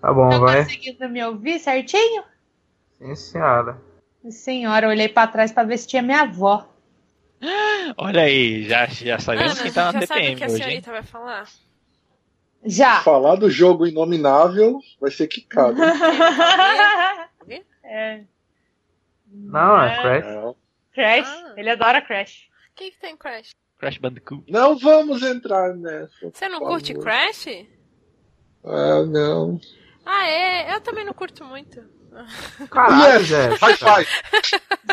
Tá 0.00 0.12
bom, 0.12 0.28
Tá 0.30 0.38
vai. 0.38 0.64
conseguindo 0.64 1.08
me 1.08 1.24
ouvir 1.24 1.58
certinho? 1.58 2.22
Sim, 2.98 3.14
senhora. 3.14 3.80
Senhora, 4.30 4.86
eu 4.86 4.90
olhei 4.90 5.08
pra 5.08 5.26
trás 5.26 5.52
pra 5.52 5.64
ver 5.64 5.78
se 5.78 5.86
tinha 5.88 6.02
minha 6.02 6.22
avó. 6.22 6.68
Olha 7.96 8.22
aí, 8.22 8.64
já, 8.64 8.86
já 8.86 9.18
sabemos 9.18 9.52
Ana, 9.52 9.62
quem 9.62 9.72
tá 9.72 9.92
na 9.92 10.00
já 10.00 10.06
sabe 10.06 10.32
o 10.32 10.36
que 10.36 10.44
a 10.44 10.46
hoje, 10.46 10.56
hein? 10.56 10.62
senhorita 10.62 10.90
vai 10.90 11.02
falar? 11.02 11.48
Já. 12.64 13.00
Falar 13.02 13.36
do 13.36 13.48
jogo 13.48 13.86
inominável 13.86 14.80
vai 15.00 15.10
ser 15.10 15.28
quicado. 15.28 15.76
é. 17.84 18.24
Não, 19.30 19.80
é 19.82 20.02
Crash. 20.02 20.26
Não. 20.26 20.56
Crash. 20.92 21.28
Ah. 21.28 21.54
Ele 21.56 21.70
adora 21.70 22.02
Crash. 22.02 22.48
O 22.72 22.74
que, 22.74 22.90
que 22.90 22.98
tem 22.98 23.16
Crash? 23.16 23.54
Crash 23.78 23.98
Bandicoot. 23.98 24.50
Não 24.50 24.76
vamos 24.76 25.22
entrar 25.22 25.74
nessa. 25.76 26.30
Você 26.32 26.48
não 26.48 26.58
curte 26.58 26.92
favor. 26.92 27.04
Crash? 27.04 27.46
Ah, 28.64 29.04
não. 29.06 29.60
Ah, 30.10 30.26
é? 30.26 30.74
Eu 30.74 30.80
também 30.80 31.04
não 31.04 31.12
curto 31.12 31.44
muito. 31.44 31.84
Caralho, 32.70 33.18
Yes! 33.18 33.26
Jéssica. 33.26 33.66
High 33.66 33.76
five! 33.76 34.08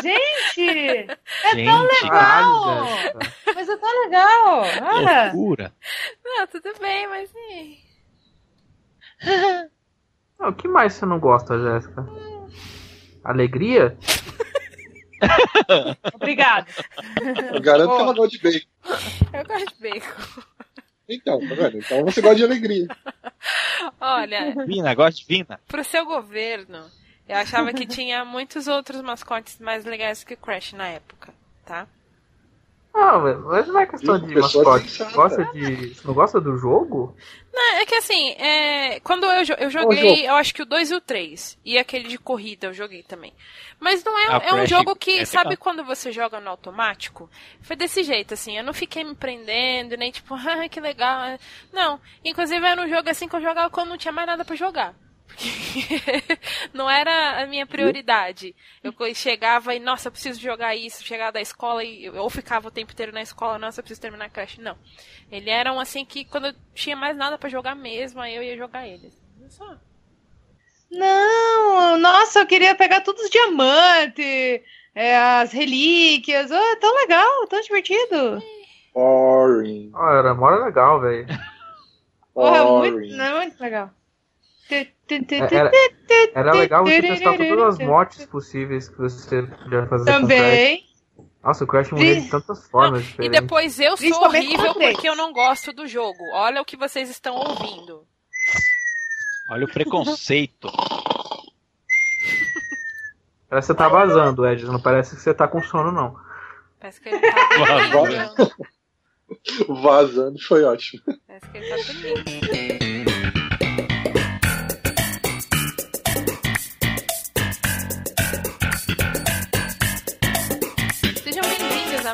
Gente! 0.02 0.68
É 1.42 1.54
Gente, 1.54 1.64
tão 1.64 1.82
legal! 1.82 2.86
Caralho. 2.86 3.32
Mas 3.54 3.68
é 3.68 3.76
tão 3.78 4.04
legal! 4.04 4.62
Olha! 4.82 5.32
loucura. 5.32 5.72
Não, 6.22 6.46
tudo 6.46 6.70
bem, 6.78 7.08
mas. 7.08 7.30
O 10.38 10.52
que 10.52 10.68
mais 10.68 10.92
você 10.92 11.06
não 11.06 11.18
gosta, 11.18 11.58
Jéssica? 11.58 12.06
Alegria? 13.24 13.96
Obrigado. 16.14 16.66
Eu 17.54 17.60
garanto 17.62 17.96
que 17.96 18.02
ela 18.02 18.12
gosta 18.12 18.28
de 18.28 18.42
bacon. 18.42 18.68
Eu 19.32 19.44
gosto 19.46 19.74
de 19.74 19.80
bacon. 19.80 20.42
Então, 21.08 21.38
tá 21.40 21.54
vendo? 21.54 21.78
Então 21.78 22.04
você 22.04 22.20
gosta 22.20 22.36
de 22.36 22.44
alegria. 22.44 22.86
Olha, 24.00 24.54
Vina, 24.66 24.94
gosta 24.94 25.20
de 25.20 25.26
Vina? 25.26 25.60
pro 25.68 25.84
seu 25.84 26.04
governo, 26.04 26.90
eu 27.28 27.36
achava 27.36 27.72
que 27.72 27.86
tinha 27.86 28.24
muitos 28.24 28.66
outros 28.66 29.00
mascotes 29.02 29.58
mais 29.60 29.84
legais 29.84 30.24
que 30.24 30.34
Crash 30.36 30.72
na 30.72 30.88
época, 30.88 31.32
tá? 31.64 31.86
Não, 32.96 33.20
mas 33.44 33.68
não 33.68 33.78
é 33.78 33.86
questão 33.86 34.18
de 34.18 34.34
mascote. 34.34 34.88
Você 34.90 35.04
gosta 35.12 35.44
de. 35.52 35.94
Você 35.94 36.06
não 36.06 36.14
gosta 36.14 36.40
do 36.40 36.56
jogo? 36.56 37.14
Não, 37.52 37.74
é 37.76 37.84
que 37.84 37.94
assim, 37.94 38.30
é, 38.32 39.00
quando 39.00 39.24
eu, 39.24 39.44
eu 39.58 39.70
jogo. 39.70 39.92
joguei, 39.94 40.26
eu 40.26 40.34
acho 40.34 40.54
que 40.54 40.62
o 40.62 40.66
2 40.66 40.90
e 40.90 40.94
o 40.94 41.00
3. 41.00 41.58
E 41.64 41.78
aquele 41.78 42.08
de 42.08 42.16
corrida 42.18 42.68
eu 42.68 42.72
joguei 42.72 43.02
também. 43.02 43.34
Mas 43.78 44.02
não 44.02 44.18
é, 44.18 44.26
Ah, 44.28 44.40
é 44.44 44.54
um 44.54 44.66
jogo 44.66 44.96
que, 44.96 45.18
é 45.20 45.24
sabe 45.26 45.50
legal. 45.50 45.62
quando 45.62 45.84
você 45.84 46.10
joga 46.10 46.40
no 46.40 46.48
automático? 46.48 47.28
Foi 47.60 47.76
desse 47.76 48.02
jeito, 48.02 48.32
assim, 48.32 48.56
eu 48.56 48.64
não 48.64 48.72
fiquei 48.72 49.04
me 49.04 49.14
prendendo, 49.14 49.96
nem 49.96 50.10
tipo, 50.10 50.34
ah, 50.34 50.66
que 50.68 50.80
legal. 50.80 51.38
Não, 51.72 52.00
inclusive 52.24 52.64
era 52.66 52.80
um 52.80 52.88
jogo 52.88 53.10
assim 53.10 53.28
que 53.28 53.36
eu 53.36 53.42
jogava 53.42 53.68
quando 53.70 53.90
não 53.90 53.98
tinha 53.98 54.12
mais 54.12 54.26
nada 54.26 54.44
pra 54.44 54.56
jogar. 54.56 54.94
Porque 55.26 55.48
não 56.72 56.88
era 56.88 57.42
a 57.42 57.46
minha 57.46 57.66
prioridade. 57.66 58.54
Eu 58.82 58.94
chegava 59.14 59.74
e, 59.74 59.78
nossa, 59.78 60.08
eu 60.08 60.12
preciso 60.12 60.40
jogar 60.40 60.74
isso, 60.76 61.04
chegar 61.04 61.30
da 61.30 61.40
escola 61.40 61.82
e 61.82 62.04
eu 62.04 62.14
ou 62.16 62.30
ficava 62.30 62.68
o 62.68 62.70
tempo 62.70 62.92
inteiro 62.92 63.12
na 63.12 63.22
escola, 63.22 63.58
nossa, 63.58 63.80
eu 63.80 63.82
preciso 63.82 64.00
terminar 64.00 64.30
Crash. 64.30 64.58
Não. 64.58 64.76
Ele 65.30 65.50
era 65.50 65.72
um 65.72 65.80
assim 65.80 66.04
que 66.04 66.24
quando 66.24 66.48
eu 66.48 66.54
tinha 66.74 66.96
mais 66.96 67.16
nada 67.16 67.36
pra 67.36 67.48
jogar 67.48 67.74
mesmo, 67.74 68.20
aí 68.20 68.34
eu 68.34 68.42
ia 68.42 68.56
jogar 68.56 68.86
ele. 68.86 69.12
Só. 69.48 69.76
Não, 70.90 71.98
nossa, 71.98 72.40
eu 72.40 72.46
queria 72.46 72.74
pegar 72.74 73.00
todos 73.00 73.22
os 73.22 73.30
diamantes, 73.30 74.62
é, 74.94 75.16
as 75.16 75.52
relíquias. 75.52 76.50
Oh, 76.50 76.76
tão 76.80 76.94
legal, 76.96 77.46
tão 77.48 77.60
divertido. 77.60 78.42
Boring. 78.94 79.90
Ah, 79.94 80.18
era 80.18 80.34
mó 80.34 80.48
legal, 80.50 81.00
velho. 81.00 81.26
Porra, 82.32 82.64
muito, 82.64 83.16
não, 83.16 83.24
é 83.24 83.46
muito 83.46 83.60
legal. 83.60 83.90
Era, 84.68 85.70
era 86.34 86.52
legal 86.52 86.84
você 86.84 87.00
testar 87.00 87.36
todas 87.36 87.74
as 87.74 87.86
mortes 87.86 88.26
possíveis 88.26 88.88
que 88.88 88.98
você 88.98 89.42
podia 89.42 89.86
fazer. 89.86 90.04
Também. 90.04 90.84
Nossa, 91.42 91.62
o 91.62 91.66
Crash 91.66 91.90
morria 91.92 92.20
de 92.20 92.28
tantas 92.28 92.66
formas 92.68 93.02
E 93.02 93.06
diferentes. 93.06 93.40
depois 93.40 93.78
eu 93.78 93.96
sou 93.96 94.24
horrível 94.24 94.74
porque 94.74 95.08
eu 95.08 95.14
não 95.14 95.32
gosto 95.32 95.72
do 95.72 95.86
jogo. 95.86 96.18
Olha 96.32 96.60
o 96.60 96.64
que 96.64 96.76
vocês 96.76 97.08
estão 97.08 97.36
ouvindo. 97.36 98.04
Olha 99.50 99.64
o 99.64 99.68
preconceito. 99.72 100.68
Parece 103.48 103.68
que 103.68 103.72
você 103.72 103.78
tá 103.78 103.88
vazando, 103.88 104.44
Ed. 104.44 104.64
Não 104.64 104.82
parece 104.82 105.14
que 105.14 105.22
você 105.22 105.32
tá 105.32 105.46
com 105.46 105.62
sono, 105.62 105.92
não. 105.92 106.16
Parece 106.80 107.00
que 107.00 107.08
ele 107.08 107.20
tá 107.20 107.88
dormindo. 107.92 108.52
Vazando 109.82 110.38
foi 110.42 110.64
ótimo. 110.64 111.00
Parece 111.28 111.48
que 111.50 111.58
ele 111.58 111.68
tá 111.68 111.76
dormindo. 111.76 112.85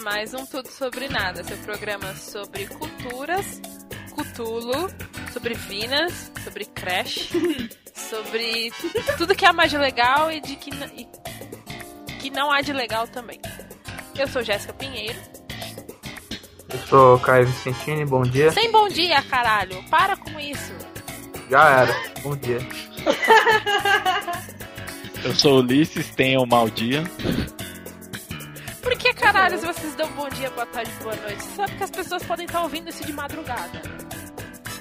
Mais 0.03 0.35
um 0.35 0.45
Tudo 0.45 0.69
Sobre 0.69 1.09
Nada, 1.09 1.45
seu 1.45 1.57
programa 1.59 2.13
sobre 2.17 2.67
culturas, 2.67 3.63
Cutulo, 4.11 4.91
sobre 5.33 5.55
Vinas, 5.55 6.33
sobre 6.43 6.65
Crash, 6.65 7.31
sobre 7.95 8.73
tudo 9.17 9.35
que 9.35 9.47
há 9.47 9.53
mais 9.53 9.71
de 9.71 9.79
legal 9.79 10.31
e 10.31 10.41
de 10.41 10.57
que, 10.57 10.71
e 10.97 11.07
que 12.19 12.31
não 12.31 12.51
há 12.51 12.61
de 12.61 12.73
legal 12.73 13.07
também. 13.07 13.41
Eu 14.19 14.27
sou 14.27 14.43
Jéssica 14.43 14.73
Pinheiro. 14.73 15.19
Eu 16.69 16.79
sou 16.89 17.19
Caio 17.21 17.47
Vicentini, 17.47 18.05
bom 18.05 18.23
dia. 18.23 18.51
Sem 18.51 18.73
bom 18.73 18.89
dia, 18.89 19.23
caralho! 19.23 19.83
Para 19.89 20.17
com 20.17 20.41
isso! 20.41 20.73
Já 21.49 21.69
era. 21.69 21.97
Bom 22.23 22.37
dia. 22.37 22.59
Eu 25.25 25.33
sou 25.35 25.61
Ulisses, 25.61 26.11
tenham 26.17 26.43
um 26.43 26.47
mau 26.47 26.69
dia. 26.69 27.05
Caralho 29.23 29.59
vocês 29.59 29.95
dão 29.95 30.09
bom 30.13 30.29
dia, 30.29 30.51
boa 30.51 30.67
tarde, 30.67 30.91
boa 31.03 31.15
noite? 31.17 31.43
Sabe 31.43 31.77
que 31.77 31.85
as 31.85 31.91
pessoas 31.91 32.23
podem 32.25 32.47
estar 32.47 32.63
ouvindo 32.63 32.89
isso 32.91 33.05
de 33.05 33.13
madrugada. 33.13 33.81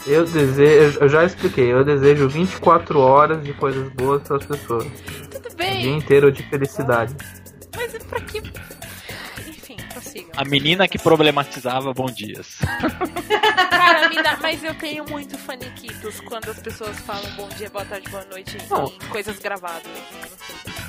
Eu 0.08 0.26
desejo, 0.26 1.00
eu 1.00 1.08
já 1.10 1.24
expliquei, 1.24 1.72
eu 1.72 1.84
desejo 1.86 2.28
24 2.28 3.00
horas 3.00 3.44
de 3.44 3.54
coisas 3.54 3.88
boas 3.94 4.24
para 4.28 4.38
as 4.38 4.46
pessoas. 4.46 4.86
Tudo 5.30 5.46
O 5.46 5.56
dia 5.56 5.56
bem, 5.56 5.98
inteiro 5.98 6.32
de 6.32 6.42
felicidade. 6.50 7.16
mas 7.76 7.92
pra 8.06 8.20
que. 8.22 8.42
A 10.36 10.46
menina 10.46 10.88
que 10.88 10.98
problematizava 10.98 11.94
bom 11.94 12.06
dias. 12.06 12.58
Cara, 13.70 14.10
me 14.10 14.22
dá, 14.22 14.38
mas 14.42 14.64
eu 14.64 14.74
tenho 14.76 15.04
muito 15.10 15.38
faniquitos 15.38 16.20
quando 16.22 16.50
as 16.50 16.60
pessoas 16.60 16.98
falam 17.02 17.30
bom 17.36 17.50
dia, 17.50 17.70
boa 17.70 17.84
tarde, 17.86 18.10
boa 18.10 18.26
noite 18.32 18.58
Não. 18.70 18.86
em 18.86 19.08
coisas 19.10 19.38
gravadas. 19.40 19.84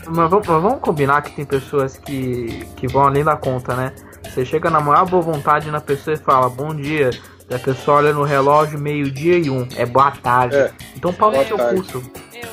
Mas 0.06 0.30
vamos, 0.30 0.47
mas 0.47 0.62
vamos 0.62 0.80
combinar 0.80 1.22
que 1.22 1.34
tem 1.34 1.44
pessoas 1.44 1.98
que, 1.98 2.64
que 2.76 2.86
vão 2.86 3.03
além 3.03 3.25
da 3.25 3.36
conta, 3.36 3.75
né? 3.75 3.92
Você 4.25 4.44
chega 4.44 4.70
na 4.70 4.80
maior 4.80 5.06
boa 5.06 5.22
vontade 5.22 5.70
na 5.70 5.80
pessoa 5.80 6.14
e 6.14 6.19
fala 6.19 6.48
bom 6.48 6.74
dia. 6.74 7.10
E 7.50 7.54
a 7.54 7.59
pessoa 7.59 7.98
olha 7.98 8.12
no 8.12 8.22
relógio 8.22 8.78
meio-dia 8.78 9.38
e 9.38 9.50
um. 9.50 9.69
É 9.76 9.84
boa 9.84 10.10
tarde. 10.12 10.56
É. 10.56 10.72
Então 10.97 11.12
pau 11.12 11.30
no 11.30 11.36
Boa 11.36 11.47
seu 11.47 11.56
tarde. 11.56 11.74
curso. 11.82 12.12
Eu. 12.32 12.48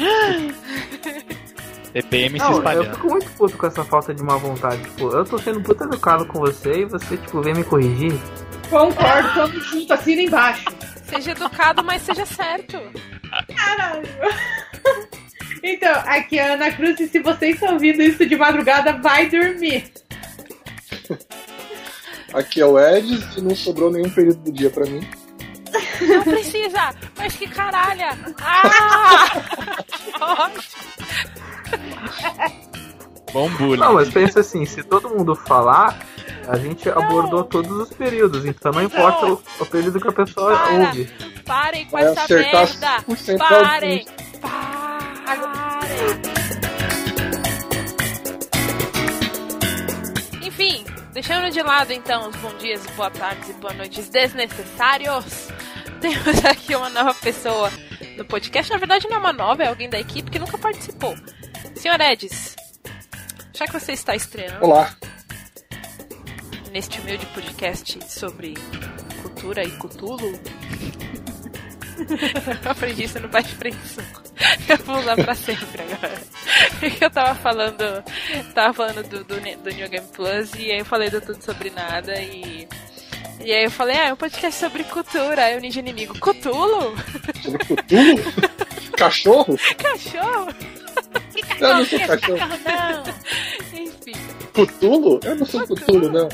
TPM 1.92 2.38
se 2.38 2.44
Não, 2.44 2.52
eu 2.52 2.58
espalhando. 2.58 2.94
fico 2.94 3.06
muito 3.08 3.30
puto 3.32 3.56
com 3.56 3.66
essa 3.66 3.84
falta 3.84 4.14
de 4.14 4.22
má 4.22 4.36
vontade. 4.36 4.82
Tipo, 4.82 5.08
eu 5.10 5.24
tô 5.24 5.38
sendo 5.38 5.60
puta 5.60 5.84
educado 5.84 6.26
com 6.26 6.38
você 6.40 6.82
e 6.82 6.84
você, 6.84 7.16
tipo, 7.16 7.40
vem 7.42 7.54
me 7.54 7.64
corrigir. 7.64 8.12
Concordo, 8.68 9.34
tamo 9.34 9.60
junto, 9.60 9.92
assina 9.92 10.22
embaixo. 10.22 10.64
Seja 11.04 11.32
educado, 11.32 11.82
mas 11.82 12.02
seja 12.02 12.24
certo. 12.24 12.78
Caralho. 13.56 14.08
Então, 15.62 15.92
aqui 16.06 16.38
é 16.38 16.50
a 16.50 16.54
Ana 16.54 16.70
Cruz, 16.72 16.98
e 17.00 17.08
se 17.08 17.18
vocês 17.18 17.54
estão 17.54 17.74
ouvindo 17.74 18.00
isso 18.02 18.24
de 18.24 18.36
madrugada, 18.36 18.92
vai 18.94 19.28
dormir. 19.28 19.90
Aqui 22.32 22.60
é 22.60 22.64
o 22.64 22.78
Edis 22.78 23.36
e 23.36 23.40
não 23.42 23.54
sobrou 23.56 23.90
nenhum 23.90 24.08
período 24.08 24.38
do 24.44 24.52
dia 24.52 24.70
pra 24.70 24.86
mim. 24.86 25.00
Não 26.00 26.22
precisa, 26.22 26.94
mas 27.16 27.34
que 27.36 27.48
caralho! 27.48 28.34
Ah! 28.40 29.28
Que 29.88 30.22
ótimo. 30.22 30.80
Bom 33.32 33.48
bullying. 33.50 33.80
Não, 33.80 33.94
mas 33.94 34.08
pensa 34.10 34.40
assim, 34.40 34.66
se 34.66 34.82
todo 34.82 35.08
mundo 35.08 35.34
falar, 35.36 35.96
a 36.48 36.56
gente 36.56 36.88
abordou 36.88 37.44
todos 37.44 37.70
os 37.70 37.90
períodos, 37.90 38.44
então 38.44 38.72
não 38.72 38.82
importa 38.82 39.26
o, 39.26 39.42
o 39.60 39.66
período 39.66 40.00
que 40.00 40.08
a 40.08 40.12
pessoa 40.12 40.56
Para. 40.56 40.72
ouve. 40.72 41.08
Parem 41.44 41.84
com 41.86 41.92
Vai 41.92 42.04
essa 42.04 42.26
merda! 42.34 43.04
100% 43.08 43.38
Parem! 43.38 44.06
Parem! 44.40 44.90
Enfim, 50.42 50.84
deixando 51.12 51.50
de 51.50 51.62
lado 51.62 51.92
então 51.92 52.28
os 52.28 52.36
bom 52.36 52.52
dias, 52.58 52.84
boa 52.96 53.10
tardes 53.10 53.48
e 53.48 53.52
boa 53.54 53.72
noites 53.74 54.08
desnecessários, 54.08 55.48
temos 56.00 56.44
aqui 56.44 56.74
uma 56.74 56.90
nova 56.90 57.14
pessoa 57.14 57.70
no 58.16 58.24
podcast. 58.24 58.72
Na 58.72 58.78
verdade, 58.78 59.08
não 59.08 59.16
é 59.16 59.20
uma 59.20 59.32
nova, 59.32 59.62
é 59.62 59.68
alguém 59.68 59.88
da 59.88 60.00
equipe 60.00 60.30
que 60.30 60.38
nunca 60.38 60.58
participou. 60.58 61.14
Senhor 61.74 62.00
Edis, 62.00 62.56
já 63.54 63.66
que 63.66 63.72
você 63.72 63.92
está 63.92 64.14
estreando 64.14 64.64
Olá. 64.64 64.94
neste 66.72 67.00
humilde 67.00 67.26
podcast 67.26 67.98
sobre 68.08 68.54
cultura 69.22 69.62
e 69.62 69.70
cutulo, 69.72 70.38
Eu 72.64 72.70
aprendi 72.70 73.04
isso 73.04 73.20
no 73.20 73.28
Baixo 73.28 73.56
Suco. 73.84 74.22
Eu 74.68 74.76
vou 74.78 74.98
usar 74.98 75.16
pra 75.16 75.34
sempre 75.34 75.82
agora. 75.82 76.20
Porque 76.78 77.04
eu 77.04 77.10
tava 77.10 77.34
falando. 77.34 78.04
Tava 78.54 78.72
falando 78.72 79.02
do, 79.08 79.24
do, 79.24 79.34
do 79.34 79.70
New 79.70 79.88
Game 79.88 80.06
Plus 80.14 80.54
e 80.54 80.70
aí 80.70 80.78
eu 80.78 80.84
falei 80.84 81.10
do 81.10 81.20
Tudo 81.20 81.42
Sobre 81.42 81.70
Nada 81.70 82.20
e. 82.20 82.66
E 83.44 83.52
aí 83.52 83.64
eu 83.64 83.70
falei, 83.70 83.96
ah, 83.96 84.08
é 84.08 84.12
um 84.12 84.16
podcast 84.16 84.58
sobre 84.60 84.84
cultura. 84.84 85.44
Aí 85.44 85.56
o 85.56 85.60
ninja 85.60 85.80
inimigo, 85.80 86.18
Cutulo? 86.18 86.94
Sobre 87.42 87.64
futuro? 87.64 88.50
Cachorro? 88.96 89.56
Cachorro? 89.78 90.52
Que 91.34 91.64
Eu 91.64 91.68
não 91.74 91.84
cachorro, 91.84 91.86
sou 91.86 91.98
que 91.98 92.06
cachorro. 92.06 92.38
não? 92.64 93.80
Enfim, 93.80 94.12
Cutulo? 94.52 95.20
Eu 95.24 95.36
não 95.36 95.46
sou 95.46 95.66
Cutulo, 95.66 96.12
não. 96.12 96.28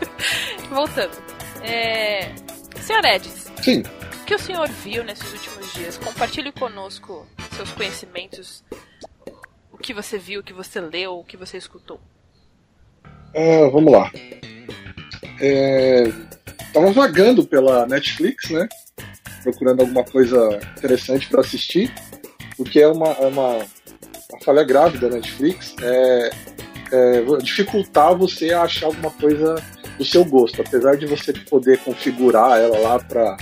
voltando. 0.74 1.22
É... 1.62 2.30
Senhor 2.80 3.04
Edis, 3.04 3.52
Sim. 3.62 3.82
o 3.82 4.24
que 4.24 4.34
o 4.34 4.38
senhor 4.38 4.68
viu 4.68 5.04
nesses 5.04 5.30
últimos 5.32 5.72
dias? 5.74 5.98
Compartilhe 5.98 6.50
conosco 6.50 7.26
seus 7.54 7.70
conhecimentos. 7.72 8.64
O 9.70 9.76
que 9.76 9.92
você 9.92 10.18
viu, 10.18 10.40
o 10.40 10.42
que 10.42 10.52
você 10.52 10.80
leu, 10.80 11.18
o 11.18 11.24
que 11.24 11.36
você 11.36 11.58
escutou. 11.58 12.00
Ah, 13.04 13.68
vamos 13.70 13.92
lá. 13.92 14.10
É, 15.42 16.04
tava 16.72 16.92
vagando 16.92 17.44
pela 17.44 17.84
Netflix, 17.86 18.48
né? 18.50 18.68
Procurando 19.42 19.80
alguma 19.80 20.04
coisa 20.04 20.60
interessante 20.78 21.28
para 21.28 21.40
assistir, 21.40 21.92
porque 22.56 22.80
é 22.80 22.86
uma, 22.86 23.08
é 23.08 23.26
uma, 23.26 23.48
uma 23.56 24.40
falha 24.44 24.62
grave 24.62 24.98
da 24.98 25.08
Netflix. 25.08 25.74
É, 25.82 26.30
é 26.92 27.22
dificultar 27.42 28.16
você 28.16 28.52
a 28.52 28.62
achar 28.62 28.86
alguma 28.86 29.10
coisa 29.10 29.56
do 29.98 30.04
seu 30.04 30.24
gosto, 30.24 30.62
apesar 30.62 30.96
de 30.96 31.06
você 31.06 31.32
poder 31.32 31.78
configurar 31.78 32.60
ela 32.60 32.78
lá 32.78 32.98
para 33.00 33.36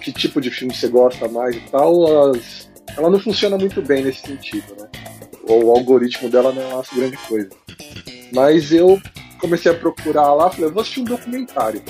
que 0.00 0.12
tipo 0.12 0.40
de 0.40 0.50
filme 0.50 0.74
você 0.74 0.88
gosta 0.88 1.28
mais 1.28 1.56
e 1.56 1.60
tal, 1.70 2.06
elas- 2.08 2.70
ela 2.96 3.10
não 3.10 3.18
funciona 3.18 3.58
muito 3.58 3.82
bem 3.82 4.04
nesse 4.04 4.22
sentido, 4.22 4.74
né? 4.80 4.88
O 5.48 5.70
algoritmo 5.72 6.28
dela 6.30 6.52
não 6.52 6.62
é 6.62 6.74
uma 6.74 6.84
grande 6.94 7.16
coisa. 7.28 7.50
Mas 8.32 8.72
eu 8.72 9.00
comecei 9.40 9.72
a 9.72 9.74
procurar 9.74 10.32
lá, 10.34 10.50
falei, 10.50 10.66
eu 10.66 10.72
vou 10.72 10.82
assistir 10.82 11.00
um 11.00 11.04
documentário. 11.04 11.82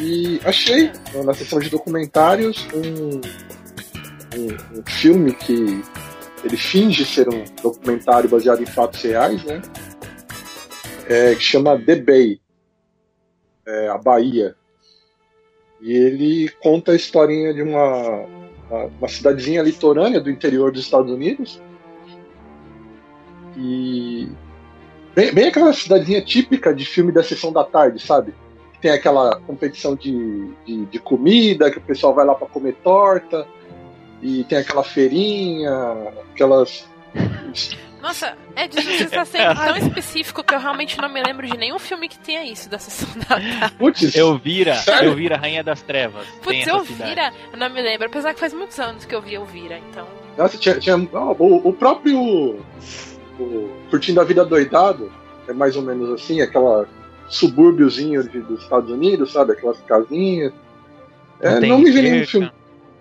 E 0.00 0.40
achei, 0.44 0.90
na 1.24 1.34
seção 1.34 1.58
de 1.58 1.68
documentários, 1.68 2.66
um, 2.72 3.20
um, 4.38 4.78
um 4.78 4.82
filme 4.86 5.34
que 5.34 5.82
ele 6.42 6.56
finge 6.56 7.04
ser 7.04 7.28
um 7.28 7.44
documentário 7.62 8.28
baseado 8.28 8.62
em 8.62 8.66
fatos 8.66 9.02
reais, 9.02 9.44
né? 9.44 9.60
É, 11.06 11.34
que 11.34 11.42
chama 11.42 11.78
The 11.78 11.96
Bay, 11.96 12.40
é, 13.66 13.88
a 13.88 13.98
Bahia. 13.98 14.56
E 15.82 15.92
ele 15.92 16.48
conta 16.62 16.92
a 16.92 16.96
historinha 16.96 17.52
de 17.52 17.62
uma, 17.62 18.26
uma, 18.70 18.84
uma 18.86 19.08
cidadezinha 19.08 19.62
litorânea 19.62 20.20
do 20.20 20.30
interior 20.30 20.72
dos 20.72 20.82
Estados 20.82 21.10
Unidos. 21.10 21.60
E 23.56 24.28
bem, 25.14 25.32
bem 25.32 25.48
aquela 25.48 25.72
cidadezinha 25.72 26.20
típica 26.22 26.74
de 26.74 26.84
filme 26.84 27.12
da 27.12 27.22
sessão 27.22 27.52
da 27.52 27.64
tarde, 27.64 28.00
sabe? 28.00 28.34
Tem 28.80 28.90
aquela 28.90 29.38
competição 29.40 29.94
de, 29.94 30.50
de, 30.66 30.86
de 30.86 30.98
comida, 30.98 31.70
que 31.70 31.78
o 31.78 31.82
pessoal 31.82 32.14
vai 32.14 32.24
lá 32.24 32.34
para 32.34 32.46
comer 32.46 32.74
torta, 32.82 33.46
e 34.22 34.44
tem 34.44 34.58
aquela 34.58 34.82
feirinha, 34.82 35.72
aquelas. 36.32 36.88
Nossa, 38.00 38.34
Edson, 38.56 38.80
você 38.80 39.04
está 39.04 39.24
sendo 39.26 39.54
tão 39.60 39.76
específico 39.76 40.42
que 40.42 40.54
eu 40.54 40.58
realmente 40.58 40.98
não 40.98 41.10
me 41.10 41.22
lembro 41.22 41.46
de 41.46 41.56
nenhum 41.58 41.78
filme 41.78 42.08
que 42.08 42.18
tenha 42.18 42.42
isso 42.44 42.70
da 42.70 42.78
sessão 42.78 43.08
da 43.18 43.26
tarde. 43.26 43.74
Putz, 43.78 44.14
Elvira, 44.16 44.76
Sério? 44.76 45.10
Elvira, 45.10 45.36
Rainha 45.36 45.62
das 45.62 45.82
Trevas. 45.82 46.26
Putz, 46.42 46.60
essa 46.60 46.70
eu 46.70 46.84
cidade. 46.86 47.10
vira, 47.10 47.32
eu 47.52 47.58
não 47.58 47.68
me 47.68 47.82
lembro. 47.82 48.06
Apesar 48.06 48.32
que 48.32 48.40
faz 48.40 48.54
muitos 48.54 48.78
anos 48.78 49.04
que 49.04 49.14
eu 49.14 49.20
vi 49.20 49.34
Elvira, 49.34 49.78
então. 49.90 50.06
Nossa, 50.38 50.56
tinha, 50.56 50.78
tinha- 50.78 50.96
ah, 51.12 51.32
o, 51.38 51.68
o 51.68 51.72
próprio 51.74 52.64
o 53.40 53.70
Curtindo 53.90 54.20
a 54.20 54.24
Vida 54.24 54.44
Doidado 54.44 55.10
é 55.48 55.52
mais 55.52 55.76
ou 55.76 55.82
menos 55.82 56.10
assim, 56.10 56.40
aquela 56.40 56.86
subúrbiozinho 57.28 58.22
de- 58.28 58.40
dos 58.40 58.62
Estados 58.62 58.90
Unidos, 58.90 59.32
sabe? 59.32 59.52
Aquelas 59.52 59.80
casinhas. 59.82 60.52
É, 61.40 61.58
tem 61.60 61.70
não 61.70 61.78
me 61.78 61.90
vem 61.90 62.02
nenhum 62.02 62.26
filme. 62.26 62.52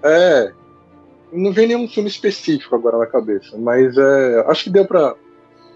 É. 0.04 0.54
Não 1.32 1.52
vem 1.52 1.68
nenhum 1.68 1.88
filme 1.88 2.10
específico 2.10 2.76
agora 2.76 2.98
na 2.98 3.06
cabeça, 3.06 3.56
mas 3.58 3.96
é, 3.98 4.44
acho 4.48 4.64
que 4.64 4.70
deu 4.70 4.86
pra, 4.86 5.16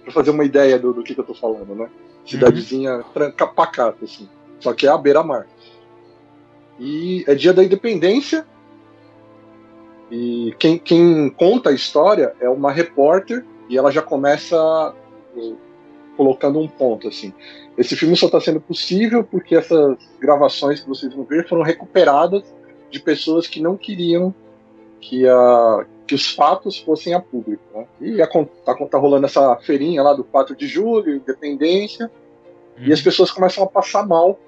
pra 0.04 0.12
fazer 0.12 0.32
uma 0.32 0.44
ideia 0.44 0.80
do, 0.80 0.94
do 0.94 1.04
que, 1.04 1.14
que 1.14 1.20
eu 1.20 1.26
tô 1.26 1.34
falando, 1.36 1.76
né? 1.76 1.90
Cidadezinha 2.26 3.04
tranca 3.14 3.46
pacata, 3.46 4.06
assim. 4.06 4.28
Só 4.60 4.74
que 4.74 4.88
é 4.88 4.90
à 4.90 4.98
beira-mar. 4.98 5.46
E 6.80 7.24
é 7.28 7.36
dia 7.36 7.54
da 7.54 7.64
independência. 7.64 8.46
E 10.10 10.56
quem, 10.58 10.78
quem 10.78 11.30
conta 11.30 11.70
a 11.70 11.74
história 11.74 12.34
é 12.40 12.48
uma 12.50 12.72
repórter 12.72 13.44
e 13.70 13.78
ela 13.78 13.92
já 13.92 14.02
começa 14.02 14.94
eh, 15.38 15.54
colocando 16.16 16.60
um 16.60 16.68
ponto 16.68 17.08
assim. 17.08 17.34
Esse 17.78 17.96
filme 17.96 18.16
só 18.16 18.28
está 18.28 18.40
sendo 18.40 18.62
possível 18.62 19.24
porque 19.24 19.56
essas 19.56 19.98
gravações 20.20 20.82
que 20.82 20.88
vocês 20.88 21.14
vão 21.14 21.24
ver 21.24 21.48
foram 21.48 21.64
recuperadas 21.64 22.44
de 22.90 23.00
pessoas 23.00 23.48
que 23.48 23.60
não 23.60 23.76
queriam 23.76 24.34
que, 25.02 25.28
a, 25.28 25.86
que 26.08 26.16
os 26.16 26.30
fatos 26.30 26.78
fossem 26.78 27.14
a 27.14 27.20
público. 27.20 27.64
Né? 27.74 27.88
E 28.00 28.22
a, 28.22 28.28
tá, 28.28 28.98
rolando 28.98 29.26
essa 29.26 29.56
feirinha 29.58 30.02
lá 30.04 30.14
do 30.14 30.24
4 30.24 30.56
de 30.56 30.68
julho, 30.68 31.16
independência, 31.16 32.10
e 32.78 32.92
as 32.92 33.02
pessoas 33.02 33.32
começam 33.32 33.64
a 33.64 33.68
passar 33.68 34.06
mal 34.08 34.40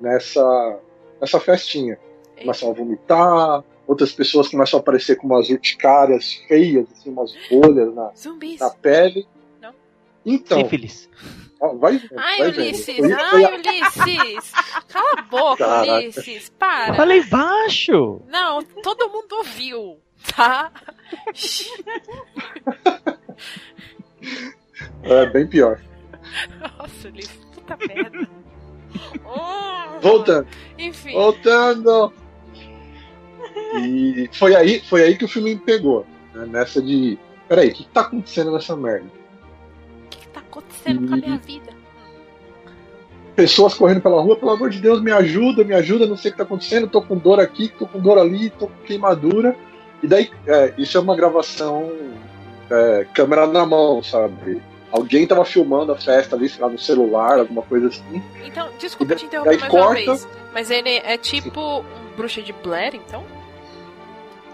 nessa, 0.00 0.78
nessa 1.20 1.38
festinha. 1.38 1.98
Começam 2.38 2.70
a 2.70 2.72
vomitar, 2.72 3.64
outras 3.90 4.12
pessoas 4.12 4.48
começam 4.48 4.78
a 4.78 4.80
aparecer 4.80 5.16
com 5.16 5.26
umas 5.26 5.48
urticárias 5.50 6.34
feias, 6.46 6.86
assim, 6.92 7.10
umas 7.10 7.34
bolhas 7.50 7.92
na, 7.94 8.10
Zumbis. 8.16 8.60
na 8.60 8.70
pele. 8.70 9.26
Não. 9.60 9.74
Então, 10.24 10.60
Sífilis. 10.60 11.10
ó, 11.60 11.74
vai 11.74 11.98
vendo. 11.98 12.18
Ai, 12.18 12.38
vai 12.38 12.50
vendo. 12.52 12.64
Ulisses! 12.64 12.98
Ai, 13.12 13.54
Ulisses! 13.56 14.52
Cala 14.88 15.12
a 15.18 15.22
boca, 15.22 15.64
Caraca. 15.64 15.92
Ulisses! 15.98 16.48
Para! 16.58 16.94
Falei 16.94 17.22
baixo! 17.24 18.20
Não, 18.28 18.62
todo 18.62 19.08
mundo 19.10 19.36
ouviu, 19.38 19.98
tá? 20.36 20.70
É 25.02 25.26
bem 25.26 25.46
pior. 25.46 25.80
Nossa, 26.78 27.08
Ulisses, 27.08 27.44
puta 27.54 27.76
merda. 27.86 28.28
Oh, 29.24 30.00
Voltando, 30.00 30.48
Enfim, 30.76 31.12
voltando. 31.12 32.12
E 33.76 34.28
foi 34.32 34.54
aí, 34.54 34.80
foi 34.80 35.02
aí 35.02 35.16
que 35.16 35.24
o 35.24 35.28
filme 35.28 35.54
me 35.54 35.60
pegou. 35.60 36.06
né, 36.34 36.46
Nessa 36.46 36.80
de. 36.82 37.18
Peraí, 37.48 37.68
o 37.68 37.72
que, 37.72 37.84
que 37.84 37.90
tá 37.90 38.02
acontecendo 38.02 38.52
nessa 38.52 38.76
merda? 38.76 39.06
o 39.06 40.08
que, 40.08 40.18
que 40.18 40.28
tá 40.28 40.40
acontecendo 40.40 41.08
com 41.08 41.14
a 41.14 41.16
minha 41.16 41.38
vida? 41.38 41.72
Pessoas 43.34 43.74
correndo 43.74 44.00
pela 44.02 44.20
rua, 44.20 44.36
pelo 44.36 44.50
amor 44.50 44.70
de 44.70 44.80
Deus, 44.80 45.00
me 45.00 45.10
ajuda, 45.12 45.64
me 45.64 45.74
ajuda, 45.74 46.06
não 46.06 46.16
sei 46.16 46.30
o 46.30 46.32
que 46.32 46.38
tá 46.38 46.44
acontecendo, 46.44 46.88
tô 46.88 47.00
com 47.00 47.16
dor 47.16 47.40
aqui, 47.40 47.68
tô 47.68 47.86
com 47.86 47.98
dor 47.98 48.18
ali, 48.18 48.50
tô 48.50 48.66
com 48.66 48.82
queimadura. 48.84 49.56
E 50.02 50.06
daí, 50.06 50.30
é, 50.46 50.74
isso 50.76 50.96
é 50.98 51.00
uma 51.00 51.16
gravação 51.16 51.90
é, 52.70 53.06
câmera 53.14 53.46
na 53.46 53.64
mão, 53.64 54.02
sabe? 54.02 54.60
Alguém 54.92 55.26
tava 55.26 55.44
filmando 55.44 55.92
a 55.92 55.96
festa 55.96 56.34
ali, 56.36 56.48
sei 56.48 56.60
lá, 56.62 56.68
no 56.68 56.78
celular, 56.78 57.38
alguma 57.38 57.62
coisa 57.62 57.88
assim. 57.88 58.22
Então, 58.44 58.68
desculpa 58.78 59.12
E 59.12 59.16
te 59.16 59.20
daí 59.20 59.26
interromper 59.28 59.58
mais 59.60 59.72
uma 59.72 59.80
corta. 59.80 59.94
vez, 59.94 60.28
mas 60.52 60.70
ele 60.70 60.90
é 61.04 61.16
tipo 61.16 61.60
um 61.80 62.16
bruxa 62.16 62.42
de 62.42 62.52
Blair, 62.52 62.94
então? 62.96 63.24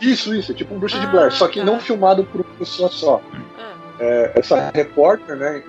Isso, 0.00 0.34
isso, 0.34 0.52
é 0.52 0.54
tipo 0.54 0.74
um 0.74 0.78
bruxa 0.78 0.98
de 0.98 1.06
Ah, 1.06 1.10
Blair, 1.10 1.32
só 1.32 1.48
que 1.48 1.60
tá. 1.60 1.64
não 1.64 1.80
filmado 1.80 2.24
por 2.24 2.42
uma 2.42 2.54
pessoa 2.58 2.88
só. 2.90 3.20
Ah, 3.58 3.74
É, 3.98 4.32
essa 4.34 4.70
repórter, 4.74 5.36
né? 5.36 5.62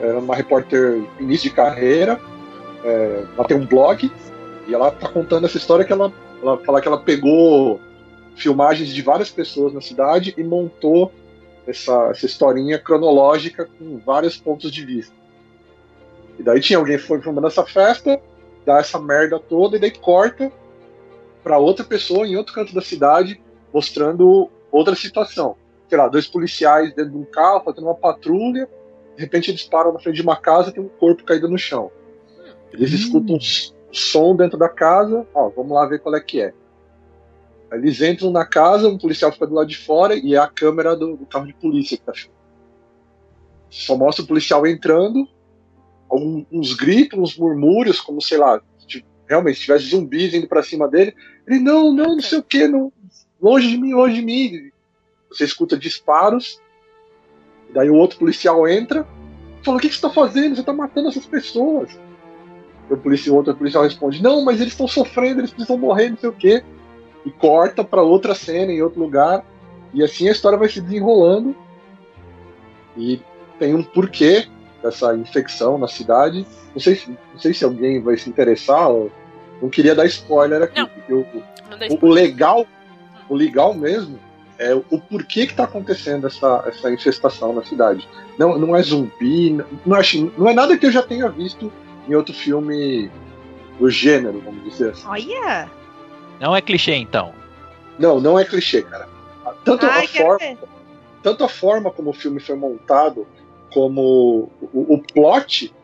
Era 0.00 0.18
uma 0.18 0.34
repórter 0.34 1.02
início 1.18 1.48
de 1.50 1.56
carreira. 1.56 2.20
é, 2.84 3.24
ela 3.34 3.46
tem 3.46 3.56
um 3.56 3.66
blog 3.66 4.10
e 4.66 4.74
ela 4.74 4.90
tá 4.90 5.08
contando 5.08 5.46
essa 5.46 5.56
história 5.56 5.84
que 5.84 5.92
ela, 5.92 6.12
ela 6.42 6.58
fala 6.58 6.80
que 6.80 6.86
ela 6.86 6.98
pegou 7.00 7.80
filmagens 8.36 8.90
de 8.90 9.02
várias 9.02 9.30
pessoas 9.30 9.72
na 9.72 9.80
cidade 9.80 10.32
e 10.36 10.44
montou 10.44 11.12
essa, 11.66 12.08
essa 12.10 12.24
historinha 12.26 12.78
cronológica 12.78 13.68
com 13.78 13.98
vários 13.98 14.36
pontos 14.36 14.70
de 14.70 14.84
vista. 14.84 15.12
E 16.38 16.42
daí 16.42 16.60
tinha 16.60 16.78
alguém 16.78 16.96
que 16.98 17.02
foi 17.02 17.20
filmando 17.20 17.46
essa 17.48 17.64
festa, 17.64 18.20
dá 18.64 18.78
essa 18.78 19.00
merda 19.00 19.40
toda 19.40 19.76
e 19.76 19.80
daí 19.80 19.90
corta 19.90 20.52
para 21.48 21.56
outra 21.56 21.82
pessoa 21.82 22.26
em 22.26 22.36
outro 22.36 22.52
canto 22.52 22.74
da 22.74 22.82
cidade 22.82 23.40
mostrando 23.72 24.50
outra 24.70 24.94
situação 24.94 25.56
sei 25.88 25.96
lá, 25.96 26.06
dois 26.06 26.26
policiais 26.26 26.94
dentro 26.94 27.12
de 27.12 27.16
um 27.16 27.24
carro 27.24 27.64
fazendo 27.64 27.84
uma 27.84 27.94
patrulha. 27.94 28.68
De 29.16 29.22
repente 29.22 29.50
eles 29.50 29.62
param 29.64 29.90
na 29.90 29.98
frente 29.98 30.16
de 30.16 30.22
uma 30.22 30.36
casa 30.36 30.70
tem 30.70 30.82
um 30.82 30.88
corpo 30.88 31.24
caído 31.24 31.48
no 31.48 31.56
chão. 31.56 31.90
Eles 32.70 32.92
Hum. 32.92 32.94
escutam 32.96 33.36
um 33.36 33.40
som 33.90 34.36
dentro 34.36 34.58
da 34.58 34.68
casa. 34.68 35.26
Ó, 35.32 35.48
vamos 35.48 35.72
lá 35.72 35.86
ver 35.86 36.00
qual 36.00 36.14
é 36.14 36.20
que 36.20 36.42
é. 36.42 36.52
Eles 37.72 38.02
entram 38.02 38.30
na 38.30 38.44
casa, 38.44 38.86
um 38.86 38.98
policial 38.98 39.32
fica 39.32 39.46
do 39.46 39.54
lado 39.54 39.66
de 39.66 39.78
fora 39.78 40.14
e 40.14 40.34
é 40.34 40.38
a 40.38 40.46
câmera 40.46 40.94
do, 40.94 41.16
do 41.16 41.24
carro 41.24 41.46
de 41.46 41.54
polícia 41.54 41.96
que 41.96 42.02
tá 42.04 42.12
filmando. 42.12 42.38
Só 43.70 43.96
mostra 43.96 44.22
o 44.22 44.28
policial 44.28 44.66
entrando, 44.66 45.26
algum- 46.10 46.44
uns 46.52 46.74
gritos, 46.74 47.18
uns 47.18 47.38
murmúrios, 47.38 47.98
como 47.98 48.20
sei 48.20 48.36
lá, 48.36 48.60
realmente 49.28 49.60
tivesse 49.60 49.90
zumbis 49.90 50.32
indo 50.34 50.48
pra 50.48 50.62
cima 50.62 50.88
dele. 50.88 51.14
Ele, 51.46 51.60
não, 51.60 51.92
não, 51.92 52.16
não 52.16 52.20
sei 52.20 52.38
o 52.38 52.42
que, 52.42 52.66
não, 52.66 52.92
longe 53.40 53.68
de 53.68 53.76
mim, 53.76 53.92
longe 53.92 54.14
de 54.14 54.22
mim. 54.22 54.70
Você 55.30 55.44
escuta 55.44 55.76
disparos, 55.76 56.60
daí 57.72 57.90
o 57.90 57.94
outro 57.94 58.18
policial 58.18 58.66
entra, 58.66 59.06
fala, 59.62 59.76
o 59.76 59.80
que, 59.80 59.92
você 59.92 60.00
tá 60.00 60.10
fazendo? 60.10 60.56
Você 60.56 60.62
tá 60.62 60.72
matando 60.72 61.08
essas 61.08 61.26
pessoas. 61.26 61.98
O, 62.88 62.96
policial, 62.96 63.36
outro 63.36 63.54
policial 63.54 63.84
responde, 63.84 64.22
não, 64.22 64.42
mas 64.42 64.60
eles 64.60 64.72
estão 64.72 64.88
sofrendo, 64.88 65.40
eles 65.40 65.50
precisam 65.50 65.76
morrer, 65.76 66.08
não 66.08 66.16
sei 66.16 66.28
o 66.30 66.32
que. 66.32 66.64
E 67.26 67.30
corta 67.30 67.84
para 67.84 68.00
outra 68.00 68.34
cena 68.34 68.72
em 68.72 68.80
outro 68.80 69.00
lugar. 69.00 69.44
E 69.92 70.02
assim 70.02 70.28
a 70.28 70.32
história 70.32 70.56
vai 70.56 70.68
se 70.68 70.80
desenrolando. 70.80 71.54
E 72.96 73.20
tem 73.58 73.74
um 73.74 73.82
porquê 73.82 74.48
dessa 74.82 75.14
infecção 75.14 75.78
na 75.78 75.88
cidade. 75.88 76.46
Não 76.74 76.80
sei, 76.80 77.00
não 77.32 77.40
sei 77.40 77.52
se 77.54 77.64
alguém 77.64 78.00
vai 78.00 78.16
se 78.16 78.28
interessar. 78.28 78.88
Não 79.60 79.68
queria 79.68 79.94
dar 79.94 80.06
spoiler 80.06 80.62
aqui, 80.62 80.80
Não. 80.80 80.88
porque 80.88 81.12
o, 81.12 81.26
o, 82.00 82.08
legal, 82.08 82.66
o 83.28 83.34
legal 83.34 83.74
mesmo 83.74 84.18
é 84.58 84.74
o 84.74 85.00
porquê 85.00 85.46
que 85.46 85.54
tá 85.54 85.64
acontecendo 85.64 86.26
essa, 86.26 86.64
essa 86.66 86.90
infestação 86.90 87.52
na 87.52 87.64
cidade. 87.64 88.08
Não, 88.38 88.58
não 88.58 88.76
é 88.76 88.82
zumbi, 88.82 89.50
não, 89.50 89.66
não, 89.86 89.96
é, 89.96 90.02
não 90.36 90.48
é 90.48 90.54
nada 90.54 90.76
que 90.76 90.86
eu 90.86 90.92
já 90.92 91.02
tenha 91.02 91.28
visto 91.28 91.72
em 92.08 92.14
outro 92.14 92.34
filme 92.34 93.10
do 93.78 93.90
gênero, 93.90 94.40
vamos 94.44 94.64
dizer 94.64 94.90
assim. 94.90 95.06
Olha! 95.06 95.70
Não 96.40 96.54
é 96.54 96.60
clichê, 96.60 96.94
então. 96.94 97.32
Não, 97.98 98.20
não 98.20 98.38
é 98.38 98.44
clichê, 98.44 98.82
cara. 98.82 99.08
Tanto, 99.64 99.86
Ai, 99.86 100.04
a, 100.04 100.08
forma, 100.08 100.58
tanto 101.22 101.44
a 101.44 101.48
forma 101.48 101.90
como 101.90 102.10
o 102.10 102.12
filme 102.12 102.40
foi 102.40 102.56
montado, 102.56 103.26
como 103.72 104.50
o, 104.72 104.94
o 104.94 105.02
plot 105.02 105.74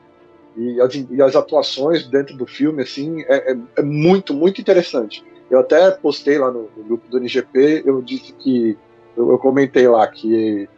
e 0.56 0.80
as, 0.80 0.94
e 0.94 1.22
as 1.22 1.34
atuações 1.36 2.06
dentro 2.06 2.36
do 2.36 2.46
filme, 2.46 2.82
assim, 2.82 3.22
é, 3.22 3.52
é- 3.52 3.56
é 3.76 3.82
muito, 3.82 4.32
muito 4.32 4.60
interessante. 4.60 5.24
Eu 5.50 5.60
até 5.60 5.90
postei 5.90 6.38
lá 6.38 6.50
no, 6.50 6.70
no 6.76 6.84
grupo 6.84 7.08
do 7.08 7.18
NGP, 7.18 7.82
eu 7.86 8.00
disse 8.02 8.32
que. 8.32 8.76
Eu, 9.16 9.30
eu 9.30 9.38
comentei 9.38 9.86
lá 9.86 10.06
que 10.08 10.68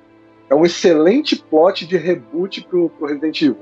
é 0.50 0.54
um 0.54 0.64
excelente 0.64 1.36
plot 1.36 1.86
de 1.86 1.96
reboot 1.96 2.62
pro, 2.64 2.90
pro 2.90 3.06
Resident 3.06 3.40
Evil. 3.40 3.56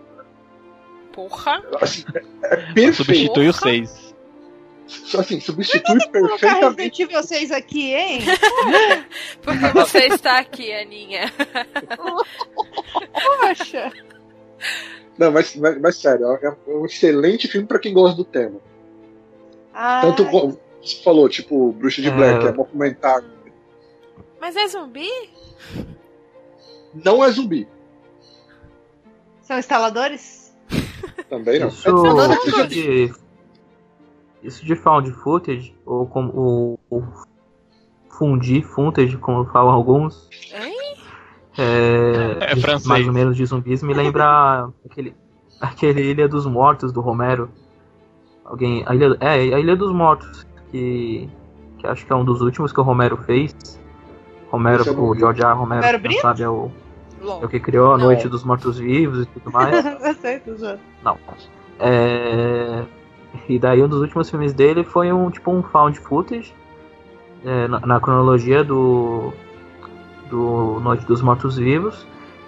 Porra. 1.13 1.63
Assim, 1.81 2.03
é, 2.13 2.19
é 2.43 2.57
perfeito. 2.57 2.95
Substitui 2.95 3.49
o 3.49 3.53
Porra. 3.53 3.71
6. 3.71 4.04
Assim, 5.19 5.41
substitui 5.41 5.83
Colocar 5.83 6.11
perfeitamente. 6.11 6.65
Resident 6.65 7.01
Evil 7.01 7.23
6 7.23 7.51
aqui, 7.53 7.95
hein? 7.95 8.21
Porque 9.43 9.67
você 9.69 10.07
está 10.07 10.39
aqui, 10.39 10.73
Aninha. 10.73 11.33
Poxa! 13.13 13.93
Não, 15.19 15.31
mas, 15.31 15.55
mas, 15.57 15.81
mas 15.81 15.97
sério, 15.97 16.27
é 16.43 16.57
um 16.67 16.85
excelente 16.85 17.47
filme 17.49 17.67
pra 17.67 17.79
quem 17.79 17.93
gosta 17.93 18.17
do 18.17 18.25
tema. 18.25 18.61
Ai, 19.73 20.03
Tanto 20.03 20.25
como 20.27 20.59
você 20.83 21.03
falou, 21.03 21.29
tipo, 21.29 21.73
Bruxa 21.73 22.03
de 22.03 22.09
É. 22.09 22.11
Black, 22.11 22.47
é 22.47 22.51
um 22.51 22.55
documentário. 22.55 23.29
Mas 24.41 24.57
é 24.57 24.67
zumbi? 24.69 25.09
Não 26.93 27.25
é 27.25 27.31
zumbi, 27.31 27.67
São 29.43 29.59
instaladores? 29.59 30.45
também 31.29 31.59
não. 31.59 31.69
Isso, 31.69 31.89
isso 32.47 32.67
de 32.69 33.13
isso 34.45 34.65
de 34.65 34.77
found 34.77 35.11
footage 35.11 35.75
ou 35.85 36.07
como 36.07 36.31
o, 36.33 36.79
o 36.91 37.03
fundi 38.11 38.63
footage, 38.63 39.17
como 39.17 39.45
falam 39.47 39.75
alguns, 39.75 40.29
é, 41.59 42.53
É 42.53 42.57
francês. 42.57 42.87
mais 42.87 43.07
ou 43.07 43.13
menos 43.13 43.37
de 43.37 43.45
zumbis, 43.47 43.83
me 43.83 43.95
lembra 43.95 44.69
aquele 44.85 45.15
aquele 45.61 46.03
Ilha 46.03 46.29
dos 46.29 46.47
Mortos 46.47 46.93
do 46.93 47.01
Romero. 47.01 47.49
Alguém, 48.45 48.83
a 48.87 48.95
Ilha, 48.95 49.17
é, 49.21 49.31
a 49.31 49.59
Ilha 49.59 49.75
dos 49.77 49.93
Mortos 49.93 50.47
que 50.71 51.29
que 51.79 51.87
acho 51.87 52.05
que 52.07 52.13
é 52.13 52.17
um 52.17 52.25
dos 52.25 52.41
últimos 52.41 52.73
que 52.73 52.81
o 52.81 52.83
Romero 52.83 53.17
fez. 53.19 53.55
Romero, 54.51 54.85
não 54.85 55.11
o. 55.11 55.15
George 55.17 55.43
R. 55.43 55.55
Romero, 55.55 55.99
Brito? 55.99 56.21
sabe 56.23 56.43
é 56.43 56.49
o, 56.49 56.71
é 57.23 57.45
o 57.45 57.49
que 57.49 57.59
criou 57.61 57.95
a 57.95 57.99
Não. 57.99 58.07
Noite 58.07 58.29
dos 58.29 58.45
Mortos 58.45 58.79
Vivos 58.79 59.23
e 59.23 59.27
tudo 59.27 59.51
mais. 59.51 59.85
Tô 60.45 60.55
zoando. 60.55 60.81
Não. 61.03 61.19
É... 61.81 62.85
E 63.49 63.59
daí 63.59 63.83
um 63.83 63.89
dos 63.89 64.01
últimos 64.01 64.31
filmes 64.31 64.53
dele 64.53 64.85
foi 64.85 65.13
um 65.13 65.31
tipo 65.31 65.51
um 65.51 65.63
found 65.63 65.99
footage 65.99 66.55
é, 67.45 67.69
na, 67.69 67.81
na 67.81 68.01
cronologia 68.01 68.63
do 68.65 69.33
do 70.31 70.81
Noite 70.81 71.05
dos 71.05 71.21
Mortos 71.21 71.57
Vivos, 71.57 72.07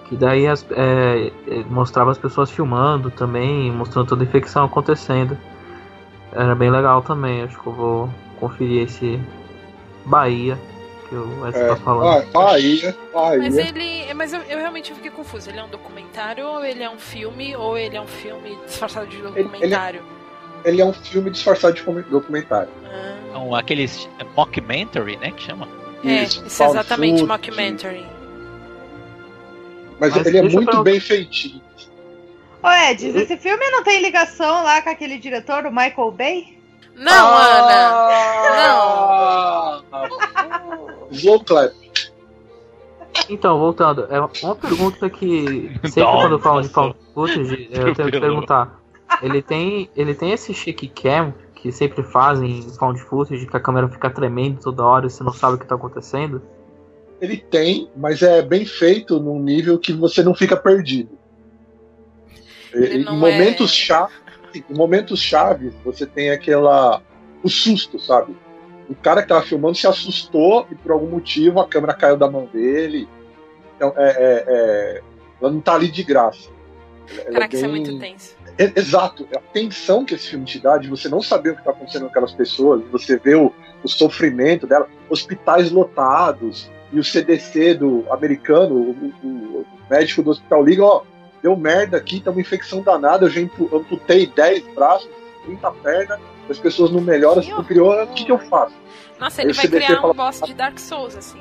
que 0.08 0.16
daí 0.16 0.46
as, 0.46 0.66
é, 0.70 1.30
é, 1.46 1.64
mostrava 1.68 2.10
as 2.10 2.18
pessoas 2.18 2.50
filmando 2.50 3.10
também, 3.10 3.70
mostrando 3.70 4.08
toda 4.08 4.22
a 4.22 4.26
infecção 4.26 4.64
acontecendo. 4.64 5.36
Era 6.32 6.54
bem 6.54 6.70
legal 6.70 7.02
também, 7.02 7.42
acho 7.42 7.60
que 7.60 7.66
eu 7.66 7.72
vou 7.72 8.10
conferir 8.40 8.82
esse 8.84 9.20
Bahia 10.04 10.58
que 11.08 11.14
o 11.14 11.40
Wesley 11.42 11.64
É, 11.64 11.68
tá 11.68 11.76
falando. 11.76 12.24
Ba- 12.32 12.40
Bahia, 12.40 12.96
Bahia. 13.12 13.38
Mas 13.38 13.58
ele. 13.58 14.14
Mas 14.14 14.32
eu, 14.32 14.40
eu 14.42 14.58
realmente 14.58 14.92
fiquei 14.94 15.10
confuso. 15.10 15.50
Ele 15.50 15.58
é 15.58 15.64
um 15.64 15.68
documentário 15.68 16.46
ou 16.46 16.64
ele 16.64 16.82
é 16.82 16.90
um 16.90 16.98
filme 16.98 17.54
ou 17.54 17.76
ele 17.76 17.96
é 17.96 18.00
um 18.00 18.06
filme 18.06 18.56
disfarçado 18.66 19.06
de 19.06 19.18
documentário? 19.18 20.00
Ele 20.00 20.15
é 20.80 20.84
um 20.84 20.92
filme 20.92 21.30
disfarçado 21.30 21.74
de 21.74 21.82
documentário. 22.10 22.68
Ah, 22.84 23.14
Então, 23.30 23.54
aqueles 23.54 24.08
é, 24.18 24.24
mockumentary, 24.36 25.16
né, 25.18 25.30
que 25.30 25.42
chama? 25.42 25.68
é, 26.04 26.24
Isso, 26.24 26.44
isso 26.46 26.62
é 26.62 26.66
exatamente 26.66 27.20
footage. 27.20 27.48
mockumentary. 27.48 28.06
Mas, 30.00 30.14
Mas 30.14 30.26
ele 30.26 30.36
é 30.36 30.40
eu 30.40 30.44
muito 30.44 30.56
perguntar- 30.58 30.82
bem 30.82 31.00
feitinho. 31.00 31.62
Ô, 32.62 32.68
Ed, 32.70 33.06
esse 33.06 33.36
filme 33.36 33.70
não 33.70 33.82
tem 33.84 34.02
ligação 34.02 34.64
lá 34.64 34.82
com 34.82 34.90
aquele 34.90 35.18
diretor, 35.18 35.64
o 35.66 35.70
Michael 35.70 36.10
Bay? 36.10 36.58
Não, 36.96 37.36
Ah! 38.66 39.80
Slow 41.12 41.44
clap. 41.44 41.72
Então, 43.30 43.58
voltando, 43.58 44.06
é 44.10 44.20
uma 44.20 44.54
pergunta 44.54 45.08
que 45.08 45.72
sempre 45.84 46.02
Nossa. 46.02 46.28
quando 46.28 46.38
falam 46.38 46.60
de 46.62 46.68
found 46.68 46.94
footage, 47.14 47.68
eu 47.72 47.94
tenho 47.94 48.10
que 48.10 48.20
perguntar. 48.20 48.78
Ele 49.22 49.40
tem, 49.42 49.90
ele 49.96 50.14
tem 50.14 50.32
esse 50.32 50.52
shake 50.52 50.88
cam 50.88 51.32
que 51.54 51.72
sempre 51.72 52.02
fazem 52.02 52.58
em 52.58 52.70
found 52.74 53.00
footage, 53.00 53.46
que 53.46 53.56
a 53.56 53.60
câmera 53.60 53.88
fica 53.88 54.10
tremendo 54.10 54.60
toda 54.60 54.84
hora 54.84 55.06
e 55.06 55.10
você 55.10 55.24
não 55.24 55.32
sabe 55.32 55.56
o 55.56 55.58
que 55.58 55.66
tá 55.66 55.74
acontecendo? 55.74 56.42
Ele 57.20 57.38
tem, 57.38 57.90
mas 57.96 58.22
é 58.22 58.42
bem 58.42 58.64
feito 58.66 59.18
num 59.18 59.38
nível 59.40 59.78
que 59.78 59.92
você 59.92 60.22
não 60.22 60.34
fica 60.34 60.56
perdido. 60.56 61.18
Ele 62.72 62.98
em 62.98 63.04
momentos 63.04 63.70
é- 63.72 63.74
chaves, 63.74 64.16
em 64.54 64.74
momentos 64.74 65.20
chaves, 65.20 65.72
você 65.84 66.04
tem 66.04 66.30
aquela 66.30 67.02
o 67.42 67.48
susto, 67.48 67.98
sabe? 67.98 68.36
O 68.88 68.94
cara 68.94 69.22
que 69.22 69.28
tava 69.28 69.42
filmando 69.42 69.76
se 69.76 69.86
assustou 69.86 70.66
e 70.70 70.74
por 70.74 70.92
algum 70.92 71.08
motivo 71.08 71.60
a 71.60 71.66
câmera 71.66 71.94
caiu 71.94 72.16
da 72.16 72.30
mão 72.30 72.48
dele. 72.52 73.08
Então, 73.76 73.92
é, 73.96 74.08
é- 74.08 74.44
é- 74.46 75.02
ela 75.40 75.50
não 75.50 75.60
tá 75.60 75.74
ali 75.74 75.88
de 75.90 76.02
graça. 76.02 76.50
Ela 77.10 77.20
é 77.20 77.32
Caraca, 77.32 77.56
isso 77.56 77.64
é 77.64 77.68
bem- 77.68 77.80
muito 77.80 77.98
tenso. 77.98 78.36
É- 78.58 78.72
Exato, 78.76 79.28
a 79.34 79.38
tensão 79.52 80.04
que 80.04 80.14
esse 80.14 80.28
filme 80.28 80.44
te 80.44 80.58
dá 80.58 80.78
de 80.78 80.88
você 80.88 81.08
não 81.08 81.20
saber 81.22 81.50
o 81.50 81.54
que 81.54 81.60
está 81.60 81.70
acontecendo 81.72 82.02
com 82.02 82.08
aquelas 82.08 82.32
pessoas, 82.32 82.82
de 82.82 82.88
você 82.88 83.16
ver 83.18 83.36
o, 83.36 83.52
o 83.82 83.88
sofrimento 83.88 84.66
dela, 84.66 84.88
hospitais 85.10 85.70
lotados, 85.70 86.70
e 86.92 86.98
o 87.00 87.04
CDC 87.04 87.74
do 87.74 88.04
americano, 88.10 88.74
o, 88.74 89.12
o- 89.22 89.28
o 89.60 89.66
médico 89.90 90.22
do 90.22 90.30
hospital 90.30 90.64
liga, 90.64 90.84
ó, 90.84 91.02
deu 91.42 91.56
merda 91.56 91.96
aqui, 91.96 92.20
tá 92.20 92.30
uma 92.30 92.40
infecção 92.40 92.80
danada, 92.82 93.26
eu 93.26 93.30
já 93.30 93.40
ampu- 93.40 93.68
amputei 93.76 94.26
10 94.26 94.64
braços, 94.74 95.08
30 95.44 95.70
pernas, 95.72 96.18
as 96.48 96.58
pessoas 96.58 96.90
não 96.90 97.00
melhoram, 97.00 97.42
não 97.42 97.62
criou, 97.64 98.02
o 98.02 98.06
que, 98.08 98.24
que 98.24 98.32
eu 98.32 98.38
faço? 98.38 98.74
Nossa, 99.18 99.40
Aí 99.42 99.46
ele 99.46 99.52
o 99.52 99.56
vai 99.56 99.64
CDC 99.66 99.84
criar 99.84 99.98
um 99.98 100.02
fala- 100.02 100.14
boss 100.14 100.40
de 100.44 100.54
Dark 100.54 100.78
Souls, 100.78 101.16
assim. 101.16 101.40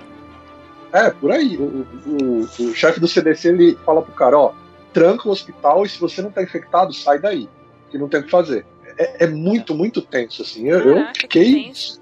É, 0.93 1.09
por 1.11 1.31
aí. 1.31 1.57
O, 1.57 1.63
o- 1.63 1.85
o- 2.07 2.69
o 2.69 2.73
chefe 2.73 2.99
do 2.99 3.07
CDC 3.07 3.49
ele 3.49 3.77
fala 3.85 4.01
pro 4.01 4.13
cara, 4.13 4.37
ó, 4.37 4.53
tranca 4.95 5.27
o 5.27 5.31
hospital 5.31 5.85
e 5.85 5.89
se 5.89 5.99
você 5.99 6.21
não 6.21 6.31
tá 6.31 6.41
infectado, 6.41 6.93
sai 6.93 7.19
daí. 7.19 7.49
Que 7.91 7.97
não 7.97 8.07
tem 8.07 8.21
o 8.21 8.23
que 8.23 8.31
fazer. 8.31 8.65
É, 8.97 9.25
é 9.25 9.27
muito, 9.27 9.75
muito 9.75 10.01
tenso, 10.01 10.41
assim. 10.41 10.69
Eu, 10.69 10.79
eu 10.79 10.95
Caraca, 10.95 11.11
que 11.13 11.19
fiquei 11.19 11.63
tenso. 11.65 12.01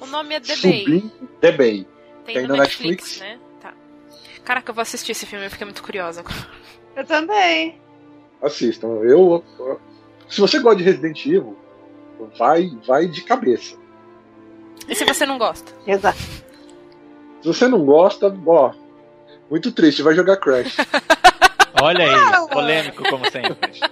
O 0.00 0.06
nome 0.06 0.36
é 0.36 0.40
The 0.40 0.56
Bay. 0.56 1.10
The 1.40 1.52
Bay. 1.52 1.86
Tem, 2.24 2.34
Tem 2.36 2.46
no 2.46 2.56
Netflix, 2.56 3.18
Netflix. 3.18 3.20
né? 3.20 3.38
Tá. 3.60 3.74
Caraca, 4.44 4.70
eu 4.70 4.74
vou 4.74 4.82
assistir 4.82 5.10
esse 5.10 5.26
filme, 5.26 5.44
eu 5.44 5.50
fiquei 5.50 5.64
muito 5.64 5.82
curiosa. 5.82 6.22
Eu 6.94 7.04
também. 7.04 7.80
Assistam. 8.40 8.86
Eu, 9.02 9.42
eu- 9.58 9.80
se 10.28 10.40
você 10.40 10.60
gosta 10.60 10.78
de 10.78 10.84
Resident 10.84 11.26
Evil, 11.26 11.56
vai, 12.38 12.70
vai 12.86 13.08
de 13.08 13.22
cabeça. 13.22 13.76
E 14.88 14.94
se 14.94 15.04
você 15.04 15.26
não 15.26 15.36
gosta? 15.36 15.72
Exato. 15.84 16.18
Se 17.42 17.48
você 17.48 17.66
não 17.66 17.84
gosta, 17.84 18.32
ó, 18.46 18.72
muito 19.50 19.72
triste, 19.72 20.02
vai 20.02 20.14
jogar 20.14 20.36
Crash. 20.36 20.76
Olha 21.84 22.06
Não. 22.06 22.42
aí, 22.44 22.48
polêmico 22.50 23.02
como 23.08 23.30
sempre. 23.30 23.56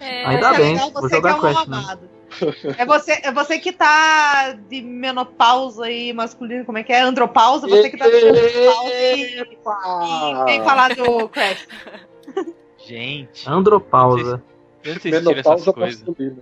É, 0.00 0.26
Ainda 0.26 0.52
bem, 0.54 0.76
vou 0.76 0.92
você 0.92 1.16
jogar 1.16 1.40
que 1.40 1.46
é 1.46 1.48
um 1.50 1.54
Crash, 1.54 1.66
né? 1.68 1.98
É 2.78 2.84
você, 2.86 3.12
é 3.22 3.32
você 3.32 3.58
que 3.58 3.72
tá 3.72 4.52
de 4.68 4.82
menopausa 4.82 5.90
e 5.90 6.12
masculino, 6.12 6.64
como 6.64 6.78
é 6.78 6.82
que 6.82 6.92
é? 6.92 7.00
Andropausa, 7.00 7.66
você 7.66 7.90
que 7.90 7.96
tá 7.96 8.06
de 8.06 8.12
menopausa 8.12 8.94
e, 8.94 9.40
e 9.40 10.44
vem 10.44 10.62
falar 10.62 10.94
do 10.94 11.28
Crash. 11.28 11.66
Gente, 12.86 13.48
Andropausa. 13.48 14.42
De 14.82 14.90
vocês 14.92 15.02
tiram 15.02 15.18
essas 15.18 15.24
Menopausa 15.34 15.72
coisas? 15.72 16.02
masculina. 16.02 16.36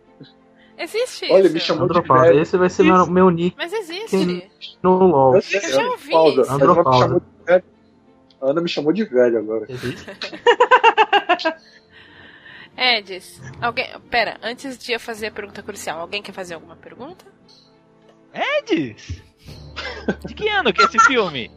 Existe 0.78 1.30
Olha, 1.30 1.44
isso. 1.44 1.54
me 1.54 1.60
chamou 1.60 1.86
de 1.86 1.92
Andropausa. 1.92 2.24
velho. 2.26 2.40
Esse 2.42 2.56
vai 2.56 2.68
ser 2.68 2.82
meu, 2.82 3.06
meu 3.06 3.30
nick 3.30 3.56
Mas 3.56 3.72
existe. 3.72 4.50
no 4.82 4.98
LOL. 5.06 5.36
Eu 5.36 5.42
sei, 5.42 5.60
Eu 5.60 5.70
já 5.72 5.86
ouvi 5.90 6.14
Andropausa. 6.48 7.22
A 8.42 8.50
Ana 8.50 8.60
me 8.60 8.68
chamou 8.68 8.92
de 8.92 9.04
velho 9.04 9.38
agora. 9.38 9.68
Edis, 12.76 13.40
alguém. 13.60 13.86
Pera, 14.10 14.36
antes 14.42 14.76
de 14.76 14.90
eu 14.92 14.98
fazer 14.98 15.28
a 15.28 15.30
pergunta 15.30 15.62
crucial, 15.62 16.00
alguém 16.00 16.20
quer 16.20 16.32
fazer 16.32 16.54
alguma 16.54 16.74
pergunta? 16.74 17.24
Eds? 18.34 19.22
De 20.26 20.34
que 20.34 20.48
ano 20.48 20.72
que 20.72 20.82
é 20.82 20.86
esse 20.86 20.98
filme? 21.00 21.50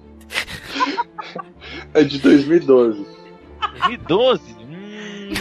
É 1.94 2.04
de 2.04 2.20
2012. 2.20 3.04
2012? 3.88 4.54
Hum, 4.60 5.34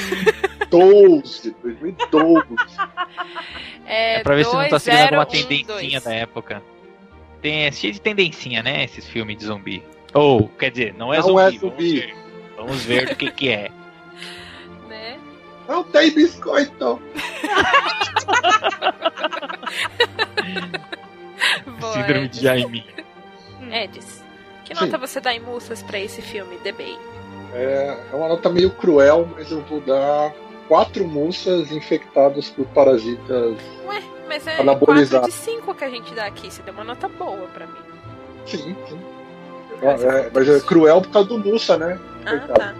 12, 0.70 1.56
2012. 1.62 2.46
É, 3.84 4.20
é 4.20 4.22
pra 4.22 4.34
ver 4.34 4.46
se 4.46 4.54
não 4.54 4.66
tá 4.68 4.78
seguindo 4.78 5.02
alguma 5.02 5.26
2012. 5.26 5.66
tendencinha 5.66 6.00
da 6.00 6.14
época. 6.14 6.62
Tem, 7.42 7.66
é 7.66 7.72
cheio 7.72 7.92
de 7.92 8.00
tendencinha, 8.00 8.62
né? 8.62 8.84
Esses 8.84 9.06
filmes 9.06 9.36
de 9.36 9.44
zumbi. 9.44 9.82
Ou, 10.14 10.48
quer 10.48 10.70
dizer, 10.70 10.94
não 10.94 11.12
é 11.12 11.18
Não 11.18 11.24
zumbi. 11.24 11.40
é 11.40 11.44
vamos 11.44 11.60
zumbi. 11.60 12.00
ver. 12.00 12.14
Vamos 12.56 12.82
ver 12.84 13.08
do 13.08 13.16
que 13.16 13.30
que 13.32 13.48
é. 13.50 13.70
Né? 14.88 15.18
Não 15.68 15.82
tem 15.84 16.10
biscoito. 16.14 17.00
Boa, 21.80 21.92
Síndrome 21.94 22.28
de 22.28 22.40
Jaime. 22.42 22.86
Edis, 23.70 24.22
que 24.64 24.74
Sim. 24.74 24.84
nota 24.86 24.98
você 24.98 25.20
dá 25.20 25.34
em 25.34 25.40
Mussas 25.40 25.82
pra 25.82 25.98
esse 25.98 26.22
filme, 26.22 26.56
The 26.58 26.72
Bay? 26.72 26.98
É, 27.52 27.96
é 28.12 28.16
uma 28.16 28.28
nota 28.28 28.48
meio 28.50 28.70
cruel, 28.70 29.28
mas 29.34 29.50
eu 29.50 29.60
vou 29.62 29.80
dar 29.80 30.32
quatro 30.68 31.04
moças 31.06 31.70
infectadas 31.72 32.50
por 32.50 32.66
parasitas. 32.66 33.56
Ué, 33.86 34.02
mas 34.28 34.46
é 34.46 34.60
Anabolizar. 34.60 35.20
4 35.22 35.30
de 35.36 35.44
5 35.44 35.74
que 35.74 35.84
a 35.84 35.90
gente 35.90 36.14
dá 36.14 36.26
aqui. 36.26 36.50
Você 36.50 36.62
deu 36.62 36.74
uma 36.74 36.84
nota 36.84 37.08
boa 37.08 37.46
pra 37.48 37.66
mim. 37.66 37.80
Sim, 38.46 38.76
sim. 38.88 38.98
É, 39.84 40.26
é, 40.26 40.30
mas 40.32 40.48
é 40.48 40.60
cruel 40.60 41.00
por 41.02 41.10
causa 41.10 41.28
do 41.28 41.38
Mussa, 41.38 41.76
né? 41.76 41.98
Ah, 42.24 42.30
Coitado. 42.30 42.54
tá. 42.54 42.74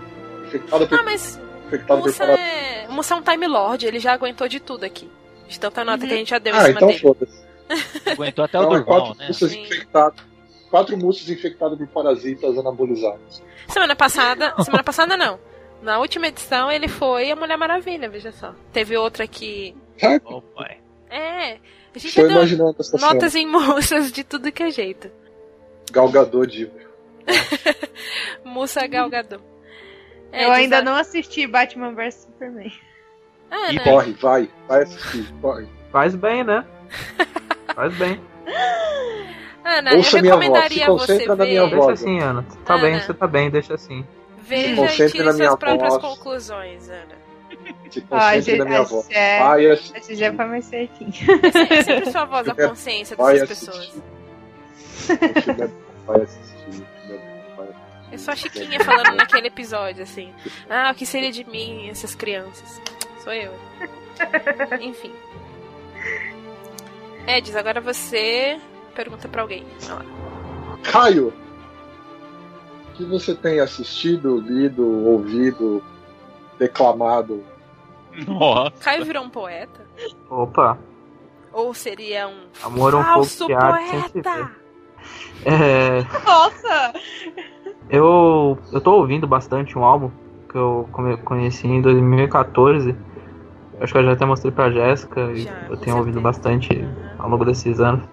Infectada 0.47 0.87
por, 0.87 0.99
Ah, 0.99 1.03
mas 1.03 1.41
por 1.87 1.97
Mussa 1.99 2.25
é... 2.25 2.87
Mussa 2.89 3.15
é 3.15 3.17
um 3.17 3.23
Time 3.23 3.47
Lord, 3.47 3.87
ele 3.87 3.99
já 3.99 4.13
aguentou 4.13 4.49
de 4.49 4.61
tudo 4.61 4.85
aqui. 4.85 5.11
De 5.49 5.59
tanta 5.61 5.85
nota 5.85 6.03
Uhum. 6.03 6.09
que 6.09 6.15
a 6.15 6.17
gente 6.17 6.31
já 6.31 6.39
deu 6.39 6.55
em 6.55 6.59
Ah, 6.59 6.63
cima 6.63 6.77
então 6.77 6.89
dele. 6.89 7.01
foda-se. 7.01 7.45
Aguentou 8.11 8.45
até 8.45 8.59
o 8.59 8.63
Então 8.63 8.75
é 8.75 8.79
Durval, 8.79 9.01
quatro 9.01 9.19
né? 9.19 9.27
moças 9.29 9.51
Sim. 9.51 9.63
infectadas. 9.63 10.21
Quatro 10.71 10.97
moças 10.99 11.29
infectadas 11.29 11.79
por 11.79 11.87
parasitas 11.89 12.59
anabolizados. 12.59 13.43
Semana 13.69 13.95
passada. 13.97 14.55
semana 14.63 14.83
passada 14.83 15.17
não. 15.17 15.39
Na 15.83 15.99
última 15.99 16.27
edição 16.29 16.71
ele 16.71 16.89
foi 16.89 17.31
a 17.31 17.37
Mulher 17.37 17.57
Maravilha, 17.57 18.09
veja 18.09 18.33
só. 18.33 18.55
Teve 18.73 18.97
outra 18.97 19.27
que. 19.27 19.75
Oh, 20.25 20.41
pai. 20.41 20.79
É. 21.11 21.53
A 21.95 21.99
gente 21.99 22.09
Estou 22.09 22.23
já 22.25 22.29
deu 22.29 22.37
imaginando 22.39 22.77
essa 22.81 22.99
cena. 22.99 23.13
notas 23.13 23.35
em 23.35 23.47
moças 23.51 24.11
de 24.11 24.25
tudo 24.25 24.51
que 24.51 24.63
é 24.63 24.71
jeito. 24.71 25.11
Galgador 25.93 26.47
de. 26.47 26.71
Moça 28.45 28.87
Galgador. 28.87 29.41
Eu 30.33 30.51
ainda 30.51 30.83
não 30.83 30.97
assisti 30.97 31.47
Batman 31.47 31.93
vs 31.95 32.15
Superman. 32.27 32.73
Ah, 33.51 33.73
E 33.73 33.77
né? 33.77 33.85
Corre, 33.85 34.13
vai, 34.15 34.51
vai 34.67 34.83
assistir, 34.83 35.33
corre. 35.41 35.67
Faz 35.93 36.15
bem, 36.17 36.43
né? 36.43 36.65
Faz 37.75 37.95
bem. 37.97 38.21
Ana, 39.65 39.93
eu 39.93 39.99
Ouça 39.99 40.21
minha 40.21 40.35
voz, 40.35 40.45
recomendaria 40.45 40.85
se 40.85 40.91
você 40.91 41.13
concentra 41.13 41.37
na 41.37 41.45
ver. 41.45 41.51
minha 41.51 41.67
voz. 41.69 41.87
Deixa 41.87 41.93
assim, 41.93 42.21
Ana. 42.21 42.45
Tá 42.65 42.75
Ana. 42.75 42.83
bem, 42.83 43.01
você 43.01 43.15
tá 43.15 43.27
bem, 43.27 43.51
deixa 43.51 43.75
assim. 43.75 44.05
Veja 44.39 44.73
e 44.73 44.77
Concentre 44.77 45.13
tire 45.19 45.33
suas 45.33 45.57
próprias 45.57 45.93
voz. 45.95 46.03
conclusões, 46.03 46.89
Ana. 46.91 47.25
Se 47.91 48.05
Ah, 48.11 48.31
a 48.31 48.35
concentre 48.35 48.43
gente, 48.43 48.59
na 48.59 48.65
minha 48.67 48.81
a 48.81 48.83
voz. 48.83 49.07
é, 49.11 49.39
Vai 49.39 49.67
assistir. 49.71 49.97
a 49.97 50.01
gente 50.01 50.17
já 50.17 50.33
foi 50.35 50.45
mais 50.45 50.65
certinho. 50.67 51.13
É 51.71 51.83
sempre 51.83 52.11
sua 52.11 52.25
voz 52.25 52.47
da 52.47 52.55
consciência 52.55 53.17
Vai 53.17 53.39
dessas 53.39 53.69
assistir. 53.69 54.03
pessoas. 55.07 55.75
Vai 56.07 56.21
assistir. 56.23 56.85
vai 56.85 56.94
Eu 58.15 58.19
sou 58.19 58.33
a 58.33 58.37
Chiquinha 58.37 58.79
falando 58.85 59.17
naquele 59.17 59.49
episódio, 59.49 60.05
assim. 60.05 60.33
Ah, 60.71 60.93
o 60.93 60.95
que 60.95 61.05
seria 61.05 61.33
de 61.33 61.43
mim, 61.43 61.89
essas 61.89 62.15
crianças? 62.15 62.81
Sou 63.19 63.33
eu. 63.33 63.53
Enfim. 64.81 65.13
Edis, 67.27 67.57
agora 67.57 67.81
você 67.81 68.61
pergunta 68.95 69.27
pra 69.27 69.43
alguém. 69.43 69.67
Vai 69.81 69.97
lá. 69.97 70.05
Caio, 70.85 71.33
o 72.89 72.93
que 72.93 73.05
você 73.05 73.35
tem 73.35 73.59
assistido, 73.59 74.39
lido, 74.39 74.87
ouvido, 75.07 75.83
declamado? 76.57 77.45
Nossa. 78.29 78.71
Caio 78.79 79.05
virou 79.05 79.25
um 79.25 79.31
poeta? 79.31 79.85
Opa. 80.31 80.79
Ou 81.53 81.75
seria 81.75 82.29
um 82.29 82.47
Amor 82.63 82.95
é 82.95 82.97
um 82.97 83.03
falso 83.03 83.49
pouco 83.49 83.61
poeta? 83.61 84.53
É, 85.45 86.03
Nossa! 86.25 86.93
Eu, 87.89 88.59
eu 88.73 88.81
tô 88.81 88.97
ouvindo 88.97 89.27
bastante 89.27 89.79
um 89.79 89.85
álbum 89.85 90.11
que 90.49 90.57
eu 90.57 90.89
conheci 91.25 91.67
em 91.67 91.81
2014. 91.83 92.95
Acho 93.81 93.93
que 93.93 93.99
eu 93.99 94.05
já 94.05 94.13
até 94.13 94.25
mostrei 94.25 94.53
pra 94.53 94.71
Jéssica 94.71 95.21
e 95.33 95.49
eu 95.69 95.77
tenho 95.77 95.97
ouvido 95.97 96.21
bastante 96.21 96.87
ao 97.19 97.29
longo 97.29 97.45
desses 97.45 97.81
anos. 97.81 98.05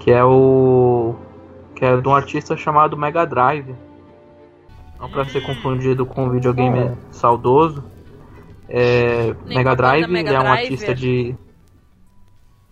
Que 0.00 0.10
é 0.10 0.24
o. 0.24 1.14
Que 1.76 1.84
é 1.84 1.96
de 1.96 2.08
um 2.08 2.14
artista 2.14 2.56
chamado 2.56 2.96
Mega 2.96 3.24
Drive. 3.24 3.74
Não 5.00 5.08
pra 5.08 5.24
ser 5.26 5.42
confundido 5.42 6.04
com 6.04 6.24
um 6.24 6.30
videogame 6.30 6.92
saudoso. 7.10 7.84
É, 8.68 9.34
Mega 9.46 9.76
Drive 9.76 10.08
Mega 10.08 10.30
ele 10.30 10.36
é 10.36 10.40
um 10.40 10.42
Driver. 10.42 10.60
artista 10.60 10.94
de. 10.94 11.36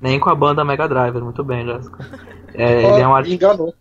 Nem 0.00 0.18
com 0.18 0.30
a 0.30 0.34
banda 0.34 0.64
Mega 0.64 0.88
Driver, 0.88 1.22
muito 1.22 1.44
bem, 1.44 1.64
Jéssica. 1.64 2.04
É, 2.54 2.82
ele 2.82 3.00
é 3.00 3.08
um 3.08 3.14
artista. 3.14 3.46
enganou. 3.46 3.74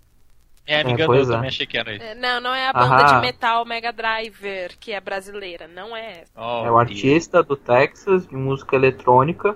É, 0.66 0.84
me 0.84 0.92
É, 0.92 0.94
enganou, 0.94 1.16
pois 1.16 1.28
eu 1.28 1.34
é. 1.34 1.36
também 1.36 1.50
achei 1.50 1.66
que 1.66 1.78
era 1.78 1.94
isso. 1.94 2.04
É, 2.06 2.16
Não, 2.16 2.40
não 2.40 2.54
é 2.54 2.68
a 2.70 2.74
banda 2.74 2.96
Aham. 2.96 3.16
de 3.16 3.22
metal 3.28 3.66
Mega 3.66 3.92
Driver, 3.92 4.72
que 4.80 4.92
é 4.94 5.00
brasileira. 5.02 5.68
Não 5.68 5.96
é 5.96 6.22
essa. 6.22 6.32
Oh, 6.36 6.66
É 6.66 6.72
o 6.72 6.78
artista 6.78 7.42
do 7.44 7.56
Texas 7.56 8.28
de 8.28 8.36
música 8.36 8.76
eletrônica, 8.76 9.56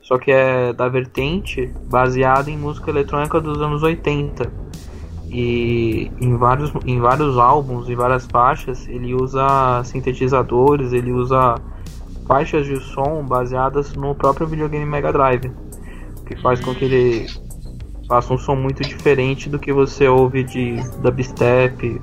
só 0.00 0.18
que 0.18 0.30
é 0.30 0.72
da 0.72 0.88
vertente 0.88 1.66
baseada 1.88 2.50
em 2.50 2.56
música 2.56 2.90
eletrônica 2.90 3.40
dos 3.40 3.60
anos 3.62 3.82
80. 3.82 4.50
E 5.30 6.10
em 6.20 6.36
vários, 6.36 6.70
em 6.84 7.00
vários 7.00 7.38
álbuns 7.38 7.88
e 7.88 7.94
várias 7.94 8.26
faixas 8.26 8.86
ele 8.86 9.14
usa 9.14 9.82
sintetizadores, 9.84 10.92
ele 10.92 11.10
usa 11.10 11.54
faixas 12.28 12.66
de 12.66 12.78
som 12.80 13.24
baseadas 13.24 13.94
no 13.94 14.14
próprio 14.14 14.46
videogame 14.46 14.84
Mega 14.84 15.10
Drive, 15.10 15.46
o 16.20 16.24
que 16.26 16.36
faz 16.36 16.60
com 16.60 16.74
que 16.74 16.84
ele 16.84 17.26
faça 18.12 18.34
um 18.34 18.36
som 18.36 18.54
muito 18.54 18.82
diferente 18.82 19.48
do 19.48 19.58
que 19.58 19.72
você 19.72 20.06
ouve 20.06 20.44
de 20.44 20.74
dubstep, 20.98 21.98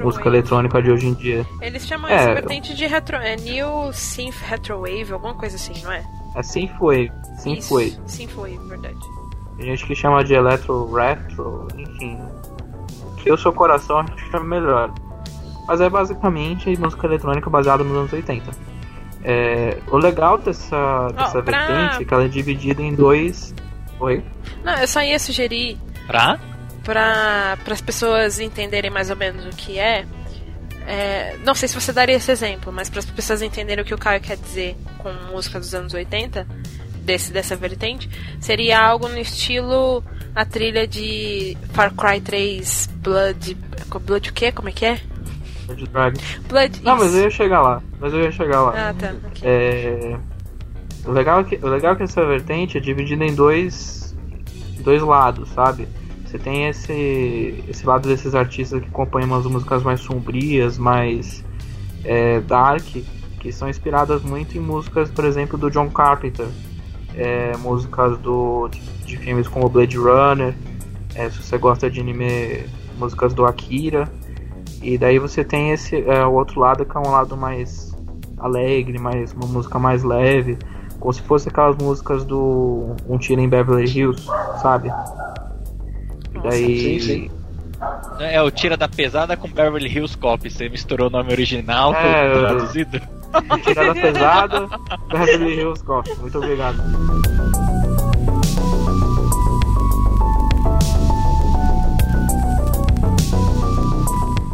música 0.00 0.26
eletrônica 0.28 0.82
de 0.82 0.90
hoje 0.90 1.06
em 1.06 1.14
dia. 1.14 1.46
Eles 1.62 1.86
chamam 1.86 2.10
É, 2.10 2.14
essa 2.16 2.34
vertente 2.34 2.74
de 2.74 2.84
retro... 2.86 3.16
É 3.18 3.36
New 3.36 3.92
Synth 3.92 4.34
Retrowave, 4.48 5.12
alguma 5.12 5.34
coisa 5.34 5.54
assim, 5.54 5.80
não 5.84 5.92
é? 5.92 6.04
É 6.34 6.42
Synthwave, 6.42 7.12
Synthwave. 7.38 7.86
Isso, 7.90 8.00
Synthwave, 8.06 8.58
verdade. 8.68 8.98
Tem 9.56 9.66
gente 9.66 9.86
que 9.86 9.94
chama 9.94 10.24
de 10.24 10.34
eletro 10.34 10.92
retro, 10.92 11.68
enfim. 11.76 12.18
O 13.12 13.14
que 13.14 13.30
o 13.30 13.38
seu 13.38 13.52
coração 13.52 13.98
acha 14.00 14.40
melhor. 14.40 14.92
Mas 15.68 15.80
é 15.80 15.88
basicamente 15.88 16.76
música 16.80 17.06
eletrônica 17.06 17.48
baseada 17.48 17.84
nos 17.84 17.96
anos 17.96 18.12
80. 18.12 18.50
É, 19.22 19.78
o 19.88 19.98
legal 19.98 20.36
dessa, 20.38 21.08
dessa 21.16 21.40
pra- 21.42 21.66
vertente 21.68 22.02
é 22.02 22.04
que 22.04 22.12
ela 22.12 22.24
é 22.24 22.28
dividida 22.28 22.82
em 22.82 22.92
dois. 22.92 23.54
Oi? 24.00 24.22
Não, 24.64 24.74
eu 24.76 24.86
só 24.88 25.02
ia 25.02 25.18
sugerir 25.18 25.76
Pra? 26.06 26.38
para 26.84 27.58
as 27.66 27.80
pessoas 27.82 28.40
entenderem 28.40 28.90
mais 28.90 29.10
ou 29.10 29.16
menos 29.16 29.44
o 29.44 29.50
que 29.50 29.78
é, 29.78 30.06
é, 30.86 31.36
Não 31.44 31.54
sei 31.54 31.68
se 31.68 31.74
você 31.74 31.92
daria 31.92 32.16
esse 32.16 32.30
exemplo, 32.32 32.72
mas 32.72 32.88
para 32.88 33.00
as 33.00 33.04
pessoas 33.04 33.42
entenderem 33.42 33.82
o 33.82 33.86
que 33.86 33.92
o 33.92 33.98
Caio 33.98 34.20
quer 34.20 34.38
dizer 34.38 34.74
com 34.98 35.12
música 35.30 35.60
dos 35.60 35.74
anos 35.74 35.92
80, 35.92 36.46
desse, 37.02 37.32
dessa 37.32 37.56
vertente, 37.56 38.08
seria 38.40 38.80
algo 38.80 39.08
no 39.08 39.18
estilo 39.18 40.02
a 40.34 40.44
trilha 40.44 40.86
de 40.86 41.56
Far 41.72 41.92
Cry 41.94 42.20
3 42.20 42.86
Blood. 42.96 43.54
Blood 44.02 44.30
o 44.30 44.32
quê? 44.32 44.52
Como 44.52 44.68
é 44.68 44.72
que 44.72 44.86
é? 44.86 45.00
Blood 45.66 45.86
Dragon. 45.88 46.20
Blood. 46.48 46.82
Não, 46.82 46.96
mas 46.96 47.08
isso. 47.08 47.16
eu 47.16 47.22
ia 47.24 47.30
chegar 47.30 47.60
lá. 47.60 47.82
Mas 48.00 48.12
eu 48.14 48.20
ia 48.20 48.32
chegar 48.32 48.62
lá. 48.62 48.88
Ah, 48.88 48.94
tá. 48.94 49.14
ok. 49.26 49.42
É, 49.42 50.16
o, 51.08 51.12
legal 51.12 51.40
é 51.40 51.44
que, 51.44 51.56
o 51.56 51.68
legal 51.68 51.94
é 51.94 51.96
que 51.96 52.02
essa 52.02 52.24
vertente 52.24 52.76
é 52.76 52.80
dividida 52.80 53.24
em 53.24 53.34
dois, 53.34 54.14
dois 54.80 55.00
lados, 55.02 55.48
sabe? 55.50 55.88
Você 56.24 56.38
tem 56.38 56.68
esse, 56.68 57.64
esse 57.66 57.86
lado 57.86 58.06
desses 58.06 58.34
artistas 58.34 58.82
que 58.82 58.90
compõem 58.90 59.24
umas 59.24 59.46
músicas 59.46 59.82
mais 59.82 60.00
sombrias, 60.00 60.76
mais 60.76 61.42
é, 62.04 62.40
dark, 62.40 62.84
que 63.40 63.50
são 63.50 63.70
inspiradas 63.70 64.22
muito 64.22 64.58
em 64.58 64.60
músicas, 64.60 65.10
por 65.10 65.24
exemplo, 65.24 65.56
do 65.56 65.70
John 65.70 65.88
Carpenter. 65.88 66.46
É, 67.14 67.56
músicas 67.56 68.18
do, 68.18 68.68
de, 68.68 68.80
de 69.06 69.16
filmes 69.16 69.48
como 69.48 69.68
Blade 69.68 69.96
Runner, 69.96 70.54
é, 71.14 71.30
se 71.30 71.42
você 71.42 71.56
gosta 71.56 71.90
de 71.90 72.00
anime, 72.00 72.64
músicas 72.98 73.32
do 73.32 73.46
Akira. 73.46 74.12
E 74.82 74.98
daí 74.98 75.18
você 75.18 75.42
tem 75.42 75.70
esse 75.72 75.96
é, 76.02 76.24
o 76.24 76.34
outro 76.34 76.60
lado 76.60 76.84
que 76.84 76.96
é 76.96 77.00
um 77.00 77.10
lado 77.10 77.36
mais 77.36 77.96
alegre, 78.36 78.98
mais 78.98 79.32
uma 79.32 79.46
música 79.46 79.78
mais 79.78 80.04
leve, 80.04 80.58
como 81.08 81.14
se 81.14 81.22
fosse 81.22 81.48
aquelas 81.48 81.74
músicas 81.78 82.22
do 82.22 82.94
Um 83.08 83.16
Tiro 83.16 83.40
em 83.40 83.48
Beverly 83.48 83.86
Hills, 83.86 84.26
sabe? 84.60 84.92
E 86.34 86.38
daí 86.42 87.00
Sim, 87.00 87.00
sim. 87.00 87.30
É 88.20 88.42
o 88.42 88.50
Tira 88.50 88.76
da 88.76 88.86
Pesada 88.86 89.34
com 89.34 89.48
Beverly 89.48 89.88
Hills 89.88 90.18
Cop. 90.18 90.50
Você 90.50 90.68
misturou 90.68 91.06
o 91.06 91.10
nome 91.10 91.32
original 91.32 91.94
com 91.94 91.98
É, 92.00 92.30
o 92.34 92.40
traduzido. 92.40 93.00
Tirada 93.64 93.94
pesada, 93.94 94.68
Beverly 95.10 95.54
Hills 95.54 95.82
Cop. 95.82 96.06
Muito 96.20 96.36
obrigado. 96.36 96.76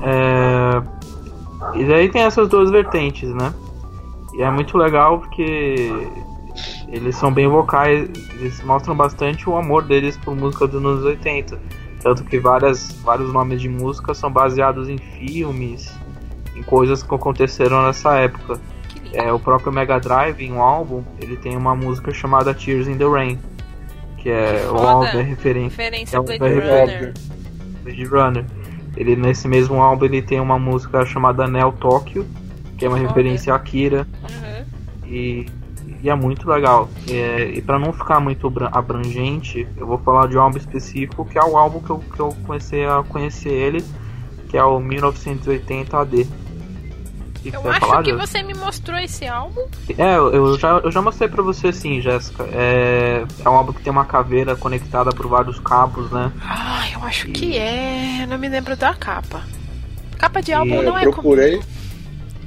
É, 0.03 0.83
E 1.81 1.85
daí 1.85 2.09
tem 2.09 2.23
essas 2.23 2.49
duas 2.49 2.71
vertentes, 2.71 3.35
né? 3.35 3.53
E 4.35 4.43
é 4.43 4.51
muito 4.51 4.79
legal 4.79 5.19
porque 5.19 5.91
eles 6.89 7.17
são 7.17 7.33
bem 7.33 7.49
vocais, 7.49 8.09
eles 8.35 8.63
mostram 8.63 8.97
bastante 8.97 9.49
o 9.49 9.57
amor 9.57 9.83
deles 9.83 10.17
por 10.17 10.35
música 10.35 10.67
dos 10.67 10.77
anos 10.85 11.05
80. 11.05 11.59
Tanto 12.01 12.25
que 12.25 12.39
várias, 12.39 12.93
vários 13.03 13.33
nomes 13.33 13.61
de 13.61 13.69
música 13.69 14.13
são 14.15 14.31
baseados 14.31 14.89
em 14.89 14.99
filmes, 14.99 15.91
em 16.55 16.63
coisas 16.63 17.03
que 17.03 17.15
aconteceram 17.15 17.87
nessa 17.87 18.17
época. 18.17 18.61
É, 19.13 19.33
o 19.33 19.39
próprio 19.39 19.73
Mega 19.73 19.99
Drive, 19.99 20.41
em 20.41 20.53
um 20.53 20.61
álbum, 20.61 21.03
ele 21.21 21.37
tem 21.37 21.57
uma 21.57 21.75
música 21.75 22.13
chamada 22.13 22.53
Tears 22.53 22.89
in 22.89 22.99
the 22.99 23.05
Rain, 23.05 23.39
que 24.19 24.29
é 24.29 24.67
o 24.71 24.77
álbum 24.77 25.19
é 25.19 25.23
referência 25.23 25.83
Referência 25.83 26.17
é 26.17 26.21
um 26.21 26.25
Blade 26.25 26.55
Runner. 26.55 27.15
Blade 27.83 28.05
Runner. 28.05 28.45
Ele 28.97 29.17
nesse 29.17 29.49
mesmo 29.49 29.83
álbum 29.83 30.05
ele 30.05 30.23
tem 30.23 30.41
uma 30.41 30.59
música 30.59 31.05
chamada 31.07 31.47
Neo 31.47 31.73
Tokyo, 31.73 32.27
que 32.77 32.85
é 32.85 32.89
uma 32.89 32.99
referência 32.99 33.53
a 33.53 33.57
Akira 33.57 34.07
Uhum. 34.23 34.65
e, 35.07 35.47
e 36.05 36.11
é 36.11 36.15
muito 36.15 36.47
legal. 36.49 36.89
É, 37.11 37.45
e 37.55 37.63
para 37.63 37.79
não 37.79 37.93
ficar 37.93 38.21
muito 38.21 38.49
bra- 38.51 38.69
abrangente, 38.71 39.67
eu 39.77 39.87
vou 39.87 39.97
falar 39.99 40.29
de 40.29 40.37
um 40.37 40.41
álbum 40.43 40.59
específico, 40.59 41.25
que 41.25 41.39
é 41.39 41.43
o 41.43 41.57
álbum 41.57 41.81
que 41.81 41.89
eu, 41.91 41.99
que 41.99 42.21
eu 42.21 42.37
comecei 42.47 42.85
a 42.85 43.03
conhecer 43.09 43.49
ele, 43.51 43.83
que 44.51 44.57
é 44.59 44.63
o 44.63 44.79
1980 44.79 45.99
AD. 45.99 46.23
O 46.23 47.51
que 47.51 47.57
Eu 47.57 47.71
acho 47.71 47.81
falar, 47.81 48.03
que 48.03 48.11
Jéssica? 48.11 48.27
você 48.27 48.43
me 48.43 48.55
mostrou 48.55 48.99
esse 48.99 49.27
álbum. 49.27 49.63
É, 49.99 50.17
eu 50.17 50.59
já, 50.59 50.79
eu 50.85 50.91
já 50.93 51.01
mostrei 51.03 51.29
pra 51.29 51.43
você 51.43 51.73
sim, 51.73 52.01
Jéssica. 52.01 52.45
É, 52.53 53.25
é 53.45 53.49
um 53.49 53.55
álbum 53.55 53.73
que 53.73 53.83
tem 53.83 53.91
uma 53.91 54.05
caveira 54.05 54.55
conectada 54.57 55.11
por 55.11 55.27
vários 55.27 55.59
cabos, 55.59 56.11
né? 56.11 56.31
Ah, 56.43 56.85
eu 56.93 57.03
acho 57.05 57.29
que 57.29 57.57
é. 57.57 58.23
Eu 58.23 58.29
não 58.29 58.39
me 58.39 58.49
lembro 58.49 58.77
da 58.77 58.95
capa. 58.95 59.43
Capa 60.19 60.41
de 60.43 60.53
álbum 60.55 60.75
E 60.75 60.77
não 60.85 60.93
eu 60.93 60.97
é 60.99 61.01
procurei. 61.03 61.51
comigo. 61.59 61.69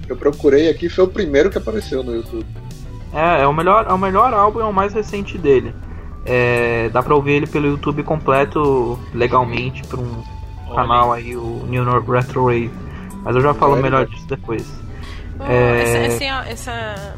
Eu 0.10 0.16
procurei 0.16 0.70
aqui, 0.70 0.88
foi 0.90 1.04
o 1.04 1.08
primeiro 1.08 1.50
que 1.50 1.58
apareceu 1.58 2.02
no 2.04 2.16
YouTube. 2.16 2.46
É, 3.14 3.42
é 3.44 3.48
o 3.48 3.54
melhor, 3.54 3.86
é 3.90 3.94
o 3.94 3.98
melhor 3.98 4.34
álbum 4.34 4.60
e 4.60 4.62
é 4.64 4.66
o 4.66 4.74
mais 4.74 4.94
recente 4.94 5.38
dele. 5.38 5.74
É, 6.26 6.90
dá 6.90 7.02
pra 7.02 7.16
ouvir 7.16 7.32
ele 7.34 7.48
pelo 7.48 7.68
YouTube 7.68 8.04
completo 8.04 9.00
legalmente 9.14 9.82
por 9.88 10.00
um 10.00 10.24
canal 10.76 11.14
aí, 11.14 11.36
o 11.38 11.66
New 11.68 11.84
Nor- 11.86 12.04
Retro 12.10 12.44
Wave. 12.46 12.72
Mas 13.24 13.36
eu 13.36 13.42
já 13.42 13.54
falo 13.54 13.74
Olha. 13.74 13.82
melhor 13.82 14.06
disso 14.06 14.28
depois. 14.28 14.68
Oh, 15.40 15.44
É. 15.50 15.84
essa, 15.84 15.98
essa, 15.98 16.50
essa, 16.50 17.16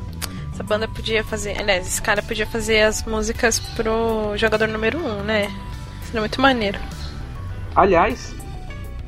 essa 0.54 0.64
banda 0.64 0.88
podia 0.88 1.24
fazer. 1.24 1.58
Aliás, 1.60 1.88
esse 1.88 2.02
cara 2.02 2.22
podia 2.22 2.46
fazer 2.46 2.82
as 2.82 3.04
músicas 3.04 3.60
pro 3.60 4.34
jogador 4.36 4.68
número 4.68 5.00
1, 5.00 5.08
um, 5.20 5.24
né? 5.24 5.52
Seria 6.04 6.20
muito 6.22 6.40
maneiro. 6.40 6.78
Aliás, 7.76 8.36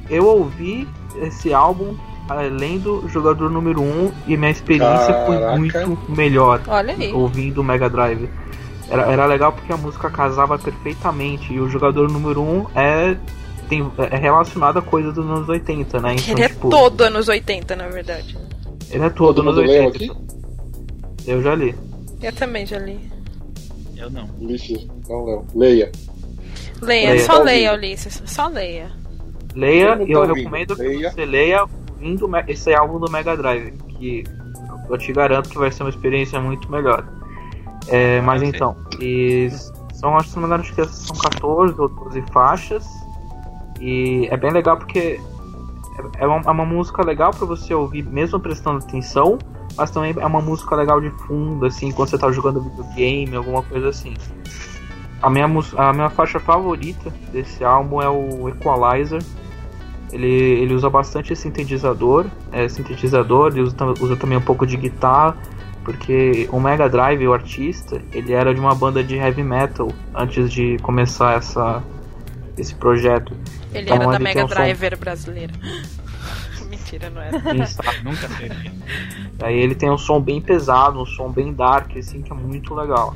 eu 0.09 0.25
ouvi 0.25 0.87
esse 1.17 1.53
álbum 1.53 1.95
além 2.29 2.79
do 2.79 3.07
jogador 3.09 3.49
número 3.49 3.81
1 3.81 4.11
e 4.27 4.37
minha 4.37 4.51
experiência 4.51 5.13
Caraca. 5.13 5.25
foi 5.51 5.57
muito 5.57 6.11
melhor. 6.11 6.61
Olha 6.67 6.93
aí. 6.93 7.11
ouvindo 7.11 7.61
o 7.61 7.63
Mega 7.63 7.89
Drive. 7.89 8.29
Era, 8.89 9.03
era 9.11 9.25
legal 9.25 9.53
porque 9.53 9.71
a 9.71 9.77
música 9.77 10.09
casava 10.09 10.57
perfeitamente 10.59 11.53
e 11.53 11.59
o 11.59 11.69
jogador 11.69 12.09
número 12.11 12.41
1 12.41 12.65
é, 12.75 13.17
tem, 13.69 13.89
é 14.11 14.17
relacionado 14.17 14.79
a 14.79 14.81
coisa 14.81 15.11
dos 15.11 15.25
anos 15.25 15.47
80, 15.47 15.99
né? 16.01 16.15
Então, 16.15 16.33
Ele 16.33 16.43
é 16.43 16.49
tipo, 16.49 16.69
todo 16.69 17.01
anos 17.01 17.27
80, 17.29 17.75
na 17.75 17.87
verdade. 17.87 18.37
Ele 18.89 19.03
é 19.05 19.09
todo 19.09 19.35
Todo 19.35 19.43
nos 19.43 19.55
mundo 19.55 19.67
leu 19.67 19.85
80. 19.85 20.13
Eu 21.27 21.41
já 21.41 21.55
li. 21.55 21.75
Eu 22.21 22.33
também 22.33 22.65
já 22.65 22.77
li. 22.79 22.99
Eu 23.95 24.09
não. 24.09 24.29
Ulisses, 24.39 24.87
não, 25.07 25.25
não. 25.25 25.45
Leia. 25.55 25.91
Leia, 26.81 27.11
Leia. 27.11 27.25
só 27.25 27.37
Tá 27.37 27.43
leia, 27.43 27.71
ouvindo. 27.71 27.85
Ulisses. 27.87 28.23
Só 28.25 28.47
leia. 28.47 28.91
Leia 29.55 29.97
e 30.05 30.11
eu 30.11 30.19
ouvindo. 30.19 30.35
recomendo 30.35 30.75
que 30.75 30.81
Leia. 30.81 31.11
você 31.11 31.25
leia 31.25 31.65
me- 32.27 32.43
esse 32.47 32.73
álbum 32.73 32.99
do 32.99 33.11
Mega 33.11 33.35
Drive, 33.37 33.71
que 33.89 34.23
eu 34.89 34.97
te 34.97 35.13
garanto 35.13 35.49
que 35.49 35.57
vai 35.57 35.71
ser 35.71 35.83
uma 35.83 35.89
experiência 35.89 36.39
muito 36.39 36.69
melhor. 36.71 37.05
É, 37.87 38.21
mas 38.21 38.41
então, 38.43 38.75
são, 39.93 40.15
acho 40.17 40.29
que 40.29 40.85
são 40.85 41.15
14 41.17 41.79
ou 41.79 41.89
12 41.89 42.21
faixas. 42.31 42.85
E 43.79 44.27
é 44.29 44.37
bem 44.37 44.51
legal 44.51 44.77
porque 44.77 45.19
é 46.19 46.23
é 46.23 46.27
uma, 46.27 46.41
é 46.45 46.51
uma 46.51 46.65
música 46.65 47.03
legal 47.03 47.31
pra 47.31 47.45
você 47.45 47.73
ouvir, 47.73 48.03
mesmo 48.03 48.39
prestando 48.39 48.79
atenção, 48.79 49.37
mas 49.77 49.91
também 49.91 50.15
é 50.17 50.25
uma 50.25 50.41
música 50.41 50.75
legal 50.75 50.99
de 51.01 51.09
fundo, 51.11 51.65
assim, 51.65 51.91
quando 51.91 52.09
você 52.09 52.17
tá 52.17 52.31
jogando 52.31 52.61
videogame, 52.61 53.35
alguma 53.35 53.61
coisa 53.63 53.89
assim. 53.89 54.13
A 55.21 55.29
minha, 55.29 55.45
a 55.77 55.93
minha 55.93 56.09
faixa 56.09 56.39
favorita 56.39 57.13
desse 57.31 57.63
álbum 57.63 58.01
é 58.01 58.09
o 58.09 58.49
Equalizer. 58.49 59.21
Ele, 60.11 60.27
ele 60.27 60.73
usa 60.73 60.89
bastante 60.89 61.35
sintetizador, 61.35 62.25
é, 62.51 62.67
sintetizador, 62.67 63.51
ele 63.51 63.61
usa, 63.61 63.75
usa 64.01 64.15
também 64.17 64.37
um 64.37 64.41
pouco 64.41 64.65
de 64.67 64.75
guitarra, 64.75 65.37
porque 65.85 66.49
o 66.51 66.59
Mega 66.59 66.89
Drive, 66.89 67.25
o 67.27 67.33
artista, 67.33 68.01
ele 68.11 68.33
era 68.33 68.53
de 68.53 68.59
uma 68.59 68.75
banda 68.75 69.03
de 69.03 69.15
heavy 69.15 69.43
metal 69.43 69.87
antes 70.13 70.51
de 70.51 70.77
começar 70.79 71.37
essa, 71.37 71.81
esse 72.57 72.75
projeto. 72.75 73.33
Ele 73.73 73.83
Então, 73.85 73.95
era 73.97 74.05
da 74.07 74.15
ele 74.15 74.23
Mega 74.23 74.43
um 74.43 74.47
som- 74.47 74.53
Driver 74.55 74.97
brasileira. 74.97 75.53
Mentira, 76.69 77.09
não 77.09 77.21
era. 77.21 77.55
Isso. 77.55 77.77
Nunca 78.03 78.27
seria. 78.29 78.71
Aí 79.41 79.57
ele 79.57 79.75
tem 79.75 79.89
um 79.89 79.97
som 79.97 80.19
bem 80.21 80.41
pesado, 80.41 81.01
um 81.01 81.05
som 81.05 81.29
bem 81.31 81.53
dark, 81.53 81.95
assim, 81.97 82.21
que 82.21 82.31
é 82.31 82.35
muito 82.35 82.73
legal. 82.75 83.15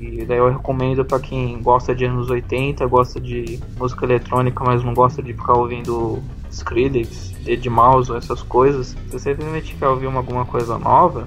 E 0.00 0.24
daí 0.24 0.38
eu 0.38 0.50
recomendo 0.50 1.04
pra 1.04 1.18
quem 1.18 1.60
gosta 1.62 1.94
de 1.94 2.04
anos 2.04 2.28
80, 2.28 2.86
gosta 2.86 3.20
de 3.20 3.58
música 3.78 4.04
eletrônica, 4.04 4.62
mas 4.64 4.84
não 4.84 4.92
gosta 4.92 5.22
de 5.22 5.32
ficar 5.32 5.54
ouvindo 5.54 6.22
Skrillex, 6.50 7.34
Ed 7.46 7.68
Mouse, 7.70 8.12
essas 8.14 8.42
coisas. 8.42 8.88
Se 8.88 9.12
você 9.12 9.30
simplesmente 9.30 9.74
quer 9.74 9.88
ouvir 9.88 10.06
uma, 10.06 10.18
alguma 10.18 10.44
coisa 10.44 10.78
nova, 10.78 11.26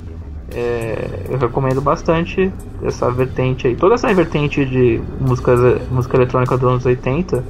é, 0.53 1.25
eu 1.29 1.38
recomendo 1.38 1.82
bastante 1.82 2.51
essa 2.84 3.10
vertente 3.12 3.67
aí. 3.67 3.75
Toda 3.75 3.95
essa 3.95 4.13
vertente 4.13 4.63
de 4.65 5.01
músicas, 5.19 5.82
música 5.89 6.17
eletrônica 6.17 6.58
dos 6.58 6.69
anos 6.69 6.86
80, 6.86 7.43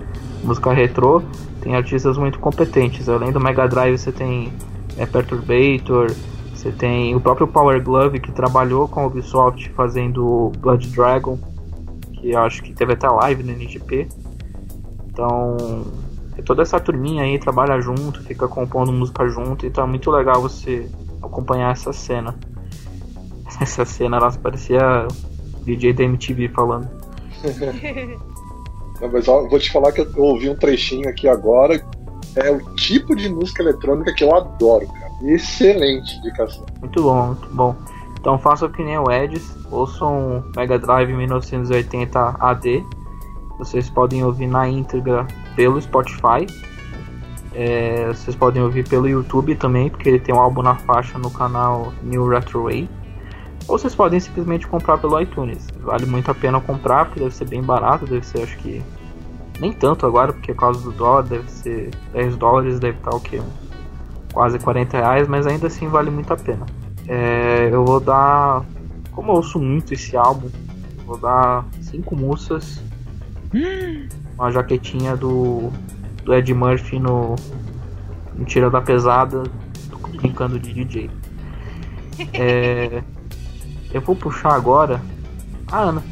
música 0.43 0.73
retrô, 0.73 1.21
tem 1.62 1.75
artistas 1.75 2.17
muito 2.17 2.39
competentes. 2.39 3.10
Além 3.10 3.32
do 3.32 3.39
Mega 3.39 3.67
Drive, 3.67 3.97
você 3.97 4.12
tem 4.12 4.53
é, 4.97 5.05
Perturbator, 5.05 6.12
você 6.60 6.74
tem 6.74 7.15
o 7.15 7.22
próprio 7.22 7.48
Power 7.48 7.82
Glove 7.82 8.19
que 8.19 8.34
trabalhou 8.34 8.86
com 8.86 9.00
a 9.00 9.06
Ubisoft 9.06 9.69
fazendo 9.69 10.52
Blood 10.58 10.89
Dragon, 10.89 11.39
que 12.12 12.32
eu 12.32 12.39
acho 12.39 12.62
que 12.62 12.74
teve 12.74 12.91
até 12.91 13.08
live 13.08 13.43
no 13.43 13.54
NGP. 13.54 14.10
Então, 15.08 15.56
toda 16.43 16.62
essa 16.62 16.78
turminha 16.78 17.24
aí 17.24 17.39
trabalha 17.39 17.80
junto, 17.80 18.22
fica 18.24 18.45
compondo 18.45 18.91
música 18.91 19.26
junto, 19.30 19.65
então 19.65 19.86
é 19.86 19.88
muito 19.88 20.12
legal 20.12 20.41
você 20.41 20.91
acompanhar 21.22 21.72
essa 21.72 21.93
cena. 21.93 22.36
Essa 23.60 23.84
cena, 23.84 24.17
ela 24.17 24.32
parecia 24.32 25.08
DJ 25.63 25.91
da 25.91 26.04
MTV 26.04 26.50
falando. 26.50 26.88
Não, 29.02 29.12
mas 29.12 29.28
ó, 29.28 29.48
vou 29.48 29.60
te 29.60 29.72
falar 29.72 29.91
que 29.91 30.02
eu 30.02 30.12
ouvi 30.17 30.50
um 30.50 30.56
trechinho 30.56 31.10
aqui 31.10 31.28
agora. 31.28 31.84
É 32.36 32.52
o 32.52 32.60
tipo 32.76 33.15
de 33.15 33.30
música 33.30 33.63
eletrônica 33.63 34.13
que 34.13 34.24
eu 34.24 34.36
adoro, 34.36 34.88
cara. 34.88 35.12
Excelente 35.24 36.15
indicação. 36.18 36.65
Muito 36.80 37.02
bom, 37.02 37.28
muito 37.28 37.50
bom. 37.50 37.76
Então 38.20 38.38
façam 38.38 38.70
que 38.70 38.84
nem 38.84 38.98
o 38.98 39.10
Edis, 39.10 39.56
ouçam 39.72 40.44
Mega 40.56 40.78
Drive 40.78 41.12
1980 41.13 42.36
AD. 42.39 42.86
Vocês 43.58 43.89
podem 43.89 44.24
ouvir 44.24 44.48
na 44.48 44.68
íntegra 44.68 45.26
pelo 45.56 45.82
Spotify. 45.82 46.46
É, 47.54 48.08
vocês 48.08 48.36
podem 48.36 48.62
ouvir 48.62 48.88
pelo 48.88 49.08
YouTube 49.08 49.56
também, 49.56 49.89
porque 49.89 50.08
ele 50.08 50.20
tem 50.20 50.34
um 50.34 50.39
álbum 50.39 50.62
na 50.62 50.76
faixa 50.76 51.18
no 51.18 51.32
canal 51.32 51.92
New 52.04 52.28
Retro 52.28 52.63
Way. 52.63 52.89
Ou 53.68 53.78
vocês 53.78 53.94
podem 53.94 54.20
simplesmente 54.20 54.68
comprar 54.68 54.98
pelo 54.98 55.20
iTunes. 55.20 55.68
Vale 55.82 56.06
muito 56.06 56.30
a 56.32 56.36
pena 56.36 56.60
comprar, 56.60 57.06
porque 57.06 57.20
deve 57.20 57.36
ser 57.36 57.46
bem 57.46 57.62
barato, 57.62 58.06
deve 58.06 58.26
ser 58.26 58.44
acho 58.44 58.58
que. 58.58 58.82
Nem 59.60 59.74
tanto 59.74 60.06
agora, 60.06 60.32
porque 60.32 60.54
por 60.54 60.62
causa 60.62 60.82
do 60.82 60.91
dólar 60.91 61.24
deve 61.24 61.50
ser 61.52 61.91
10 62.13 62.38
dólares, 62.38 62.80
deve 62.80 62.98
estar 62.98 63.13
o 63.13 63.19
quê? 63.19 63.41
Quase 64.32 64.58
40 64.60 64.98
reais, 64.98 65.28
mas 65.28 65.45
ainda 65.45 65.67
assim 65.67 65.88
vale 65.88 66.10
muito 66.10 66.32
a 66.32 66.38
pena. 66.38 66.65
É, 67.08 67.69
eu 67.72 67.84
vou 67.84 68.00
dar. 68.00 68.63
Como 69.12 69.32
eu 69.32 69.36
ouço 69.36 69.60
muito 69.60 69.93
esse 69.93 70.15
álbum, 70.15 70.50
vou 71.06 71.17
dar 71.17 71.65
5 71.82 72.15
moças. 72.15 72.82
Uma 74.36 74.52
jaquetinha 74.52 75.17
do, 75.17 75.72
do 76.24 76.34
Ed 76.34 76.54
Murphy 76.54 77.00
no, 77.00 77.36
no 78.36 78.45
Tira 78.45 78.69
da 78.69 78.80
Pesada, 78.80 79.43
brincando 80.15 80.60
de 80.60 80.72
DJ. 80.72 81.10
É, 82.34 83.04
eu 83.91 84.02
vou 84.02 84.15
puxar 84.15 84.54
agora 84.54 85.02
a 85.72 85.80
Ana. 85.80 86.04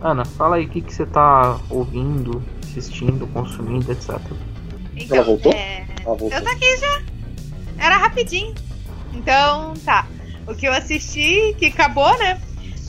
Ana, 0.00 0.24
fala 0.24 0.56
aí 0.56 0.66
o 0.66 0.68
que, 0.68 0.80
que 0.80 0.94
você 0.94 1.04
tá 1.04 1.58
ouvindo, 1.68 2.42
assistindo, 2.78 3.26
consumindo, 3.28 3.90
etc. 3.92 4.18
Então, 4.96 5.16
Ela 5.16 5.26
voltou? 5.26 5.52
é, 5.52 5.86
Ela 6.04 6.16
voltou. 6.16 6.30
Eu 6.30 6.42
tô 6.42 6.48
aqui 6.50 6.76
já. 6.76 7.02
Era 7.78 7.96
rapidinho. 7.96 8.54
Então, 9.12 9.74
tá. 9.84 10.06
O 10.46 10.54
que 10.54 10.66
eu 10.66 10.72
assisti, 10.72 11.54
que 11.58 11.66
acabou, 11.66 12.16
né? 12.18 12.40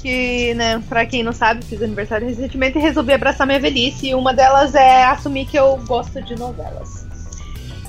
Que, 0.02 0.54
né, 0.54 0.82
pra 0.88 1.06
quem 1.06 1.24
não 1.24 1.34
sabe, 1.34 1.66
fiz 1.66 1.82
aniversário 1.82 2.28
recentemente 2.28 2.78
e 2.78 2.82
resolvi 2.82 3.14
abraçar 3.14 3.48
minha 3.48 3.60
velhice. 3.60 4.08
E 4.10 4.16
uma 4.16 4.34
delas 4.34 4.76
é 4.76 5.04
assumir 5.06 5.46
que 5.48 5.58
eu 5.58 5.76
gosto 5.88 6.22
de 6.22 6.36
novelas. 6.36 7.06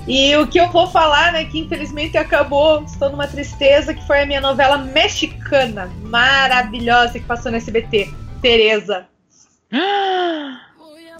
E 0.06 0.34
o 0.36 0.46
que 0.46 0.58
eu 0.58 0.70
vou 0.70 0.86
falar, 0.90 1.32
né, 1.32 1.44
que 1.44 1.58
infelizmente 1.58 2.16
acabou, 2.16 2.82
estou 2.82 3.10
numa 3.10 3.26
tristeza, 3.28 3.92
que 3.92 4.06
foi 4.06 4.22
a 4.22 4.26
minha 4.26 4.40
novela 4.40 4.78
mexicana, 4.78 5.90
maravilhosa, 6.02 7.12
que 7.18 7.26
passou 7.26 7.50
no 7.52 7.58
SBT. 7.58 8.10
Tereza. 8.40 9.06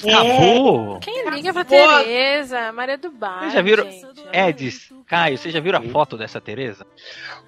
Acabou! 0.06 0.98
Quem 1.00 1.28
liga 1.30 1.52
pra 1.52 1.64
Boa. 1.64 1.98
Tereza? 1.98 2.72
Maria 2.72 2.98
do 2.98 3.10
Bar. 3.10 3.40
Vocês 3.40 3.52
já 3.54 3.62
viram-. 3.62 3.88
Edis, 4.32 4.92
Caio, 5.06 5.38
vocês 5.38 5.52
já 5.52 5.60
viram 5.60 5.78
a 5.78 5.82
foto 5.82 6.16
dessa 6.16 6.40
Tereza? 6.40 6.86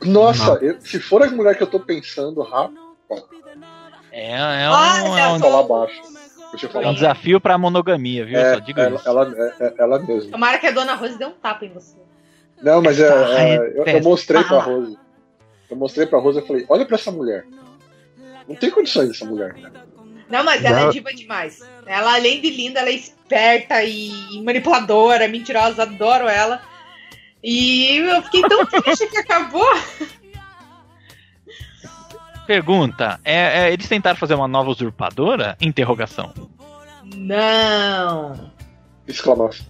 Nossa, 0.03 0.53
eu- 0.63 0.81
se 0.81 0.99
for 0.99 1.23
a 1.23 1.31
mulher 1.31 1.57
que 1.57 1.63
eu 1.63 1.67
tô 1.67 1.79
pensando, 1.81 2.41
rápido, 2.43 2.81
É, 4.13 4.33
é 4.33 4.69
um, 4.69 4.73
Olha 4.73 5.21
é 5.21 5.29
um- 5.29 5.39
falar 5.39 5.63
baixo. 5.63 6.01
Eu 6.75 6.81
é 6.83 6.89
um 6.89 6.95
desafio 6.95 7.41
pra 7.41 7.57
monogamia, 7.57 8.27
viu? 8.27 8.37
É, 8.39 8.55
Só 8.55 8.61
digo 8.61 8.81
ela, 8.81 8.97
isso. 8.97 9.09
ela, 9.09 9.35
é, 9.37 9.55
é- 9.67 9.75
ela 9.79 9.99
mesma. 10.01 10.33
Tomara 10.33 10.59
que 10.59 10.67
a 10.67 10.73
dona 10.73 10.95
Rose 10.95 11.17
dê 11.17 11.25
um 11.25 11.31
tapa 11.31 11.65
em 11.65 11.73
você. 11.73 11.97
Não, 12.61 12.83
mas 12.83 12.99
é, 12.99 13.05
é, 13.07 13.41
é 13.55 13.57
eu, 13.59 13.63
eu 13.77 13.85
péssima. 13.85 14.11
mostrei 14.11 14.43
pra 14.45 14.59
Rose. 14.59 14.99
Eu 15.71 15.77
mostrei 15.77 16.07
pra 16.07 16.19
Rose 16.19 16.41
e 16.41 16.47
falei, 16.47 16.67
olha 16.69 16.85
pra 16.85 16.97
essa 16.97 17.13
mulher. 17.13 17.47
Não 18.49 18.57
tem 18.57 18.69
condições 18.71 19.09
dessa 19.09 19.25
mulher. 19.25 19.55
Não, 20.31 20.45
mas 20.45 20.65
ela 20.65 20.81
é 20.83 20.91
diva 20.91 21.13
demais. 21.13 21.61
Ela, 21.87 22.15
além 22.15 22.41
de 22.41 22.51
linda, 22.51 22.81
ela 22.81 22.89
é 22.91 22.95
esperta 22.95 23.83
e 23.83 24.41
manipuladora, 24.45 25.27
mentirosa, 25.29 25.83
adoro 25.83 26.29
ela. 26.29 26.63
E 27.43 27.97
eu 27.97 28.23
fiquei 28.23 28.43
tão 28.43 28.65
triste 28.67 29.07
que 29.09 29.19
acabou. 29.19 29.67
Pergunta: 32.47 33.21
é, 33.25 33.65
é, 33.69 33.73
eles 33.73 33.89
tentaram 33.89 34.17
fazer 34.19 34.35
uma 34.35 34.49
nova 34.49 34.71
usurpadora? 34.71 35.57
Interrogação. 35.61 36.33
Não. 37.05 38.53
Exclamação. 39.07 39.67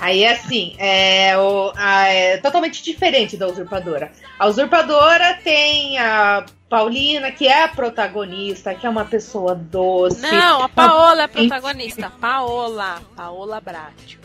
Aí 0.00 0.24
assim, 0.24 0.76
é, 0.78 1.36
o- 1.36 1.72
a- 1.76 2.06
é 2.06 2.36
totalmente 2.38 2.82
diferente 2.84 3.36
da 3.36 3.48
usurpadora. 3.48 4.12
A 4.38 4.46
usurpadora 4.46 5.34
tem 5.42 5.98
a 5.98 6.46
Paulina, 6.68 7.30
que 7.32 7.46
é 7.46 7.64
a 7.64 7.68
protagonista, 7.68 8.74
que 8.74 8.86
é 8.86 8.90
uma 8.90 9.04
pessoa 9.04 9.54
doce. 9.54 10.20
Não, 10.20 10.62
a 10.62 10.68
Paola 10.68 11.22
é 11.22 11.24
a 11.24 11.28
protagonista. 11.28 12.12
Paola. 12.20 13.00
Paola 13.16 13.60
Bratio. 13.60 14.18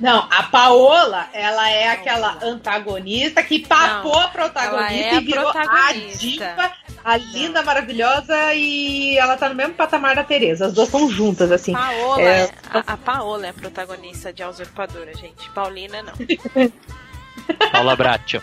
Não, 0.00 0.26
a 0.30 0.42
Paola, 0.44 1.28
ela 1.32 1.70
é 1.70 1.88
aquela 1.88 2.38
antagonista 2.42 3.42
que 3.44 3.60
papou 3.60 4.18
a 4.18 4.28
protagonista 4.28 4.92
é 4.94 5.10
a 5.10 5.20
e 5.20 5.24
virou 5.24 5.44
protagonista. 5.52 6.44
a 6.46 6.56
diva, 6.58 6.72
a 7.04 7.16
linda, 7.16 7.62
maravilhosa 7.62 8.54
e 8.54 9.16
ela 9.16 9.36
tá 9.36 9.48
no 9.48 9.54
mesmo 9.54 9.74
patamar 9.74 10.16
da 10.16 10.24
Tereza. 10.24 10.66
As 10.66 10.72
duas 10.72 10.88
estão 10.88 11.08
juntas, 11.08 11.52
assim. 11.52 11.72
Paola, 11.74 12.22
É. 12.22 12.40
é- 12.44 12.50
a, 12.72 12.94
a 12.94 12.96
Paola 12.96 13.46
é 13.46 13.50
a 13.50 13.54
protagonista 13.54 14.32
de 14.32 14.42
A 14.42 14.48
Usurpadora, 14.48 15.14
gente. 15.14 15.48
Paulina 15.50 16.02
não. 16.02 16.14
Paula 17.70 17.94
Bratio. 17.94 18.42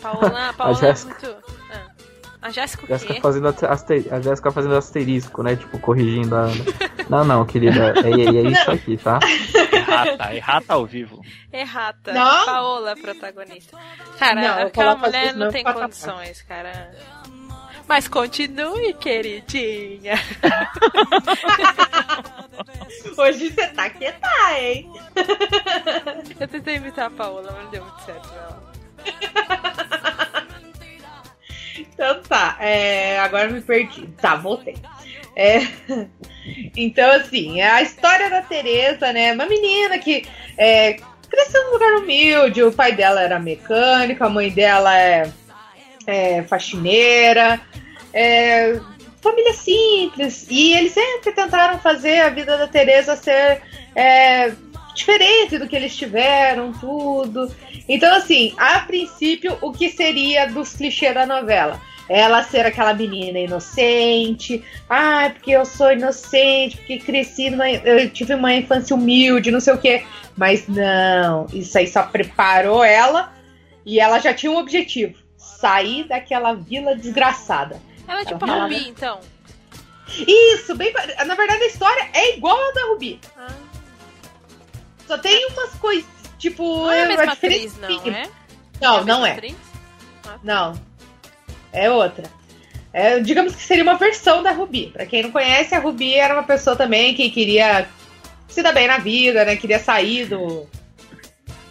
Paola, 0.00 0.54
Paola 0.56 0.78
é 0.86 0.94
muito. 1.04 1.36
A 2.44 2.50
Jéssica 2.50 2.84
o 2.84 2.86
Jéssica 2.86 3.14
fazendo 3.22 3.48
ate- 3.48 3.64
aste- 3.64 4.06
a 4.10 4.20
Jéssica 4.20 4.50
fazendo 4.52 4.76
asterisco, 4.76 5.42
né? 5.42 5.56
Tipo, 5.56 5.78
corrigindo 5.78 6.36
a 6.36 6.40
Ana. 6.42 6.64
Não, 7.08 7.24
não, 7.24 7.46
querida. 7.46 7.94
É, 8.04 8.10
é, 8.10 8.46
é 8.46 8.50
isso 8.50 8.70
aqui, 8.70 8.98
tá? 8.98 9.18
Errata, 9.72 10.34
errata 10.34 10.74
ao 10.74 10.84
vivo. 10.84 11.22
Errata. 11.50 12.12
Não. 12.12 12.44
Paola 12.44 12.94
protagonista. 12.96 13.78
Cara, 14.18 14.42
Não, 14.42 14.66
aquela 14.66 14.94
mulher 14.94 15.34
não 15.34 15.50
tem 15.50 15.64
condições, 15.64 16.42
cara. 16.42 16.90
Mas 17.88 18.08
continue, 18.08 18.92
queridinha. 18.94 20.14
Hoje 23.16 23.50
você 23.50 23.66
tá 23.68 23.88
quieta, 23.88 24.28
hein? 24.58 24.90
Eu 26.38 26.48
tentei 26.48 26.76
imitar 26.76 27.06
a 27.06 27.10
Paola, 27.10 27.50
mas 27.52 27.64
não 27.64 27.70
deu 27.70 27.82
muito 27.84 28.02
certo, 28.04 28.28
não. 28.34 28.64
Então 31.78 32.22
tá, 32.22 32.56
é, 32.60 33.18
agora 33.18 33.48
me 33.48 33.60
perdi. 33.60 34.06
Tá, 34.20 34.36
voltei. 34.36 34.76
É, 35.36 35.60
então, 36.76 37.10
assim, 37.12 37.60
é 37.60 37.68
a 37.68 37.82
história 37.82 38.30
da 38.30 38.42
Tereza, 38.42 39.12
né? 39.12 39.32
Uma 39.32 39.46
menina 39.46 39.98
que 39.98 40.26
é, 40.56 40.96
cresceu 41.28 41.64
num 41.64 41.72
lugar 41.72 41.94
humilde, 41.94 42.62
o 42.62 42.72
pai 42.72 42.92
dela 42.92 43.20
era 43.22 43.38
mecânico, 43.38 44.22
a 44.22 44.28
mãe 44.28 44.50
dela 44.50 44.96
é, 44.96 45.30
é 46.06 46.42
faxineira, 46.44 47.60
é, 48.12 48.78
família 49.20 49.52
simples. 49.52 50.46
E 50.48 50.74
eles 50.74 50.92
sempre 50.92 51.32
tentaram 51.32 51.78
fazer 51.80 52.20
a 52.20 52.30
vida 52.30 52.56
da 52.56 52.68
Tereza 52.68 53.16
ser 53.16 53.62
é, 53.94 54.52
diferente 54.94 55.58
do 55.58 55.68
que 55.68 55.76
eles 55.76 55.94
tiveram, 55.96 56.72
tudo. 56.72 57.54
Então, 57.88 58.14
assim, 58.14 58.54
a 58.56 58.80
princípio, 58.80 59.58
o 59.60 59.72
que 59.72 59.90
seria 59.90 60.46
dos 60.46 60.74
clichês 60.74 61.12
da 61.12 61.26
novela? 61.26 61.80
Ela 62.08 62.42
ser 62.42 62.66
aquela 62.66 62.92
menina 62.92 63.38
inocente, 63.38 64.62
ah, 64.88 65.30
porque 65.32 65.50
eu 65.52 65.64
sou 65.64 65.90
inocente, 65.90 66.76
porque 66.76 66.98
cresci 66.98 67.48
numa. 67.48 67.68
Eu 67.68 68.10
tive 68.10 68.34
uma 68.34 68.54
infância 68.54 68.94
humilde, 68.94 69.50
não 69.50 69.60
sei 69.60 69.72
o 69.72 69.78
quê. 69.78 70.04
Mas 70.36 70.68
não, 70.68 71.46
isso 71.52 71.78
aí 71.78 71.86
só 71.86 72.02
preparou 72.02 72.84
ela 72.84 73.32
e 73.86 74.00
ela 74.00 74.18
já 74.18 74.34
tinha 74.34 74.52
um 74.52 74.58
objetivo: 74.58 75.14
sair 75.36 76.04
daquela 76.04 76.52
vila 76.52 76.94
desgraçada. 76.94 77.80
Ela 78.06 78.20
é 78.20 78.24
tipo 78.26 78.44
Ela 78.44 78.54
a 78.54 78.62
Rubi, 78.64 78.88
então. 78.88 79.20
Isso, 80.26 80.74
bem. 80.74 80.92
Na 81.26 81.34
verdade, 81.34 81.62
a 81.62 81.66
história 81.66 82.08
é 82.12 82.36
igual 82.36 82.58
a 82.58 82.72
da 82.72 82.86
Rubi. 82.88 83.18
Ah, 83.36 83.48
Só 85.06 85.18
tem 85.18 85.46
umas 85.48 85.70
coisas, 85.74 86.06
tipo. 86.38 86.62
não 86.62 86.92
é 86.92 87.04
a 87.04 87.08
mesma 87.08 87.32
atriz, 87.32 87.76
não, 87.78 87.88
é? 87.88 88.28
Não, 88.80 88.96
a 88.96 89.04
não 89.04 89.26
é. 89.26 89.32
atriz? 89.32 89.56
Não. 90.42 90.74
É 91.72 91.90
outra. 91.90 92.24
É, 92.92 93.18
digamos 93.18 93.56
que 93.56 93.62
seria 93.62 93.82
uma 93.82 93.96
versão 93.96 94.42
da 94.42 94.52
Ruby. 94.52 94.90
Pra 94.92 95.04
quem 95.04 95.22
não 95.24 95.32
conhece, 95.32 95.74
a 95.74 95.80
Ruby 95.80 96.14
era 96.14 96.32
uma 96.32 96.44
pessoa 96.44 96.76
também 96.76 97.14
que 97.14 97.28
queria 97.28 97.88
se 98.48 98.62
dar 98.62 98.72
bem 98.72 98.86
na 98.86 98.98
vida, 98.98 99.44
né? 99.44 99.56
Queria 99.56 99.80
sair 99.80 100.26
do, 100.26 100.68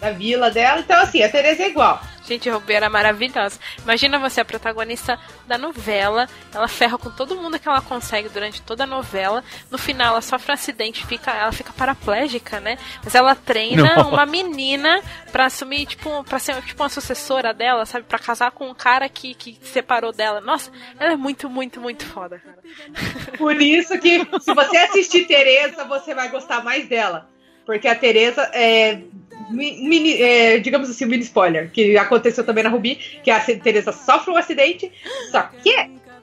da 0.01 0.11
vila 0.11 0.51
dela. 0.51 0.81
Então, 0.81 0.99
assim, 1.01 1.23
a 1.23 1.29
Tereza 1.29 1.63
é 1.63 1.69
igual. 1.69 2.01
Gente, 2.25 2.49
a 2.49 2.53
Rubi 2.53 2.73
era 2.73 2.89
maravilhosa. 2.89 3.59
Imagina 3.83 4.17
você, 4.17 4.41
a 4.41 4.45
protagonista 4.45 5.19
da 5.45 5.57
novela. 5.57 6.27
Ela 6.53 6.67
ferra 6.67 6.97
com 6.97 7.11
todo 7.11 7.35
mundo 7.35 7.59
que 7.59 7.67
ela 7.67 7.81
consegue 7.81 8.29
durante 8.29 8.61
toda 8.61 8.85
a 8.85 8.87
novela. 8.87 9.43
No 9.69 9.77
final, 9.77 10.13
ela 10.13 10.21
sofre 10.21 10.51
um 10.51 10.53
acidente, 10.53 11.05
fica, 11.05 11.31
ela 11.31 11.51
fica 11.51 11.73
paraplégica, 11.73 12.59
né? 12.59 12.77
Mas 13.03 13.13
ela 13.13 13.35
treina 13.35 13.95
Nossa. 13.95 14.09
uma 14.09 14.25
menina 14.25 15.01
pra 15.31 15.45
assumir, 15.45 15.85
tipo, 15.85 16.23
pra 16.23 16.39
ser 16.39 16.61
tipo 16.61 16.81
uma 16.81 16.89
sucessora 16.89 17.53
dela, 17.53 17.85
sabe? 17.85 18.05
Pra 18.05 18.19
casar 18.19 18.51
com 18.51 18.69
um 18.69 18.73
cara 18.73 19.09
que, 19.09 19.33
que 19.33 19.59
separou 19.61 20.13
dela. 20.13 20.39
Nossa, 20.39 20.71
ela 20.99 21.13
é 21.13 21.17
muito, 21.17 21.49
muito, 21.49 21.81
muito 21.81 22.05
foda, 22.05 22.39
cara. 22.39 22.59
Por 23.37 23.61
isso 23.61 23.97
que, 23.99 24.25
se 24.41 24.53
você 24.53 24.77
assistir 24.77 25.25
Tereza, 25.25 25.83
você 25.85 26.13
vai 26.13 26.29
gostar 26.29 26.63
mais 26.63 26.87
dela. 26.87 27.29
Porque 27.65 27.87
a 27.87 27.95
Tereza 27.95 28.41
é. 28.53 29.01
Mi- 29.49 29.87
Mini, 29.87 30.21
é, 30.21 30.59
digamos 30.59 30.89
assim, 30.89 31.05
um 31.05 31.09
mini 31.09 31.23
spoiler, 31.23 31.69
que 31.71 31.97
aconteceu 31.97 32.43
também 32.45 32.63
na 32.63 32.69
Ruby, 32.69 32.95
que 33.23 33.29
a 33.31 33.39
Tereza 33.39 33.91
sofre 33.91 34.31
um 34.31 34.37
acidente, 34.37 34.91
só 35.31 35.43
que 35.43 35.73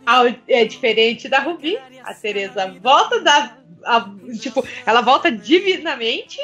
ao- 0.06 0.26
é 0.48 0.64
diferente 0.64 1.28
da 1.28 1.38
Ruby, 1.40 1.78
a 2.04 2.14
Tereza 2.14 2.74
volta 2.83 3.20
da. 3.20 3.56
a- 3.85 4.11
tipo, 4.40 4.66
ela 4.85 5.00
volta 5.00 5.30
divinamente 5.33 6.38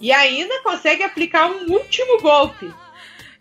e 0.00 0.12
ainda 0.12 0.62
consegue 0.62 1.02
aplicar 1.02 1.50
um 1.50 1.72
último 1.72 2.20
golpe. 2.20 2.70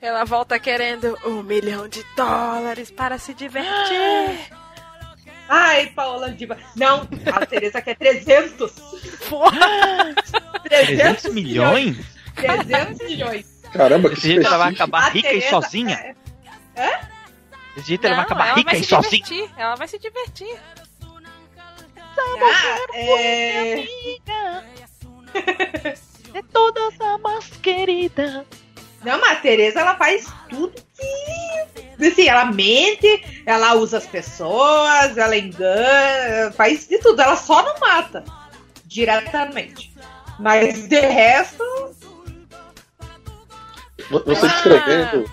Ela 0.02 0.24
volta 0.24 0.60
querendo 0.60 1.18
um 1.26 1.42
milhão 1.44 1.88
de 1.88 2.04
dólares 2.16 2.90
para 2.92 3.18
se 3.18 3.34
divertir. 3.34 4.52
Ai, 5.50 5.88
Paola 5.96 6.30
Diva. 6.32 6.58
Não, 6.76 7.08
a 7.34 7.46
Tereza 7.46 7.82
quer 7.82 7.96
300. 7.96 8.72
Porra! 9.30 10.14
300 10.64 11.34
milhões? 11.34 11.98
300 12.38 13.08
milhões. 13.08 13.46
Caramba, 13.74 14.10
que 14.10 14.16
Desse 14.16 14.28
jeito 14.28 14.48
ela 14.48 14.58
vai 14.58 14.74
acabar 14.74 15.04
A 15.04 15.10
rica 15.10 15.34
e 15.34 15.42
sozinha. 15.42 16.16
é- 16.76 17.00
Desse 17.76 17.88
jeito 17.90 18.06
ela 18.08 18.16
vai 18.18 18.26
acabar 18.26 18.48
ela 18.48 18.56
rica 18.58 18.72
vai 18.72 18.80
e 18.80 18.84
se 18.84 18.90
sozinha. 18.90 19.24
divertir. 19.24 19.54
Ela 19.58 19.76
vai 19.76 19.88
se 19.88 20.00
divertir. 20.00 20.60
Ah, 22.20 22.78
é... 22.96 23.86
É 26.34 26.42
todas 26.54 27.00
a 27.02 27.18
mais 27.18 27.46
querida. 27.64 28.46
Não, 29.04 29.20
mas 29.20 29.32
a 29.32 29.36
Tereza 29.42 29.80
ela 29.80 29.96
faz 29.96 30.28
tudo 30.50 30.74
que 31.98 32.06
assim, 32.06 32.28
ela 32.28 32.46
mente, 32.46 33.42
ela 33.46 33.74
usa 33.76 33.98
as 33.98 34.06
pessoas, 34.06 35.18
ela 35.18 35.36
engana, 35.38 36.52
faz 36.52 36.88
de 36.88 37.00
tudo. 37.00 37.20
Ela 37.22 37.36
só 37.36 37.64
não 37.64 37.80
mata 37.80 38.24
diretamente. 38.86 39.96
Mas 40.40 40.88
de 40.88 41.00
resto. 41.00 41.64
Você 44.10 44.46
Ah. 44.46 44.50
descrevendo. 44.50 45.32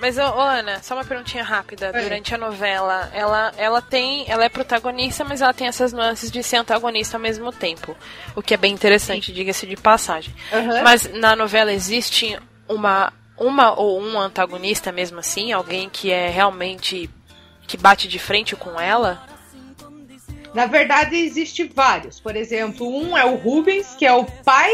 Mas, 0.00 0.16
ô, 0.16 0.22
Ana, 0.22 0.80
só 0.80 0.94
uma 0.94 1.04
perguntinha 1.04 1.42
rápida. 1.42 1.90
Oi. 1.92 2.02
Durante 2.02 2.32
a 2.32 2.38
novela, 2.38 3.10
ela, 3.12 3.52
ela 3.56 3.82
tem. 3.82 4.24
Ela 4.30 4.44
é 4.44 4.48
protagonista, 4.48 5.24
mas 5.24 5.42
ela 5.42 5.52
tem 5.52 5.66
essas 5.66 5.92
nuances 5.92 6.30
de 6.30 6.40
ser 6.42 6.56
antagonista 6.56 7.16
ao 7.16 7.20
mesmo 7.20 7.50
tempo. 7.52 7.96
O 8.36 8.40
que 8.40 8.54
é 8.54 8.56
bem 8.56 8.72
interessante, 8.72 9.32
diga-se 9.32 9.66
de 9.66 9.76
passagem. 9.76 10.32
Aham. 10.52 10.82
Mas 10.84 11.12
na 11.14 11.34
novela 11.34 11.72
existe 11.72 12.38
uma, 12.68 13.12
uma 13.36 13.72
ou 13.78 14.00
um 14.00 14.20
antagonista 14.20 14.92
mesmo 14.92 15.18
assim? 15.18 15.50
Alguém 15.52 15.88
que 15.90 16.12
é 16.12 16.28
realmente. 16.30 17.10
que 17.66 17.76
bate 17.76 18.06
de 18.06 18.20
frente 18.20 18.54
com 18.54 18.80
ela? 18.80 19.20
Na 20.54 20.66
verdade, 20.66 21.16
existe 21.16 21.64
vários. 21.64 22.18
Por 22.20 22.34
exemplo, 22.36 22.88
um 22.88 23.18
é 23.18 23.24
o 23.24 23.34
Rubens, 23.36 23.94
que 23.98 24.06
é 24.06 24.12
o 24.12 24.24
pai 24.24 24.70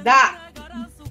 da, 0.00 0.45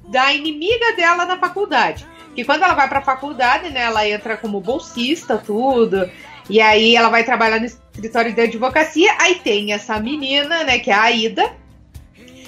da 0.08 0.34
inimiga 0.34 0.94
dela 0.96 1.26
na 1.26 1.38
faculdade. 1.38 2.06
Que 2.36 2.44
quando 2.44 2.64
ela 2.64 2.74
vai 2.74 2.90
pra 2.90 3.02
faculdade, 3.02 3.70
né, 3.70 3.82
ela 3.82 4.08
entra 4.08 4.36
como 4.36 4.60
bolsista, 4.60 5.38
tudo. 5.38 6.10
E 6.50 6.60
aí 6.62 6.96
ela 6.96 7.10
vai 7.10 7.24
trabalhar 7.24 7.60
no 7.60 7.66
escritório 7.66 8.34
de 8.34 8.42
advocacia. 8.42 9.14
Aí 9.20 9.36
tem 9.36 9.74
essa 9.74 10.00
menina, 10.00 10.64
né, 10.64 10.80
que 10.80 10.92
é 10.92 10.94
a 10.94 11.04
Aida. 11.04 11.54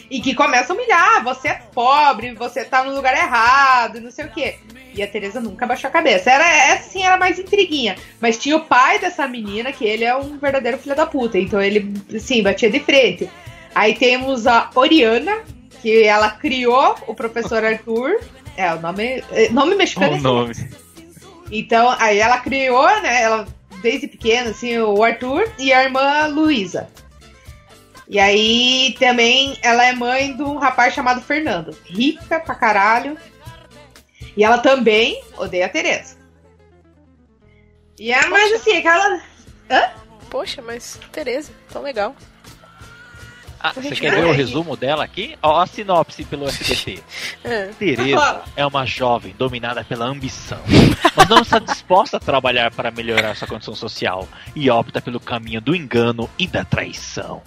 E 0.10 0.22
que 0.22 0.34
começa 0.34 0.72
a 0.72 0.76
humilhar, 0.76 1.18
"Ah, 1.18 1.20
você 1.20 1.50
é 1.50 1.62
pobre, 1.74 2.34
você 2.34 2.64
tá 2.64 2.84
no 2.84 2.96
lugar 2.96 3.14
errado, 3.14 4.00
não 4.00 4.10
sei 4.10 4.26
o 4.26 4.32
quê. 4.32 4.58
E 4.94 5.04
a 5.04 5.08
Teresa 5.08 5.40
nunca 5.42 5.66
baixou 5.66 5.90
a 5.90 5.92
cabeça. 5.92 6.32
Era, 6.32 6.50
essa 6.72 6.90
sim 6.90 7.04
era 7.04 7.18
mais 7.18 7.38
intriguinha. 7.38 7.96
Mas 8.20 8.38
tinha 8.38 8.56
o 8.56 8.66
pai 8.66 9.00
dessa 9.00 9.28
menina, 9.28 9.72
que 9.72 9.86
ele 9.86 10.04
é 10.06 10.16
um 10.16 10.38
verdadeiro 10.38 10.78
filho 10.78 10.96
da 10.96 11.06
puta. 11.06 11.38
Então 11.38 11.62
ele, 11.62 11.94
sim, 12.20 12.42
batia 12.42 12.70
de 12.70 12.80
frente. 12.80 13.30
Aí 13.76 13.94
temos 13.94 14.48
a 14.48 14.70
Oriana, 14.74 15.44
que 15.82 16.04
ela 16.04 16.32
criou 16.32 16.96
o 17.08 17.14
professor 17.14 17.64
Arthur. 17.64 18.20
É, 18.56 18.74
o 18.74 18.80
nome. 18.80 19.24
é, 19.32 19.50
Nome 19.50 19.76
mexicano. 19.76 20.14
O 20.14 20.18
é 20.18 20.22
nome. 20.22 20.54
então, 21.52 21.90
aí 22.00 22.20
ela 22.20 22.40
criou, 22.40 22.88
né? 23.02 23.22
Ela, 23.22 23.48
desde 23.82 24.08
pequena, 24.08 24.50
assim, 24.50 24.78
o 24.80 25.04
Arthur 25.04 25.50
e 25.60 25.72
a 25.72 25.84
irmã 25.84 26.28
Luísa. 26.28 26.90
E 28.10 28.20
aí 28.20 28.96
também 28.98 29.58
ela 29.62 29.84
é 29.86 29.94
mãe 29.94 30.36
de 30.36 30.42
um 30.42 30.58
rapaz 30.58 30.94
chamado 30.94 31.22
Fernando. 31.22 31.78
Rica 31.86 32.40
pra 32.40 32.56
caralho. 32.56 33.18
E 34.36 34.44
ela 34.44 34.60
também 34.60 35.22
odeia 35.38 35.66
a 35.66 35.70
Tereza. 35.70 36.16
E 38.00 38.12
é 38.12 38.26
mais 38.28 38.54
assim, 38.54 38.78
aquela. 38.78 39.20
Poxa, 40.30 40.62
mas 40.62 41.00
Tereza, 41.12 41.52
tão 41.72 41.82
legal. 41.82 42.16
Ah, 43.60 43.74
você 43.74 43.96
quer 43.96 44.16
ver 44.16 44.26
o 44.26 44.32
resumo 44.32 44.76
dela 44.76 45.04
aqui? 45.04 45.38
Ó, 45.42 45.60
a 45.60 45.66
sinopse 45.66 46.24
pelo 46.24 46.48
SBT. 46.48 47.04
É. 47.44 47.68
Tereza 47.80 48.42
é 48.56 48.66
uma 48.66 48.86
jovem 48.86 49.34
dominada 49.38 49.84
pela 49.84 50.06
ambição, 50.06 50.62
mas 51.16 51.28
não 51.28 51.42
está 51.42 51.60
disposta 51.60 52.18
a 52.18 52.20
trabalhar 52.20 52.72
para 52.72 52.92
melhorar 52.92 53.36
sua 53.36 53.48
condição 53.48 53.76
social 53.76 54.28
e 54.56 54.70
opta 54.70 55.02
pelo 55.02 55.20
caminho 55.20 55.62
do 55.62 55.76
engano 55.76 56.30
e 56.38 56.48
da 56.48 56.64
traição. 56.64 57.42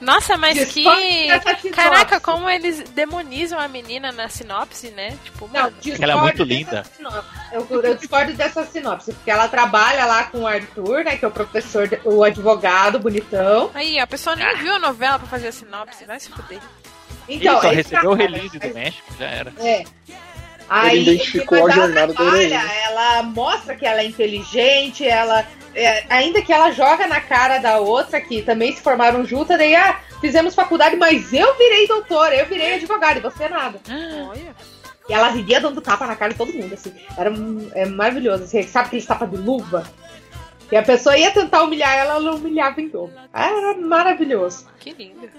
Nossa, 0.00 0.36
mas 0.36 0.64
que. 0.66 0.84
Caraca, 1.72 2.20
como 2.20 2.48
eles 2.48 2.82
demonizam 2.90 3.58
a 3.58 3.68
menina 3.68 4.12
na 4.12 4.28
sinopse, 4.28 4.90
né? 4.90 5.16
Tipo, 5.24 5.48
Não, 5.52 5.72
Ela 6.00 6.12
é 6.12 6.16
muito 6.16 6.42
linda. 6.42 6.84
Eu, 7.52 7.66
eu 7.70 7.94
discordo 7.94 8.32
dessa 8.34 8.64
sinopse, 8.64 9.12
porque 9.12 9.30
ela 9.30 9.48
trabalha 9.48 10.04
lá 10.06 10.24
com 10.24 10.40
o 10.40 10.46
Arthur, 10.46 11.04
né? 11.04 11.16
Que 11.16 11.24
é 11.24 11.28
o 11.28 11.30
professor, 11.30 11.88
o 12.04 12.24
advogado 12.24 12.98
bonitão. 12.98 13.70
Aí, 13.74 13.98
a 13.98 14.06
pessoa 14.06 14.34
nem 14.36 14.56
viu 14.56 14.74
a 14.74 14.78
novela 14.78 15.18
pra 15.18 15.28
fazer 15.28 15.48
a 15.48 15.52
sinopse, 15.52 16.04
vai 16.04 16.18
se 16.18 16.30
fuder. 16.30 16.60
Então, 17.28 17.54
Ele 17.54 17.60
só 17.60 17.68
esse 17.68 17.76
recebeu 17.76 18.10
o 18.10 18.14
release 18.14 18.58
do 18.58 18.74
México, 18.74 19.14
já 19.18 19.26
era. 19.26 19.52
É. 19.58 19.84
Aí, 20.68 21.02
identificou 21.02 21.58
depois 21.58 21.72
a 21.72 21.76
ela 21.76 21.86
jornada 21.86 22.06
da 22.08 22.14
trabalha, 22.14 22.42
heroína. 22.42 22.72
Ela 22.84 23.22
mostra 23.22 23.76
que 23.76 23.86
ela 23.86 24.00
é 24.00 24.06
inteligente, 24.06 25.06
ela. 25.06 25.46
É, 25.76 26.06
ainda 26.08 26.42
que 26.42 26.52
ela 26.52 26.70
joga 26.70 27.06
na 27.06 27.20
cara 27.20 27.58
da 27.58 27.78
outra, 27.78 28.20
que 28.20 28.42
também 28.42 28.74
se 28.74 28.82
formaram 28.82 29.24
juntas, 29.24 29.58
daí, 29.58 29.74
ah, 29.74 30.00
fizemos 30.20 30.54
faculdade, 30.54 30.96
mas 30.96 31.32
eu 31.32 31.56
virei 31.56 31.86
doutora, 31.86 32.34
eu 32.34 32.46
virei 32.46 32.74
advogada, 32.74 33.18
e 33.18 33.22
você 33.22 33.48
nada. 33.48 33.78
Olha. 34.28 34.54
E 35.08 35.12
ela 35.12 35.28
vivia 35.28 35.60
dando 35.60 35.80
tapa 35.80 36.06
na 36.06 36.16
cara 36.16 36.32
de 36.32 36.38
todo 36.38 36.52
mundo, 36.52 36.72
assim. 36.74 36.92
Era 37.16 37.32
é 37.74 37.86
maravilhoso. 37.86 38.44
Assim, 38.44 38.62
sabe 38.64 38.88
aquele 38.88 39.06
tapa 39.06 39.26
de 39.26 39.36
luva? 39.36 39.84
E 40.70 40.76
a 40.76 40.82
pessoa 40.82 41.16
ia 41.16 41.30
tentar 41.30 41.62
humilhar 41.62 41.94
ela, 41.94 42.14
ela 42.14 42.34
humilhava 42.34 42.80
em 42.80 42.88
dobro. 42.88 43.14
Era 43.32 43.76
maravilhoso. 43.76 44.66
Que 44.80 44.90
lindo. 44.90 45.30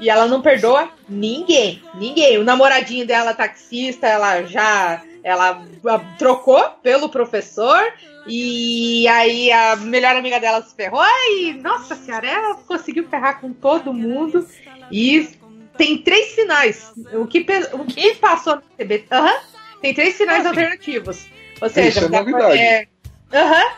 E 0.00 0.08
ela 0.08 0.26
não 0.26 0.40
perdoa 0.40 0.90
ninguém. 1.08 1.82
Ninguém. 1.94 2.38
O 2.38 2.44
namoradinho 2.44 3.06
dela, 3.06 3.34
taxista, 3.34 4.06
ela 4.06 4.42
já. 4.44 5.02
Ela 5.22 5.62
ah, 5.86 6.00
trocou 6.18 6.62
pelo 6.82 7.10
professor. 7.10 7.80
E 8.28 9.06
aí 9.08 9.52
a 9.52 9.76
melhor 9.76 10.16
amiga 10.16 10.40
dela 10.40 10.62
se 10.62 10.74
ferrou. 10.74 11.02
E, 11.30 11.52
nossa 11.54 11.94
senhora, 11.94 12.26
ela 12.28 12.54
conseguiu 12.56 13.08
ferrar 13.08 13.40
com 13.40 13.52
todo 13.52 13.92
mundo. 13.92 14.46
E 14.90 15.28
tem 15.76 15.98
três 15.98 16.32
finais. 16.34 16.92
O 17.14 17.26
que, 17.26 17.46
o 17.72 17.84
que 17.84 18.14
passou 18.16 18.56
no 18.56 18.62
CBT. 18.76 19.06
Aham. 19.10 19.40
Tem 19.80 19.94
três 19.94 20.16
finais 20.16 20.44
Ah, 20.44 20.48
alternativos. 20.48 21.26
Ou 21.60 21.68
seja, 21.68 22.00
Isso 22.00 22.04
é 22.04 22.18
novidade. 22.18 22.58
é, 22.58 22.86
Aham. 23.32 23.72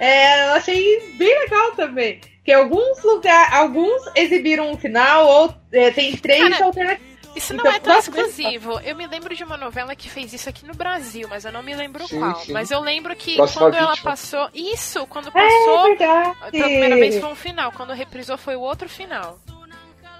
É, 0.00 0.48
eu 0.48 0.54
achei 0.54 1.14
bem 1.16 1.38
legal 1.40 1.72
também. 1.72 2.20
Que 2.44 2.52
alguns 2.52 3.02
lugares, 3.02 3.54
alguns 3.54 4.02
exibiram 4.14 4.70
um 4.70 4.76
final, 4.76 5.26
ou 5.26 5.54
é, 5.72 5.90
tem 5.90 6.16
três 6.16 6.42
Cara, 6.50 6.64
alternativas. 6.66 7.13
Isso 7.36 7.52
não 7.54 7.60
Então, 7.64 7.72
é 7.72 7.80
tão 7.80 7.98
exclusivo. 7.98 8.78
Eu 8.80 8.94
me 8.96 9.06
lembro 9.06 9.34
de 9.34 9.42
uma 9.44 9.56
novela 9.56 9.94
que 9.96 10.08
fez 10.08 10.32
isso 10.32 10.48
aqui 10.48 10.64
no 10.66 10.74
Brasil, 10.74 11.26
mas 11.28 11.44
eu 11.44 11.52
não 11.52 11.62
me 11.62 11.74
lembro 11.74 12.06
Sim, 12.06 12.18
qual. 12.18 12.36
sim. 12.36 12.52
Mas 12.52 12.70
eu 12.70 12.80
lembro 12.80 13.14
que 13.16 13.36
Próxima 13.36 13.62
quando 13.62 13.74
ela 13.74 13.90
Vítima. 13.90 14.10
passou. 14.10 14.48
Isso, 14.54 15.06
quando 15.06 15.28
É 15.28 15.30
passou. 15.32 15.82
verdade. 15.84 16.36
Pela 16.52 16.64
primeira 16.64 16.96
vez 16.96 17.18
foi 17.18 17.28
um 17.30 17.34
final, 17.34 17.72
quando 17.72 17.92
reprisou 17.92 18.38
foi 18.38 18.54
o 18.56 18.60
outro 18.60 18.88
final. 18.88 19.38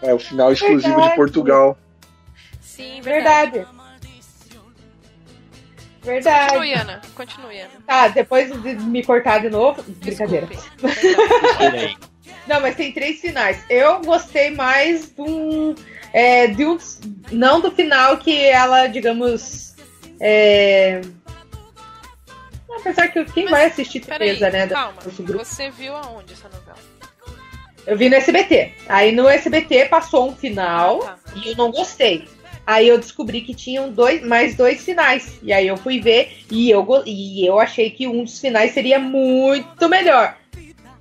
É 0.02 0.12
o 0.12 0.18
final 0.18 0.52
exclusivo 0.52 0.88
Verdade. 0.88 1.10
de 1.10 1.16
Portugal. 1.16 1.78
Sim, 2.60 3.00
verdade. 3.00 3.52
Verdade. 3.52 3.74
Verdade. 6.02 6.48
Continue, 6.52 6.72
Ana. 6.74 7.00
Continue, 7.14 7.60
Ana. 7.60 7.70
Tá, 7.86 8.08
depois 8.08 8.62
de 8.62 8.74
me 8.74 9.02
cortar 9.02 9.38
de 9.38 9.48
novo. 9.48 9.82
Brincadeira. 9.82 10.46
Desculpe. 10.46 10.86
Aí. 11.60 11.96
Não, 12.46 12.60
mas 12.60 12.76
tem 12.76 12.92
três 12.92 13.20
finais. 13.20 13.64
Eu 13.70 14.00
gostei 14.02 14.50
mais 14.50 15.06
de 15.08 15.22
um. 15.22 15.74
É, 16.14 16.46
de 16.46 16.64
um 16.64 16.78
não 17.32 17.60
do 17.60 17.70
final 17.72 18.16
que 18.18 18.40
ela, 18.46 18.86
digamos. 18.86 19.74
É... 20.20 21.00
Apesar 22.78 23.08
que 23.08 23.24
quem 23.26 23.44
Mas, 23.44 23.50
vai 23.52 23.64
assistir 23.66 24.00
Tereza, 24.00 24.48
né? 24.50 24.66
calma. 24.68 25.00
Você 25.04 25.70
viu 25.70 25.94
aonde 25.96 26.32
essa 26.32 26.48
novela? 26.48 26.78
Eu 27.86 27.96
vi 27.98 28.08
no 28.08 28.14
SBT. 28.14 28.72
Aí 28.88 29.12
no 29.12 29.28
SBT 29.28 29.86
passou 29.86 30.28
um 30.30 30.34
final 30.36 31.02
Ah, 31.04 31.16
tá. 31.24 31.32
e 31.36 31.50
eu 31.50 31.56
não 31.56 31.70
gostei. 31.70 32.28
Aí 32.66 32.88
eu 32.88 32.96
descobri 32.98 33.42
que 33.42 33.54
tinham 33.54 33.90
dois, 33.90 34.22
mais 34.24 34.54
dois 34.54 34.82
finais. 34.84 35.38
E 35.42 35.52
aí 35.52 35.66
eu 35.66 35.76
fui 35.76 36.00
ver 36.00 36.44
e 36.50 36.70
eu, 36.70 36.86
e 37.04 37.46
eu 37.46 37.58
achei 37.60 37.90
que 37.90 38.06
um 38.06 38.24
dos 38.24 38.38
finais 38.40 38.72
seria 38.72 38.98
muito 38.98 39.86
melhor. 39.88 40.36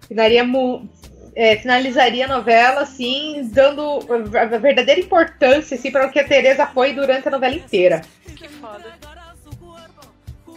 Finaria 0.08 0.44
mu- 0.44 0.90
é, 1.36 1.56
finalizaria 1.58 2.26
a 2.26 2.28
novela, 2.28 2.82
assim, 2.82 3.50
dando 3.52 4.00
a 4.38 4.46
verdadeira 4.58 5.00
importância 5.00 5.76
assim, 5.76 5.92
para 5.92 6.08
o 6.08 6.12
que 6.12 6.20
a 6.20 6.28
Tereza 6.28 6.66
foi 6.68 6.94
durante 6.94 7.28
a 7.28 7.32
novela 7.32 7.56
inteira. 7.56 8.02
Que 8.36 8.48
foda. 8.48 8.94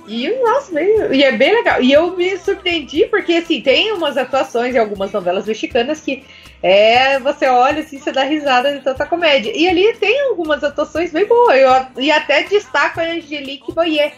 E, 0.09 0.31
nossa, 0.41 0.73
bem, 0.73 0.89
e 1.13 1.25
é 1.25 1.33
bem 1.33 1.53
legal. 1.53 1.83
E 1.83 1.93
eu 1.93 2.17
me 2.17 2.37
surpreendi, 2.39 3.07
porque 3.07 3.33
assim, 3.35 3.61
tem 3.61 3.93
umas 3.93 4.17
atuações 4.17 4.73
em 4.75 4.79
algumas 4.79 5.11
novelas 5.11 5.47
mexicanas 5.47 6.01
que 6.01 6.25
é, 6.63 7.19
você 7.19 7.47
olha 7.49 7.81
assim, 7.81 7.99
você 7.99 8.13
dá 8.13 8.23
risada 8.23 8.73
de 8.73 8.85
tanta 8.85 9.05
comédia. 9.05 9.51
E 9.53 9.69
ali 9.69 9.93
tem 9.95 10.21
algumas 10.29 10.63
atuações 10.63 11.11
bem 11.11 11.27
boas. 11.27 11.59
Eu, 11.59 12.03
e 12.03 12.13
até 12.13 12.45
destaco 12.45 13.01
a 13.01 13.03
Angelique 13.03 13.73
Boyer. 13.73 14.13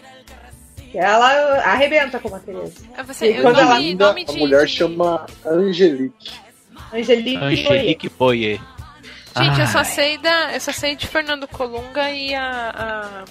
Que 0.91 0.97
ela 0.99 1.59
arrebenta 1.63 2.19
como 2.19 2.35
a 2.35 2.39
Tereza. 2.39 2.73
Ah, 2.95 3.01
Você, 3.03 3.31
E 3.31 3.41
quando 3.41 3.55
nome, 3.61 3.91
ela 3.91 4.07
nome 4.09 4.25
a 4.27 4.31
mulher 4.33 4.65
de- 4.65 4.71
chama 4.71 5.25
Angelique. 5.43 6.31
Angelique, 6.93 7.37
Boyer. 7.37 7.71
Angelique 7.71 8.09
Boyer. 8.09 8.61
Gente, 9.37 9.59
eu 9.59 9.67
só 9.67 9.79
Ai. 9.79 9.85
sei 9.85 10.17
da. 10.17 10.53
Eu 10.53 10.59
só 10.59 10.71
sei 10.71 10.95
de 10.95 11.07
Fernando 11.07 11.47
Colunga 11.47 12.09
e 12.11 12.33
a. 12.35 12.73
a 12.75 13.25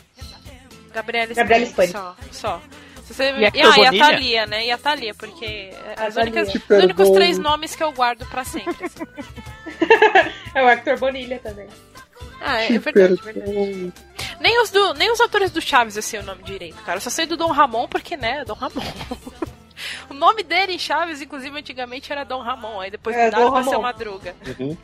Gabriela 0.94 1.34
Gabriela 1.34 1.66
Spani. 1.66 1.92
Só. 1.92 2.16
Só. 2.30 2.62
Você- 3.04 3.32
E 3.32 3.46
a 3.46 3.50
ah, 3.72 3.78
e 3.78 3.86
a? 3.86 3.90
Thalia, 4.06 4.46
né? 4.46 4.66
E 4.66 4.70
a 4.70 4.78
Thalia, 4.78 5.14
porque 5.14 5.70
A 5.96 6.06
as 6.06 6.14
Thalia. 6.14 6.32
únicas, 6.32 6.54
os 6.54 6.84
únicos 6.84 7.10
três 7.10 7.38
nomes 7.38 7.74
que 7.74 7.82
eu 7.82 7.90
guardo 7.92 8.26
pra 8.26 8.44
sempre. 8.44 8.84
assim. 8.84 9.04
É 10.54 10.62
o 10.62 10.68
Hector 10.68 10.98
Bonilha 10.98 11.38
também. 11.38 11.68
Ah, 12.40 12.58
é, 12.62 12.78
verdade, 12.78 13.14
é 13.20 13.32
verdade. 13.32 13.52
perdoo. 13.54 13.92
Nem 14.40 14.62
os, 14.62 14.70
do, 14.70 14.94
nem 14.94 15.10
os 15.12 15.20
atores 15.20 15.50
do 15.50 15.60
Chaves 15.60 15.96
eu 15.96 16.02
sei 16.02 16.20
o 16.20 16.22
nome 16.22 16.42
direito, 16.42 16.80
cara. 16.82 16.96
Eu 16.98 17.00
só 17.00 17.10
sei 17.10 17.26
do 17.26 17.36
Dom 17.36 17.50
Ramon 17.50 17.86
porque, 17.88 18.16
né, 18.16 18.44
Dom 18.44 18.54
Ramon. 18.54 18.82
o 20.10 20.14
nome 20.14 20.42
dele 20.42 20.72
em 20.72 20.78
Chaves, 20.78 21.20
inclusive, 21.20 21.56
antigamente 21.58 22.12
era 22.12 22.24
Dom 22.24 22.40
Ramon. 22.42 22.80
Aí 22.80 22.90
depois 22.90 23.16
É, 23.16 23.26
mudaram 23.26 23.62
pra 23.64 23.78
Madruga. 23.78 24.34
Uhum. 24.58 24.76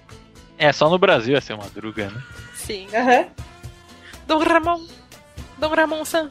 É, 0.56 0.72
só 0.72 0.88
no 0.88 0.98
Brasil 0.98 1.36
é 1.36 1.40
ser 1.40 1.56
madruga, 1.56 2.10
né? 2.10 2.22
Sim. 2.54 2.86
Aham. 2.94 3.26
Dom 4.26 4.38
Ramon. 4.38 4.86
Dom 5.58 5.74
Ramon 5.74 6.04
San. 6.04 6.30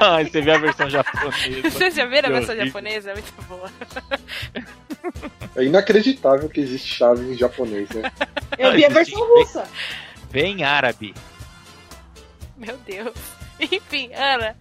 Ai, 0.00 0.24
você 0.24 0.40
vê 0.40 0.52
a 0.52 0.58
versão 0.58 0.88
japonesa. 0.88 1.70
Vocês 1.70 1.94
já 1.94 2.06
viram 2.06 2.28
a 2.28 2.32
versão 2.32 2.54
horrível. 2.54 2.66
japonesa? 2.66 3.10
É 3.10 3.14
muito 3.14 3.32
boa. 3.42 3.70
É 5.56 5.64
inacreditável 5.64 6.48
que 6.48 6.60
existe 6.60 6.94
Chaves 6.94 7.28
em 7.28 7.36
japonês, 7.36 7.88
né? 7.90 8.10
Eu 8.58 8.72
vi 8.72 8.84
a 8.84 8.88
versão 8.88 9.20
russa. 9.20 9.68
Vê 10.30 10.46
em 10.46 10.64
árabe. 10.64 11.14
Meu 12.56 12.76
Deus. 12.78 13.12
Enfim, 13.70 14.10
Ana. 14.14 14.56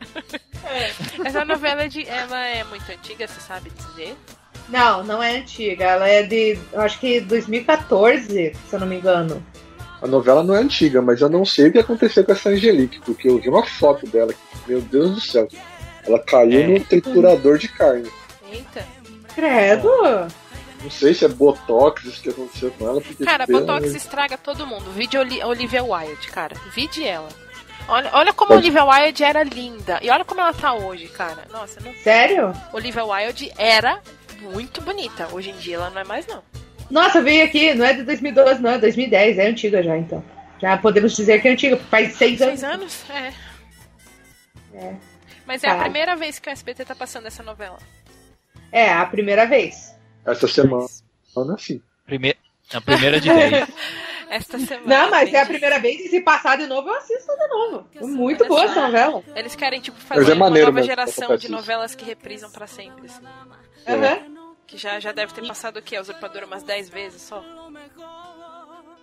Essa 1.26 1.44
novela 1.46 1.88
de. 1.90 2.08
Ela 2.08 2.46
é 2.46 2.64
muito 2.64 2.90
antiga, 2.92 3.28
você 3.28 3.40
sabe 3.42 3.72
dizer? 3.72 4.16
Não, 4.70 5.04
não 5.04 5.22
é 5.22 5.38
antiga. 5.38 5.86
Ela 5.86 6.08
é 6.08 6.24
de, 6.24 6.58
eu 6.72 6.82
acho 6.82 7.00
que 7.00 7.20
2014, 7.22 8.54
se 8.70 8.74
eu 8.74 8.80
não 8.80 8.88
me 8.88 8.98
engano. 8.98 9.44
A 10.02 10.08
novela 10.08 10.44
não 10.44 10.56
é 10.56 10.60
antiga, 10.60 11.02
mas 11.02 11.22
eu 11.22 11.30
não 11.30 11.46
sei 11.46 11.68
o 11.68 11.72
que 11.72 11.80
aconteceu 11.80 12.24
com 12.24 12.32
essa 12.32 12.50
Angelique, 12.50 13.00
porque 13.02 13.28
eu 13.30 13.38
vi 13.40 13.50
uma 13.50 13.64
foto 13.66 14.08
dela. 14.08 14.34
Meu 14.68 14.82
Deus 14.82 15.12
do 15.16 15.22
céu. 15.22 15.48
Ela 16.06 16.18
caiu 16.20 16.62
É. 16.62 16.68
no 16.68 16.80
triturador 16.80 17.58
de 17.58 17.68
carne. 17.68 18.10
Eita. 18.52 18.84
Credo. 19.36 19.88
Não 20.82 20.90
sei 20.90 21.14
se 21.14 21.24
é 21.24 21.28
Botox 21.28 22.04
isso 22.06 22.22
que 22.24 22.30
aconteceu 22.30 22.72
com 22.72 22.88
ela. 22.88 23.00
Porque 23.02 23.24
Cara, 23.24 23.46
Botox 23.46 23.94
estraga 23.94 24.38
todo 24.38 24.66
mundo. 24.66 24.90
Vide 24.92 25.18
Oli 25.18 25.44
Olivia 25.44 25.84
Wilde, 25.84 26.28
cara. 26.30 26.56
Vide 26.74 27.04
ela. 27.06 27.30
Olha, 27.88 28.10
olha 28.14 28.34
como 28.34 28.54
a 28.54 28.58
Olivia 28.58 28.86
Wilde 28.86 29.24
era 29.24 29.44
linda. 29.44 30.00
E 30.02 30.10
olha 30.10 30.24
como 30.24 30.40
ela 30.42 30.54
tá 30.54 30.74
hoje, 30.74 31.08
cara. 31.08 31.46
Nossa, 31.52 31.80
não... 31.82 31.94
Sério? 31.96 32.54
Olivia 32.74 33.04
Wilde 33.04 33.52
era 33.58 34.02
muito 34.42 34.82
bonita. 34.82 35.28
Hoje 35.32 35.50
em 35.50 35.58
dia 35.58 35.76
ela 35.76 35.90
não 35.90 36.02
é 36.02 36.04
mais, 36.04 36.26
não. 36.28 36.44
Nossa, 36.90 37.22
veio 37.22 37.46
aqui, 37.46 37.74
não 37.74 37.86
é 37.86 37.94
de 37.94 38.04
2012, 38.04 38.62
não, 38.62 38.72
é 38.72 38.78
2010, 38.78 39.38
é 39.38 39.48
antiga 39.48 39.82
já, 39.82 39.98
então. 39.98 40.24
Já 40.60 40.78
podemos 40.78 41.16
dizer 41.16 41.42
que 41.42 41.48
é 41.48 41.52
antiga, 41.52 41.78
faz 41.78 42.16
seis 42.16 42.42
anos. 42.42 42.60
Seis 42.60 42.74
anos? 42.74 43.10
É. 43.10 43.34
É. 44.74 44.96
Mas 45.46 45.64
é 45.64 45.68
a 45.68 45.72
Caraca. 45.72 45.90
primeira 45.90 46.16
vez 46.16 46.40
que 46.40 46.50
o 46.50 46.52
SBT 46.52 46.86
tá 46.86 46.96
passando 46.96 47.28
essa 47.28 47.42
novela. 47.44 47.80
É, 48.72 48.92
a 48.92 49.06
primeira 49.06 49.46
vez. 49.46 49.96
Essa 50.26 50.48
semana, 50.48 50.88
sim. 51.58 51.82
Primeira, 52.06 52.38
a 52.74 52.82
primeira 52.82 53.20
de 53.20 53.30
10. 53.30 53.68
Esta 54.32 54.58
semana. 54.60 54.88
Não, 55.04 55.10
mas 55.12 55.34
é 55.34 55.36
a 55.36 55.40
gente. 55.42 55.50
primeira 55.52 55.78
vez 55.78 56.00
e 56.00 56.08
se 56.08 56.22
passar 56.22 56.58
de 56.58 56.66
novo, 56.66 56.88
eu 56.88 56.96
assisto 56.96 57.32
de 57.36 57.48
novo. 57.50 57.86
É 57.94 58.02
Muito 58.06 58.46
boa 58.48 58.64
essa 58.64 58.82
novela. 58.82 59.22
Eles 59.36 59.56
querem, 59.56 59.82
tipo, 59.82 59.98
Mas 60.08 60.20
fazer 60.20 60.32
é 60.32 60.36
uma 60.36 60.50
nova 60.50 60.72
mesmo, 60.72 60.84
geração 60.84 61.36
de 61.36 61.52
novelas 61.52 61.94
que 61.94 62.06
reprisam 62.06 62.50
pra 62.50 62.66
sempre. 62.66 63.08
assim. 63.08 63.22
Aham. 63.88 64.54
Que 64.66 64.78
já, 64.78 65.00
já 65.02 65.12
deve 65.12 65.34
ter 65.34 65.46
passado 65.46 65.78
o 65.80 65.82
quê? 65.82 65.98
A 65.98 66.02
Usurpadora 66.02 66.46
umas 66.46 66.64
10 66.64 66.90
vezes 66.90 67.22
só? 67.24 67.44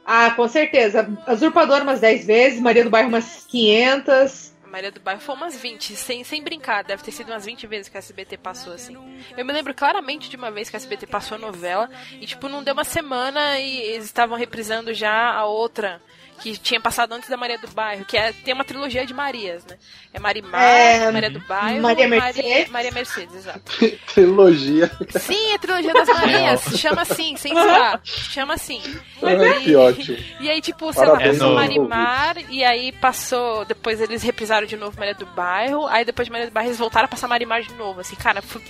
Ah, 0.06 0.30
com 0.30 0.48
certeza. 0.48 1.06
Usurpador 1.28 1.82
umas 1.82 2.00
10 2.00 2.24
vezes, 2.26 2.60
Maria 2.60 2.82
do 2.84 2.88
Bairro 2.90 3.08
umas 3.08 3.44
500. 3.46 4.54
A 4.68 4.70
Maria 4.70 4.92
do 4.92 5.00
Bairro 5.00 5.22
foi 5.22 5.34
umas 5.34 5.56
20, 5.56 5.96
sem, 5.96 6.22
sem 6.22 6.42
brincar, 6.44 6.84
deve 6.84 7.02
ter 7.02 7.10
sido 7.10 7.32
umas 7.32 7.46
20 7.46 7.66
vezes 7.66 7.88
que 7.88 7.96
a 7.96 8.00
SBT 8.00 8.36
passou 8.36 8.74
assim. 8.74 8.94
Eu 9.34 9.42
me 9.42 9.50
lembro 9.50 9.72
claramente 9.72 10.28
de 10.28 10.36
uma 10.36 10.50
vez 10.50 10.68
que 10.68 10.76
a 10.76 10.78
SBT 10.78 11.06
passou 11.06 11.36
a 11.36 11.38
novela 11.38 11.88
e, 12.20 12.26
tipo, 12.26 12.50
não 12.50 12.62
deu 12.62 12.74
uma 12.74 12.84
semana 12.84 13.58
e 13.58 13.78
eles 13.80 14.04
estavam 14.04 14.36
reprisando 14.36 14.92
já 14.92 15.32
a 15.32 15.46
outra 15.46 16.02
que 16.40 16.56
tinha 16.56 16.80
passado 16.80 17.12
antes 17.12 17.28
da 17.28 17.36
Maria 17.36 17.58
do 17.58 17.68
Bairro, 17.68 18.04
que 18.04 18.16
é, 18.16 18.32
tem 18.32 18.54
uma 18.54 18.64
trilogia 18.64 19.04
de 19.04 19.12
Marias, 19.12 19.64
né? 19.66 19.76
É 20.12 20.18
Marimar, 20.18 20.60
É, 20.62 21.10
Maria 21.10 21.30
do 21.30 21.40
Bairro, 21.40 21.82
Maria 21.82 22.08
Maria 22.08 22.08
Mercedes. 22.08 22.70
Maria 22.70 22.90
Mercedes, 22.92 23.34
exato. 23.34 23.60
Trilogia. 24.14 24.90
Sim, 25.18 25.52
é 25.52 25.58
trilogia 25.58 25.92
das 25.92 26.08
Marias, 26.08 26.62
chama 26.78 27.02
assim, 27.02 27.36
sem 27.36 27.52
zoar, 27.54 28.00
chama 28.04 28.54
assim. 28.54 28.80
Ah, 29.22 29.60
que 29.60 29.74
ótimo. 29.74 30.16
E 30.40 30.48
aí, 30.50 30.60
tipo, 30.60 30.92
sei 30.92 31.06
lá, 31.06 31.18
passou 31.18 31.54
Marimar, 31.54 32.36
e 32.50 32.64
aí 32.64 32.92
passou. 32.92 33.64
Depois 33.64 34.00
eles 34.00 34.22
reprisaram 34.22 34.66
de 34.66 34.76
novo 34.76 34.98
Maria 34.98 35.14
do 35.14 35.26
Bairro, 35.26 35.86
aí 35.86 36.04
depois 36.04 36.26
de 36.26 36.32
Maria 36.32 36.46
do 36.46 36.52
Bairro 36.52 36.68
eles 36.68 36.78
voltaram 36.78 37.06
a 37.06 37.08
passar 37.08 37.28
Marimar 37.28 37.62
de 37.62 37.74
novo. 37.74 38.00
Assim, 38.00 38.16
cara, 38.16 38.40
foi... 38.42 38.62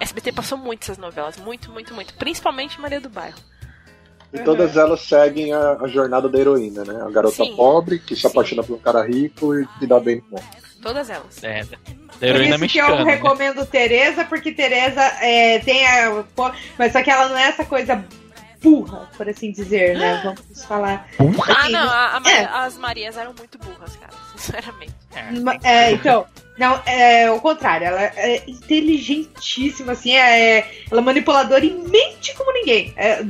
SBT 0.00 0.32
passou 0.32 0.58
muito 0.58 0.82
essas 0.82 0.98
novelas, 0.98 1.38
muito, 1.38 1.70
muito, 1.70 1.94
muito. 1.94 2.12
Principalmente 2.14 2.80
Maria 2.80 3.00
do 3.00 3.08
Bairro. 3.08 3.38
E 4.32 4.38
todas 4.40 4.76
elas 4.76 5.00
seguem 5.00 5.52
a, 5.52 5.78
a 5.80 5.88
jornada 5.88 6.28
da 6.28 6.38
heroína, 6.38 6.84
né? 6.84 7.02
A 7.02 7.10
garota 7.10 7.36
Sim. 7.44 7.56
pobre 7.56 7.98
que 7.98 8.14
se 8.14 8.22
Sim. 8.22 8.28
apaixona 8.28 8.62
por 8.62 8.76
um 8.76 8.78
cara 8.78 9.02
rico 9.06 9.58
e 9.58 9.66
que 9.78 9.86
dá 9.86 9.98
bem 9.98 10.16
no 10.16 10.22
mundo. 10.32 10.42
Todas 10.82 11.08
elas. 11.10 11.42
É, 11.42 11.64
da 11.64 11.76
Por 12.18 12.24
heroína 12.24 12.56
isso 12.56 12.68
que 12.68 12.78
eu 12.78 12.84
mexicana. 12.84 13.04
né? 13.04 13.12
recomendo 13.14 13.66
Tereza, 13.66 14.24
porque 14.24 14.52
Tereza 14.52 15.00
é, 15.20 15.58
tem 15.60 15.86
a. 15.86 16.24
Mas 16.78 16.92
só 16.92 17.02
que 17.02 17.10
ela 17.10 17.28
não 17.28 17.36
é 17.38 17.48
essa 17.48 17.64
coisa 17.64 18.04
burra, 18.62 19.08
por 19.16 19.28
assim 19.28 19.50
dizer, 19.50 19.96
né? 19.98 20.20
Vamos 20.22 20.64
falar. 20.64 21.08
Ah, 21.18 21.60
Assim, 21.62 21.72
não, 21.72 21.88
a- 21.90 22.18
a 22.24 22.30
é. 22.30 22.44
as 22.44 22.76
Marias 22.76 23.16
eram 23.16 23.32
muito 23.38 23.56
burras, 23.58 23.96
cara, 23.96 24.12
sinceramente. 24.36 24.92
É. 25.62 25.88
É, 25.88 25.92
então, 25.92 26.26
não, 26.58 26.74
é 26.86 27.30
o 27.30 27.40
contrário, 27.40 27.86
ela 27.86 28.02
é 28.02 28.42
inteligentíssima, 28.46 29.92
assim, 29.92 30.12
é, 30.16 30.58
ela 30.90 31.00
é 31.00 31.04
manipuladora 31.04 31.64
e 31.64 31.70
mente 31.70 32.34
como 32.36 32.52
ninguém. 32.52 32.92
É, 32.96 33.24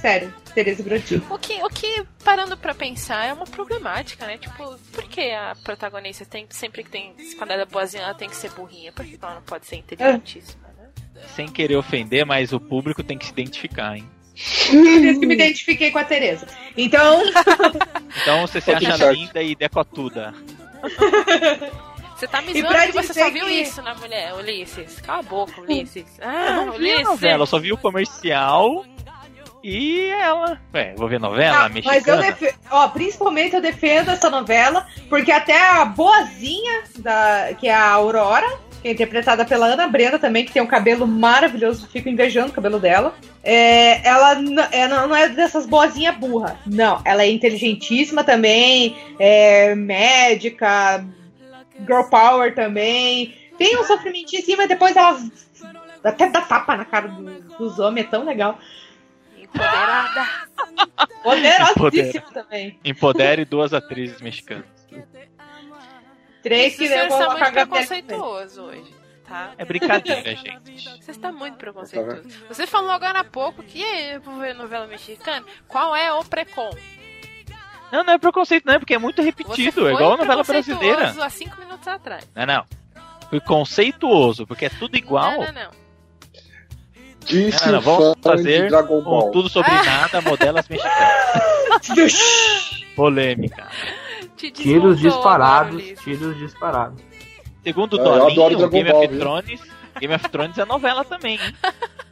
sério, 0.00 0.34
Tereza 0.54 0.82
Brodin. 0.82 1.22
O 1.30 1.38
que, 1.38 1.62
o 1.62 1.68
que, 1.68 2.04
parando 2.24 2.56
pra 2.56 2.74
pensar, 2.74 3.26
é 3.26 3.32
uma 3.32 3.44
problemática, 3.46 4.26
né? 4.26 4.38
Tipo, 4.38 4.76
por 4.92 5.04
que 5.04 5.30
a 5.32 5.56
protagonista 5.64 6.24
tem, 6.24 6.46
sempre 6.50 6.82
que 6.84 6.90
tem, 6.90 7.14
quando 7.36 7.50
ela 7.50 7.62
é 7.62 7.66
boazinha, 7.66 8.02
ela 8.04 8.14
tem 8.14 8.28
que 8.28 8.36
ser 8.36 8.50
burrinha? 8.50 8.92
Por 8.92 9.04
que 9.04 9.18
ela 9.20 9.34
não 9.36 9.42
pode 9.42 9.66
ser 9.66 9.76
inteligentíssima, 9.76 10.68
né? 10.76 10.88
Sem 11.34 11.48
querer 11.48 11.76
ofender, 11.76 12.24
mas 12.24 12.52
o 12.52 12.60
público 12.60 13.02
tem 13.02 13.18
que 13.18 13.26
se 13.26 13.32
identificar, 13.32 13.96
hein? 13.96 14.08
Por 14.70 14.76
isso 15.04 15.18
que 15.20 15.26
me 15.26 15.34
identifiquei 15.34 15.90
com 15.90 15.98
a 15.98 16.04
Tereza. 16.04 16.46
Então, 16.76 17.22
Então 18.22 18.40
você 18.46 18.60
se 18.60 18.70
acha 18.70 19.10
linda 19.10 19.42
e 19.42 19.56
decotuda. 19.56 20.32
Você 22.16 22.26
tá 22.26 22.40
me 22.42 22.52
E 22.52 22.60
zoando 22.60 22.78
que 22.86 22.92
você 22.92 23.14
só 23.14 23.30
viu 23.30 23.46
que- 23.46 23.52
isso 23.62 23.82
na 23.82 23.94
mulher, 23.94 24.34
Ulisses. 24.34 25.00
Cala 25.00 25.20
a 25.20 25.22
boca, 25.22 25.60
Ulisses. 25.60 26.06
Eu 26.18 26.28
Ah, 26.28 26.52
não 26.52 26.72
vi 26.72 26.90
a 26.90 26.94
Ulisses. 26.94 27.04
novela, 27.08 27.42
eu 27.42 27.46
só 27.46 27.58
vi 27.58 27.72
o 27.72 27.76
comercial 27.76 28.84
e 29.62 30.08
ela. 30.10 30.60
Ué, 30.74 30.94
vou 30.96 31.08
ver 31.08 31.18
novela 31.20 31.64
Ah, 31.64 31.68
mas 31.68 31.84
eu 31.86 31.92
mexicana? 32.16 32.22
defe- 32.22 32.54
ó, 32.70 32.88
principalmente 32.88 33.54
eu 33.54 33.60
defendo 33.60 34.10
essa 34.10 34.30
novela, 34.30 34.86
porque 35.08 35.32
até 35.32 35.60
a 35.70 35.84
boazinha, 35.84 36.82
da, 36.98 37.50
que 37.58 37.68
é 37.68 37.74
a 37.74 37.90
Aurora, 37.90 38.46
que 38.80 38.86
é 38.88 38.92
interpretada 38.92 39.44
pela 39.44 39.66
Ana 39.66 39.88
Brenda 39.88 40.18
também, 40.18 40.44
que 40.44 40.52
tem 40.52 40.62
um 40.62 40.66
cabelo 40.66 41.06
maravilhoso, 41.06 41.88
fico 41.88 42.08
invejando 42.08 42.50
o 42.50 42.52
cabelo 42.52 42.78
dela. 42.78 43.14
É, 43.42 44.06
ela, 44.06 44.36
é, 44.70 44.86
não 44.86 45.14
é 45.16 45.28
dessas 45.28 45.66
boazinhas 45.66 46.16
burra. 46.16 46.56
Não, 46.64 47.00
ela 47.04 47.22
é 47.24 47.30
inteligentíssima 47.30 48.22
também, 48.22 48.96
é 49.18 49.74
médica, 49.74 51.04
girl 51.80 52.04
power 52.08 52.54
também. 52.54 53.34
Tem 53.58 53.76
um 53.76 53.84
sofrimento 53.84 54.34
em 54.36 54.42
cima, 54.42 54.68
depois 54.68 54.94
ela 54.94 55.18
até 56.04 56.28
dá 56.30 56.40
tapa 56.42 56.76
na 56.76 56.84
cara 56.84 57.08
do- 57.08 57.42
dos 57.58 57.78
homens, 57.80 58.06
é 58.06 58.10
tão 58.10 58.24
legal. 58.24 58.56
Empoderada. 59.54 60.28
Poderosíssima 61.22 62.30
também. 62.32 62.78
Empodere 62.84 63.44
duas 63.44 63.72
atrizes 63.74 64.20
mexicanas. 64.20 64.66
Três 66.42 66.76
que 66.76 66.84
está 66.84 67.08
colocar 67.08 67.50
muito 67.50 67.52
preconceituoso 67.52 68.62
hoje, 68.62 68.94
tá? 69.26 69.52
É 69.58 69.64
brincadeira, 69.64 70.22
gente. 70.36 71.02
Você 71.02 71.10
está 71.10 71.32
muito 71.32 71.54
Tá 71.54 71.58
preconceituoso. 71.58 72.28
Você 72.48 72.66
falou 72.66 72.90
agora 72.90 73.20
há 73.20 73.24
pouco 73.24 73.62
que 73.62 73.82
eu 73.82 74.20
vou 74.20 74.36
ver 74.38 74.54
novela 74.54 74.86
mexicana. 74.86 75.44
Qual 75.66 75.94
é 75.96 76.12
o 76.12 76.24
precon? 76.24 76.70
Não, 77.90 78.04
não 78.04 78.12
é 78.12 78.18
preconceito, 78.18 78.64
não, 78.66 78.74
é 78.74 78.78
porque 78.78 78.94
é 78.94 78.98
muito 78.98 79.20
repetido. 79.22 79.72
foi 79.72 79.90
É 79.90 79.94
igual 79.94 80.12
a 80.12 80.16
novela 80.18 80.44
preconceituoso 80.44 80.94
brasileira. 80.96 81.24
há 81.26 81.30
cinco 81.30 81.58
minutos 81.58 81.88
atrás. 81.88 82.28
Não, 82.34 82.46
não. 82.46 82.64
Fui 83.28 83.40
conceituoso, 83.40 84.46
porque 84.46 84.66
é 84.66 84.70
tudo 84.70 84.96
igual. 84.96 85.32
Não, 85.32 85.46
não, 85.46 85.52
não. 85.52 85.87
Disse 87.28 87.66
Não, 87.66 87.72
não, 87.72 87.78
o 87.78 87.82
vamos 87.82 88.18
fazer 88.22 88.72
Um 88.72 89.30
tudo 89.30 89.48
sobre 89.48 89.70
nada, 89.70 90.20
modelas 90.22 90.66
mexicanas. 90.68 92.18
Polêmica. 92.96 93.68
Tiros 94.36 94.98
disparados, 94.98 95.82
tiros 96.02 96.36
disparados. 96.38 97.00
Segundo 97.62 97.98
É, 97.98 98.00
eu 98.00 98.12
adoro 98.14 98.34
Dolinho, 98.34 98.70
Game 98.70 98.90
Ball, 98.90 98.98
of 99.04 99.08
viu? 99.08 99.20
Thrones. 99.20 99.60
Game 100.00 100.14
of 100.14 100.28
Thrones 100.30 100.58
é 100.58 100.64
novela 100.64 101.04
também, 101.04 101.34
hein? 101.34 101.54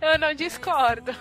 Eu 0.00 0.18
não 0.18 0.34
discordo. 0.34 1.14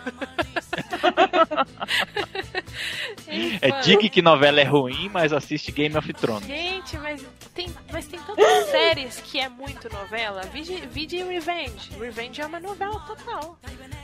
É 3.62 3.82
diga 3.82 4.10
que 4.10 4.22
novela 4.22 4.60
é 4.60 4.64
ruim, 4.64 5.10
mas 5.12 5.32
assiste 5.34 5.72
Game 5.72 5.96
of 5.98 6.12
Thrones. 6.14 6.46
Gente, 6.46 6.98
mas 6.98 7.26
tem, 7.54 7.74
mas 7.92 8.06
tem 8.06 8.20
tantas 8.22 8.66
séries 8.70 9.18
que 9.24 9.40
é 9.40 9.48
muito 9.50 9.92
novela. 9.94 10.42
Vide, 10.54 10.76
vide 10.92 11.18
Revenge. 11.24 11.92
Revenge 12.00 12.42
é 12.42 12.46
uma 12.46 12.60
novela 12.60 13.00
total. 13.02 13.58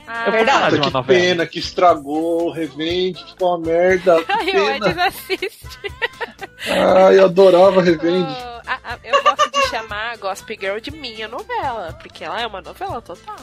Ah, 0.06 0.24
Eu 0.26 0.32
vou 0.32 0.44
falar 0.46 0.70
de 0.70 0.76
Puta, 0.76 0.76
uma 0.76 0.86
que 0.86 0.92
novela. 0.92 1.20
pena 1.20 1.46
que 1.46 1.58
estragou, 1.58 2.50
revende, 2.50 3.24
ficou 3.24 3.56
uma 3.56 3.66
merda. 3.66 4.16
Ai, 4.28 4.46
o 4.52 4.70
Ed 4.70 4.80
pena. 4.80 4.94
não 4.94 5.02
assiste. 5.04 5.78
Ah, 6.68 7.12
eu 7.12 7.24
adorava 7.24 7.82
Revenge. 7.82 8.36
Oh, 8.38 8.70
a- 8.70 8.80
a- 8.94 8.98
eu 9.02 9.22
gosto 9.22 9.50
de 9.50 9.62
chamar 9.68 10.16
Gossip 10.18 10.56
Girl 10.60 10.78
de 10.78 10.90
minha 10.92 11.26
novela, 11.26 11.92
porque 12.00 12.24
ela 12.24 12.40
é 12.40 12.46
uma 12.46 12.60
novela 12.60 13.00
total. 13.02 13.36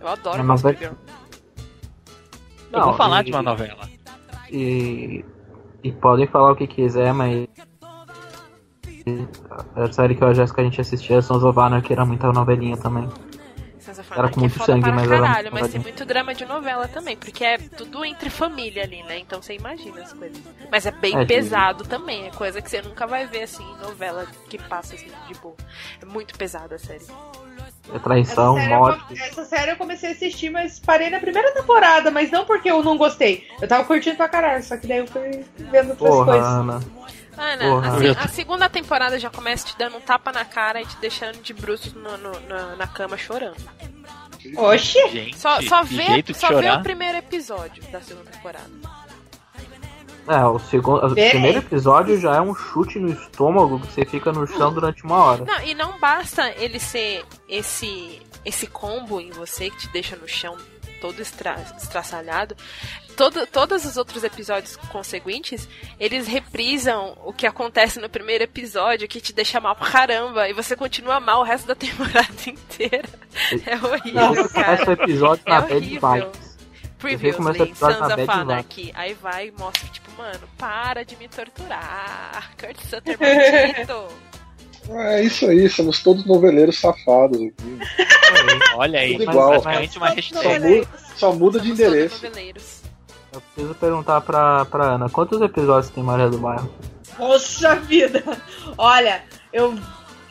Eu 0.00 0.08
adoro 0.08 0.38
É, 0.38 0.42
mas 0.42 0.62
vai- 0.62 0.74
Girl. 0.76 0.92
Eu 2.72 2.82
vou 2.82 2.94
falar 2.94 3.20
e- 3.22 3.24
de 3.24 3.30
uma 3.32 3.42
novela. 3.42 3.88
E, 4.50 5.24
e 5.82 5.92
podem 5.92 6.26
falar 6.26 6.52
o 6.52 6.56
que 6.56 6.66
quiser, 6.66 7.12
mas. 7.12 7.46
A 9.74 9.92
série 9.92 10.14
que 10.14 10.22
eu 10.22 10.28
e 10.28 10.30
a 10.30 10.34
Jéssica 10.34 10.60
a 10.60 10.64
gente 10.64 10.80
assistia, 10.80 11.20
Sons 11.22 11.42
of 11.42 11.58
Anarchy, 11.58 11.92
era 11.92 12.04
muita 12.04 12.32
novelinha 12.32 12.76
também. 12.76 13.08
Era 14.12 14.28
com 14.28 14.40
muito 14.40 14.60
é 14.62 14.64
sangue, 14.64 14.92
mas 14.92 15.10
era 15.10 15.20
caralho, 15.26 15.50
muito 15.50 15.62
mas 15.62 15.72
tem 15.72 15.80
muito 15.80 16.04
drama 16.04 16.34
de 16.34 16.44
novela 16.44 16.86
também, 16.86 17.16
porque 17.16 17.44
é 17.44 17.58
tudo 17.58 18.04
entre 18.04 18.30
família 18.30 18.84
ali, 18.84 19.02
né? 19.02 19.18
Então 19.18 19.42
você 19.42 19.54
imagina 19.56 20.02
as 20.02 20.12
coisas. 20.12 20.38
Mas 20.70 20.86
é 20.86 20.90
bem 20.92 21.16
É, 21.16 21.20
de- 21.20 21.26
pesado 21.26 21.84
também, 21.84 22.26
é 22.26 22.30
coisa 22.30 22.60
que 22.62 22.70
você 22.70 22.82
nunca 22.82 23.06
vai 23.06 23.26
ver 23.26 23.42
assim 23.44 23.64
em 23.64 23.76
novela 23.78 24.26
que 24.48 24.58
passa 24.58 24.94
assim 24.94 25.10
de 25.26 25.34
boa. 25.40 25.56
É 26.00 26.04
muito 26.04 26.36
pesada 26.38 26.76
a 26.76 26.78
série. 26.78 27.04
É 27.92 27.98
traição, 27.98 28.56
essa, 28.58 28.70
eu, 28.70 28.78
morte. 28.78 29.04
come- 29.04 29.20
essa 29.20 29.44
série 29.44 29.70
eu 29.72 29.76
comecei 29.76 30.10
a 30.10 30.12
assistir, 30.12 30.50
mas 30.50 30.78
parei 30.78 31.10
na 31.10 31.18
primeira 31.18 31.52
temporada, 31.52 32.10
mas 32.10 32.30
não 32.30 32.44
porque 32.44 32.70
eu 32.70 32.82
não 32.84 32.96
gostei. 32.96 33.46
Eu 33.60 33.66
tava 33.66 33.84
curtindo 33.84 34.16
pra 34.16 34.28
caralho, 34.28 34.62
só 34.62 34.76
que 34.76 34.86
daí 34.86 34.98
eu 34.98 35.06
fui 35.06 35.44
vendo 35.56 35.90
outras 35.90 36.08
Porra, 36.10 36.24
coisas. 36.26 36.46
Ana. 36.48 36.80
Ana, 37.36 37.64
Porra. 37.64 37.96
assim, 37.96 38.08
a 38.18 38.28
segunda 38.28 38.68
temporada 38.68 39.18
já 39.18 39.30
começa 39.30 39.66
te 39.66 39.76
dando 39.78 39.96
um 39.96 40.00
tapa 40.00 40.30
na 40.30 40.44
cara 40.44 40.80
e 40.82 40.86
te 40.86 40.96
deixando 40.98 41.40
de 41.42 41.52
bruços 41.54 41.92
no- 41.94 42.16
no- 42.18 42.40
na, 42.48 42.76
na 42.76 42.86
cama 42.86 43.16
chorando. 43.16 43.56
Oxi! 44.56 44.98
Gente, 45.08 45.38
Só, 45.38 45.60
só, 45.62 45.82
vê, 45.82 46.24
só 46.34 46.48
vê 46.60 46.70
o 46.70 46.82
primeiro 46.82 47.18
episódio 47.18 47.82
da 47.90 48.00
segunda 48.00 48.30
temporada. 48.30 48.70
É, 50.28 50.44
o, 50.44 50.58
segundo, 50.58 51.04
o 51.04 51.14
Pera 51.14 51.30
primeiro 51.30 51.58
episódio 51.58 52.18
já 52.20 52.36
é 52.36 52.40
um 52.40 52.54
chute 52.54 52.98
no 52.98 53.10
estômago 53.10 53.80
que 53.80 53.92
você 53.92 54.04
fica 54.04 54.32
no 54.32 54.46
chão 54.46 54.72
durante 54.72 55.02
uma 55.04 55.16
hora. 55.24 55.44
Não, 55.44 55.62
e 55.62 55.74
não 55.74 55.98
basta 55.98 56.52
ele 56.56 56.78
ser 56.78 57.24
esse 57.48 58.20
esse 58.44 58.66
combo 58.66 59.20
em 59.20 59.30
você 59.30 59.70
que 59.70 59.76
te 59.76 59.88
deixa 59.88 60.16
no 60.16 60.26
chão 60.26 60.56
todo 61.00 61.20
estra, 61.20 61.56
estraçalhado. 61.76 62.54
Todo, 63.16 63.46
todos 63.46 63.84
os 63.84 63.96
outros 63.96 64.24
episódios 64.24 64.76
conseguintes, 64.90 65.68
eles 65.98 66.26
reprisam 66.26 67.18
o 67.24 67.32
que 67.32 67.46
acontece 67.46 68.00
no 68.00 68.08
primeiro 68.08 68.44
episódio, 68.44 69.08
que 69.08 69.20
te 69.20 69.32
deixa 69.32 69.60
mal 69.60 69.74
pra 69.76 69.90
caramba, 69.90 70.48
e 70.48 70.54
você 70.54 70.74
continua 70.74 71.20
mal 71.20 71.40
o 71.40 71.44
resto 71.44 71.66
da 71.66 71.74
temporada 71.76 72.32
inteira. 72.46 73.08
É 73.66 73.74
horrível, 73.74 74.34
Você 74.34 74.48
começa 74.54 74.86
cara. 74.86 74.90
o 74.90 74.92
episódio 74.92 75.44
na 75.46 75.56
É 75.56 75.74
horrível. 75.74 76.32
Previously, 77.00 77.74
Sons 77.74 78.00
of 78.12 78.30
Anarchy. 78.30 78.92
Aí 78.94 79.14
vai 79.14 79.48
e 79.48 79.52
mostra, 79.52 79.88
tipo, 79.88 80.10
mano, 80.18 80.40
para 80.58 81.04
de 81.04 81.16
me 81.16 81.28
torturar. 81.28 82.50
Kurt 82.60 82.78
Sutter 82.80 83.18
maldito. 83.18 84.08
É 84.92 85.22
isso 85.22 85.46
aí, 85.46 85.68
somos 85.68 86.02
todos 86.02 86.24
noveleiros 86.26 86.78
safados 86.78 87.38
aqui. 87.38 87.78
Olha 88.74 89.00
aí, 89.00 89.12
Tudo 89.18 89.30
igual. 89.30 89.50
basicamente 89.50 89.98
uma 89.98 90.08
Só 90.08 90.14
hashtag. 90.14 90.60
muda, 90.68 90.88
só 91.16 91.32
muda 91.32 91.60
de 91.60 91.70
endereço. 91.70 92.26
Eu 93.32 93.40
preciso 93.40 93.74
perguntar 93.74 94.20
pra, 94.22 94.64
pra 94.64 94.94
Ana, 94.94 95.08
quantos 95.08 95.40
episódios 95.40 95.90
tem 95.92 96.02
Maria 96.02 96.28
do 96.28 96.38
Bairro? 96.38 96.72
Poxa 97.16 97.76
vida! 97.76 98.22
Olha, 98.76 99.22
eu, 99.52 99.78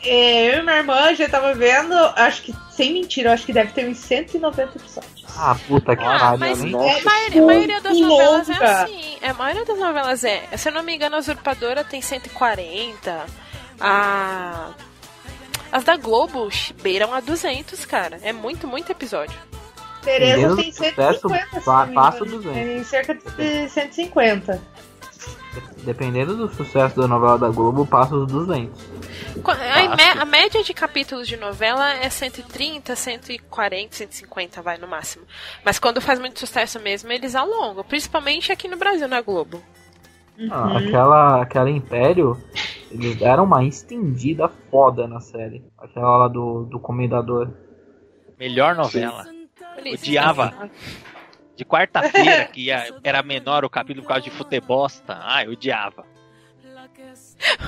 é, 0.02 0.54
eu 0.54 0.58
e 0.58 0.62
minha 0.62 0.76
irmã 0.78 1.14
já 1.14 1.28
tava 1.28 1.54
vendo, 1.54 1.94
acho 2.16 2.42
que, 2.42 2.54
sem 2.70 2.92
mentira, 2.92 3.30
eu 3.30 3.32
acho 3.34 3.46
que 3.46 3.52
deve 3.52 3.72
ter 3.72 3.88
uns 3.88 3.98
190 3.98 4.76
episódios. 4.76 5.19
Ah, 5.36 5.56
puta 5.66 5.96
que 5.96 6.02
Ah, 6.04 6.18
pariu, 6.18 6.38
mas 6.38 6.62
hein? 6.62 6.70
Nossa, 6.70 6.98
a 7.00 7.04
maioria, 7.04 7.42
a 7.42 7.46
maioria 7.46 7.80
das 7.80 7.98
novelas 8.00 8.48
é 8.50 8.52
assim. 8.64 9.18
A 9.22 9.34
maioria 9.34 9.64
das 9.64 9.78
novelas 9.78 10.24
é. 10.24 10.56
Se 10.56 10.68
eu 10.68 10.72
não 10.72 10.82
me 10.82 10.94
engano, 10.94 11.16
a 11.16 11.18
Usurpadora 11.18 11.82
tem 11.84 12.00
140. 12.02 13.26
A. 13.80 14.70
As 15.72 15.84
da 15.84 15.96
Globo 15.96 16.48
beiram 16.82 17.14
a 17.14 17.20
200, 17.20 17.84
cara. 17.84 18.18
É 18.22 18.32
muito, 18.32 18.66
muito 18.66 18.90
episódio. 18.90 19.38
Tereza 20.02 20.56
tem 20.56 20.70
do 20.70 20.72
sucesso, 20.76 21.28
150, 21.28 21.58
se 21.60 21.64
pa- 21.64 21.80
não 21.82 21.86
me 21.88 21.94
passa 21.94 22.16
engano. 22.24 22.42
200. 22.42 22.54
Tem 22.54 22.84
cerca 22.84 23.14
de 23.14 23.68
150. 23.68 24.62
Dependendo 25.84 26.36
do 26.36 26.48
sucesso 26.54 26.96
da 27.00 27.08
novela 27.08 27.38
da 27.38 27.48
Globo, 27.48 27.86
passa 27.86 28.14
os 28.14 28.26
200. 28.30 28.82
Qu- 29.42 29.50
A, 29.50 30.22
a 30.22 30.24
média 30.24 30.62
de 30.62 30.72
capítulos 30.74 31.26
de 31.26 31.36
novela 31.36 31.92
é 31.94 32.08
130, 32.08 32.94
140, 32.94 33.94
150, 33.96 34.62
vai 34.62 34.78
no 34.78 34.86
máximo. 34.86 35.24
Mas 35.64 35.78
quando 35.78 36.00
faz 36.00 36.18
muito 36.18 36.38
sucesso 36.38 36.78
mesmo, 36.80 37.10
eles 37.10 37.34
alongam. 37.34 37.82
Principalmente 37.84 38.52
aqui 38.52 38.68
no 38.68 38.76
Brasil, 38.76 39.08
na 39.08 39.20
Globo. 39.20 39.62
Ah, 40.50 40.68
Uhum. 40.68 40.76
aquela, 40.78 41.42
aquela 41.42 41.70
Império, 41.70 42.36
eles 42.90 43.16
deram 43.16 43.44
uma 43.44 43.62
estendida 43.64 44.48
foda 44.70 45.06
na 45.06 45.20
série. 45.20 45.62
Aquela 45.78 46.16
lá 46.16 46.28
do, 46.28 46.64
do 46.64 46.78
Comendador. 46.80 47.50
Melhor 48.38 48.74
novela. 48.74 49.26
Odiava. 49.92 50.70
De 51.60 51.64
quarta-feira, 51.66 52.46
que 52.46 52.62
ia- 52.68 52.86
era 53.04 53.22
menor 53.22 53.66
o 53.66 53.68
capítulo 53.68 54.02
por 54.02 54.08
causa 54.08 54.22
de 54.24 54.30
futebosta. 54.30 55.18
Ai, 55.20 55.46
odiava. 55.46 56.06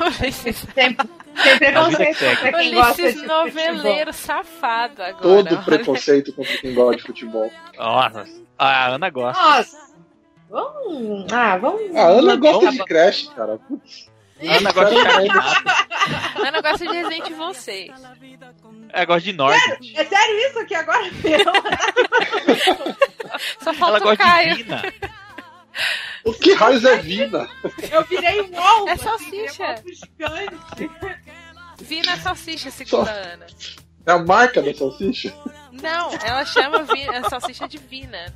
Ulisses, 0.00 0.66
Tem, 0.74 0.94
que 0.94 1.58
preconceito 1.58 2.18
pra 2.40 2.52
quem 2.52 2.74
gosta 2.74 2.94
de 2.94 3.02
Ulisses 3.02 3.14
futebol. 3.20 3.44
noveleiro 3.44 4.12
safado 4.14 5.02
agora. 5.02 5.22
Todo 5.22 5.46
olha. 5.54 5.62
preconceito 5.62 6.32
contra 6.32 6.56
quem 6.58 6.72
gosta 6.74 6.96
de 6.96 7.02
futebol. 7.02 7.50
Nossa, 7.76 8.24
a 8.58 8.88
Ana 8.88 9.10
gosta. 9.10 9.42
Nossa! 9.42 9.92
Vamos. 10.48 11.26
Ah, 11.32 11.56
vamos. 11.58 11.94
A 11.96 12.06
Ana 12.08 12.36
gosta 12.36 12.58
Vamos- 12.66 12.74
de 12.76 12.84
Crash, 12.84 13.28
cara. 13.34 13.58
Putz, 13.58 14.10
Ana 14.48 14.72
gosta 14.72 14.94
de 14.94 15.02
Sharknado. 15.02 16.46
Ana 16.46 16.60
gosta 16.60 16.86
de 16.86 16.92
Resident 16.92 17.30
Evil 17.30 17.54
6. 17.54 17.92
Ela 18.90 19.04
gosta 19.04 19.20
de 19.22 19.32
Norbit. 19.32 19.92
É 19.96 20.04
sério 20.04 20.38
isso 20.48 20.58
aqui 20.58 20.74
agora? 20.74 21.04
Só 23.62 23.70
Ela 23.70 23.78
falta 23.78 23.98
o 23.98 24.02
gosta 24.02 24.16
Caio. 24.24 24.56
de 24.56 24.62
Vina. 24.62 24.82
O 26.24 26.32
que 26.34 26.52
raios 26.54 26.84
é 26.84 26.96
Vina? 26.98 27.48
Eu 27.90 28.04
virei 28.04 28.42
um 28.42 28.60
alvo. 28.60 28.88
É 28.88 28.96
salsicha. 28.96 29.82
Vina 31.80 32.16
salsicha, 32.18 32.70
segundo 32.70 33.08
a 33.08 33.12
Ana. 33.12 33.46
É 34.06 34.12
a 34.12 34.18
marca 34.18 34.60
da 34.62 34.74
salsicha? 34.74 35.32
Não, 35.72 36.10
ela 36.24 36.44
chama 36.44 36.82
Vina, 36.84 37.18
a 37.26 37.30
salsicha 37.30 37.66
de 37.68 37.78
Vina. 37.78 38.32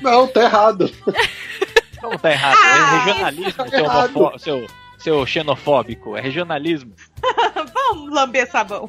Não, 0.00 0.26
tá 0.28 0.42
errado. 0.42 0.90
Como 2.00 2.18
tá 2.18 2.30
errado? 2.30 2.56
Ah, 2.62 2.76
é 2.76 3.12
regionalismo, 3.12 3.52
tá 3.64 3.68
seu, 3.68 3.84
errado. 3.84 4.16
homofó- 4.16 4.38
seu, 4.38 4.66
seu 5.02 5.24
xenofóbico. 5.26 6.16
É 6.16 6.20
regionalismo. 6.20 6.94
Vamos 7.74 8.12
lamber 8.12 8.50
sabão. 8.50 8.88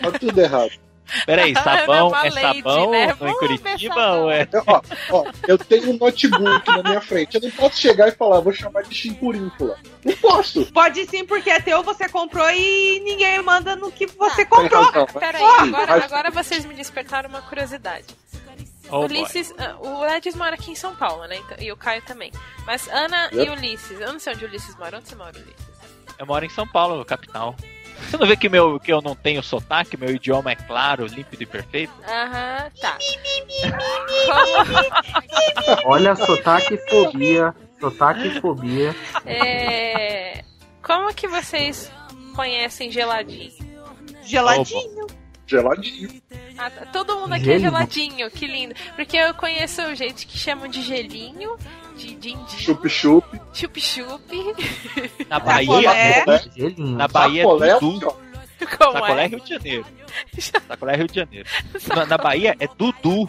Tá 0.00 0.10
tudo 0.18 0.40
errado. 0.40 0.72
Peraí, 1.26 1.54
sabão 1.62 2.08
é 2.16 2.30
Valente, 2.30 2.62
sabão 2.62 2.90
né? 2.90 3.04
em 3.04 3.12
Vamos 3.14 3.38
Curitiba 3.38 3.94
sabão. 3.94 4.22
ou 4.22 4.30
é. 4.30 4.48
Eu, 4.50 4.62
ó, 4.66 4.82
ó, 5.10 5.24
eu 5.46 5.58
tenho 5.58 5.90
um 5.90 5.98
notebook 5.98 6.66
na 6.66 6.82
minha 6.82 7.00
frente. 7.00 7.34
Eu 7.34 7.42
não 7.42 7.50
posso 7.50 7.80
chegar 7.80 8.08
e 8.08 8.12
falar, 8.12 8.40
vou 8.40 8.52
chamar 8.52 8.82
de 8.82 8.94
chimpurínfula. 8.94 9.76
Não 10.04 10.16
posso. 10.16 10.66
Pode 10.72 11.06
sim, 11.06 11.24
porque 11.24 11.50
é 11.50 11.60
teu, 11.60 11.82
você 11.82 12.08
comprou 12.08 12.48
e 12.50 13.00
ninguém 13.00 13.40
manda 13.42 13.76
no 13.76 13.92
que 13.92 14.06
você 14.06 14.44
comprou. 14.46 14.82
razão. 14.82 15.06
Peraí, 15.06 15.42
agora, 15.42 16.04
agora 16.04 16.30
vocês 16.30 16.64
me 16.64 16.74
despertaram 16.74 17.28
uma 17.28 17.42
curiosidade. 17.42 18.06
Oh. 18.90 19.00
Ulisses, 19.04 19.52
ah, 19.58 19.76
o 19.80 20.06
Edis 20.06 20.34
mora 20.34 20.54
aqui 20.54 20.70
em 20.70 20.74
São 20.74 20.94
Paulo, 20.94 21.24
né? 21.26 21.36
Então- 21.36 21.56
e 21.58 21.72
o 21.72 21.76
Caio 21.76 22.02
também. 22.02 22.30
Mas 22.66 22.86
Ana 22.88 23.28
Yep. 23.32 23.36
e 23.46 23.50
Ulisses, 23.50 24.00
eu 24.00 24.12
não 24.12 24.20
sei 24.20 24.34
onde 24.34 24.44
o 24.44 24.48
Ulisses 24.48 24.76
mora. 24.76 24.98
Onde 24.98 25.08
você 25.08 25.14
mora, 25.14 25.36
Ulisses? 25.36 25.66
Eu 26.18 26.26
moro 26.26 26.44
em 26.44 26.50
São 26.50 26.66
Paulo, 26.66 27.04
capital. 27.04 27.54
Você 28.10 28.16
não 28.16 28.26
vê 28.26 28.36
que, 28.36 28.48
meu, 28.48 28.78
que 28.80 28.92
eu 28.92 29.00
não 29.00 29.14
tenho 29.14 29.40
sotaque, 29.42 29.96
meu 29.96 30.10
idioma 30.10 30.50
é 30.50 30.56
claro, 30.56 31.06
límpido 31.06 31.44
e 31.44 31.46
perfeito? 31.46 31.92
Aham, 32.06 32.70
tá. 32.80 32.98
Como, 34.26 35.86
Olha, 35.86 36.14
sotaque 36.16 36.76
fobia. 36.90 37.54
Sotaque 37.80 38.40
fobia. 38.40 38.94
é, 39.24 40.42
como 40.82 41.14
que 41.14 41.28
vocês 41.28 41.90
conhecem 42.34 42.90
geladinho? 42.90 43.52
Geladinho. 44.24 45.06
Geladinho. 45.46 46.22
Ah, 46.56 46.70
tá. 46.70 46.86
todo 46.86 47.16
mundo 47.16 47.32
aqui 47.34 47.44
Gelinho. 47.44 47.66
é 47.66 47.70
geladinho, 47.70 48.30
que 48.30 48.46
lindo. 48.46 48.74
Porque 48.96 49.16
eu 49.16 49.34
conheço 49.34 49.94
gente 49.94 50.26
que 50.26 50.38
chamam 50.38 50.68
de 50.68 50.80
gelinho, 50.82 51.56
de 51.96 52.14
din-din, 52.14 52.58
Chup-chup. 52.58 53.40
chup-chup. 53.52 54.22
Na 55.28 55.38
Sacolé. 55.40 55.66
Bahia, 55.66 55.90
É. 55.90 56.24
Na 56.78 57.08
Bahia 57.08 57.42
é 57.42 57.44
Sacolé, 57.44 57.78
Dudu. 57.78 58.08
ó. 58.08 58.24
Como 58.78 58.92
Sacolé 58.94 59.22
é 59.22 59.24
é? 59.24 59.28
Rio 59.28 59.40
de 59.40 59.48
Janeiro. 59.50 59.86
Sacolé 60.68 60.92
é 60.92 60.96
Rio 60.96 61.08
de 61.08 61.14
Janeiro. 61.14 61.48
Na, 61.94 62.06
na 62.06 62.16
Bahia 62.18 62.56
é 62.58 62.66
Dudu. 62.66 63.28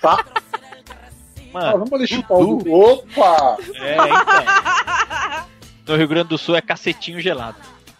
Tá. 0.00 0.24
Ah, 0.24 1.52
Mano, 1.52 1.78
vamos 1.80 1.92
ali 1.92 2.08
chupar 2.08 2.38
o 2.38 2.56
Dudu. 2.56 2.72
Opa! 2.72 3.58
é, 3.76 3.94
então. 3.94 5.46
No 5.86 5.96
Rio 5.96 6.08
Grande 6.08 6.28
do 6.30 6.38
Sul 6.38 6.56
é 6.56 6.60
cacetinho 6.62 7.20
gelado. 7.20 7.58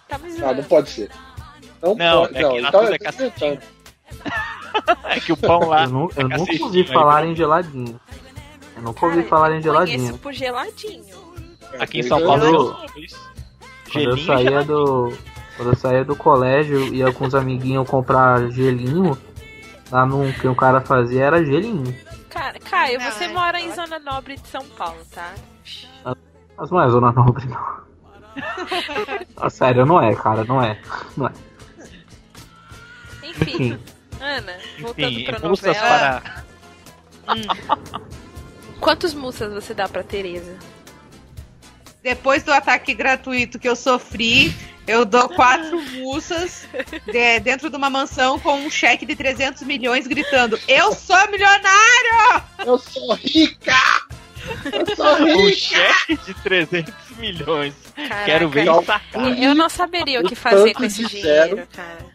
Tá 0.08 0.18
Ah, 0.42 0.52
não 0.54 0.64
pode 0.64 0.88
ser. 0.90 1.10
Não, 1.82 1.94
Não, 1.96 2.20
pode. 2.26 2.38
é 2.38 2.42
Não, 2.42 2.58
então 2.58 2.82
é 2.88 2.94
é 2.94 2.98
cacetinho. 2.98 3.58
É 5.04 5.20
que 5.20 5.32
o 5.32 5.36
pão 5.36 5.68
lá. 5.68 5.84
Eu, 5.84 5.90
nu- 5.90 6.10
eu 6.16 6.30
é 6.30 6.36
nunca 6.38 6.62
ouvi 6.64 6.84
falar 6.84 7.26
em 7.26 7.36
geladinho. 7.36 8.00
Eu 8.74 8.82
nunca 8.82 9.04
ouvi 9.04 9.18
Cara, 9.18 9.28
falar 9.28 9.52
em 9.56 9.62
geladinho. 9.62 10.16
por 10.18 10.32
geladinho. 10.32 11.04
Aqui 11.78 11.98
em 11.98 12.00
Pois 12.00 12.08
São 12.08 12.18
é. 12.18 12.24
Paulo 12.24 12.76
isso. 12.96 13.30
Quando 13.92 14.08
eu 14.10 14.16
e 14.16 14.24
saía 14.24 14.64
do. 14.64 15.12
Quando 15.56 15.68
eu 15.72 15.76
saía 15.76 16.04
do 16.04 16.16
colégio, 16.16 16.92
ia 16.94 17.12
com 17.12 17.26
os 17.26 17.34
amiguinhos 17.34 17.86
comprar 17.88 18.50
gelinho. 18.50 19.16
Lá 19.90 20.06
no 20.06 20.32
que 20.32 20.48
o 20.48 20.54
cara 20.54 20.80
fazia 20.80 21.24
era 21.26 21.44
gelinho. 21.44 21.94
Cara, 22.30 22.58
Caio, 22.58 22.98
Não, 22.98 23.10
você 23.10 23.24
é 23.24 23.28
mora 23.28 23.60
em 23.60 23.68
ótimo. 23.68 23.86
Zona 23.86 23.98
Nobre 23.98 24.36
de 24.36 24.48
São 24.48 24.64
Paulo, 24.70 24.96
tá? 25.14 25.34
Mas 26.56 26.70
não 26.70 26.80
é 26.80 26.88
Zona 26.88 27.12
Nobre, 27.12 27.44
não. 27.46 27.82
Ah, 29.36 29.50
sério, 29.50 29.84
não 29.84 30.00
é, 30.00 30.14
cara, 30.14 30.44
não 30.44 30.62
é. 30.62 30.80
Não 31.14 31.26
é. 31.26 31.32
Enfim. 33.40 33.78
Ana, 34.20 34.56
voltando 34.78 35.08
Enfim, 35.10 35.24
pra 35.24 35.38
novela. 35.40 36.22
para. 36.24 36.44
Quantos 38.80 39.14
mussas 39.14 39.52
você 39.52 39.74
dá 39.74 39.88
pra 39.88 40.02
Tereza? 40.02 40.56
Depois 42.02 42.42
do 42.42 42.52
ataque 42.52 42.94
gratuito 42.94 43.58
que 43.60 43.68
eu 43.68 43.76
sofri, 43.76 44.52
eu 44.88 45.04
dou 45.04 45.28
quatro 45.28 45.80
mussas 45.94 46.66
de- 47.06 47.40
dentro 47.40 47.70
de 47.70 47.76
uma 47.76 47.88
mansão 47.88 48.40
com 48.40 48.54
um 48.54 48.68
cheque 48.70 49.06
de 49.06 49.14
300 49.14 49.62
milhões 49.62 50.06
gritando: 50.08 50.58
Eu 50.66 50.92
sou 50.94 51.16
milionário! 51.30 52.42
Eu 52.66 52.76
sou 52.78 53.14
rica! 53.14 53.72
Eu 54.72 54.96
sou 54.96 55.14
Um 55.22 55.46
rica! 55.46 55.56
cheque 55.56 56.16
de 56.26 56.34
300 56.42 56.92
milhões. 57.18 57.74
Caraca, 57.94 58.24
Quero 58.24 58.48
ver 58.48 58.64
isso. 58.64 58.84
Eu 59.40 59.54
não 59.54 59.68
saberia 59.68 60.20
o 60.20 60.24
que 60.28 60.34
fazer 60.34 60.74
com 60.74 60.82
esse 60.84 61.04
dinheiro, 61.06 61.56
zero. 61.56 61.68
cara. 61.72 62.11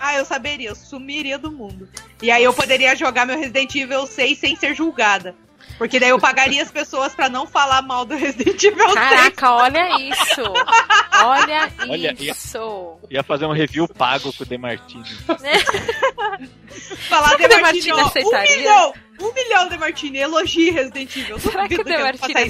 Ah, 0.00 0.14
eu 0.14 0.24
saberia, 0.24 0.68
eu 0.70 0.74
sumiria 0.74 1.38
do 1.38 1.50
mundo. 1.50 1.88
E 2.22 2.30
aí 2.30 2.44
eu 2.44 2.52
poderia 2.54 2.94
jogar 2.94 3.26
meu 3.26 3.38
Resident 3.38 3.74
Evil 3.74 4.06
6 4.06 4.38
sem 4.38 4.56
ser 4.56 4.74
julgada. 4.74 5.34
Porque 5.76 6.00
daí 6.00 6.08
eu 6.08 6.18
pagaria 6.18 6.62
as 6.62 6.70
pessoas 6.70 7.14
pra 7.14 7.28
não 7.28 7.46
falar 7.46 7.82
mal 7.82 8.04
do 8.04 8.16
Resident 8.16 8.62
Evil 8.62 8.84
6. 8.84 8.94
Caraca, 8.94 9.50
olha 9.52 10.00
isso! 10.00 10.42
Olha, 11.22 11.72
Olha, 11.88 12.16
isso! 12.18 12.96
Ia 13.10 13.22
fazer 13.22 13.46
um 13.46 13.52
review 13.52 13.86
pago 13.88 14.32
com 14.32 14.42
o 14.42 14.46
Demartini. 14.46 15.04
Falar 17.08 17.28
Será 17.30 17.36
que 17.38 17.44
o 17.44 17.48
de 17.48 17.60
Martini, 17.60 17.82
Demartini 17.86 17.92
ó, 17.92 17.96
um 17.96 18.06
aceitaria? 18.06 18.56
milhão! 18.56 18.94
Um 19.20 19.32
milhão 19.34 19.68
de 19.68 19.78
Martini, 19.78 20.18
elogie 20.18 20.70
Resident 20.70 21.16
Evil. 21.16 21.38
Será 21.40 21.66
que 21.68 21.80
o 21.80 21.84
Demartini 21.84 22.32
faça 22.34 22.44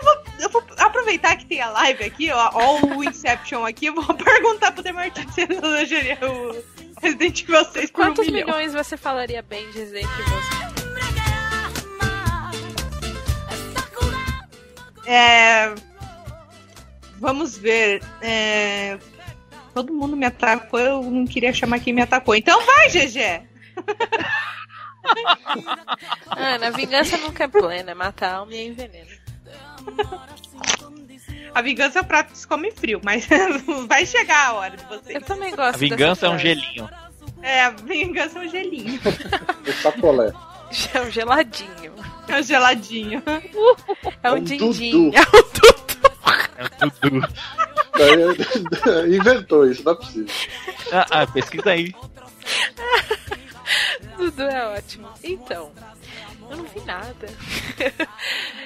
isso. 0.00 0.10
aceitaria? 0.10 0.26
Eu 0.38 0.50
vou 0.50 0.62
aproveitar 0.78 1.36
que 1.36 1.46
tem 1.46 1.60
a 1.60 1.70
live 1.70 2.04
aqui, 2.04 2.30
ó, 2.30 2.50
ó 2.52 2.80
o 2.96 3.04
Inception 3.04 3.64
aqui, 3.64 3.86
eu 3.86 3.94
vou 3.94 4.04
perguntar 4.14 4.72
pro 4.72 4.82
Demartini 4.82 5.32
se 5.32 5.42
ele 5.42 5.56
elogiaria 5.56 6.18
o 6.22 6.64
Resident 7.00 7.42
Evil 7.42 7.64
6 7.64 7.90
por 7.90 8.04
Quantos 8.04 8.26
um 8.26 8.30
milhão. 8.30 8.46
milhões 8.46 8.72
você 8.72 8.96
falaria 8.96 9.42
bem 9.42 9.70
de 9.70 9.78
Resident 9.78 10.04
Evil? 10.04 10.36
É... 15.06 15.74
Vamos 17.18 17.56
ver. 17.56 18.02
é, 18.20 18.98
Todo 19.72 19.92
mundo 19.92 20.16
me 20.16 20.26
atacou, 20.26 20.80
eu 20.80 21.02
não 21.02 21.26
queria 21.26 21.52
chamar 21.52 21.80
quem 21.80 21.92
me 21.92 22.02
atacou. 22.02 22.34
Então 22.34 22.58
vai, 22.64 22.88
GG! 22.88 23.42
Ana, 26.36 26.70
vingança 26.72 27.16
nunca 27.18 27.44
é 27.44 27.48
plena, 27.48 27.94
matar 27.94 28.34
alma 28.34 28.52
e 28.54 28.58
é 28.58 28.64
enveneno. 28.64 29.10
A 31.54 31.62
vingança 31.62 31.98
é 32.00 32.02
um 32.02 32.04
prato 32.04 32.32
que 32.32 32.38
se 32.38 32.46
come 32.46 32.70
frio, 32.70 33.00
mas 33.02 33.26
vai 33.88 34.04
chegar 34.04 34.48
a 34.48 34.52
hora 34.54 34.76
de 34.76 34.82
Eu 34.82 34.88
vocês. 35.00 35.24
também 35.24 35.54
gosto 35.54 35.74
A 35.76 35.78
vingança 35.78 36.26
é 36.26 36.30
um 36.30 36.38
gelinho. 36.38 36.88
É, 37.42 37.62
a 37.64 37.70
vingança 37.70 38.38
é 38.38 38.42
um 38.46 38.48
gelinho. 38.50 39.00
O 39.66 39.72
sacolé. 39.82 40.32
É 40.94 41.00
um 41.00 41.10
geladinho. 41.10 41.92
É 42.28 42.38
um 42.38 42.42
geladinho. 42.42 43.22
É 43.26 44.30
um 44.30 44.36
É 44.36 44.40
um 44.40 44.40
din-din. 44.42 45.10
dudu. 45.10 45.16
É 45.16 45.20
um 45.36 45.42
dudu. 45.52 45.76
É 46.58 46.90
tudo. 47.00 47.28
Daí, 47.96 49.16
Inventou 49.16 49.70
isso, 49.70 49.82
não 49.84 49.92
é 49.92 49.94
possível. 49.94 50.34
Ah, 50.92 51.06
ah, 51.10 51.26
pesquisa 51.26 51.70
aí. 51.70 51.94
Dudu 54.18 54.42
é 54.42 54.66
ótimo. 54.76 55.08
Então, 55.22 55.70
eu 56.50 56.56
não 56.56 56.64
vi 56.64 56.80
nada. 56.80 57.28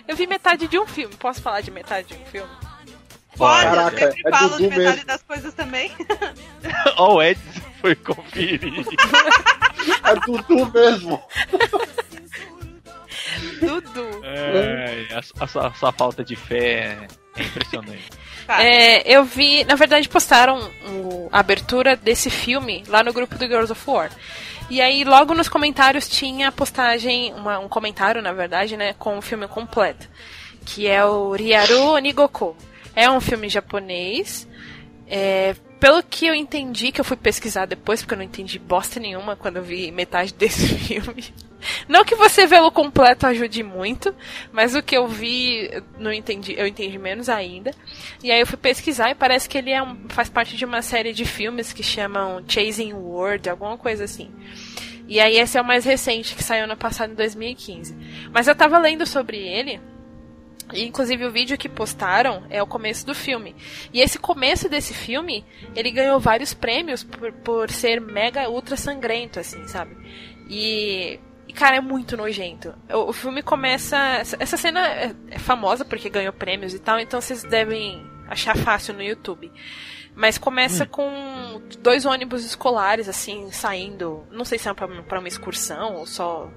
Eu 0.09 0.17
vi 0.17 0.27
metade 0.27 0.67
de 0.67 0.79
um 0.79 0.87
filme. 0.87 1.15
Posso 1.17 1.41
falar 1.41 1.61
de 1.61 1.71
metade 1.71 2.09
de 2.09 2.15
um 2.15 2.27
filme? 2.27 2.51
Pode, 3.37 3.65
eu 3.67 3.71
Caraca, 3.75 4.07
sempre 4.13 4.23
é 4.27 4.31
falo 4.31 4.57
de 4.57 4.63
metade 4.65 4.83
mesmo. 4.97 5.07
das 5.07 5.23
coisas 5.23 5.55
também. 5.55 5.93
Ó, 6.97 7.15
o 7.15 7.23
Edson 7.23 7.61
foi 7.81 7.95
conferir. 7.95 8.85
É 10.05 10.15
Dudu 10.27 10.73
mesmo. 10.73 11.23
Dudu. 13.61 14.23
Ai, 14.25 15.09
a, 15.15 15.45
a 15.45 15.47
sua, 15.47 15.69
a 15.69 15.73
sua 15.75 15.93
falta 15.93 16.25
de 16.25 16.35
fé 16.37 16.99
é 17.37 17.43
impressionante. 17.43 18.11
Tá. 18.47 18.63
É, 18.63 19.03
eu 19.07 19.25
vi, 19.25 19.65
na 19.65 19.75
verdade, 19.77 20.09
postaram 20.09 20.59
o- 20.87 21.29
a 21.31 21.39
abertura 21.41 21.95
desse 21.97 22.31
filme 22.31 22.83
lá 22.89 23.03
no 23.03 23.13
grupo 23.13 23.37
do 23.39 23.47
Girls 23.47 23.71
of 23.71 23.83
War. 23.89 24.11
E 24.71 24.81
aí, 24.81 25.03
logo 25.05 25.35
nos 25.35 25.49
comentários 25.49 26.09
tinha 26.09 26.49
a 26.49 26.53
postagem, 26.53 27.35
uma- 27.35 27.59
um 27.59 27.69
comentário, 27.69 28.23
na 28.23 28.33
verdade, 28.33 28.77
né, 28.77 28.95
com 28.95 29.19
o 29.19 29.23
filme 29.23 29.47
completo. 29.49 30.09
Que 30.65 30.87
é 30.87 31.05
o 31.05 31.33
Ryaru 31.33 31.95
Onigoko. 31.95 32.57
É 32.95 33.11
um 33.11 33.21
filme 33.21 33.49
japonês. 33.49 34.47
É, 35.09 35.55
pelo 35.81 36.03
que 36.03 36.27
eu 36.27 36.35
entendi, 36.35 36.93
que 36.93 37.01
eu 37.01 37.05
fui 37.05 37.17
pesquisar 37.17 37.67
depois, 37.67 38.01
porque 38.01 38.15
eu 38.15 38.19
não 38.19 38.25
entendi 38.25 38.59
bosta 38.59 39.01
nenhuma 39.01 39.35
quando 39.35 39.57
eu 39.57 39.63
vi 39.63 39.91
metade 39.91 40.33
desse 40.39 40.69
filme. 40.69 41.25
Não 41.89 42.05
que 42.05 42.15
você 42.15 42.47
vê-lo 42.47 42.71
completo 42.71 43.27
ajude 43.27 43.63
muito, 43.63 44.15
mas 44.53 44.75
o 44.75 44.83
que 44.83 44.97
eu 44.97 45.07
vi, 45.07 45.71
não 45.99 46.13
entendi, 46.13 46.55
eu 46.57 46.67
entendi 46.67 46.99
menos 46.99 47.29
ainda. 47.29 47.73
E 48.23 48.31
aí 48.31 48.41
eu 48.41 48.47
fui 48.47 48.57
pesquisar 48.57 49.11
e 49.11 49.15
parece 49.15 49.49
que 49.49 49.59
ele 49.59 49.71
é 49.71 49.83
um, 49.83 50.09
faz 50.09 50.29
parte 50.29 50.57
de 50.57 50.65
uma 50.65 50.83
série 50.83 51.13
de 51.13 51.25
filmes 51.25 51.73
que 51.73 51.83
chamam 51.83 52.43
Chasing 52.47 52.93
World, 52.93 53.49
alguma 53.49 53.77
coisa 53.77 54.05
assim. 54.05 54.31
E 55.07 55.19
aí 55.19 55.37
esse 55.39 55.59
é 55.59 55.61
o 55.61 55.65
mais 55.65 55.85
recente, 55.85 56.35
que 56.35 56.43
saiu 56.43 56.67
no 56.67 56.77
passado 56.77 57.13
em 57.13 57.17
2015. 57.17 57.97
Mas 58.33 58.47
eu 58.47 58.55
tava 58.55 58.79
lendo 58.79 59.05
sobre 59.07 59.39
ele, 59.39 59.81
e 60.73 60.85
inclusive 60.85 61.25
o 61.25 61.31
vídeo 61.31 61.59
que 61.59 61.69
postaram 61.69 62.45
é 62.49 62.63
o 62.63 62.67
começo 62.67 63.05
do 63.05 63.15
filme. 63.15 63.55
E 63.93 64.01
esse 64.01 64.19
começo 64.19 64.69
desse 64.69 64.95
filme, 64.95 65.45
ele 65.75 65.91
ganhou 65.91 66.21
vários 66.21 66.55
prêmios 66.55 67.03
por, 67.03 67.33
por 67.33 67.71
ser 67.71 68.01
mega 68.01 68.49
ultra 68.49 68.77
sangrento, 68.77 69.41
assim, 69.41 69.67
sabe? 69.67 69.97
E, 70.49 71.19
e, 71.51 71.53
cara, 71.53 71.77
é 71.77 71.81
muito 71.81 72.17
nojento. 72.17 72.73
O, 72.93 73.11
o 73.11 73.13
filme 73.13 73.43
começa. 73.43 73.97
Essa, 74.39 74.57
cena 74.57 74.87
é, 74.87 75.15
é 75.31 75.39
famosa 75.39 75.85
porque 75.85 76.09
ganhou 76.09 76.33
prêmios 76.33 76.73
e 76.75 76.79
tal, 76.79 76.99
então 77.01 77.21
vocês 77.21 77.43
devem 77.43 78.05
achar 78.29 78.57
fácil 78.57 78.95
no 78.95 79.03
YouTube. 79.03 79.51
Mas 80.15 80.39
começa 80.39 80.85
com 80.87 81.63
dois 81.81 82.05
ônibus 82.05 82.45
escolares, 82.45 83.09
assim, 83.09 83.51
saindo. 83.51 84.25
Não 84.31 84.45
sei 84.45 84.59
se 84.59 84.69
é 84.69 84.75
pra, 84.75 84.87
pra 85.03 85.19
uma 85.19 85.29
excursão 85.29 85.95
ou 85.97 86.07
só 86.07 86.51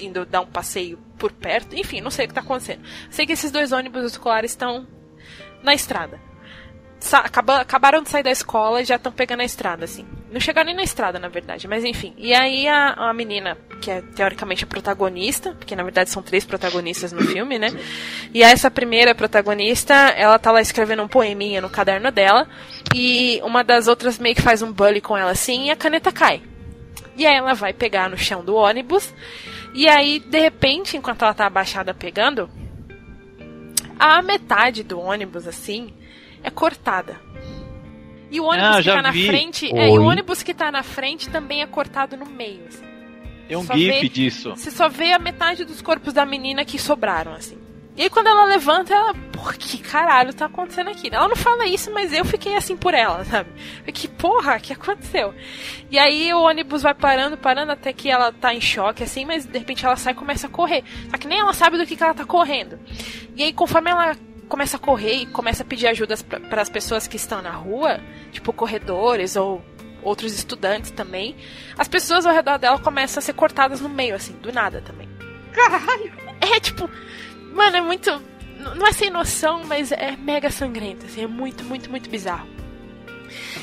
indo 0.00 0.24
dar 0.26 0.40
um 0.42 0.46
passeio 0.46 0.98
por 1.18 1.32
perto. 1.32 1.74
Enfim, 1.76 2.00
não 2.00 2.10
sei 2.10 2.24
o 2.24 2.28
que 2.28 2.34
tá 2.34 2.40
acontecendo. 2.40 2.82
Sei 3.10 3.26
que 3.26 3.32
esses 3.32 3.50
dois 3.50 3.72
ônibus 3.72 4.04
escolares 4.04 4.50
estão 4.52 4.86
na 5.62 5.74
estrada. 5.74 6.18
Sa- 6.98 7.20
acaba- 7.20 7.60
acabaram 7.60 8.02
de 8.02 8.08
sair 8.10 8.22
da 8.22 8.30
escola 8.30 8.82
e 8.82 8.84
já 8.84 8.96
estão 8.96 9.12
pegando 9.12 9.40
a 9.40 9.44
estrada, 9.44 9.84
assim. 9.84 10.06
Não 10.30 10.38
chegaram 10.38 10.66
nem 10.66 10.76
na 10.76 10.82
estrada, 10.82 11.18
na 11.18 11.28
verdade, 11.28 11.66
mas 11.66 11.84
enfim. 11.84 12.14
E 12.16 12.32
aí 12.32 12.68
a, 12.68 12.92
a 12.92 13.12
menina, 13.12 13.58
que 13.80 13.90
é 13.90 14.00
teoricamente 14.00 14.62
a 14.62 14.66
protagonista, 14.66 15.54
porque 15.54 15.74
na 15.74 15.82
verdade 15.82 16.08
são 16.08 16.22
três 16.22 16.44
protagonistas 16.44 17.10
no 17.10 17.22
filme, 17.22 17.58
né? 17.58 17.68
E 18.32 18.42
essa 18.42 18.70
primeira 18.70 19.12
protagonista, 19.14 19.94
ela 19.94 20.38
tá 20.38 20.52
lá 20.52 20.60
escrevendo 20.60 21.02
um 21.02 21.08
poeminha 21.08 21.60
no 21.60 21.68
caderno 21.68 22.12
dela, 22.12 22.48
e 22.94 23.40
uma 23.42 23.64
das 23.64 23.88
outras 23.88 24.18
meio 24.18 24.36
que 24.36 24.42
faz 24.42 24.62
um 24.62 24.72
bully 24.72 25.00
com 25.00 25.16
ela 25.16 25.32
assim, 25.32 25.66
e 25.66 25.70
a 25.70 25.76
caneta 25.76 26.12
cai. 26.12 26.42
E 27.16 27.26
aí 27.26 27.36
ela 27.36 27.54
vai 27.54 27.72
pegar 27.72 28.08
no 28.08 28.16
chão 28.16 28.44
do 28.44 28.54
ônibus, 28.54 29.12
e 29.74 29.88
aí, 29.88 30.18
de 30.18 30.38
repente, 30.38 30.96
enquanto 30.96 31.22
ela 31.22 31.34
tá 31.34 31.46
abaixada 31.46 31.94
pegando, 31.94 32.50
a 33.98 34.20
metade 34.22 34.82
do 34.82 34.98
ônibus, 34.98 35.46
assim, 35.46 35.94
é 36.42 36.50
cortada. 36.50 37.20
E 38.30 38.40
o 38.40 38.44
ônibus 38.44 38.76
Ah, 38.76 38.82
que 38.82 38.90
tá 38.90 39.02
na 39.02 39.10
vi. 39.10 39.26
frente. 39.26 39.66
É, 39.76 39.88
e 39.88 39.98
o 39.98 40.02
ônibus 40.04 40.42
que 40.42 40.54
tá 40.54 40.70
na 40.70 40.82
frente 40.82 41.28
também 41.28 41.62
é 41.62 41.66
cortado 41.66 42.16
no 42.16 42.26
meio. 42.26 42.64
assim. 42.68 42.84
Tem 43.48 43.56
um 43.56 43.64
Só 43.64 43.74
gif 43.74 44.00
vê- 44.02 44.08
disso. 44.08 44.50
Você 44.50 44.70
só 44.70 44.88
vê 44.88 45.12
a 45.12 45.18
metade 45.18 45.64
dos 45.64 45.82
corpos 45.82 46.12
da 46.12 46.24
menina 46.24 46.64
que 46.64 46.78
sobraram, 46.78 47.32
assim. 47.34 47.58
E 47.96 48.02
aí 48.02 48.08
quando 48.08 48.28
ela 48.28 48.44
levanta, 48.44 48.94
ela. 48.94 49.12
Por 49.32 49.54
que 49.56 49.78
caralho 49.78 50.32
tá 50.32 50.46
acontecendo 50.46 50.88
aqui? 50.90 51.08
Ela 51.12 51.26
não 51.28 51.34
fala 51.34 51.66
isso, 51.66 51.90
mas 51.92 52.12
eu 52.12 52.24
fiquei 52.24 52.54
assim 52.54 52.76
por 52.76 52.94
ela, 52.94 53.24
sabe? 53.26 53.50
Que 53.92 54.06
porra, 54.06 54.56
o 54.56 54.60
que 54.60 54.72
aconteceu? 54.72 55.34
E 55.90 55.98
aí 55.98 56.32
o 56.32 56.40
ônibus 56.42 56.82
vai 56.82 56.94
parando, 56.94 57.36
parando, 57.36 57.72
até 57.72 57.92
que 57.92 58.08
ela 58.08 58.32
tá 58.32 58.54
em 58.54 58.60
choque, 58.60 59.02
assim, 59.02 59.24
mas 59.24 59.44
de 59.44 59.58
repente 59.58 59.84
ela 59.84 59.96
sai 59.96 60.12
e 60.12 60.16
começa 60.16 60.46
a 60.46 60.50
correr. 60.50 60.84
Só 61.10 61.16
que 61.18 61.26
nem 61.26 61.40
ela 61.40 61.52
sabe 61.52 61.76
do 61.76 61.84
que, 61.86 61.96
que 61.96 62.02
ela 62.02 62.14
tá 62.14 62.24
correndo. 62.24 62.78
E 63.34 63.42
aí, 63.42 63.52
conforme 63.52 63.90
ela 63.90 64.16
começa 64.50 64.76
a 64.76 64.80
correr 64.80 65.14
e 65.14 65.26
começa 65.26 65.62
a 65.62 65.66
pedir 65.66 65.86
ajuda 65.86 66.16
para 66.50 66.60
as 66.60 66.68
pessoas 66.68 67.06
que 67.06 67.16
estão 67.16 67.40
na 67.40 67.52
rua, 67.52 68.00
tipo 68.32 68.52
corredores 68.52 69.36
ou 69.36 69.64
outros 70.02 70.34
estudantes 70.34 70.90
também, 70.90 71.36
as 71.78 71.86
pessoas 71.86 72.26
ao 72.26 72.34
redor 72.34 72.58
dela 72.58 72.78
começam 72.78 73.20
a 73.20 73.22
ser 73.22 73.32
cortadas 73.32 73.80
no 73.80 73.88
meio, 73.88 74.16
assim, 74.16 74.32
do 74.32 74.52
nada 74.52 74.82
também. 74.82 75.08
Caralho! 75.52 76.12
É 76.40 76.58
tipo, 76.58 76.90
mano, 77.54 77.76
é 77.76 77.80
muito. 77.80 78.10
não 78.76 78.86
é 78.86 78.92
sem 78.92 79.08
noção, 79.08 79.62
mas 79.64 79.92
é 79.92 80.16
mega 80.16 80.50
sangrento, 80.50 81.06
assim, 81.06 81.22
é 81.22 81.26
muito, 81.26 81.62
muito, 81.64 81.88
muito 81.88 82.10
bizarro. 82.10 82.48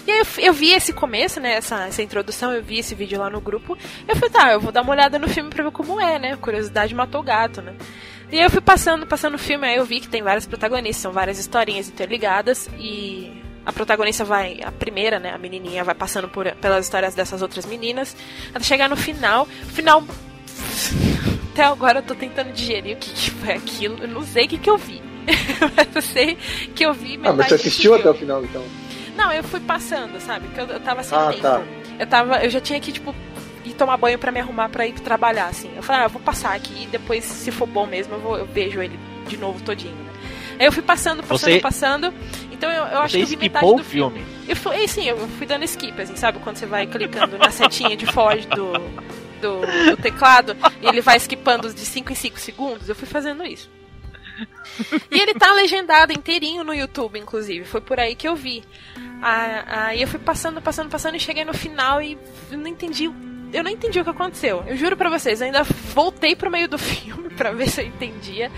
E 0.06 0.12
aí 0.12 0.20
eu, 0.20 0.26
eu 0.38 0.54
vi 0.54 0.72
esse 0.72 0.94
começo, 0.94 1.40
né, 1.40 1.56
essa, 1.56 1.88
essa 1.88 2.02
introdução, 2.02 2.54
eu 2.54 2.64
vi 2.64 2.80
esse 2.80 2.96
vídeo 2.96 3.20
lá 3.20 3.30
no 3.30 3.42
grupo. 3.42 3.78
Eu 4.08 4.16
falei, 4.16 4.30
tá, 4.30 4.52
eu 4.54 4.62
vou 4.62 4.72
dar 4.72 4.84
uma 4.84 4.92
olhada 4.92 5.20
no 5.20 5.28
filme 5.28 5.50
pra 5.50 5.66
ver 5.66 5.72
como 5.72 6.00
é, 6.00 6.18
né? 6.18 6.38
Curiosidade 6.38 6.96
matou 6.96 7.20
o 7.20 7.24
gato, 7.24 7.62
né? 7.62 7.76
E 8.32 8.38
aí 8.38 8.44
eu 8.44 8.50
fui 8.50 8.62
passando, 8.62 9.06
passando 9.08 9.36
o 9.36 9.40
filme, 9.40 9.66
aí 9.68 9.78
eu 9.78 9.86
vi 9.86 10.00
que 10.02 10.08
tem 10.08 10.22
vários 10.22 10.46
protagonistas, 10.46 11.02
são 11.02 11.12
várias 11.14 11.40
historinhas 11.40 11.88
interligadas 11.88 12.70
e 12.78 13.32
a 13.66 13.72
protagonista 13.72 14.26
vai, 14.26 14.60
a 14.64 14.72
primeira, 14.72 15.18
né, 15.20 15.32
a 15.34 15.38
menininha 15.38 15.84
vai 15.84 15.96
passando 15.96 16.28
por, 16.28 16.50
pelas 16.56 16.86
histórias 16.86 17.16
dessas 17.16 17.42
outras 17.42 17.66
meninas, 17.66 18.16
até 18.54 18.64
chegar 18.66 18.90
no 18.90 18.98
final. 18.98 19.44
O 19.44 19.70
final 19.74 20.04
até 21.54 21.64
agora 21.64 22.00
eu 22.00 22.04
tô 22.04 22.16
tentando 22.16 22.52
digerir 22.52 22.98
o 22.98 23.00
que, 23.00 23.10
que 23.12 23.32
foi 23.32 23.54
aquilo. 23.54 23.98
Eu 24.02 24.08
não 24.10 24.24
sei 24.24 24.46
o 24.46 24.48
que, 24.50 24.58
que 24.58 24.70
eu 24.70 24.78
vi. 24.78 25.02
mas 25.76 25.96
eu 25.96 26.02
sei 26.02 26.38
que 26.76 26.86
eu 26.86 26.94
vi 26.94 27.20
Ah, 27.24 27.34
mas 27.34 27.48
você 27.48 27.56
assistiu 27.56 27.96
até 27.96 28.10
o 28.10 28.14
final, 28.14 28.44
então. 28.44 28.64
Não, 29.16 29.32
eu 29.34 29.44
fui 29.44 29.60
passando, 29.60 30.20
sabe? 30.22 30.48
Porque 30.48 30.62
eu, 30.62 30.68
eu 30.68 30.80
tava 30.80 31.02
sem 31.04 31.18
Ah, 31.18 31.28
tempo. 31.30 31.42
tá. 31.42 31.62
Eu 32.00 32.08
tava. 32.08 32.44
Eu 32.44 32.50
já 32.50 32.62
tinha 32.62 32.80
que, 32.80 32.92
tipo, 32.92 33.14
tomar 33.78 33.98
banho 33.98 34.18
pra 34.20 34.32
me 34.32 34.40
arrumar 34.40 34.70
pra 34.70 34.86
ir 34.88 34.94
trabalhar, 34.94 35.48
assim. 35.48 35.72
Eu 35.76 35.84
falei, 35.84 36.02
ah, 36.02 36.06
eu 36.06 36.10
vou 36.10 36.22
passar 36.22 36.54
aqui 36.56 36.84
e 36.84 36.88
depois, 36.88 37.24
se 37.24 37.52
for 37.52 37.66
bom 37.68 37.86
mesmo, 37.86 38.16
eu, 38.16 38.20
vou, 38.20 38.38
eu 38.38 38.46
vejo 38.46 38.82
ele 38.82 39.00
de 39.28 39.38
novo 39.38 39.62
todinho. 39.64 39.96
né? 39.96 40.12
Aí 40.60 40.66
eu 40.66 40.72
fui 40.72 40.82
passando, 40.84 41.22
passando, 41.24 41.52
Você- 41.54 41.60
passando. 41.60 42.14
Então 42.52 42.70
eu, 42.72 42.84
eu 42.86 43.00
acho 43.00 43.16
que 43.16 43.22
eu 43.24 43.28
vi 43.28 43.38
metade 43.38 43.66
do 43.66 43.76
o 43.76 43.84
filme. 43.84 44.26
eu 44.48 44.56
fui, 44.56 44.88
sim, 44.88 45.06
eu 45.08 45.18
fui 45.30 45.46
dando 45.46 45.64
skip, 45.66 46.02
assim, 46.02 46.16
sabe? 46.16 46.40
Quando 46.40 46.58
você 46.58 46.66
vai 46.66 46.88
clicando 46.88 47.38
na 47.38 47.52
setinha 47.52 47.96
de 47.96 48.08
foge 48.08 48.48
do, 48.48 48.74
do, 49.40 49.92
do 49.92 49.98
teclado 50.02 50.58
e 50.82 50.88
ele 50.88 51.00
vai 51.02 51.18
skipando 51.18 51.72
de 51.72 51.82
5 51.86 52.12
em 52.12 52.16
5 52.16 52.40
segundos, 52.40 52.90
eu 52.90 52.96
fui 52.96 53.08
fazendo 53.08 53.46
isso. 53.46 53.70
E 55.12 55.20
ele 55.20 55.34
tá 55.34 55.52
legendado 55.54 56.12
inteirinho 56.14 56.64
no 56.64 56.74
YouTube, 56.74 57.20
inclusive. 57.20 57.66
Foi 57.66 57.82
por 57.82 58.00
aí 58.00 58.16
que 58.16 58.28
eu 58.28 58.36
vi. 58.36 58.64
Ah, 59.22 59.88
Aí 59.88 60.02
eu 60.02 60.08
fui 60.08 60.20
passando, 60.20 60.62
passando, 60.62 60.90
passando 60.90 61.16
e 61.16 61.20
cheguei 61.20 61.44
no 61.46 61.54
final 61.54 62.02
e 62.02 62.18
não 62.52 62.68
entendi. 62.68 63.10
Eu 63.54 63.64
não 63.64 63.72
entendi 63.72 64.00
o 64.00 64.04
que 64.04 64.10
aconteceu. 64.10 64.64
Eu 64.68 64.76
juro 64.78 64.96
pra 64.98 65.10
vocês, 65.10 65.40
eu 65.42 65.46
ainda 65.48 65.64
voltei 65.64 66.36
pro 66.36 66.52
meio 66.52 66.68
do 66.68 66.78
filme 66.80 67.30
pra 67.30 67.52
ver 67.52 67.70
se 67.70 67.82
eu 67.82 67.86
entendia. 67.88 68.52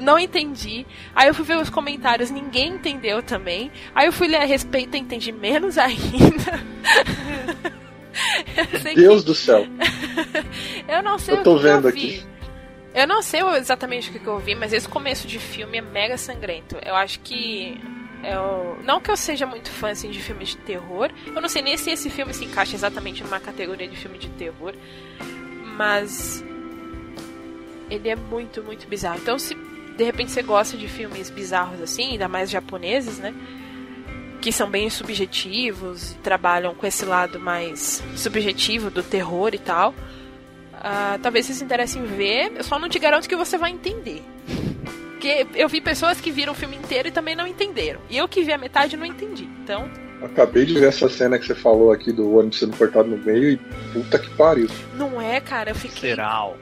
Não 0.00 0.18
entendi. 0.18 0.84
Aí 1.14 1.28
eu 1.28 1.34
fui 1.34 1.44
ver 1.44 1.58
os 1.58 1.70
comentários, 1.70 2.30
ninguém 2.30 2.70
entendeu 2.74 3.22
também. 3.22 3.70
Aí 3.94 4.06
eu 4.06 4.12
fui 4.12 4.26
ler 4.26 4.38
a 4.38 4.44
respeito 4.44 4.96
e 4.96 5.00
entendi 5.00 5.30
menos 5.30 5.78
ainda. 5.78 6.60
Eu 8.56 8.80
sei 8.80 8.94
que- 8.94 9.00
Deus 9.00 9.22
do 9.24 9.34
céu. 9.34 9.66
eu 10.88 11.02
não 11.02 11.18
sei 11.18 11.34
Eu 11.34 11.42
tô 11.42 11.54
o 11.54 11.56
que 11.58 11.62
vendo 11.62 11.88
eu 11.88 11.92
vi. 11.94 11.98
aqui. 11.98 12.26
Eu 12.94 13.06
não 13.06 13.22
sei 13.22 13.40
exatamente 13.56 14.10
o 14.10 14.12
que 14.12 14.26
eu 14.26 14.38
vi, 14.38 14.54
mas 14.54 14.72
esse 14.72 14.86
começo 14.88 15.26
de 15.26 15.38
filme 15.38 15.78
é 15.78 15.80
mega 15.80 16.18
sangrento. 16.18 16.76
Eu 16.84 16.94
acho 16.94 17.20
que. 17.20 17.80
Eu... 18.22 18.78
Não 18.84 19.00
que 19.00 19.10
eu 19.10 19.16
seja 19.16 19.46
muito 19.46 19.70
fã 19.70 19.90
assim, 19.90 20.10
de 20.10 20.20
filmes 20.20 20.50
de 20.50 20.56
terror. 20.58 21.10
Eu 21.26 21.40
não 21.40 21.48
sei 21.48 21.62
nem 21.62 21.76
se 21.76 21.90
esse 21.90 22.08
filme 22.08 22.32
se 22.32 22.44
encaixa 22.44 22.74
exatamente 22.74 23.22
numa 23.22 23.40
categoria 23.40 23.88
de 23.88 23.96
filme 23.96 24.18
de 24.18 24.28
terror. 24.30 24.74
Mas. 25.76 26.44
Ele 27.90 28.08
é 28.08 28.16
muito, 28.16 28.62
muito 28.62 28.86
bizarro. 28.88 29.18
Então, 29.18 29.38
se 29.38 29.54
de 29.96 30.04
repente 30.04 30.30
você 30.30 30.42
gosta 30.42 30.76
de 30.76 30.88
filmes 30.88 31.30
bizarros 31.30 31.80
assim, 31.80 32.12
ainda 32.12 32.28
mais 32.28 32.50
japoneses, 32.50 33.18
né? 33.18 33.34
Que 34.40 34.50
são 34.50 34.70
bem 34.70 34.88
subjetivos 34.88 36.12
e 36.12 36.14
trabalham 36.16 36.74
com 36.74 36.86
esse 36.86 37.04
lado 37.04 37.38
mais 37.38 38.02
subjetivo 38.16 38.90
do 38.90 39.02
terror 39.02 39.54
e 39.54 39.58
tal. 39.58 39.94
Ah, 40.72 41.18
talvez 41.22 41.46
você 41.46 41.54
se 41.54 41.62
interesse 41.64 41.98
em 41.98 42.04
ver, 42.04 42.52
eu 42.56 42.64
só 42.64 42.78
não 42.78 42.88
te 42.88 42.98
garanto 42.98 43.28
que 43.28 43.36
você 43.36 43.56
vai 43.56 43.70
entender. 43.70 44.22
Porque 45.22 45.46
eu 45.54 45.68
vi 45.68 45.80
pessoas 45.80 46.20
que 46.20 46.32
viram 46.32 46.52
o 46.52 46.56
filme 46.56 46.74
inteiro 46.74 47.06
e 47.06 47.12
também 47.12 47.36
não 47.36 47.46
entenderam. 47.46 48.00
E 48.10 48.18
eu 48.18 48.26
que 48.26 48.42
vi 48.42 48.52
a 48.52 48.58
metade 48.58 48.96
não 48.96 49.06
entendi. 49.06 49.44
Então, 49.62 49.88
Acabei 50.20 50.64
de 50.64 50.74
ver 50.74 50.86
essa 50.88 51.08
cena 51.08 51.38
que 51.38 51.44
você 51.46 51.54
falou 51.54 51.90
aqui 51.92 52.12
do 52.12 52.36
ônibus 52.36 52.58
sendo 52.60 52.76
cortado 52.76 53.08
no 53.08 53.16
meio 53.18 53.50
e 53.50 53.56
puta 53.92 54.18
que 54.18 54.28
pariu. 54.30 54.68
não 54.96 55.20
é, 55.20 55.40
cara, 55.40 55.70
eu 55.70 55.74
fiquei. 55.76 56.10
Visceral. 56.10 56.56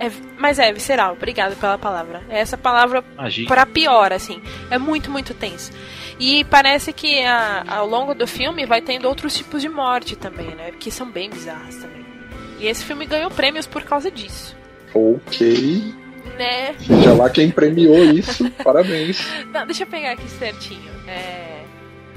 É, 0.00 0.10
mas 0.38 0.58
é, 0.58 0.72
visceral, 0.72 1.12
obrigado 1.14 1.54
pela 1.56 1.76
palavra. 1.76 2.22
É 2.30 2.38
essa 2.38 2.56
palavra 2.56 3.02
pra 3.46 3.66
pior, 3.66 4.10
assim. 4.12 4.40
É 4.70 4.78
muito, 4.78 5.10
muito 5.10 5.34
tenso. 5.34 5.70
E 6.18 6.44
parece 6.44 6.92
que 6.92 7.20
a- 7.24 7.64
ao 7.66 7.86
longo 7.86 8.14
do 8.14 8.26
filme 8.26 8.64
vai 8.66 8.80
tendo 8.80 9.06
outros 9.08 9.34
tipos 9.36 9.60
de 9.60 9.68
morte 9.68 10.14
também, 10.16 10.54
né? 10.54 10.72
Que 10.78 10.90
são 10.90 11.10
bem 11.10 11.28
bizarras 11.30 11.76
também. 11.76 12.04
E 12.58 12.66
esse 12.66 12.84
filme 12.84 13.04
ganhou 13.06 13.30
prêmios 13.30 13.66
por 13.66 13.82
causa 13.82 14.10
disso. 14.10 14.54
Ok. 14.94 15.94
Né? 16.38 16.74
Seja 16.78 17.14
lá 17.14 17.28
quem 17.28 17.50
premiou 17.50 18.04
isso, 18.04 18.48
parabéns. 18.62 19.20
Não, 19.52 19.66
deixa 19.66 19.82
eu 19.82 19.86
pegar 19.86 20.12
aqui 20.12 20.28
certinho. 20.28 20.90
É. 21.06 21.62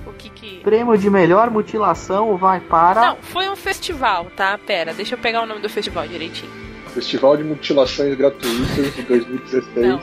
O 0.05 0.13
que 0.13 0.30
que. 0.30 0.59
Prêmio 0.59 0.97
de 0.97 1.09
melhor 1.09 1.49
mutilação 1.49 2.38
vai 2.38 2.59
para. 2.59 3.01
Não, 3.01 3.17
foi 3.17 3.49
um 3.49 3.55
festival, 3.55 4.28
tá? 4.36 4.57
Pera, 4.57 4.93
deixa 4.93 5.15
eu 5.15 5.19
pegar 5.19 5.41
o 5.41 5.45
nome 5.45 5.61
do 5.61 5.69
festival 5.69 6.07
direitinho. 6.07 6.51
Festival 6.93 7.38
de 7.38 7.43
Mutilações 7.43 8.15
Gratuitas 8.15 8.95
de 8.95 9.01
2016. 9.03 9.88
Não. 9.88 10.01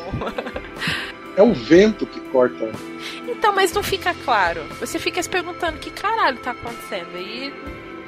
É 1.36 1.42
o 1.42 1.52
vento 1.52 2.04
que 2.06 2.18
corta. 2.18 2.72
Então, 3.28 3.54
mas 3.54 3.72
não 3.72 3.82
fica 3.82 4.12
claro. 4.24 4.62
Você 4.80 4.98
fica 4.98 5.22
se 5.22 5.28
perguntando 5.28 5.78
que 5.78 5.90
caralho 5.90 6.38
tá 6.38 6.50
acontecendo. 6.50 7.16
E 7.16 7.52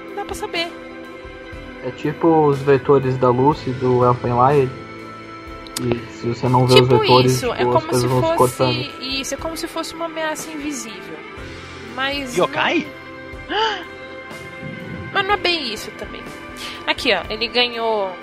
não 0.09 0.17
dá 0.17 0.25
pra 0.25 0.35
saber. 0.35 0.69
É 1.85 1.91
tipo 1.93 2.27
os 2.47 2.59
vetores 2.59 3.17
da 3.19 3.29
Lucy 3.29 3.71
do 3.73 4.05
Elfenlight. 4.05 4.71
E 5.81 6.13
se 6.13 6.29
você 6.29 6.49
não 6.49 6.67
vê 6.67 6.75
os 6.75 6.81
tipo 6.81 6.99
vetores, 6.99 7.33
isso, 7.33 7.49
tipo, 7.49 7.55
é 7.55 7.63
as 7.63 7.65
como 7.65 7.81
coisas 7.81 8.01
se 8.01 8.07
vão 8.07 8.21
se 8.21 8.27
fosse. 8.27 8.37
cortando. 8.37 9.03
Isso, 9.03 9.35
é 9.35 9.37
como 9.37 9.57
se 9.57 9.67
fosse 9.67 9.95
uma 9.95 10.05
ameaça 10.07 10.51
invisível. 10.51 11.17
Mas. 11.95 12.37
Yokai? 12.37 12.87
Não, 13.49 13.85
mas 15.13 15.27
não 15.27 15.35
é 15.35 15.37
bem 15.37 15.73
isso 15.73 15.91
também. 15.93 16.23
Aqui, 16.87 17.13
ó, 17.15 17.23
ele 17.29 17.49
ganhou. 17.49 18.15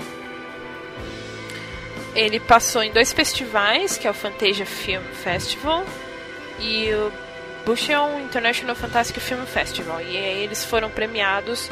Ele 2.16 2.39
passou 2.39 2.82
em 2.82 2.91
dois 2.91 3.12
festivais, 3.14 3.97
que 3.97 4.08
é 4.08 4.12
o 4.12 4.14
Fantasia 4.14 4.66
Film 4.66 5.03
Festival 5.24 5.84
e 6.60 6.89
o 6.93 7.12
Bucheon 7.66 8.22
International 8.22 8.76
Fantastic 8.76 9.20
Film 9.20 9.43
Festival. 9.45 10.01
E 10.01 10.18
aí 10.18 10.43
eles 10.43 10.66
foram 10.66 10.89
premiados 10.89 11.70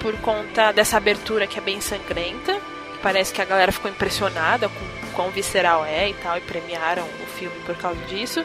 por 0.00 0.14
conta 0.18 0.72
dessa 0.72 0.96
abertura 0.96 1.46
que 1.46 1.58
é 1.58 1.62
bem 1.62 1.80
sangrenta. 1.80 2.60
Parece 3.04 3.34
que 3.34 3.42
a 3.42 3.44
galera 3.44 3.70
ficou 3.70 3.90
impressionada 3.90 4.66
com 4.66 5.12
quão 5.14 5.30
visceral 5.30 5.84
é 5.84 6.08
e 6.08 6.14
tal, 6.14 6.38
e 6.38 6.40
premiaram 6.40 7.04
o 7.04 7.26
filme 7.38 7.54
por 7.66 7.76
causa 7.76 8.00
disso. 8.06 8.42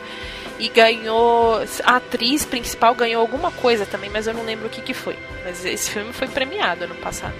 E 0.60 0.68
ganhou. 0.68 1.62
A 1.86 1.96
atriz 1.96 2.44
principal 2.44 2.94
ganhou 2.94 3.22
alguma 3.22 3.52
coisa 3.52 3.86
também, 3.86 4.10
mas 4.10 4.28
eu 4.28 4.34
não 4.34 4.44
lembro 4.44 4.68
o 4.68 4.70
que, 4.70 4.82
que 4.82 4.94
foi. 4.94 5.18
Mas 5.46 5.64
esse 5.64 5.90
filme 5.90 6.12
foi 6.12 6.28
premiado 6.28 6.84
ano 6.84 6.96
passado. 6.96 7.36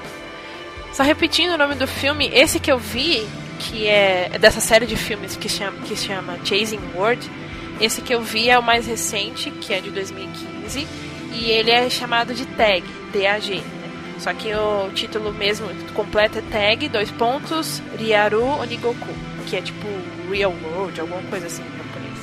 Só 0.94 1.02
repetindo 1.02 1.52
o 1.52 1.58
nome 1.58 1.74
do 1.74 1.86
filme, 1.86 2.30
esse 2.32 2.58
que 2.58 2.72
eu 2.72 2.78
vi, 2.78 3.28
que 3.58 3.86
é 3.86 4.30
dessa 4.40 4.62
série 4.62 4.86
de 4.86 4.96
filmes 4.96 5.36
que 5.36 5.46
chama, 5.46 5.76
que 5.82 5.94
chama 5.94 6.38
Chasing 6.42 6.80
World, 6.96 7.30
esse 7.78 8.00
que 8.00 8.14
eu 8.14 8.22
vi 8.22 8.48
é 8.48 8.58
o 8.58 8.62
mais 8.62 8.86
recente, 8.86 9.50
que 9.50 9.74
é 9.74 9.80
de 9.82 9.90
2015, 9.90 10.88
e 11.34 11.50
ele 11.50 11.70
é 11.70 11.90
chamado 11.90 12.32
de 12.32 12.46
Tag, 12.46 12.82
TAG. 13.12 13.62
Só 14.20 14.32
que 14.34 14.52
o 14.54 14.90
título 14.94 15.32
mesmo 15.32 15.66
completo 15.94 16.38
é 16.38 16.42
Tag, 16.42 16.88
dois 16.90 17.10
pontos, 17.10 17.82
Ryaru 17.98 18.44
Onigoku, 18.60 19.08
que 19.46 19.56
é 19.56 19.62
tipo 19.62 19.86
Real 20.30 20.52
World, 20.62 21.00
alguma 21.00 21.22
coisa 21.22 21.46
assim 21.46 21.62
em 21.62 21.78
japonês. 21.78 22.18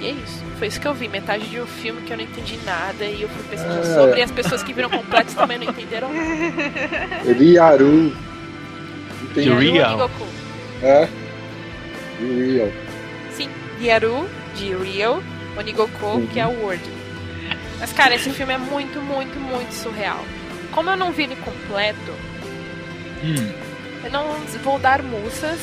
E 0.00 0.06
é 0.06 0.10
isso. 0.10 0.44
Foi 0.58 0.68
isso 0.68 0.78
que 0.80 0.86
eu 0.86 0.92
vi, 0.94 1.08
metade 1.08 1.48
de 1.48 1.60
um 1.60 1.66
filme 1.66 2.02
que 2.02 2.12
eu 2.12 2.16
não 2.18 2.24
entendi 2.24 2.58
nada 2.64 3.04
e 3.06 3.22
eu 3.22 3.28
fui 3.28 3.42
pesquisar 3.44 3.80
Ah. 3.80 3.94
sobre 4.02 4.20
e 4.20 4.22
as 4.22 4.30
pessoas 4.30 4.62
que 4.62 4.72
viram 4.74 4.90
completos 4.90 5.34
também 5.34 5.58
não 5.58 5.66
entenderam 5.68 6.12
nada. 6.12 7.32
Riaru. 7.38 8.12
Entendi. 9.22 9.48
De 9.48 9.70
Real. 9.70 9.88
Onigoku. 9.94 10.26
É. 10.82 11.08
Real. 12.20 12.68
Sim, 13.32 13.48
Ryaru, 13.80 14.28
de 14.54 14.74
Real, 14.76 15.22
Onigoku, 15.58 16.22
que 16.32 16.38
é 16.38 16.46
o 16.46 16.50
World. 16.50 16.82
Mas, 17.80 17.92
cara, 17.92 18.14
esse 18.14 18.30
filme 18.30 18.52
é 18.54 18.58
muito, 18.58 19.00
muito, 19.00 19.38
muito 19.38 19.72
surreal. 19.72 20.24
Como 20.72 20.90
eu 20.90 20.96
não 20.96 21.12
vi 21.12 21.24
ele 21.24 21.36
completo, 21.36 22.12
Hum. 23.22 23.52
eu 24.04 24.10
não 24.10 24.34
vou 24.62 24.78
dar 24.78 25.02
mussas. 25.02 25.58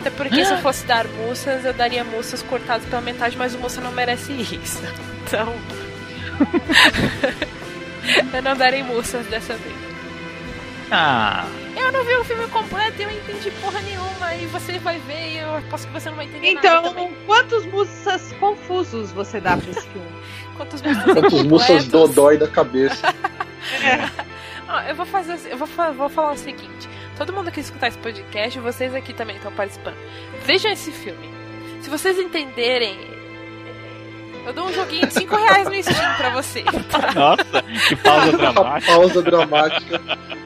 Até 0.00 0.10
porque 0.10 0.44
se 0.44 0.52
eu 0.52 0.58
fosse 0.62 0.84
dar 0.86 1.06
mussas, 1.06 1.64
eu 1.64 1.72
daria 1.72 2.02
mussas 2.04 2.42
cortadas 2.42 2.84
pela 2.88 3.00
metade, 3.02 3.36
mas 3.36 3.54
o 3.54 3.58
moça 3.58 3.80
não 3.80 3.92
merece 3.92 4.32
isso. 4.32 4.82
Então. 5.32 5.54
eu 8.34 8.42
não 8.42 8.56
darei 8.56 8.82
mussas 8.82 9.24
dessa 9.26 9.54
vez. 9.54 9.74
Ah, 10.90 11.46
Eu 11.74 11.90
não 11.90 12.04
vi 12.04 12.14
o 12.16 12.24
filme 12.24 12.46
completo 12.48 13.00
e 13.00 13.04
eu 13.04 13.10
entendi 13.10 13.50
porra 13.62 13.80
nenhuma. 13.80 14.34
E 14.34 14.46
você 14.46 14.78
vai 14.78 14.98
ver 14.98 15.28
e 15.30 15.38
eu 15.38 15.56
aposto 15.56 15.86
que 15.86 15.92
você 15.94 16.10
não 16.10 16.16
vai 16.16 16.26
entender 16.26 16.52
nada 16.54 16.88
Então, 16.90 17.10
quantos 17.26 17.64
mussas 17.66 18.30
confusos 18.34 19.10
você 19.12 19.40
dá 19.40 19.56
pra 19.56 19.70
esse 19.70 19.86
filme? 19.88 20.06
Quantos 20.62 20.82
mussas 20.82 21.04
Quantos 21.04 21.32
incompletos? 21.44 21.88
dodói 21.88 22.38
da 22.38 22.48
cabeça. 22.48 23.14
Ó, 24.68 24.80
eu 24.82 24.94
vou 24.94 25.06
fazer. 25.06 25.38
Eu 25.50 25.56
vou, 25.58 25.68
vou 25.94 26.08
falar 26.08 26.32
o 26.32 26.36
seguinte: 26.36 26.88
todo 27.18 27.32
mundo 27.32 27.50
que 27.50 27.60
escutar 27.60 27.88
esse 27.88 27.98
podcast, 27.98 28.58
vocês 28.60 28.94
aqui 28.94 29.12
também 29.12 29.36
estão 29.36 29.52
participando. 29.52 29.96
Vejam 30.44 30.70
esse 30.72 30.90
filme. 30.92 31.28
Se 31.82 31.90
vocês 31.90 32.18
entenderem, 32.18 32.96
eu 34.46 34.52
dou 34.52 34.66
um 34.66 34.72
joguinho 34.72 35.06
de 35.06 35.14
5 35.14 35.36
reais 35.36 35.68
no 35.68 35.82
Steam 35.82 36.14
pra 36.16 36.30
você. 36.30 36.62
Tá? 36.62 37.12
Nossa, 37.14 37.62
que 37.88 37.96
pausa 37.96 38.32
dramática. 38.38 38.92
pausa 38.92 39.22
dramática. 39.22 40.00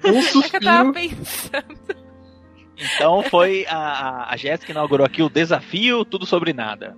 Um 0.04 0.18
É 0.18 0.48
que 0.48 0.56
eu 0.56 0.60
tava 0.60 0.92
suspiro. 0.92 0.92
pensando. 0.92 1.95
Então 2.78 3.22
foi 3.24 3.64
a, 3.68 4.30
a 4.32 4.36
Jéssica 4.36 4.66
que 4.66 4.72
inaugurou 4.72 5.06
aqui 5.06 5.22
o 5.22 5.28
desafio 5.30 6.04
Tudo 6.04 6.26
Sobre 6.26 6.52
Nada. 6.52 6.96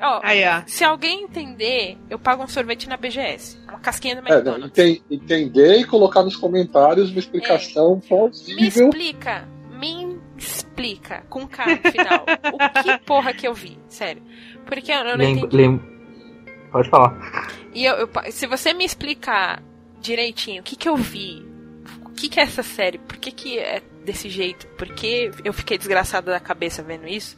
Ó, 0.00 0.20
Aí, 0.22 0.42
ó. 0.48 0.62
se 0.66 0.82
alguém 0.82 1.24
entender, 1.24 1.98
eu 2.08 2.18
pago 2.18 2.42
um 2.42 2.48
sorvete 2.48 2.88
na 2.88 2.96
BGS. 2.96 3.58
Uma 3.68 3.78
casquinha 3.80 4.16
do 4.20 4.26
É, 4.26 4.32
McDonald's. 4.32 4.70
enten- 4.70 5.02
entender 5.10 5.76
e 5.78 5.84
colocar 5.84 6.22
nos 6.22 6.36
comentários 6.36 7.10
uma 7.10 7.18
explicação 7.18 7.96
Me 7.96 8.02
plausível. 8.08 8.88
explica, 8.88 9.46
me 9.78 10.18
explica, 10.38 11.22
com 11.28 11.46
K 11.46 11.66
no 11.66 11.90
final, 11.92 12.24
o 12.52 12.82
que 12.82 12.98
porra 13.04 13.34
que 13.34 13.46
eu 13.46 13.52
vi, 13.52 13.78
sério. 13.88 14.22
Porque 14.64 14.90
eu 14.90 15.04
não 15.04 15.16
Lem- 15.16 15.36
entendi. 15.38 15.56
lem- 15.56 15.80
Pode 16.72 16.88
falar. 16.88 17.50
E 17.74 17.84
eu, 17.84 17.94
eu 17.96 18.08
se 18.30 18.46
você 18.46 18.72
me 18.72 18.84
explicar 18.84 19.62
direitinho 20.00 20.60
o 20.60 20.64
que 20.64 20.76
que 20.76 20.88
eu 20.88 20.96
vi, 20.96 21.44
o 22.06 22.10
que 22.10 22.28
que 22.28 22.40
é 22.40 22.44
essa 22.44 22.62
série, 22.62 22.98
por 22.98 23.16
que 23.18 23.30
que 23.32 23.58
é 23.58 23.82
desse 24.04 24.28
jeito, 24.28 24.66
por 24.78 24.88
que 24.88 25.30
eu 25.44 25.52
fiquei 25.52 25.76
desgraçada 25.78 26.30
da 26.32 26.40
cabeça 26.40 26.82
vendo 26.82 27.06
isso, 27.08 27.36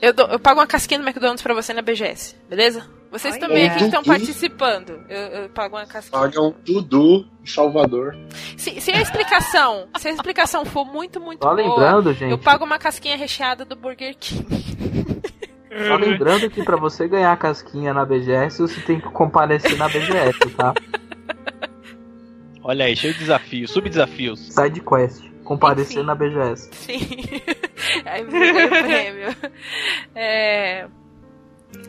eu, 0.00 0.12
dou- 0.12 0.26
eu 0.28 0.38
pago 0.38 0.60
uma 0.60 0.66
casquinha 0.66 0.98
do 1.00 1.06
McDonald's 1.06 1.42
pra 1.42 1.54
você 1.54 1.72
na 1.72 1.82
BGS, 1.82 2.36
beleza? 2.48 2.88
Vocês 3.10 3.34
Ai, 3.34 3.40
também 3.40 3.64
é. 3.64 3.66
aqui 3.68 3.78
que 3.80 3.84
estão 3.84 4.02
participando, 4.02 5.04
eu, 5.08 5.18
eu 5.42 5.48
pago 5.50 5.76
uma 5.76 5.84
casquinha. 5.86 6.18
Pagam 6.22 6.54
Dudu 6.64 7.28
em 7.42 7.46
Salvador. 7.46 8.16
Se, 8.56 8.80
se 8.80 8.90
a 8.90 9.00
explicação, 9.02 9.86
se 9.98 10.08
a 10.08 10.12
explicação 10.12 10.64
for 10.64 10.84
muito, 10.86 11.20
muito 11.20 11.42
Só 11.44 11.54
boa, 11.54 11.68
lembrando, 11.68 12.12
gente. 12.14 12.30
eu 12.30 12.38
pago 12.38 12.64
uma 12.64 12.78
casquinha 12.78 13.16
recheada 13.16 13.64
do 13.66 13.76
Burger 13.76 14.16
King. 14.18 14.46
Só 15.88 15.96
lembrando 15.96 16.48
que 16.50 16.62
pra 16.62 16.76
você 16.76 17.06
ganhar 17.06 17.32
a 17.32 17.36
casquinha 17.36 17.92
na 17.94 18.04
BGS, 18.04 18.60
você 18.62 18.80
tem 18.80 18.98
que 18.98 19.08
comparecer 19.10 19.76
na 19.76 19.88
BGS, 19.88 20.38
tá? 20.56 20.72
Olha 22.64 22.84
aí, 22.84 22.96
cheio 22.96 23.12
de 23.12 23.18
desafios, 23.20 23.70
subdesafios. 23.70 24.40
Side 24.54 24.80
quest. 24.80 25.22
Comparecer 25.44 25.98
Enfim. 25.98 26.06
na 26.06 26.14
BGS. 26.14 26.68
Sim. 26.72 26.98
Aí 28.06 28.22
me 28.24 28.30
o 28.30 28.68
prêmio. 28.68 29.36
É, 30.14 30.86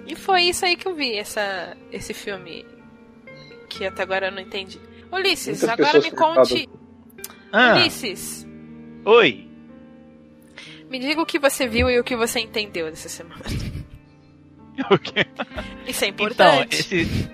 E 0.07 0.15
foi 0.15 0.43
isso 0.43 0.65
aí 0.65 0.75
que 0.75 0.87
eu 0.87 0.95
vi, 0.95 1.13
essa, 1.15 1.77
esse 1.91 2.13
filme. 2.13 2.65
Que 3.69 3.85
até 3.85 4.01
agora 4.03 4.27
eu 4.27 4.31
não 4.31 4.41
entendi. 4.41 4.79
Ulisses, 5.11 5.61
Muitas 5.61 5.69
agora 5.79 5.99
me 6.01 6.11
conte. 6.11 6.69
Ah, 7.51 7.75
Ulisses, 7.75 8.47
oi. 9.05 9.47
me 10.89 10.97
diga 10.99 11.21
o 11.21 11.25
que 11.25 11.37
você 11.37 11.67
viu 11.67 11.89
e 11.89 11.99
o 11.99 12.03
que 12.03 12.15
você 12.15 12.39
entendeu 12.39 12.89
dessa 12.89 13.09
semana. 13.09 13.43
O 14.89 14.97
quê? 14.97 15.23
Isso 15.87 16.03
é 16.03 16.07
Então, 16.07 16.25
importante. 16.25 16.75
esse 16.79 17.29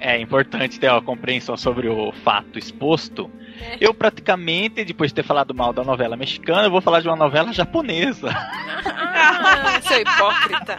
é 0.00 0.18
importante 0.18 0.80
ter 0.80 0.88
uma 0.88 1.02
compreensão 1.02 1.54
sobre 1.54 1.86
o 1.86 2.10
fato 2.24 2.58
exposto. 2.58 3.30
É. 3.60 3.76
Eu 3.80 3.92
praticamente, 3.92 4.84
depois 4.84 5.10
de 5.10 5.16
ter 5.16 5.22
falado 5.24 5.54
mal 5.54 5.72
da 5.72 5.82
novela 5.82 6.16
mexicana, 6.16 6.64
eu 6.64 6.70
vou 6.70 6.80
falar 6.80 7.00
de 7.00 7.08
uma 7.08 7.16
novela 7.16 7.52
japonesa. 7.52 8.30
Ah, 8.30 9.80
seu 9.82 10.00
hipócrita. 10.00 10.76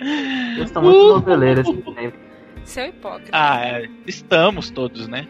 Eles 0.00 0.64
estão 0.64 0.82
muito 0.82 0.98
noveleiros 0.98 1.66
sempre. 1.66 2.14
Seu 2.64 2.86
hipócrita. 2.86 3.30
Ah, 3.32 3.64
é, 3.64 3.88
estamos 4.06 4.70
todos, 4.70 5.08
né? 5.08 5.26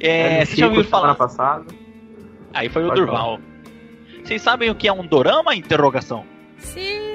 É, 0.00 0.36
Era 0.36 0.46
vocês 0.46 0.58
já 0.58 0.66
semana 0.68 0.84
falar? 0.84 1.14
passada. 1.14 1.64
Aí 2.52 2.68
foi 2.68 2.84
o 2.84 2.88
Pode 2.88 3.00
Durval. 3.00 3.38
Vocês 4.24 4.42
sabem 4.42 4.70
o 4.70 4.74
que 4.74 4.88
é 4.88 4.92
um 4.92 5.06
dorama? 5.06 5.54
Interrogação. 5.54 6.24
Sim. 6.58 7.05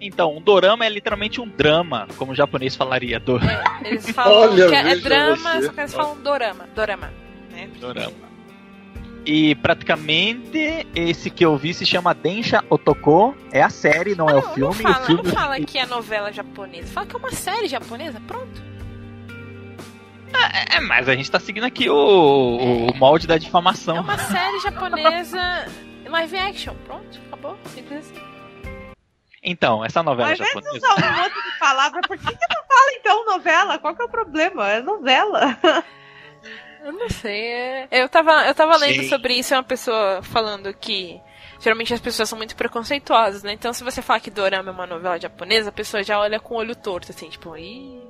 Então, 0.00 0.34
um 0.36 0.40
dorama 0.40 0.84
é 0.86 0.88
literalmente 0.88 1.40
um 1.40 1.48
drama, 1.48 2.08
como 2.16 2.32
o 2.32 2.34
japonês 2.34 2.74
falaria. 2.74 3.20
Do... 3.20 3.38
É, 3.38 3.62
eles 3.84 4.08
falam 4.10 4.50
Olha, 4.52 4.68
que 4.68 4.74
é, 4.74 4.92
é 4.92 4.96
drama, 4.96 5.36
você. 5.36 5.66
só 5.66 5.72
que 5.72 5.80
eles 5.80 5.94
falam 5.94 6.16
dorama. 6.22 6.66
Dorama. 6.74 7.12
Né? 7.50 7.68
dorama. 7.78 8.30
E 9.26 9.54
praticamente 9.56 10.86
esse 10.94 11.28
que 11.28 11.44
eu 11.44 11.54
vi 11.56 11.74
se 11.74 11.84
chama 11.84 12.14
Densha 12.14 12.64
Otoko. 12.70 13.36
É 13.52 13.62
a 13.62 13.68
série, 13.68 14.14
não 14.14 14.28
é 14.30 14.34
o 14.34 14.42
filme. 14.42 14.62
não 14.62 14.72
fala, 14.72 15.02
o 15.02 15.06
filme 15.06 15.22
não 15.24 15.30
fala 15.30 15.60
que 15.60 15.78
é 15.78 15.84
novela 15.84 16.32
japonesa. 16.32 16.86
Fala 16.88 17.06
que 17.06 17.16
é 17.16 17.18
uma 17.18 17.30
série 17.32 17.68
japonesa, 17.68 18.18
pronto. 18.26 18.70
É, 20.72 20.80
mas 20.80 21.08
a 21.08 21.14
gente 21.14 21.30
tá 21.30 21.38
seguindo 21.38 21.64
aqui 21.64 21.90
o, 21.90 22.86
o 22.88 22.96
molde 22.96 23.26
da 23.26 23.34
É 23.34 23.38
difamação. 23.38 24.00
uma 24.00 24.16
série 24.16 24.58
japonesa 24.60 25.66
live 26.08 26.36
action, 26.38 26.74
pronto, 26.86 27.20
acabou. 27.26 27.58
Simples 27.66 27.98
assim. 27.98 28.29
Então, 29.42 29.84
essa 29.84 30.02
novela 30.02 30.28
Ao 30.28 30.34
invés 30.34 30.48
de 30.50 30.54
japonesa. 30.54 30.76
usar 30.86 30.94
um 31.08 31.22
monte 31.22 31.34
de 31.52 31.58
palavra, 31.58 32.00
por 32.02 32.18
que, 32.18 32.26
que 32.26 32.46
não 32.54 32.62
fala 32.64 32.92
então 32.98 33.24
novela? 33.26 33.78
Qual 33.78 33.96
que 33.96 34.02
é 34.02 34.04
o 34.04 34.08
problema? 34.08 34.68
É 34.70 34.82
novela. 34.82 35.56
Eu 36.84 36.92
não 36.92 37.08
sei. 37.10 37.46
é- 37.46 37.88
Eu 37.90 38.08
tava, 38.08 38.46
eu 38.46 38.54
tava 38.54 38.74
lendo 38.78 39.02
sobre 39.04 39.34
isso, 39.34 39.52
é 39.52 39.56
uma 39.58 39.62
pessoa 39.62 40.22
falando 40.22 40.72
que. 40.72 41.20
Geralmente 41.58 41.92
as 41.92 42.00
pessoas 42.00 42.26
são 42.26 42.38
muito 42.38 42.56
preconceituosas, 42.56 43.42
né? 43.42 43.52
Então 43.52 43.70
se 43.74 43.84
você 43.84 44.00
falar 44.00 44.18
que 44.20 44.30
Dorama 44.30 44.70
é 44.70 44.72
uma 44.72 44.86
novela 44.86 45.20
japonesa, 45.20 45.68
a 45.68 45.72
pessoa 45.72 46.02
já 46.02 46.18
olha 46.18 46.40
com 46.40 46.54
o 46.54 46.56
olho 46.56 46.74
torto, 46.74 47.10
assim, 47.12 47.28
tipo, 47.28 47.54
ih. 47.54 48.00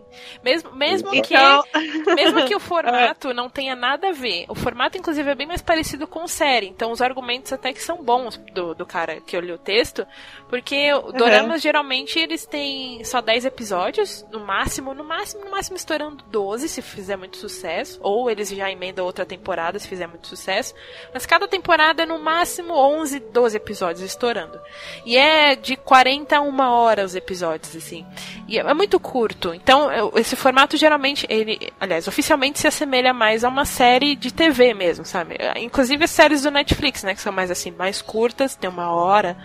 Mesmo, 0.42 0.72
mesmo 0.72 1.10
que. 1.10 1.34
Então, 1.34 1.62
Mesmo 2.14 2.44
que 2.46 2.54
o 2.54 2.60
formato 2.60 3.34
não 3.34 3.50
tenha 3.50 3.76
nada 3.76 4.08
a 4.08 4.12
ver. 4.12 4.46
O 4.48 4.54
formato, 4.54 4.96
inclusive, 4.96 5.30
é 5.30 5.34
bem 5.34 5.46
mais 5.46 5.60
parecido 5.60 6.06
com 6.06 6.26
série. 6.26 6.68
Então, 6.68 6.90
os 6.90 7.02
argumentos 7.02 7.52
até 7.52 7.72
que 7.72 7.82
são 7.82 8.02
bons 8.02 8.36
do, 8.52 8.74
do 8.74 8.86
cara 8.86 9.20
que 9.20 9.36
olhou 9.36 9.56
o 9.56 9.58
texto. 9.58 10.06
Porque 10.48 10.92
o 10.94 11.12
doramas, 11.12 11.60
geralmente, 11.60 12.18
eles 12.18 12.46
têm 12.46 13.04
só 13.04 13.20
10 13.20 13.44
episódios, 13.44 14.24
no 14.30 14.40
máximo, 14.40 14.94
no 14.94 15.04
máximo, 15.04 15.44
no 15.44 15.50
máximo 15.50 15.76
estourando 15.76 16.24
12, 16.24 16.68
se 16.68 16.82
fizer 16.82 17.16
muito 17.16 17.36
sucesso. 17.36 17.98
Ou 18.02 18.30
eles 18.30 18.48
já 18.48 18.70
emendam 18.70 19.04
outra 19.04 19.26
temporada, 19.26 19.78
se 19.78 19.88
fizer 19.88 20.06
muito 20.06 20.26
sucesso. 20.26 20.74
Mas 21.12 21.26
cada 21.26 21.46
temporada 21.46 22.02
é 22.02 22.06
no 22.06 22.18
máximo 22.18 22.74
11, 22.74 23.20
12 23.20 23.56
episódios 23.56 24.00
estourando. 24.00 24.58
E 25.04 25.16
é 25.16 25.54
de 25.54 25.76
40 25.76 26.36
a 26.36 26.40
uma 26.40 26.72
hora 26.72 27.04
os 27.04 27.14
episódios, 27.14 27.76
assim. 27.76 28.06
E 28.48 28.58
é 28.58 28.70
é 28.70 28.74
muito 28.74 29.00
curto. 29.00 29.52
Então, 29.52 29.90
esse 30.14 30.36
formato 30.36 30.76
geralmente, 30.76 31.26
ele, 31.28 31.72
aliás, 31.80 32.06
oficialmente 32.08 32.58
se 32.58 32.66
assemelha 32.68 33.12
mais 33.12 33.44
a 33.44 33.48
uma 33.48 33.64
série 33.64 34.14
de 34.16 34.32
TV 34.32 34.72
mesmo, 34.72 35.04
sabe? 35.04 35.36
Inclusive 35.56 36.04
as 36.04 36.10
séries 36.10 36.42
do 36.42 36.50
Netflix, 36.50 37.02
né? 37.02 37.14
Que 37.14 37.20
são 37.20 37.32
mais 37.32 37.50
assim, 37.50 37.70
mais 37.72 38.00
curtas, 38.00 38.54
tem 38.54 38.70
uma 38.70 38.90
hora 38.90 39.36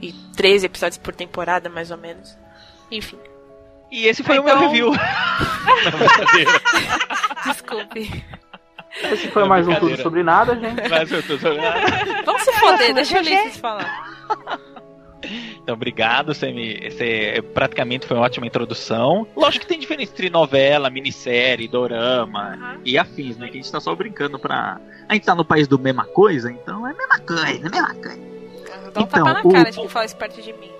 e 0.00 0.12
13 0.36 0.66
episódios 0.66 0.98
por 0.98 1.14
temporada, 1.14 1.68
mais 1.68 1.90
ou 1.90 1.96
menos. 1.96 2.36
Enfim, 2.90 3.18
E 3.90 4.06
esse 4.06 4.22
foi 4.22 4.38
o 4.38 4.42
Então- 4.42 4.58
meu 4.60 4.68
review. 4.68 4.90
Não, 4.90 5.98
brincadeira. 5.98 6.50
desculpe. 7.46 8.24
Esse 9.10 9.28
foi 9.28 9.42
Não, 9.42 9.48
mais 9.48 9.66
um 9.66 9.74
tudo 9.74 9.96
sobre 10.02 10.22
nada, 10.22 10.54
gente. 10.56 10.88
Mas 10.88 11.10
eu 11.10 11.22
tô 11.22 11.36
jogando. 11.36 12.24
Vamos 12.24 12.42
se 12.42 12.52
foder, 12.54 12.94
deixa 12.94 13.16
o 13.16 13.20
Ulisses 13.20 13.56
falar. 13.56 14.04
Então, 15.64 15.74
obrigado. 15.74 16.34
Você 16.34 16.52
me, 16.52 16.90
você 16.90 17.42
praticamente 17.54 18.06
foi 18.06 18.16
uma 18.18 18.24
ótima 18.26 18.46
introdução. 18.46 19.26
Lógico 19.34 19.62
que 19.64 19.68
tem 19.68 19.78
diferença 19.80 20.12
entre 20.12 20.28
novela, 20.28 20.90
minissérie, 20.90 21.66
dorama 21.66 22.78
e 22.84 22.98
afins, 22.98 23.38
né? 23.38 23.46
Que 23.48 23.54
a 23.58 23.62
gente 23.62 23.72
tá 23.72 23.80
só 23.80 23.94
brincando 23.94 24.38
pra. 24.38 24.78
A 25.08 25.14
gente 25.14 25.24
tá 25.24 25.34
no 25.34 25.42
país 25.44 25.66
do 25.66 25.78
mesma 25.78 26.04
coisa, 26.04 26.52
então 26.52 26.86
é 26.86 26.90
a 26.90 26.94
mesma 26.94 27.18
coisa, 27.18 27.44
mesma 27.70 27.94
coisa. 27.94 28.18
Dá 28.92 29.00
um 29.00 29.04
Então, 29.04 29.06
tapa 29.06 29.32
na 29.32 29.40
o- 29.40 29.50
cara 29.52 29.70
de 29.70 29.78
quem 29.78 29.88
fala 29.88 30.04
isso 30.04 30.16
perto 30.16 30.40
de 30.42 30.52
mim. 30.52 30.70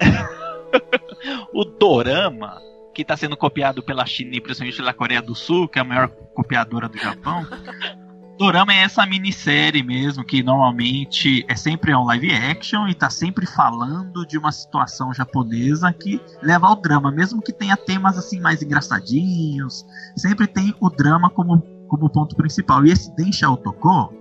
O 1.52 1.64
dorama, 1.64 2.62
que 2.94 3.04
tá 3.04 3.16
sendo 3.16 3.36
copiado 3.36 3.82
pela 3.82 4.06
China 4.06 4.36
e 4.36 4.40
principalmente 4.40 4.76
pela 4.76 4.94
Coreia 4.94 5.20
do 5.20 5.34
Sul, 5.34 5.66
que 5.66 5.78
é 5.78 5.82
a 5.82 5.84
maior 5.84 6.08
copiadora 6.08 6.88
do 6.88 6.96
Japão. 6.96 7.44
Dorama 8.38 8.72
é 8.72 8.84
essa 8.84 9.04
minissérie 9.04 9.82
mesmo, 9.82 10.24
que 10.24 10.42
normalmente 10.44 11.44
é 11.48 11.56
sempre 11.56 11.92
um 11.94 12.04
live 12.04 12.32
action 12.32 12.86
e 12.86 12.94
tá 12.94 13.10
sempre 13.10 13.44
falando 13.46 14.24
de 14.24 14.38
uma 14.38 14.52
situação 14.52 15.12
japonesa 15.12 15.92
que 15.92 16.20
leva 16.40 16.68
ao 16.68 16.76
drama, 16.76 17.10
mesmo 17.10 17.42
que 17.42 17.52
tenha 17.52 17.76
temas 17.76 18.16
assim 18.16 18.38
mais 18.40 18.62
engraçadinhos, 18.62 19.84
sempre 20.16 20.46
tem 20.46 20.72
o 20.80 20.88
drama 20.88 21.28
como, 21.30 21.60
como 21.88 22.08
ponto 22.08 22.36
principal. 22.36 22.86
E 22.86 22.92
esse 22.92 23.14
Densha 23.16 23.50
Otoko 23.50 24.14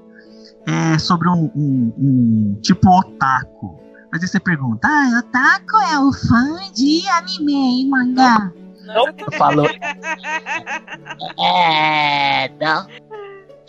é 0.65 0.97
sobre 0.97 1.29
um, 1.29 1.51
um- 1.55 1.93
um 1.97 2.59
tipo 2.61 2.89
otaku. 2.89 3.79
Mas 4.11 4.23
aí 4.23 4.27
você 4.27 4.39
pergunta, 4.39 4.87
ah, 4.87 5.19
otaku 5.19 5.77
é 5.77 5.99
o 5.99 6.11
fã 6.11 6.71
de 6.73 7.07
anime 7.09 7.83
e 7.83 7.87
mangá. 7.89 8.51
Não, 8.83 9.05
eu 9.07 9.31
Falou. 9.37 9.67
É, 11.39 12.49
não. 12.59 12.87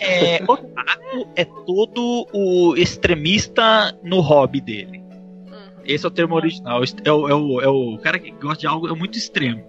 É, 0.00 0.42
otaku 0.46 1.28
é 1.34 1.44
todo 1.44 2.26
o 2.32 2.74
extremista 2.76 3.96
no 4.02 4.20
hobby 4.20 4.60
dele. 4.60 4.98
Uhum. 5.46 5.82
Esse 5.84 6.04
é 6.04 6.08
o 6.08 6.10
termo 6.10 6.34
original. 6.36 6.80
É 7.04 7.12
o, 7.12 7.28
é 7.28 7.34
o, 7.34 7.60
é 7.60 7.68
o 7.68 7.98
cara 7.98 8.18
que 8.18 8.30
gosta 8.30 8.60
de 8.60 8.66
algo 8.66 8.94
muito 8.96 9.18
extremo. 9.18 9.64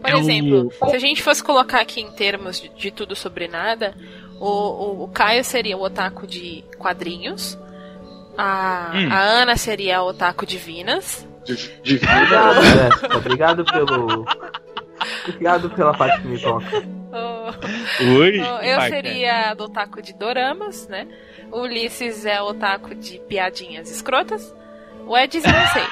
Por 0.00 0.10
É 0.10 0.14
o- 0.14 0.18
exemplo, 0.18 0.72
se 0.90 0.96
a 0.96 0.98
gente 0.98 1.22
fosse 1.22 1.42
colocar 1.42 1.80
aqui 1.80 2.00
em 2.00 2.10
termos 2.12 2.60
de, 2.60 2.68
de 2.70 2.90
tudo 2.90 3.14
sobre 3.16 3.46
nada, 3.48 3.94
O, 4.40 4.46
o, 4.46 5.04
o 5.04 5.08
Caio 5.08 5.42
seria 5.42 5.76
o 5.76 5.82
otaku 5.82 6.24
de 6.26 6.62
quadrinhos. 6.78 7.58
A, 8.36 8.92
Hum. 8.94 9.08
a 9.10 9.18
Ana 9.20 9.56
seria 9.56 10.00
o 10.02 10.08
otaku 10.10 10.46
de 10.46 10.56
Vinas. 10.58 11.26
De, 11.44 11.56
de 11.82 11.96
vida. 11.96 12.06
Obrigado, 12.20 12.62
Jéssica. 12.62 13.16
Obrigado 13.16 13.64
pelo. 13.64 14.24
Obrigado 15.28 15.70
pela 15.70 15.92
parte 15.94 16.20
que 16.22 16.28
me 16.28 16.38
toca. 16.38 16.97
O- 17.10 18.18
Ui, 18.18 18.28
o- 18.28 18.32
que 18.32 18.38
eu 18.38 18.76
bacana. 18.76 18.88
seria 18.88 19.54
do 19.54 19.64
otaku 19.64 20.02
de 20.02 20.12
doramas, 20.14 20.86
né? 20.88 21.08
O 21.50 21.60
Ulisses 21.62 22.26
é 22.26 22.40
o 22.42 22.46
otaku 22.48 22.94
de 22.94 23.18
piadinhas 23.20 23.90
escrotas. 23.90 24.54
O 25.06 25.16
Edis 25.16 25.42
eu 25.44 25.50
não 25.52 25.66
sei. 25.68 25.82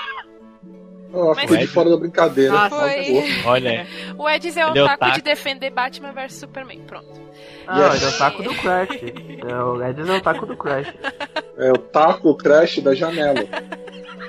Ó, 1.15 1.35
Mas- 1.35 1.49
de 1.59 1.67
fora 1.69 1.89
da 1.91 1.97
brincadeira. 1.97 2.53
Nossa, 2.53 2.77
foi. 2.81 3.43
Olha, 3.47 3.87
O 4.19 4.29
Edis 4.29 4.57
é 4.57 4.67
o 4.67 4.77
é 4.77 4.83
otaku 4.83 4.95
otaku. 5.05 5.15
de 5.17 5.23
defender 5.23 5.71
Batman 5.71 6.13
vs 6.13 6.35
Superman. 6.35 6.81
Pronto. 6.87 7.09
Ah, 7.67 7.79
Yes. 7.93 7.95
ele 7.97 8.05
é 8.05 8.09
o 8.15 8.19
taco 8.19 8.43
do 8.43 8.55
Crash. 8.55 8.91
É, 9.49 9.55
o 9.63 9.83
Edis 9.83 10.09
é 10.09 10.13
o 10.13 10.21
taco 10.21 10.47
do 10.47 10.57
Crash. 10.57 10.93
É 11.57 11.71
o 11.73 11.79
taco, 11.79 12.29
o 12.31 12.37
crash 12.37 12.81
da 12.81 12.95
janela. 12.95 13.41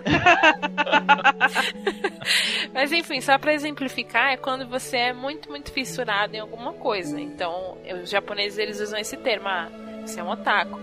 Mas 2.73 2.91
enfim, 2.91 3.21
só 3.21 3.37
pra 3.37 3.53
exemplificar, 3.53 4.33
é 4.33 4.37
quando 4.37 4.67
você 4.67 4.97
é 4.97 5.13
muito, 5.13 5.49
muito 5.49 5.71
fissurado 5.71 6.35
em 6.35 6.39
alguma 6.39 6.73
coisa. 6.73 7.19
Então, 7.19 7.77
os 8.03 8.09
japoneses 8.09 8.57
eles 8.57 8.79
usam 8.79 8.99
esse 8.99 9.17
termo, 9.17 9.47
ah, 9.47 9.69
você 10.05 10.19
é 10.19 10.23
um 10.23 10.29
otaku. 10.29 10.79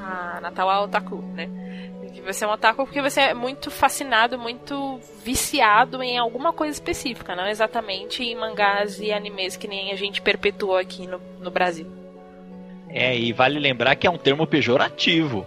A 0.00 0.40
Natal 0.40 0.70
é 0.72 0.78
otaku, 0.80 1.16
né? 1.34 1.48
Você 2.26 2.44
é 2.44 2.48
um 2.48 2.52
otaku 2.52 2.84
porque 2.84 3.00
você 3.00 3.20
é 3.20 3.34
muito 3.34 3.70
fascinado, 3.70 4.38
muito 4.38 5.00
viciado 5.24 6.02
em 6.02 6.18
alguma 6.18 6.52
coisa 6.52 6.72
específica, 6.72 7.36
não 7.36 7.46
exatamente 7.46 8.22
em 8.22 8.34
mangás 8.34 9.00
e 9.00 9.12
animes 9.12 9.56
que 9.56 9.68
nem 9.68 9.92
a 9.92 9.96
gente 9.96 10.20
perpetuou 10.20 10.76
aqui 10.76 11.06
no, 11.06 11.20
no 11.40 11.50
Brasil. 11.50 11.86
é, 12.88 13.16
e 13.16 13.32
vale 13.32 13.58
lembrar 13.58 13.94
que 13.96 14.06
é 14.06 14.10
um 14.10 14.18
termo 14.18 14.46
pejorativo. 14.46 15.46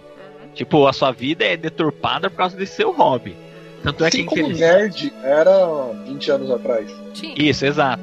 Tipo, 0.54 0.86
a 0.86 0.92
sua 0.92 1.10
vida 1.10 1.44
é 1.44 1.56
deturpada 1.56 2.30
por 2.30 2.36
causa 2.36 2.56
desse 2.56 2.76
seu 2.76 2.92
hobby. 2.92 3.36
Tanto 3.82 4.04
é 4.04 4.10
que 4.10 4.16
Assim 4.18 4.26
como 4.26 4.40
infeliz- 4.42 4.60
nerd 4.60 5.12
era 5.22 5.66
20 6.06 6.30
anos 6.30 6.50
atrás. 6.50 6.90
Sim. 7.12 7.34
Isso, 7.36 7.66
exato. 7.66 8.02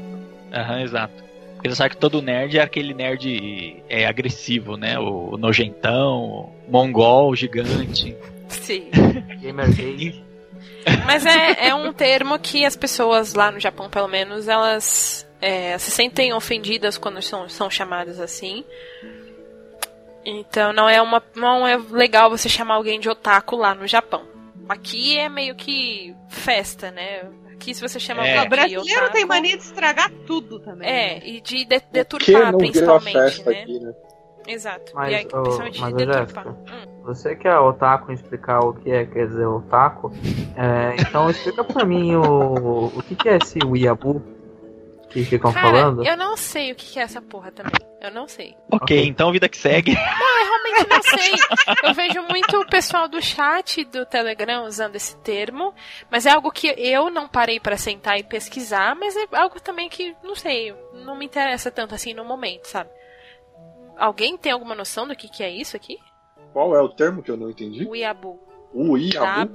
Aham, 0.54 0.82
exato. 0.82 1.14
Porque 1.56 1.70
você 1.70 1.76
sabe 1.76 1.92
que 1.92 1.98
todo 1.98 2.22
nerd 2.22 2.58
é 2.58 2.62
aquele 2.62 2.94
nerd 2.94 3.84
é, 3.90 4.06
agressivo, 4.06 4.76
né? 4.78 5.00
O, 5.00 5.34
o 5.34 5.38
nojentão, 5.38 6.52
o 6.68 6.72
mongol, 6.72 7.36
gigante. 7.36 8.16
Sim. 8.48 8.90
Gamer 9.42 9.72
gay. 9.74 10.24
Mas 11.06 11.26
é, 11.26 11.68
é 11.70 11.76
um 11.76 11.94
termo 11.94 12.38
que 12.40 12.66
as 12.66 12.76
pessoas 12.76 13.34
lá 13.34 13.52
no 13.52 13.60
Japão, 13.60 13.90
pelo 13.90 14.08
menos, 14.08 14.48
elas 14.48 15.28
é, 15.40 15.78
se 15.78 15.90
sentem 15.92 16.34
ofendidas 16.34 16.98
quando 16.98 17.22
são, 17.22 17.48
são 17.48 17.70
chamadas 17.70 18.20
assim. 18.20 18.64
Então 20.26 20.72
não 20.74 20.88
é 20.88 21.02
uma 21.02 21.22
não 21.36 21.68
é 21.68 21.78
legal 21.78 22.30
você 22.30 22.48
chamar 22.48 22.76
alguém 22.76 23.00
de 23.00 23.10
otaku 23.10 23.56
lá 23.56 23.74
no 23.74 23.88
Japão. 23.88 24.24
Aqui 24.70 25.18
é 25.18 25.28
meio 25.28 25.56
que 25.56 26.16
festa, 26.30 26.92
né? 26.92 27.24
Aqui 27.52 27.74
se 27.74 27.82
você 27.82 28.00
chama 28.00 28.26
É. 28.26 28.32
alguém 28.38 28.48
O 28.48 28.50
brasileiro 28.50 29.00
otaku, 29.02 29.14
tem 29.14 29.26
mania 29.26 29.58
de 29.58 29.64
estragar 29.64 30.10
tudo 30.26 30.60
também. 30.60 30.88
É, 30.90 31.16
né? 31.16 31.22
e 31.26 31.42
de, 31.42 31.66
de 31.66 31.82
deturpar 31.92 32.56
principalmente, 32.56 33.12
festa 33.14 33.50
né? 33.52 33.62
aqui, 33.62 33.80
né? 33.80 33.94
Exato. 34.48 34.92
Mas, 34.96 35.12
e 35.12 35.16
aí, 35.16 35.26
principalmente 35.26 35.82
mas, 35.82 35.96
de 35.96 36.04
ô, 36.04 36.06
deturpar. 36.06 36.44
Jéssica, 36.46 36.50
Hum. 36.72 37.04
Você 37.04 37.36
que 37.36 37.48
é 37.48 37.58
otaku 37.60 38.12
explicar 38.12 38.60
o 38.60 38.74
que 38.74 38.92
é, 38.92 39.06
quer 39.06 39.28
dizer 39.28 39.46
otaku, 39.46 40.12
é, 40.56 40.96
então 41.02 41.30
explica 41.30 41.64
pra 41.64 41.84
mim 41.84 42.16
o, 42.16 42.86
o 42.96 43.04
que, 43.04 43.16
que 43.16 43.28
é 43.28 43.38
esse 43.38 43.60
Weeaboo 43.66 44.22
que 45.12 45.24
ficam 45.26 45.52
Cara, 45.54 45.68
falando. 45.68 46.06
eu 46.06 46.16
não 46.18 46.38
sei 46.38 46.72
o 46.72 46.76
que 46.76 47.00
é 47.00 47.04
essa 47.04 47.22
porra 47.22 47.52
também. 47.52 47.74
Eu 48.02 48.12
não 48.12 48.28
sei. 48.28 48.56
Ok, 48.72 48.98
Ok. 48.98 49.06
então 49.08 49.32
vida 49.32 49.48
que 49.50 49.58
segue. 49.58 49.92
realmente 49.94 50.90
não 50.90 51.04
sei. 51.04 51.32
Eu 51.84 51.94
vejo 51.94 52.22
muito 52.24 52.58
o 52.60 52.66
pessoal 52.68 53.08
do 53.08 53.22
chat 53.22 53.84
do 53.86 54.06
Telegram 54.06 54.64
usando 54.66 54.96
esse 54.96 55.16
termo, 55.18 55.74
mas 56.10 56.26
é 56.26 56.32
algo 56.32 56.52
que 56.52 56.68
eu 56.78 57.10
não 57.10 57.28
parei 57.28 57.60
pra 57.60 57.78
sentar 57.78 58.18
e 58.18 58.24
pesquisar, 58.24 58.96
mas 58.96 59.16
é 59.16 59.26
algo 59.34 59.60
também 59.60 59.88
que, 59.90 60.16
não 60.24 60.36
sei, 60.36 60.74
não 60.94 61.16
me 61.16 61.26
interessa 61.26 61.70
tanto 61.70 61.94
assim 61.94 62.14
no 62.14 62.26
momento, 62.26 62.66
sabe? 62.66 62.90
Alguém 63.98 64.36
tem 64.38 64.52
alguma 64.52 64.74
noção 64.74 65.08
do 65.08 65.16
que, 65.16 65.28
que 65.30 65.44
é 65.44 65.50
isso 65.50 65.76
aqui? 65.76 65.98
Qual 66.54 66.76
é 66.76 66.82
o 66.82 66.90
termo 66.90 67.22
que 67.22 67.30
eu 67.30 67.38
não 67.38 67.50
entendi? 67.50 67.86
Uiabu. 67.88 68.40
O 68.74 68.98
Iabu? 68.98 69.52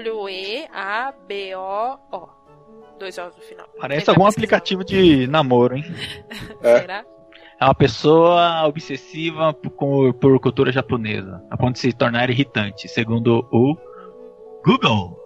Dois 2.98 3.18
O's 3.18 3.36
no 3.36 3.42
final. 3.42 3.66
Parece 3.80 4.00
Tentar 4.00 4.12
algum 4.12 4.24
pesquisar. 4.24 4.38
aplicativo 4.46 4.84
de 4.84 5.26
namoro, 5.26 5.76
hein? 5.76 5.84
É. 6.62 6.80
Será? 6.80 7.04
É 7.58 7.64
uma 7.64 7.74
pessoa 7.74 8.66
obsessiva 8.66 9.52
por, 9.54 9.70
com- 9.70 10.12
por 10.12 10.38
cultura 10.40 10.70
japonesa, 10.70 11.42
a 11.50 11.56
ponto 11.56 11.72
de 11.74 11.78
se 11.80 11.92
tornar 11.92 12.28
irritante, 12.28 12.86
segundo 12.88 13.48
o 13.50 13.76
Google. 14.64 15.18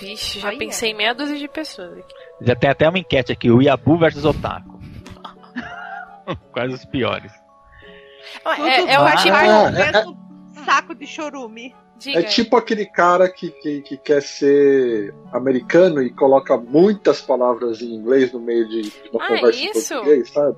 Vixe, 0.00 0.40
já 0.40 0.48
Olha. 0.48 0.58
pensei 0.58 0.92
em 0.92 0.94
meia 0.94 1.14
dúzia 1.14 1.38
de 1.38 1.48
pessoas 1.48 1.92
aqui. 1.98 2.14
Já 2.42 2.54
tem 2.56 2.70
até 2.70 2.88
uma 2.88 2.98
enquete 2.98 3.30
aqui, 3.32 3.50
o 3.50 3.60
Yabu 3.60 3.98
versus 3.98 4.24
Otaku. 4.24 4.78
Quais 6.52 6.72
os 6.72 6.84
piores? 6.86 7.32
É, 8.44 8.94
é 8.94 8.98
o 8.98 9.04
parte 9.04 9.30
Ah, 9.30 9.70
do 9.70 9.76
é- 9.78 9.92
mesmo 9.92 10.16
saco 10.64 10.94
de 10.94 11.06
chorume. 11.06 11.74
Diga. 11.98 12.18
É 12.20 12.22
tipo 12.24 12.56
aquele 12.56 12.84
cara 12.86 13.28
que, 13.28 13.50
que, 13.50 13.80
que 13.80 13.96
quer 13.96 14.20
ser 14.22 15.14
americano 15.32 16.02
e 16.02 16.10
coloca 16.10 16.56
muitas 16.56 17.20
palavras 17.22 17.80
em 17.80 17.94
inglês 17.94 18.32
no 18.32 18.40
meio 18.40 18.68
de, 18.68 18.82
de 18.82 18.92
uma 19.12 19.24
Ah, 19.24 19.28
conversa 19.28 19.58
isso? 19.64 19.94
em 19.94 19.96
português, 19.96 20.30
sabe? 20.30 20.56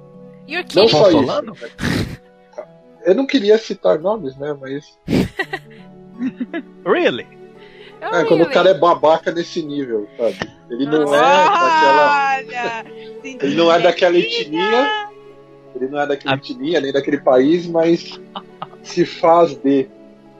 E 0.49 0.65
que? 0.65 0.77
Não 0.77 0.89
só 0.89 1.11
Tom 1.11 1.23
isso. 1.23 1.43
Né? 1.43 2.19
Eu 3.07 3.15
não 3.15 3.27
queria 3.27 3.57
citar 3.57 3.99
nomes, 4.01 4.37
né? 4.37 4.57
Mas 4.61 4.99
Really? 6.85 7.27
Eu 8.01 8.09
é, 8.09 8.25
quando 8.25 8.41
o 8.41 8.45
really- 8.45 8.53
cara 8.55 8.71
é 8.71 8.75
babaca 8.75 9.33
nesse 9.33 9.63
nível, 9.63 10.09
sabe? 10.17 10.39
Ele 10.71 10.87
não 10.87 11.01
Nossa. 11.03 11.17
é 11.17 11.21
daquela. 11.21 12.37
Olha! 12.37 12.85
Ele 13.43 13.55
não 13.57 13.73
é 13.73 13.81
daquela 13.81 14.17
etnia. 14.19 15.09
Ele 15.75 15.89
não 15.89 16.01
é 16.01 16.07
daquela 16.07 16.35
Ah. 16.35 16.37
etnia, 16.39 16.81
nem 16.81 16.93
daquele 16.93 17.19
país, 17.19 17.67
mas 17.67 18.19
se 18.83 19.05
faz 19.05 19.55
de. 19.57 19.89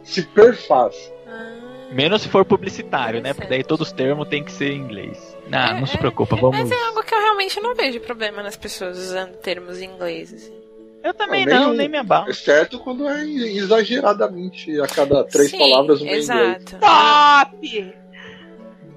Se 0.09 0.23
perfaz. 0.23 0.95
Ah. 1.27 1.55
Menos 1.93 2.23
se 2.23 2.29
for 2.29 2.45
publicitário, 2.45 3.21
né? 3.23 3.33
Porque 3.33 3.49
daí 3.49 3.63
todos 3.65 3.89
os 3.89 3.93
termos 3.93 4.29
tem 4.29 4.43
que 4.45 4.53
ser 4.53 4.71
em 4.73 4.79
inglês. 4.79 5.37
Ah, 5.53 5.71
É, 5.77 5.81
não 5.81 5.87
se 5.87 5.97
é. 5.97 5.99
preocupa, 5.99 6.37
vamos. 6.37 6.59
Mas 6.59 6.71
é 6.71 6.87
algo 6.87 7.03
que 7.03 7.15
eu 7.15 7.19
realmente 7.19 7.61
não 7.61 7.75
vejo 7.75 8.01
problema 8.01 8.43
nas 8.43 8.57
pessoas 8.57 8.99
usando 8.99 9.37
termos 9.37 9.81
em 9.81 9.85
inglês. 9.87 10.33
assim. 10.35 10.53
Eu 11.03 11.15
também 11.15 11.47
Não, 11.47 11.53
nem 11.55 11.63
não, 11.67 11.73
nem 11.75 11.89
me 11.89 11.99
abalo. 11.99 12.29
Exceto 12.31 12.79
quando 12.81 13.09
é 13.09 13.23
exageradamente 13.25 14.81
a 14.81 14.87
cada 14.87 15.25
três 15.25 15.51
Sim, 15.51 15.59
palavras 15.59 16.01
uma 16.01 16.11
em 16.11 16.21
inglês. 16.23 16.59
Exato. 16.59 16.79
Top! 16.79 17.95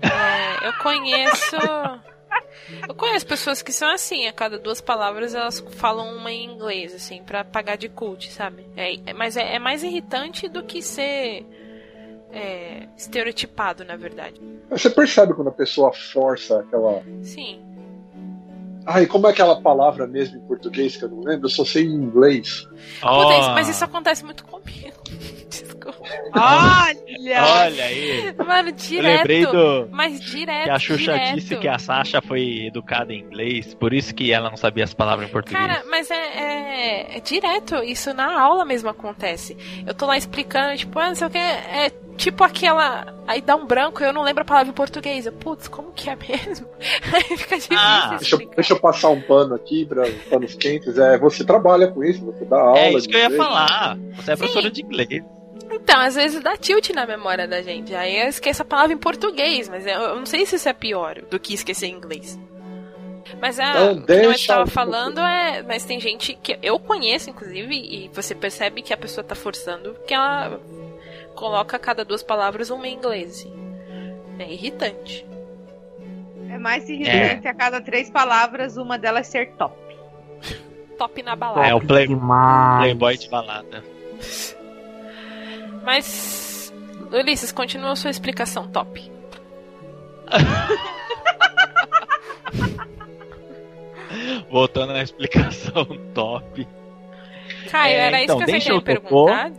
É, 0.02 0.68
eu 0.68 0.74
conheço. 0.82 1.56
Eu 2.88 2.96
conheço 2.96 3.26
pessoas 3.26 3.62
que 3.62 3.72
são 3.72 3.90
assim, 3.90 4.28
a 4.28 4.34
cada 4.34 4.58
duas 4.58 4.80
palavras 4.82 5.34
elas 5.36 5.60
falam 5.72 6.16
uma 6.16 6.32
em 6.32 6.46
inglês, 6.46 6.94
assim, 6.94 7.22
pra 7.24 7.44
pagar 7.44 7.76
de 7.78 7.90
cult, 7.90 8.32
sabe? 8.32 8.66
É, 8.76 8.96
é- 9.10 9.14
mas 9.14 9.36
é, 9.38 9.56
é 9.56 9.60
mais 9.60 9.84
irritante 9.84 10.48
do 10.48 10.64
que 10.64 10.82
ser 10.82 11.46
é, 12.32 12.88
estereotipado, 12.98 13.84
na 13.84 13.96
verdade. 13.98 14.40
Você 14.70 14.90
percebe 14.90 15.34
quando 15.34 15.50
a 15.50 15.54
pessoa 15.54 15.92
força 15.92 16.60
aquela. 16.62 17.04
Sim. 17.22 17.62
Ai, 18.86 19.06
como 19.06 19.28
é 19.28 19.32
aquela 19.32 19.62
palavra 19.62 20.08
mesmo 20.08 20.38
em 20.38 20.42
português 20.48 20.96
que 20.98 21.04
eu 21.04 21.10
não 21.10 21.22
lembro? 21.22 21.46
Eu 21.46 21.50
só 21.50 21.64
sei 21.66 21.84
em 21.84 21.94
inglês. 21.94 22.68
Ó, 23.04 23.54
mas 23.54 23.70
isso 23.70 23.84
acontece 23.84 24.24
muito 24.24 24.44
comigo. 24.46 24.96
Desculpa. 25.86 26.10
Olha! 26.36 27.44
Olha 27.44 27.84
aí. 27.86 28.34
Mano, 28.38 28.70
Eu 28.70 28.74
direto. 28.74 29.18
lembrei 29.18 29.46
do. 29.46 29.88
Mas 29.92 30.20
direto. 30.22 30.64
Que 30.66 30.70
a 30.70 30.80
Xuxa 30.80 31.14
direto. 31.14 31.36
disse 31.36 31.56
que 31.58 31.68
a 31.68 31.80
Sasha 31.80 32.22
foi 32.22 32.66
educada 32.68 33.14
em 33.14 33.20
inglês, 33.20 33.74
por 33.74 33.94
isso 33.94 34.14
que 34.14 34.32
ela 34.32 34.50
não 34.50 34.58
sabia 34.58 34.84
as 34.84 34.94
palavras 34.94 35.28
em 35.30 35.32
português. 35.32 35.66
Cara, 35.66 35.84
mas 35.90 36.10
é, 36.12 36.16
é- 36.16 37.18
é 37.18 37.20
direto, 37.20 37.76
isso 37.84 38.14
na 38.14 38.40
aula 38.42 38.66
mesmo 38.66 38.90
acontece. 38.90 39.58
Eu 39.86 39.94
tô 39.94 40.06
lá 40.06 40.18
explicando, 40.18 40.76
tipo, 40.78 40.98
ah, 41.00 41.08
não 41.10 41.16
sei 41.16 41.28
o 41.28 41.30
que, 41.30 41.38
é 41.38 41.92
tipo 42.18 42.44
aquela. 42.44 43.16
Aí 43.28 43.42
dá 43.42 43.56
um 43.56 43.66
branco 43.66 44.02
e 44.04 44.06
eu 44.06 44.14
não 44.14 44.22
lembro 44.24 44.42
a 44.42 44.46
palavra 44.46 44.70
em 44.70 44.76
português. 44.76 45.26
Eu, 45.26 45.32
putz, 45.34 45.68
como 45.68 45.92
que 45.92 46.10
é 46.10 46.16
mesmo? 46.16 46.68
Aí 47.14 47.38
fica 47.38 47.56
difícil 47.56 47.78
Ah, 47.80 48.16
Deixa, 48.20 48.36
eu- 48.36 48.50
deixa 48.56 48.74
eu 48.74 48.80
passar 48.80 49.10
um 49.10 49.22
pano 49.22 49.56
aqui 49.56 49.86
para 49.86 50.04
panos 50.30 50.54
quentes. 50.56 50.98
É, 50.98 51.18
você 51.18 51.44
trabalha 51.44 51.88
com 51.88 52.04
isso, 52.04 52.24
você 52.26 52.44
dá 52.46 52.60
aula. 52.60 52.78
é 52.80 52.94
isso 52.94 53.08
que 53.08 53.16
eu 53.16 53.20
ia 53.20 53.26
inglês. 53.28 53.44
falar. 53.44 53.98
Você 54.16 54.32
é 54.32 54.36
professora 54.36 54.70
de 54.72 54.82
inglês. 54.82 55.24
Então, 55.84 56.00
às 56.00 56.16
vezes 56.16 56.42
dá 56.42 56.56
tilt 56.58 56.90
na 56.92 57.06
memória 57.06 57.48
da 57.48 57.62
gente. 57.62 57.94
Aí 57.94 58.18
eu 58.22 58.28
esqueço 58.30 58.62
a 58.62 58.66
palavra 58.66 58.94
em 58.94 58.98
português, 58.98 59.68
mas 59.68 59.86
eu, 59.86 60.16
não 60.16 60.26
sei 60.26 60.46
se 60.46 60.56
isso 60.56 60.70
é 60.70 60.74
pior 60.74 61.22
do 61.30 61.40
que 61.40 61.54
esquecer 61.54 61.88
em 61.88 61.94
inglês. 61.96 62.40
Mas 63.42 63.60
a, 63.60 63.70
Então, 63.92 63.98
o 63.98 64.06
que 64.06 64.12
eu 64.12 64.32
estava 64.32 64.68
falando 64.68 65.20
é. 65.20 65.62
Mas 65.64 65.84
tem 65.84 66.00
gente 66.00 66.34
que 66.36 66.58
eu 66.62 66.78
conheço, 66.80 67.30
inclusive, 67.30 67.76
e 67.76 68.10
você 68.14 68.34
percebe 68.36 68.82
que 68.82 68.94
a 68.94 68.98
pessoa 68.98 69.24
tá 69.24 69.36
forçando 69.36 69.96
que 70.08 70.14
ela 70.14 70.60
coloca 71.36 71.76
a 71.78 71.80
cada 71.80 72.04
duas 72.06 72.22
palavras 72.24 72.70
uma 72.70 72.88
em 72.88 72.94
inglês. 72.96 73.32
Assim. 73.32 73.54
É 74.40 74.52
irritante. 74.52 75.26
É 76.50 76.58
mais 76.58 76.88
irritante 76.90 77.48
a 77.48 77.54
cada 77.54 77.80
três 77.82 78.10
palavras 78.10 78.76
uma 78.78 78.98
delas 79.00 79.28
ser 79.28 79.52
top. 79.54 79.76
top 80.98 81.24
na 81.24 81.36
balada. 81.36 81.68
É, 81.68 81.74
o 81.74 81.80
play- 81.82 82.08
Demais. 82.08 82.82
Playboy 82.84 83.18
de 83.18 83.30
balada. 83.30 83.84
Mas, 85.84 86.72
Ulisses, 87.12 87.52
continua 87.52 87.92
a 87.92 87.96
sua 87.96 88.10
explicação 88.12 88.68
top. 88.68 89.12
Voltando 94.50 94.94
na 94.94 95.02
explicação 95.04 95.86
top. 96.14 96.68
Caio, 97.70 97.94
É, 97.94 98.08
era 98.08 98.24
então, 98.24 98.38
isso 98.38 98.46
que 98.46 98.60
você 98.62 98.70
tocou. 98.70 98.82
perguntar? 99.28 99.52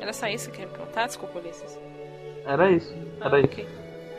Era 0.00 0.12
só 0.12 0.26
isso 0.28 0.50
que 0.50 0.56
eu 0.56 0.60
queria 0.66 0.76
perguntar? 0.78 1.06
Desculpa, 1.06 1.38
Ulisses. 1.38 1.78
Era 2.44 2.70
isso. 2.70 2.94
Ah, 3.20 3.26
Era 3.26 3.38
isso. 3.40 3.48
ok. 3.48 3.66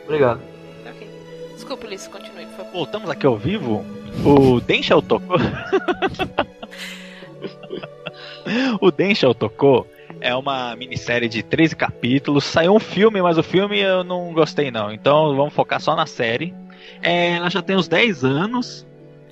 Obrigado. 0.04 0.40
ok. 0.86 1.08
Desculpa, 1.54 1.86
Ulisses, 1.86 2.08
continue, 2.08 2.46
por 2.46 2.56
favor. 2.56 2.72
Voltamos 2.72 3.10
aqui 3.10 3.26
ao 3.26 3.36
vivo. 3.36 3.84
O 4.24 4.60
Denshel 4.60 5.02
tocou. 5.02 5.36
o 8.80 8.90
Denshel 8.90 9.34
tocou 9.34 9.86
é 10.20 10.34
uma 10.34 10.74
minissérie 10.76 11.28
de 11.28 11.42
13 11.42 11.74
capítulos. 11.76 12.44
Saiu 12.44 12.74
um 12.74 12.80
filme, 12.80 13.20
mas 13.22 13.38
o 13.38 13.42
filme 13.42 13.78
eu 13.80 14.02
não 14.04 14.32
gostei 14.32 14.70
não. 14.70 14.92
Então 14.92 15.34
vamos 15.36 15.54
focar 15.54 15.80
só 15.80 15.94
na 15.96 16.06
série. 16.06 16.54
É, 17.02 17.32
ela 17.36 17.50
já 17.50 17.62
tem 17.62 17.76
uns 17.76 17.88
10 17.88 18.24
anos 18.24 18.86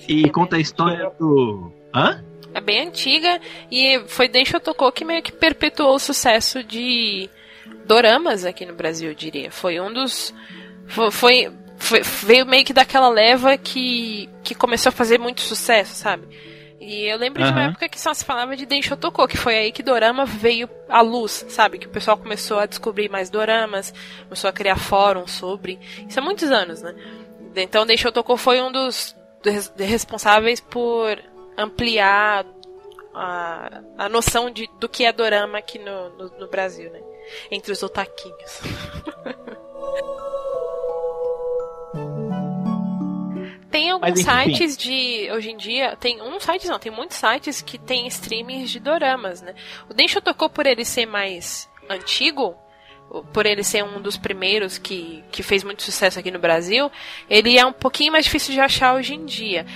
e 0.08 0.24
É 0.26 0.28
conta 0.28 0.56
a 0.56 0.60
história 0.60 1.10
do. 1.18 1.72
Hã? 1.94 2.22
É 2.54 2.60
bem 2.60 2.86
antiga 2.88 3.40
e 3.70 4.00
foi 4.06 4.28
Densho 4.28 4.58
Tocou 4.60 4.90
que 4.90 5.04
meio 5.04 5.22
que 5.22 5.32
perpetuou 5.32 5.94
o 5.94 5.98
sucesso 5.98 6.62
de 6.64 7.28
doramas 7.86 8.44
aqui 8.44 8.64
no 8.64 8.74
Brasil, 8.74 9.10
eu 9.10 9.14
diria. 9.14 9.50
Foi 9.50 9.80
um 9.80 9.92
dos. 9.92 10.32
Foi- 10.86 11.50
foi- 11.78 12.02
veio 12.24 12.46
meio 12.46 12.64
que 12.64 12.72
daquela 12.72 13.08
leva 13.08 13.58
que, 13.58 14.28
que 14.42 14.54
começou 14.54 14.88
a 14.90 14.92
fazer 14.92 15.18
muito 15.18 15.40
sucesso, 15.42 15.94
sabe? 15.94 16.26
E 16.78 17.06
eu 17.06 17.16
lembro 17.16 17.42
de 17.42 17.50
uma 17.50 17.62
época 17.64 17.88
que 17.88 17.98
só 18.00 18.12
se 18.12 18.24
falava 18.24 18.54
de 18.56 18.66
Densho 18.66 18.96
que 19.28 19.36
foi 19.36 19.56
aí 19.56 19.72
que 19.72 19.82
dorama 19.82 20.26
veio 20.26 20.68
à 20.88 21.00
luz, 21.00 21.46
sabe? 21.48 21.78
Que 21.78 21.86
o 21.86 21.90
pessoal 21.90 22.16
começou 22.18 22.58
a 22.58 22.66
descobrir 22.66 23.08
mais 23.08 23.30
doramas, 23.30 23.94
começou 24.24 24.48
a 24.50 24.52
criar 24.52 24.76
fóruns 24.76 25.30
sobre. 25.32 25.78
Isso 26.08 26.18
há 26.20 26.22
muitos 26.22 26.50
anos, 26.50 26.82
né? 26.82 26.94
Então 27.56 27.86
Densho 27.86 28.08
foi 28.36 28.60
um 28.60 28.70
dos 28.70 29.16
res- 29.44 29.72
responsáveis 29.76 30.60
por 30.60 31.18
ampliar 31.56 32.44
a, 33.14 33.80
a 33.96 34.08
noção 34.10 34.50
de, 34.50 34.68
do 34.78 34.88
que 34.88 35.04
é 35.06 35.12
dorama 35.12 35.56
aqui 35.56 35.78
no, 35.78 36.10
no, 36.10 36.28
no 36.40 36.48
Brasil, 36.48 36.90
né? 36.90 37.00
Entre 37.50 37.72
os 37.72 37.82
otaquinhos. 37.82 38.60
Tem 43.76 43.90
alguns 43.90 44.24
Mas, 44.24 44.46
sites 44.48 44.74
de. 44.76 45.28
Hoje 45.30 45.50
em 45.50 45.56
dia, 45.58 45.94
tem 45.96 46.22
um 46.22 46.40
site 46.40 46.66
não, 46.66 46.78
tem 46.78 46.90
muitos 46.90 47.18
sites 47.18 47.60
que 47.60 47.76
tem 47.76 48.06
streamings 48.06 48.70
de 48.70 48.80
doramas, 48.80 49.42
né? 49.42 49.54
O 49.86 49.92
Densho 49.92 50.18
tocou 50.22 50.48
por 50.48 50.66
ele 50.66 50.82
ser 50.82 51.04
mais 51.04 51.68
antigo, 51.86 52.56
por 53.34 53.44
ele 53.44 53.62
ser 53.62 53.84
um 53.84 54.00
dos 54.00 54.16
primeiros 54.16 54.78
que, 54.78 55.22
que 55.30 55.42
fez 55.42 55.62
muito 55.62 55.82
sucesso 55.82 56.18
aqui 56.18 56.30
no 56.30 56.38
Brasil, 56.38 56.90
ele 57.28 57.58
é 57.58 57.66
um 57.66 57.72
pouquinho 57.72 58.12
mais 58.12 58.24
difícil 58.24 58.54
de 58.54 58.60
achar 58.60 58.94
hoje 58.94 59.14
em 59.14 59.26
dia. 59.26 59.66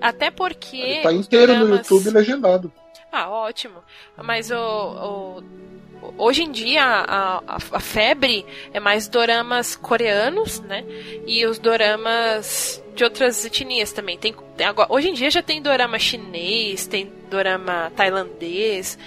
Até 0.00 0.30
porque. 0.30 0.76
Ele 0.76 1.02
tá 1.02 1.12
inteiro 1.12 1.56
no 1.56 1.74
YouTube 1.74 2.10
legendado. 2.10 2.72
ah, 3.10 3.28
ótimo. 3.28 3.82
Mas 4.16 4.52
o, 4.52 4.54
o- 4.56 5.42
hoje 6.16 6.42
em 6.42 6.50
dia 6.50 6.82
a, 6.82 7.38
a, 7.46 7.58
a 7.72 7.80
febre 7.80 8.44
é 8.72 8.80
mais 8.80 9.08
doramas 9.08 9.76
coreanos, 9.76 10.60
né? 10.60 10.84
E 11.26 11.44
os 11.46 11.58
doramas 11.58 12.82
de 12.94 13.04
outras 13.04 13.44
etnias 13.44 13.92
também. 13.92 14.18
Tem, 14.18 14.34
tem 14.56 14.66
agora, 14.66 14.92
hoje 14.92 15.08
em 15.08 15.14
dia 15.14 15.30
já 15.30 15.42
tem 15.42 15.62
dorama 15.62 15.98
chinês, 15.98 16.86
tem 16.86 17.10
dorama 17.30 17.92
tailandês. 17.94 18.98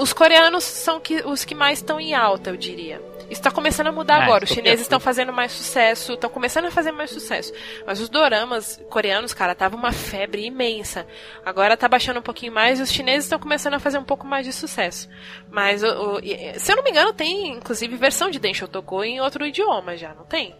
Os 0.00 0.12
coreanos 0.12 0.64
são 0.64 1.00
que, 1.00 1.22
os 1.26 1.44
que 1.44 1.54
mais 1.54 1.78
estão 1.78 1.98
em 1.98 2.14
alta, 2.14 2.50
eu 2.50 2.56
diria. 2.56 3.00
Isso 3.32 3.40
está 3.40 3.50
começando 3.50 3.86
a 3.86 3.92
mudar 3.92 4.20
Ah, 4.20 4.24
agora. 4.24 4.44
Os 4.44 4.50
chineses 4.50 4.82
estão 4.82 5.00
fazendo 5.00 5.32
mais 5.32 5.50
sucesso, 5.52 6.12
estão 6.12 6.28
começando 6.28 6.66
a 6.66 6.70
fazer 6.70 6.92
mais 6.92 7.10
sucesso. 7.10 7.52
Mas 7.86 7.98
os 7.98 8.08
doramas 8.08 8.78
coreanos, 8.90 9.32
cara, 9.32 9.54
tava 9.54 9.74
uma 9.74 9.90
febre 9.90 10.44
imensa. 10.44 11.06
Agora 11.44 11.76
tá 11.76 11.88
baixando 11.88 12.20
um 12.20 12.22
pouquinho 12.22 12.52
mais 12.52 12.78
e 12.78 12.82
os 12.82 12.92
chineses 12.92 13.24
estão 13.24 13.38
começando 13.38 13.74
a 13.74 13.78
fazer 13.80 13.96
um 13.98 14.04
pouco 14.04 14.26
mais 14.26 14.44
de 14.44 14.52
sucesso. 14.52 15.08
Mas, 15.50 15.82
o, 15.82 15.86
o- 16.18 16.20
se 16.58 16.70
eu 16.70 16.76
não 16.76 16.84
me 16.84 16.90
engano, 16.90 17.12
tem 17.12 17.48
inclusive 17.48 17.96
versão 17.96 18.30
de 18.30 18.38
Densho 18.38 18.68
Toko 18.68 19.02
em 19.02 19.20
outro 19.20 19.46
idioma 19.46 19.96
já, 19.96 20.14
não 20.14 20.24
tem? 20.24 20.54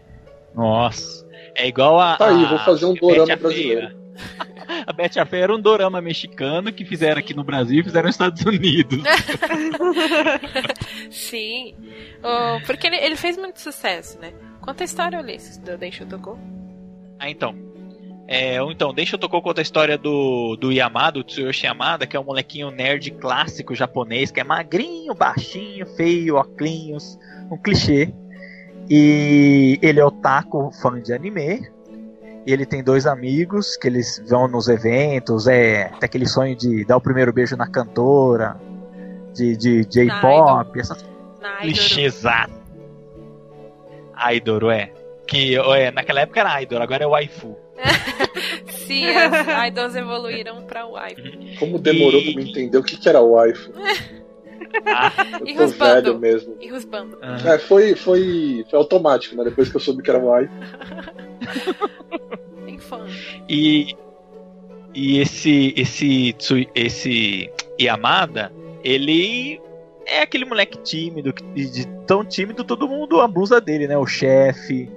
Nossa. 0.55 1.27
É 1.55 1.69
igual 1.69 2.01
a. 2.01 2.17
Tá 2.17 2.29
aí, 2.31 2.45
a 2.45 2.49
vou 2.49 2.59
fazer 2.61 2.87
um 2.87 2.95
dorama 2.95 3.33
a 3.33 3.37
brasileiro. 3.37 3.97
A 4.87 4.93
Betty 4.93 5.21
a 5.21 5.27
Feia 5.27 5.45
era 5.45 5.55
um 5.55 5.61
dorama 5.61 6.01
mexicano 6.01 6.73
que 6.73 6.85
fizeram 6.85 7.19
aqui 7.19 7.35
no 7.35 7.45
Brasil 7.45 7.81
e 7.81 7.85
fizeram 7.85 8.07
nos 8.07 8.15
Estados 8.15 8.43
Unidos. 8.45 9.03
Sim. 11.11 11.75
O- 12.23 12.61
porque 12.67 12.87
ele, 12.87 12.97
ele 12.97 13.17
fez 13.17 13.37
muito 13.37 13.61
sucesso, 13.61 14.19
né? 14.19 14.33
Conta 14.61 14.83
a 14.83 14.87
história, 14.87 15.21
Ulisses, 15.21 15.59
do 15.59 15.77
Densho 15.77 16.07
Toko. 16.07 16.39
Ah, 17.19 17.31
então. 17.31 17.55
É, 18.29 18.57
então, 18.71 18.95
deixa 18.95 19.17
eu 19.17 19.21
tocar 19.21 19.41
conta 19.41 19.61
a 19.61 19.63
história 19.63 19.99
do, 19.99 20.57
do 20.57 20.73
Yamada, 20.73 21.19
o 21.19 21.25
Tsuyoshi 21.25 21.67
Yamada, 21.67 22.07
que 22.07 22.17
é 22.17 22.21
um 22.21 22.25
molequinho 22.25 22.71
nerd 22.71 23.11
clássico 23.13 23.75
japonês, 23.75 24.31
que 24.31 24.41
é 24.41 24.45
magrinho, 24.45 25.13
baixinho, 25.15 25.85
feio, 25.97 26.37
óculos, 26.37 27.19
um 27.51 27.59
clichê. 27.59 28.13
E 28.89 29.79
ele 29.83 30.01
é 30.01 30.05
otaku, 30.05 30.71
fã 30.81 31.01
de 31.01 31.13
anime. 31.13 31.69
E 32.47 32.53
ele 32.53 32.67
tem 32.67 32.83
dois 32.83 33.07
amigos 33.07 33.77
que 33.77 33.87
eles 33.87 34.21
vão 34.29 34.49
nos 34.49 34.67
eventos, 34.69 35.47
é, 35.47 35.85
tem 36.01 36.07
aquele 36.07 36.27
sonho 36.27 36.57
de 36.57 36.85
dar 36.85 36.97
o 36.97 37.01
primeiro 37.01 37.33
beijo 37.33 37.57
na 37.57 37.69
cantora, 37.69 38.57
de, 39.33 39.57
de 39.57 39.85
J-pop, 39.85 40.79
essas 40.81 41.05
clichêsado. 41.61 42.53
Idol, 44.35 44.71
é. 44.71 44.93
Que 45.27 45.57
é, 45.57 45.91
naquela 45.91 46.21
época 46.23 46.41
era 46.41 46.61
Idol, 46.63 46.83
agora 46.83 47.05
é 47.05 47.07
waifu. 47.07 47.57
Sim, 48.87 49.07
as 49.07 49.69
idols 49.69 49.95
evoluíram 49.95 50.63
pra 50.65 50.87
wife. 50.87 51.57
Como 51.59 51.79
demorou 51.79 52.21
E- 52.21 52.33
pra 52.33 52.43
me 52.43 52.51
entender 52.51 52.77
o 52.79 52.83
que, 52.83 52.97
que 52.97 53.09
era 53.09 53.21
waifu. 53.21 53.73
Ah, 54.87 55.13
Eu 55.41 55.47
E 55.47 55.55
velho 55.73 56.19
mesmo. 56.19 56.57
E 56.61 56.69
Rusbando. 56.69 57.19
ah. 57.23 57.37
É, 57.55 57.59
foi, 57.59 57.95
foi, 57.95 58.65
foi 58.69 58.79
automático, 58.79 59.37
né? 59.37 59.45
Depois 59.45 59.69
que 59.69 59.77
eu 59.77 59.81
soube 59.81 60.03
que 60.03 60.11
era 60.11 60.19
waifu. 60.19 60.53
Tem 62.65 62.79
fã. 62.79 63.07
E, 63.49 63.95
e 64.95 65.19
esse 65.19 65.73
esse 65.77 66.35
esse 66.75 67.51
Yamada, 67.81 68.53
ele 68.85 69.61
é 70.07 70.23
aquele 70.23 70.45
moleque 70.45 70.79
tímido, 70.79 71.33
de, 71.55 71.71
de 71.71 71.87
tão 72.07 72.25
tímido 72.25 72.65
todo 72.65 72.89
mundo 72.89 73.21
abusa 73.21 73.61
dele, 73.61 73.87
né? 73.87 73.97
O 73.97 74.07
chefe, 74.07 74.91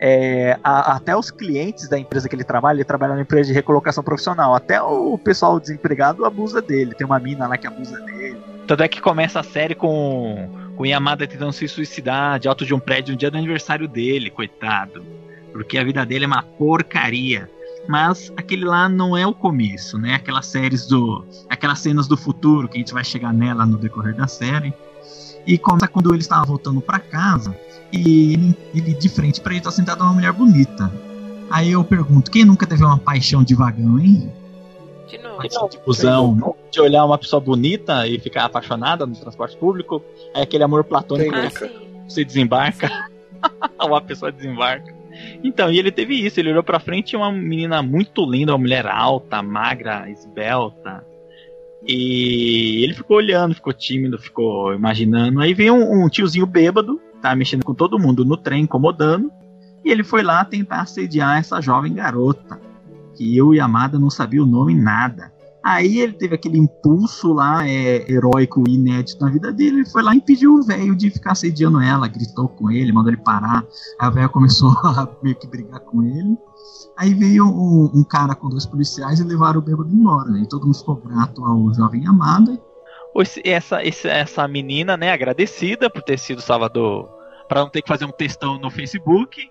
é, 0.00 0.58
a- 0.64 0.96
até 0.96 1.16
os 1.16 1.30
clientes 1.30 1.88
da 1.88 1.98
empresa 1.98 2.28
que 2.28 2.34
ele 2.34 2.44
trabalha, 2.44 2.76
ele 2.78 2.84
trabalha 2.84 3.12
numa 3.12 3.22
empresa 3.22 3.48
de 3.48 3.54
recolocação 3.54 4.02
profissional, 4.02 4.54
até 4.54 4.80
o 4.82 5.16
pessoal 5.18 5.58
desempregado 5.60 6.24
abusa 6.24 6.60
dele. 6.62 6.94
Tem 6.94 7.06
uma 7.06 7.18
mina 7.18 7.46
lá 7.46 7.56
que 7.56 7.66
abusa 7.66 8.00
dele. 8.00 8.38
Tanto 8.66 8.82
é 8.82 8.88
que 8.88 9.00
começa 9.00 9.40
a 9.40 9.42
série 9.42 9.74
com 9.74 10.48
com 10.76 10.82
o 10.82 10.86
Yamada 10.86 11.26
tentando 11.26 11.52
se 11.54 11.66
suicidar 11.66 12.38
de 12.38 12.48
alto 12.48 12.66
de 12.66 12.74
um 12.74 12.78
prédio 12.78 13.12
no 13.12 13.18
dia 13.18 13.30
do 13.30 13.38
aniversário 13.38 13.88
dele, 13.88 14.28
coitado. 14.28 15.02
Porque 15.56 15.78
a 15.78 15.84
vida 15.84 16.04
dele 16.04 16.24
é 16.24 16.28
uma 16.28 16.42
porcaria. 16.42 17.50
Mas 17.88 18.32
aquele 18.36 18.64
lá 18.64 18.88
não 18.88 19.16
é 19.16 19.26
o 19.26 19.32
começo, 19.32 19.96
né? 19.96 20.14
Aquelas 20.14 20.46
séries 20.46 20.86
do. 20.86 21.24
Aquelas 21.48 21.78
cenas 21.78 22.08
do 22.08 22.16
futuro 22.16 22.68
que 22.68 22.76
a 22.76 22.80
gente 22.80 22.92
vai 22.92 23.04
chegar 23.04 23.32
nela 23.32 23.64
no 23.64 23.78
decorrer 23.78 24.14
da 24.14 24.26
série. 24.26 24.72
E 25.46 25.56
conta 25.56 25.86
quando 25.86 26.12
ele 26.12 26.22
estava 26.22 26.44
voltando 26.44 26.80
para 26.80 26.98
casa 26.98 27.56
e 27.92 28.32
ele, 28.34 28.58
ele 28.74 28.94
de 28.94 29.08
frente 29.08 29.40
para 29.40 29.52
ele 29.52 29.60
tá 29.60 29.70
sentado 29.70 30.02
uma 30.02 30.12
mulher 30.12 30.32
bonita. 30.32 30.92
Aí 31.48 31.70
eu 31.70 31.84
pergunto, 31.84 32.30
quem 32.30 32.44
nunca 32.44 32.66
teve 32.66 32.84
uma 32.84 32.98
paixão 32.98 33.44
de 33.44 33.54
vagão, 33.54 33.98
hein? 34.00 34.32
De 35.06 35.18
novo. 35.18 35.36
Paixão 35.36 35.68
de 35.68 35.78
busão, 35.78 36.56
de 36.70 36.80
olhar 36.80 37.04
uma 37.04 37.16
pessoa 37.16 37.38
bonita 37.38 38.08
e 38.08 38.18
ficar 38.18 38.44
apaixonada 38.44 39.06
no 39.06 39.14
transporte 39.14 39.56
público. 39.56 40.02
É 40.34 40.42
aquele 40.42 40.64
amor 40.64 40.82
platônico 40.82 41.36
Ah, 41.36 41.48
que 41.48 41.70
você 42.08 42.24
desembarca. 42.24 42.90
uma 43.80 44.00
pessoa 44.00 44.32
desembarca. 44.32 44.95
Então, 45.42 45.70
e 45.70 45.78
ele 45.78 45.90
teve 45.90 46.14
isso, 46.14 46.40
ele 46.40 46.50
olhou 46.50 46.62
pra 46.62 46.80
frente 46.80 47.12
e 47.12 47.16
uma 47.16 47.30
menina 47.30 47.82
muito 47.82 48.24
linda, 48.24 48.52
uma 48.52 48.58
mulher 48.58 48.86
alta, 48.86 49.42
magra, 49.42 50.10
esbelta. 50.10 51.04
E 51.86 52.82
ele 52.82 52.94
ficou 52.94 53.18
olhando, 53.18 53.54
ficou 53.54 53.72
tímido, 53.72 54.18
ficou 54.18 54.74
imaginando. 54.74 55.40
Aí 55.40 55.54
veio 55.54 55.74
um, 55.74 56.04
um 56.04 56.08
tiozinho 56.08 56.46
bêbado, 56.46 57.00
tá 57.22 57.34
mexendo 57.34 57.64
com 57.64 57.74
todo 57.74 57.98
mundo 57.98 58.24
no 58.24 58.36
trem, 58.36 58.62
incomodando. 58.62 59.30
E 59.84 59.90
ele 59.90 60.02
foi 60.02 60.22
lá 60.22 60.44
tentar 60.44 60.80
assediar 60.80 61.38
essa 61.38 61.60
jovem 61.60 61.94
garota. 61.94 62.60
Que 63.16 63.36
eu 63.36 63.54
e 63.54 63.60
Amada 63.60 63.98
não 63.98 64.10
sabia 64.10 64.42
o 64.42 64.46
nome 64.46 64.74
nada. 64.74 65.32
Aí 65.66 65.98
ele 65.98 66.12
teve 66.12 66.32
aquele 66.32 66.58
impulso 66.58 67.32
lá, 67.32 67.68
é, 67.68 68.08
heróico 68.08 68.62
e 68.68 68.74
inédito 68.74 69.24
na 69.24 69.28
vida 69.28 69.52
dele. 69.52 69.78
Ele 69.78 69.90
foi 69.90 70.00
lá 70.00 70.14
e 70.14 70.20
pediu 70.20 70.54
o 70.54 70.62
velho 70.62 70.94
de 70.94 71.10
ficar 71.10 71.32
assediando 71.32 71.80
ela, 71.80 72.06
gritou 72.06 72.48
com 72.48 72.70
ele, 72.70 72.92
mandou 72.92 73.10
ele 73.10 73.20
parar. 73.20 73.66
A 73.98 74.08
velha 74.08 74.28
começou 74.28 74.70
a 74.86 75.08
meio 75.20 75.34
que 75.34 75.48
brigar 75.48 75.80
com 75.80 76.04
ele. 76.04 76.38
Aí 76.96 77.12
veio 77.12 77.46
um, 77.46 77.90
um, 77.92 78.04
cara 78.04 78.36
com 78.36 78.48
dois 78.48 78.64
policiais 78.64 79.18
e 79.18 79.24
levaram 79.24 79.58
o 79.58 79.62
bêbado 79.62 79.92
embora. 79.92 80.38
E 80.38 80.46
todo 80.46 80.66
mundo 80.66 80.78
ficou 80.78 80.94
grato 80.94 81.44
ao 81.44 81.74
jovem 81.74 82.06
Amada. 82.06 82.56
Essa, 83.42 83.80
essa 83.82 84.46
menina, 84.46 84.96
né, 84.96 85.10
agradecida 85.10 85.90
por 85.90 86.02
ter 86.02 86.16
sido 86.16 86.40
salvador, 86.40 87.10
para 87.48 87.62
não 87.62 87.68
ter 87.68 87.82
que 87.82 87.88
fazer 87.88 88.04
um 88.04 88.12
textão 88.12 88.56
no 88.60 88.70
Facebook, 88.70 89.50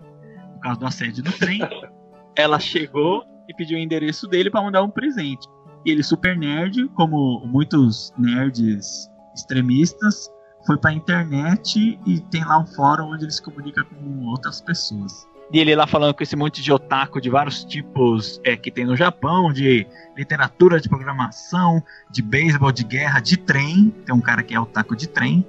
por 0.54 0.60
causa 0.62 0.80
do 0.80 0.86
assédio 0.86 1.26
no 1.26 1.34
trem, 1.34 1.60
ela 2.38 2.58
chegou 2.58 3.22
e 3.50 3.54
pediu 3.54 3.78
o 3.78 3.82
endereço 3.82 4.30
dele 4.30 4.50
para 4.50 4.62
mandar 4.62 4.82
um 4.82 4.90
presente. 4.90 5.46
E 5.86 5.92
ele, 5.92 6.04
super 6.04 6.36
nerd, 6.36 6.88
como 6.96 7.46
muitos 7.46 8.12
nerds 8.18 9.10
extremistas, 9.36 10.30
foi 10.66 10.78
pra 10.78 10.92
internet 10.92 12.00
e 12.06 12.20
tem 12.32 12.44
lá 12.44 12.60
um 12.60 12.66
fórum 12.66 13.12
onde 13.12 13.26
ele 13.26 13.32
se 13.32 13.42
comunica 13.42 13.84
com 13.84 14.26
outras 14.26 14.62
pessoas. 14.62 15.28
E 15.54 15.60
ele 15.60 15.76
lá 15.76 15.86
falando 15.86 16.14
com 16.16 16.24
esse 16.24 16.36
monte 16.36 16.62
de 16.62 16.72
otaku 16.72 17.22
de 17.22 17.30
vários 17.30 17.64
tipos 17.64 18.42
é, 18.44 18.58
que 18.58 18.72
tem 18.72 18.84
no 18.84 18.96
Japão, 18.96 19.54
de 19.54 19.86
literatura, 20.18 20.80
de 20.80 20.90
programação, 20.90 21.84
de 22.10 22.24
beisebol, 22.24 22.72
de 22.72 22.84
guerra, 22.84 23.20
de 23.20 23.38
trem. 23.38 23.94
Tem 24.06 24.16
um 24.16 24.22
cara 24.22 24.42
que 24.42 24.56
é 24.56 24.60
otaku 24.60 24.96
de 24.96 25.08
trem. 25.08 25.46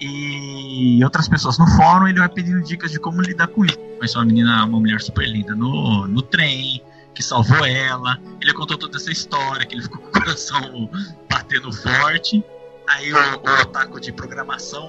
E 0.00 1.02
outras 1.04 1.28
pessoas 1.28 1.58
no 1.58 1.66
fórum, 1.76 2.08
ele 2.08 2.20
vai 2.20 2.28
pedindo 2.28 2.62
dicas 2.62 2.90
de 2.90 2.98
como 2.98 3.20
lidar 3.20 3.48
com 3.48 3.64
isso. 3.64 3.78
Mas 4.00 4.14
uma 4.14 4.24
menina, 4.24 4.64
uma 4.64 4.80
mulher 4.80 5.00
super 5.00 5.28
linda 5.28 5.54
no, 5.54 6.06
no 6.06 6.22
trem, 6.22 6.80
que 7.18 7.24
salvou 7.24 7.66
ela. 7.66 8.16
Ele 8.40 8.54
contou 8.54 8.78
toda 8.78 8.96
essa 8.96 9.10
história, 9.10 9.66
que 9.66 9.74
ele 9.74 9.82
ficou 9.82 9.98
com 10.00 10.06
o 10.06 10.12
coração 10.22 10.88
batendo 11.28 11.72
forte. 11.72 12.44
Aí 12.88 13.12
o, 13.12 13.16
o 13.16 13.62
otaku 13.62 14.00
de 14.00 14.12
programação. 14.12 14.88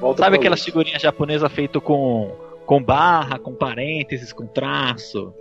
Volta 0.00 0.22
Sabe 0.22 0.36
aquela 0.36 0.56
figurinha 0.56 0.98
japonesa 0.98 1.50
feita 1.50 1.78
com, 1.78 2.34
com 2.64 2.82
barra, 2.82 3.38
com 3.38 3.54
parênteses, 3.54 4.32
com 4.32 4.46
traço? 4.46 5.34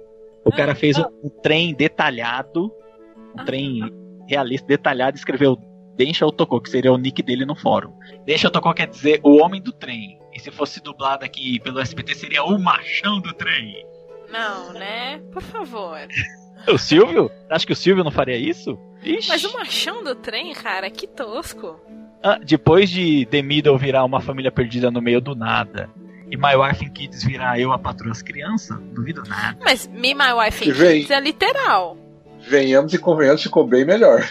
O 0.44 0.52
cara 0.52 0.76
fez 0.76 0.98
um, 0.98 1.06
um 1.24 1.30
trem 1.30 1.74
detalhado, 1.74 2.70
um 3.40 3.46
trem 3.46 3.80
realista 4.28 4.68
detalhado, 4.68 5.16
e 5.16 5.20
escreveu 5.20 5.58
Densha 5.96 6.26
Otoko, 6.26 6.60
que 6.60 6.70
seria 6.70 6.92
o 6.92 6.98
nick 6.98 7.24
dele 7.24 7.46
no 7.46 7.56
fórum. 7.56 7.94
Densha 8.26 8.50
Otoko 8.50 8.74
quer 8.74 8.88
dizer 8.88 9.22
o 9.24 9.38
homem 9.38 9.62
do 9.62 9.72
trem. 9.72 10.20
E 10.34 10.40
se 10.40 10.52
fosse 10.52 10.84
dublado 10.84 11.24
aqui 11.24 11.62
pelo 11.62 11.80
SBT, 11.80 12.14
seria 12.14 12.44
o 12.44 12.60
machão 12.60 13.22
do 13.22 13.34
trem. 13.34 13.86
Não, 14.32 14.74
né? 14.74 15.22
Por 15.32 15.42
favor. 15.42 16.00
O 16.68 16.78
Silvio? 16.78 17.32
Acho 17.50 17.66
que 17.66 17.74
o 17.74 17.76
Silvio 17.76 18.04
não 18.04 18.12
faria 18.12 18.38
isso? 18.38 18.78
Ixi. 19.04 19.30
Mas 19.30 19.44
o 19.44 19.54
machão 19.54 20.04
do 20.04 20.14
trem, 20.14 20.54
cara, 20.54 20.90
que 20.90 21.08
tosco. 21.08 21.80
Ah, 22.22 22.38
depois 22.44 22.90
de 22.90 23.26
The 23.28 23.42
Middle 23.42 23.78
virar 23.78 24.04
uma 24.04 24.20
família 24.20 24.52
perdida 24.52 24.92
no 24.92 25.02
meio 25.02 25.22
do 25.22 25.36
nada 25.36 25.90
e 26.32 26.38
My 26.38 26.56
Wife 26.56 26.86
and 26.86 26.92
Kids 26.92 27.24
virar 27.24 27.60
eu 27.60 27.72
a 27.72 27.80
patroa 27.80 28.12
as 28.12 28.22
crianças, 28.22 28.78
duvido 28.94 29.24
nada. 29.28 29.58
Mas 29.64 29.88
Me, 29.88 30.14
My 30.14 30.34
Wife 30.34 30.70
and 30.70 30.74
Vem. 30.74 31.00
Kids 31.00 31.12
é 31.12 31.20
literal. 31.20 31.98
Venhamos 32.40 32.94
e 32.94 33.00
convenhamos, 33.00 33.42
ficou 33.42 33.66
bem 33.66 33.84
melhor. 33.84 34.22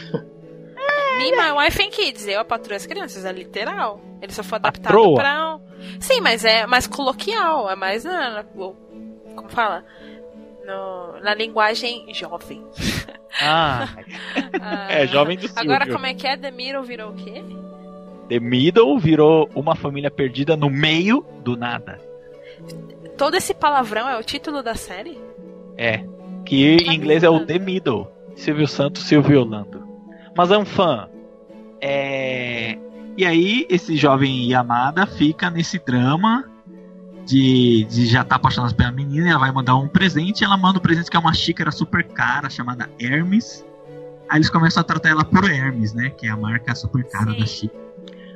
Me, 1.18 1.32
My 1.32 1.50
Wife 1.58 1.82
and 1.82 1.90
Kids, 1.90 2.26
eu 2.28 2.40
a 2.40 2.44
patroa 2.44 2.76
as 2.76 2.86
crianças, 2.86 3.24
é 3.24 3.32
literal. 3.32 4.00
Ele 4.22 4.32
só 4.32 4.44
foi 4.44 4.56
adaptado 4.56 4.92
patroa. 4.94 5.14
pra. 5.16 5.58
Sim, 5.98 6.20
mas 6.20 6.44
é 6.44 6.66
mais 6.66 6.86
coloquial, 6.86 7.68
é 7.68 7.74
mais. 7.74 8.06
Ah, 8.06 8.44
como 9.38 9.48
fala? 9.48 9.84
No, 10.64 11.20
na 11.20 11.34
linguagem 11.34 12.12
jovem. 12.12 12.64
Ah, 13.40 13.88
ah, 14.60 14.92
é 14.92 15.06
jovem 15.06 15.36
do 15.36 15.48
Silvio. 15.48 15.62
Agora 15.62 15.90
como 15.90 16.06
é 16.06 16.14
que 16.14 16.26
é? 16.26 16.36
The 16.36 16.50
Middle 16.50 16.82
virou 16.82 17.10
o 17.10 17.14
quê? 17.14 17.42
The 18.28 18.40
Middle 18.40 18.98
virou 18.98 19.48
uma 19.54 19.74
família 19.74 20.10
perdida 20.10 20.56
no 20.56 20.68
meio 20.68 21.24
do 21.42 21.56
nada. 21.56 21.98
Todo 23.16 23.36
esse 23.36 23.54
palavrão 23.54 24.08
é 24.08 24.18
o 24.18 24.22
título 24.22 24.62
da 24.62 24.74
série? 24.74 25.18
É. 25.76 26.04
Que 26.44 26.76
em 26.76 26.94
inglês 26.94 27.22
é 27.22 27.30
o 27.30 27.44
The 27.44 27.58
Middle. 27.58 28.10
Silvio 28.36 28.68
Santos, 28.68 29.02
Silvio 29.04 29.40
Orlando. 29.40 29.86
Mas 30.36 30.50
é 30.50 30.58
um 30.58 30.64
fã. 30.64 31.08
É... 31.80 32.78
E 33.16 33.26
aí, 33.26 33.66
esse 33.68 33.96
jovem 33.96 34.48
Yamada 34.48 35.06
fica 35.06 35.50
nesse 35.50 35.78
drama 35.78 36.48
de, 37.28 37.84
de 37.84 38.06
já 38.06 38.22
estar 38.22 38.30
tá 38.30 38.36
apaixonada 38.36 38.74
pela 38.74 38.90
menina, 38.90 39.26
e 39.26 39.30
ela 39.30 39.38
vai 39.38 39.52
mandar 39.52 39.76
um 39.76 39.86
presente, 39.86 40.40
e 40.40 40.44
ela 40.44 40.56
manda 40.56 40.78
um 40.78 40.82
presente 40.82 41.10
que 41.10 41.16
é 41.16 41.20
uma 41.20 41.34
xícara 41.34 41.70
super 41.70 42.02
cara, 42.02 42.48
chamada 42.48 42.88
Hermes. 42.98 43.64
Aí 44.28 44.38
eles 44.38 44.48
começam 44.48 44.80
a 44.80 44.84
tratar 44.84 45.10
ela 45.10 45.24
por 45.24 45.48
Hermes, 45.48 45.92
né? 45.92 46.10
Que 46.10 46.26
é 46.26 46.30
a 46.30 46.36
marca 46.36 46.74
super 46.74 47.04
cara 47.04 47.32
Sim. 47.32 47.38
da 47.38 47.46
xícara. 47.46 47.88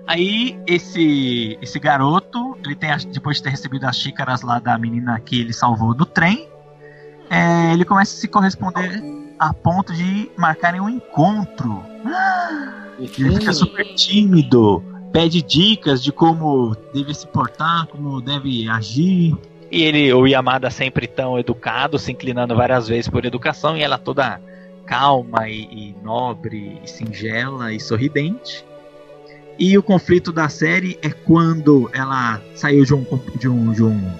Aí 0.07 0.59
esse 0.67 1.57
esse 1.63 1.79
garoto, 1.79 2.59
ele 2.65 2.75
tem 2.75 2.91
depois 3.13 3.39
de 3.39 3.45
ter 3.45 3.51
recebido 3.51 3.85
as 3.85 3.97
xícaras 3.97 4.43
lá 4.43 4.59
da 4.59 4.77
menina 4.77 5.19
que 5.21 5.41
ele 5.41 5.53
salvou 5.53 5.95
do 5.95 6.05
trem, 6.05 6.49
é, 7.31 7.73
ele 7.73 7.85
começa 7.85 8.15
a 8.15 8.21
se 8.21 8.29
corresponder 8.29 9.03
a 9.39 9.55
ponto 9.55 9.93
de 9.93 10.31
marcarem 10.37 10.81
um 10.81 10.89
encontro. 10.89 11.83
Ele 12.99 13.09
fica 13.09 13.53
super 13.53 13.85
tímido 13.97 14.85
pede 15.13 15.43
dicas 15.43 16.03
de 16.03 16.11
como 16.11 16.75
deve 16.93 17.13
se 17.15 17.27
portar, 17.27 17.87
como 17.87 18.21
deve 18.21 18.69
agir. 18.69 19.37
E 19.71 19.83
ele, 19.83 20.13
o 20.13 20.27
Yamada 20.27 20.71
sempre 20.71 21.07
tão 21.07 21.39
educado, 21.39 21.99
se 21.99 22.13
inclinando 22.13 22.57
várias 22.57 22.89
vezes 22.89 23.09
por 23.09 23.25
educação, 23.25 23.77
e 23.77 23.83
ela 23.83 23.99
toda 23.99 24.41
calma 24.87 25.49
e, 25.49 25.63
e 25.63 25.97
nobre, 26.03 26.81
e 26.83 26.89
singela 26.89 27.73
e 27.73 27.81
sorridente. 27.81 28.65
E 29.59 29.77
o 29.77 29.83
conflito 29.83 30.33
da 30.33 30.49
série 30.49 30.99
é 31.03 31.11
quando 31.11 31.91
ela 31.93 32.41
saiu 32.55 32.85
de 32.85 32.95
um, 32.95 33.05
de 33.39 33.49
um, 33.49 33.73
de 33.73 33.85
um 33.85 34.13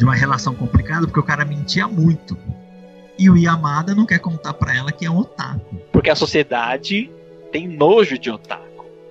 de 0.00 0.04
uma 0.04 0.14
relação 0.14 0.54
complicada 0.54 1.06
porque 1.06 1.20
o 1.20 1.22
cara 1.22 1.44
mentia 1.44 1.86
muito. 1.86 2.34
E 3.18 3.28
o 3.28 3.36
Yamada 3.36 3.94
não 3.94 4.06
quer 4.06 4.18
contar 4.18 4.54
para 4.54 4.74
ela 4.74 4.90
que 4.90 5.04
é 5.04 5.10
um 5.10 5.18
otaku. 5.18 5.76
Porque 5.92 6.08
a 6.08 6.16
sociedade 6.16 7.10
tem 7.52 7.68
nojo 7.68 8.18
de 8.18 8.30
otaku. 8.30 8.69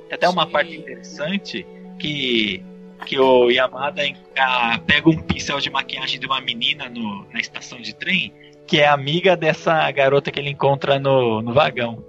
Tem 0.10 0.16
até 0.16 0.28
uma 0.28 0.48
parte 0.48 0.76
interessante 0.76 1.66
que, 2.00 2.64
que 3.06 3.20
o 3.20 3.52
Yamada 3.52 4.02
a, 4.36 4.80
pega 4.80 5.08
um 5.08 5.22
pincel 5.22 5.60
de 5.60 5.70
maquiagem 5.70 6.20
de 6.20 6.26
uma 6.26 6.42
menina 6.42 6.90
no, 6.90 7.28
na 7.32 7.40
estação 7.40 7.80
de 7.80 7.94
trem, 7.94 8.34
que 8.66 8.80
é 8.80 8.88
amiga 8.88 9.38
dessa 9.38 9.90
garota 9.92 10.32
que 10.32 10.40
ele 10.40 10.50
encontra 10.50 10.98
no, 10.98 11.44
no 11.44 11.54
vagão. 11.54 12.04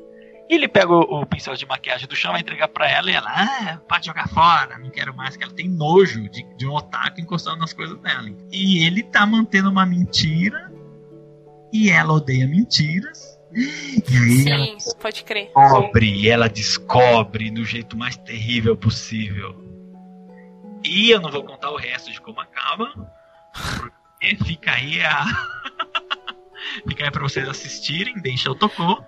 E 0.48 0.54
ele 0.54 0.66
pega 0.66 0.90
o, 0.90 1.20
o, 1.20 1.26
pincel 1.26 1.54
de 1.54 1.66
maquiagem 1.66 2.08
do 2.08 2.16
chão, 2.16 2.32
vai 2.32 2.40
entregar 2.40 2.68
pra 2.68 2.90
ela 2.90 3.10
e 3.10 3.14
ela, 3.14 3.30
ah, 3.30 3.80
pode 3.86 4.06
jogar 4.06 4.28
fora, 4.30 4.78
não 4.78 4.90
quero 4.90 5.14
mais, 5.14 5.36
que 5.36 5.44
ela 5.44 5.52
tem 5.52 5.68
nojo 5.68 6.28
de, 6.28 6.42
de 6.56 6.66
um 6.66 6.72
otaku 6.72 7.20
encostando 7.20 7.58
nas 7.58 7.74
coisas 7.74 7.98
dela. 8.00 8.28
E 8.50 8.82
ele 8.84 9.02
tá 9.02 9.26
mantendo 9.26 9.70
uma 9.70 9.84
mentira, 9.86 10.72
e 11.72 11.90
ela 11.90 12.14
odeia 12.14 12.48
mentiras, 12.48 13.29
e 13.52 14.16
aí 14.16 14.38
Sim, 14.38 14.50
ela 14.50 14.76
pode 15.00 15.24
crer. 15.24 15.46
descobre, 15.46 16.28
ela 16.28 16.48
descobre 16.48 17.50
do 17.50 17.64
jeito 17.64 17.96
mais 17.96 18.16
terrível 18.16 18.76
possível. 18.76 19.54
E 20.84 21.10
eu 21.10 21.20
não 21.20 21.30
vou 21.30 21.44
contar 21.44 21.70
o 21.70 21.76
resto 21.76 22.10
de 22.10 22.20
como 22.20 22.40
acaba, 22.40 22.86
porque 23.52 24.36
fica 24.44 24.72
aí 24.72 25.02
a. 25.02 25.24
fica 26.88 27.04
aí 27.04 27.10
pra 27.10 27.22
vocês 27.22 27.48
assistirem, 27.48 28.14
deixa 28.20 28.48
eu 28.48 28.54
tocou. 28.54 29.04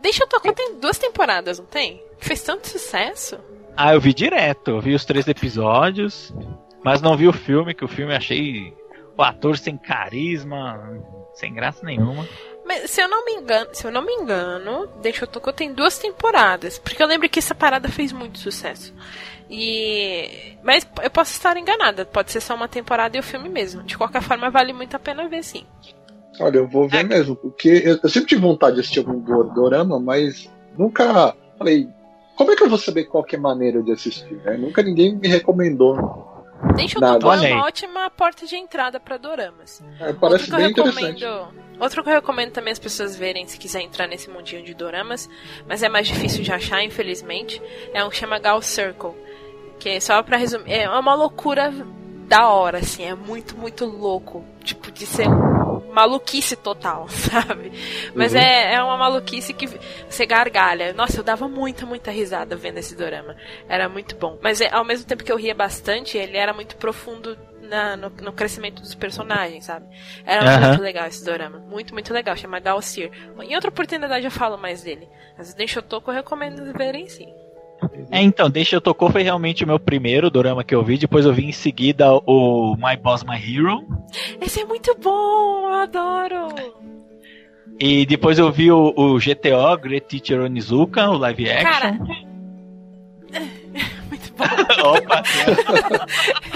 Deixa 0.00 0.24
eu 0.24 0.28
tocar 0.28 0.54
tem 0.54 0.80
duas 0.80 0.96
temporadas, 0.96 1.58
não 1.58 1.66
tem? 1.66 2.02
Fez 2.18 2.42
tanto 2.42 2.68
sucesso. 2.68 3.38
Ah, 3.76 3.92
eu 3.94 4.00
vi 4.00 4.14
direto, 4.14 4.70
eu 4.70 4.80
vi 4.80 4.94
os 4.94 5.04
três 5.04 5.28
episódios, 5.28 6.34
mas 6.82 7.02
não 7.02 7.16
vi 7.16 7.28
o 7.28 7.32
filme, 7.32 7.74
que 7.74 7.84
o 7.84 7.88
filme 7.88 8.14
achei 8.14 8.74
o 9.16 9.22
ator 9.22 9.58
sem 9.58 9.76
carisma, 9.76 10.80
sem 11.34 11.52
graça 11.52 11.84
nenhuma. 11.84 12.26
Mas 12.70 12.88
se 12.88 13.02
eu 13.02 13.08
não 13.08 13.24
me 13.24 13.32
engano, 13.32 13.68
se 13.72 13.84
eu 13.84 13.90
não 13.90 14.00
me 14.00 14.12
engano, 14.12 14.88
Deixa 15.02 15.24
eu 15.24 15.28
tocar 15.28 15.52
tem 15.52 15.72
duas 15.74 15.98
temporadas, 15.98 16.78
porque 16.78 17.02
eu 17.02 17.06
lembro 17.08 17.28
que 17.28 17.40
essa 17.40 17.52
parada 17.52 17.88
fez 17.88 18.12
muito 18.12 18.38
sucesso. 18.38 18.94
E 19.50 20.56
mas 20.62 20.86
eu 21.02 21.10
posso 21.10 21.32
estar 21.32 21.56
enganada, 21.56 22.04
pode 22.04 22.30
ser 22.30 22.40
só 22.40 22.54
uma 22.54 22.68
temporada 22.68 23.16
e 23.16 23.20
o 23.20 23.24
filme 23.24 23.48
mesmo. 23.48 23.82
De 23.82 23.98
qualquer 23.98 24.22
forma, 24.22 24.50
vale 24.50 24.72
muito 24.72 24.94
a 24.94 25.00
pena 25.00 25.28
ver 25.28 25.42
sim. 25.42 25.66
Olha, 26.38 26.58
eu 26.58 26.68
vou 26.68 26.88
ver 26.88 26.98
é. 26.98 27.02
mesmo, 27.02 27.34
porque 27.34 27.68
eu, 27.68 27.98
eu, 28.00 28.08
sempre 28.08 28.28
tive 28.28 28.42
vontade 28.42 28.76
de 28.76 28.82
assistir 28.82 29.00
algum 29.00 29.18
dorama, 29.52 29.98
mas 29.98 30.48
nunca 30.78 31.34
falei, 31.58 31.88
como 32.36 32.52
é 32.52 32.56
que 32.56 32.62
eu 32.62 32.68
vou 32.68 32.78
saber 32.78 33.04
qual 33.06 33.26
é 33.28 33.36
a 33.36 33.40
maneira 33.40 33.82
de 33.82 33.90
assistir? 33.90 34.36
Né? 34.44 34.56
Nunca 34.56 34.80
ninguém 34.80 35.16
me 35.16 35.26
recomendou. 35.26 36.29
Deixa 36.76 37.00
Nada. 37.00 37.26
é 37.26 37.54
uma 37.54 37.66
ótima 37.66 38.10
porta 38.10 38.46
de 38.46 38.56
entrada 38.56 39.00
para 39.00 39.16
doramas. 39.16 39.82
É, 39.98 40.12
parece 40.12 40.50
bem 40.50 40.70
interessante. 40.70 41.24
Outro 41.78 42.02
que 42.02 42.10
eu 42.10 42.14
recomendo 42.14 42.52
também 42.52 42.72
as 42.72 42.78
pessoas 42.78 43.16
verem 43.16 43.46
se 43.46 43.58
quiser 43.58 43.80
entrar 43.80 44.06
nesse 44.06 44.28
mundinho 44.28 44.62
de 44.62 44.74
doramas, 44.74 45.28
mas 45.66 45.82
é 45.82 45.88
mais 45.88 46.06
difícil 46.06 46.42
de 46.42 46.52
achar, 46.52 46.84
infelizmente, 46.84 47.60
é 47.94 48.04
um 48.04 48.10
que 48.10 48.16
chama 48.16 48.38
Gal 48.38 48.60
Circle. 48.60 49.12
Que 49.78 49.90
é 49.90 50.00
só 50.00 50.22
para 50.22 50.36
resumir, 50.36 50.70
é 50.70 50.90
uma 50.90 51.14
loucura 51.14 51.72
da 52.28 52.48
hora, 52.48 52.78
assim, 52.78 53.02
é 53.02 53.14
muito, 53.14 53.56
muito 53.56 53.86
louco. 53.86 54.44
Tipo, 54.62 54.90
de 54.92 55.06
ser 55.06 55.26
maluquice 55.92 56.54
total, 56.56 57.06
sabe? 57.10 57.72
Mas 58.14 58.32
Uhum. 58.32 58.38
é, 58.40 58.74
é 58.74 58.82
uma 58.82 58.96
maluquice 58.96 59.52
que 59.54 59.66
você 60.08 60.26
gargalha. 60.26 60.92
Nossa, 60.92 61.18
eu 61.20 61.24
dava 61.24 61.48
muita, 61.48 61.86
muita 61.86 62.10
risada 62.10 62.56
vendo 62.56 62.78
esse 62.78 62.94
dorama. 62.94 63.34
Era 63.68 63.88
muito 63.88 64.14
bom. 64.16 64.38
Mas 64.42 64.60
é, 64.60 64.68
ao 64.72 64.84
mesmo 64.84 65.06
tempo 65.06 65.24
que 65.24 65.32
eu 65.32 65.36
ria 65.36 65.54
bastante, 65.54 66.16
ele 66.18 66.36
era 66.36 66.52
muito 66.52 66.76
profundo 66.76 67.36
na- 67.62 67.96
no, 67.96 68.10
no 68.10 68.32
crescimento 68.32 68.80
dos 68.82 68.94
personagens, 68.94 69.64
sabe? 69.64 69.86
Era 70.24 70.42
muito 70.68 70.82
legal 70.82 71.06
esse 71.06 71.24
dorama. 71.24 71.58
Muito, 71.58 71.92
muito 71.94 72.12
legal. 72.12 72.36
Chama 72.36 72.60
Galsir. 72.60 73.10
Em 73.40 73.54
outra 73.54 73.70
oportunidade 73.70 74.24
eu 74.24 74.30
falo 74.30 74.56
mais 74.58 74.82
dele. 74.82 75.08
Mas 75.38 75.54
toco, 75.88 76.10
eu 76.10 76.14
recomendo 76.14 76.72
verem 76.76 77.08
sim. 77.08 77.32
É, 78.10 78.20
então, 78.22 78.50
Deixa 78.50 78.76
Eu 78.76 78.80
Tocou 78.80 79.10
foi 79.10 79.22
realmente 79.22 79.64
o 79.64 79.66
meu 79.66 79.78
primeiro 79.78 80.30
dorama 80.30 80.64
que 80.64 80.74
eu 80.74 80.82
vi. 80.82 80.98
Depois 80.98 81.24
eu 81.24 81.32
vi 81.32 81.46
em 81.46 81.52
seguida 81.52 82.12
o 82.26 82.76
My 82.76 82.96
Boss 82.96 83.22
My 83.24 83.36
Hero. 83.36 83.86
Esse 84.40 84.60
é 84.60 84.64
muito 84.64 84.96
bom, 85.00 85.68
eu 85.68 85.74
adoro. 85.74 86.48
E 87.78 88.04
depois 88.04 88.38
eu 88.38 88.50
vi 88.52 88.70
o, 88.70 88.92
o 88.96 89.18
GTO, 89.18 89.76
Great 89.80 90.06
Teacher 90.06 90.42
Onizuka, 90.44 91.08
o 91.08 91.16
live 91.16 91.44
Cara, 91.46 91.88
action. 91.88 92.04
muito 94.08 94.32
bom. 94.36 94.44
Opa! 94.96 95.22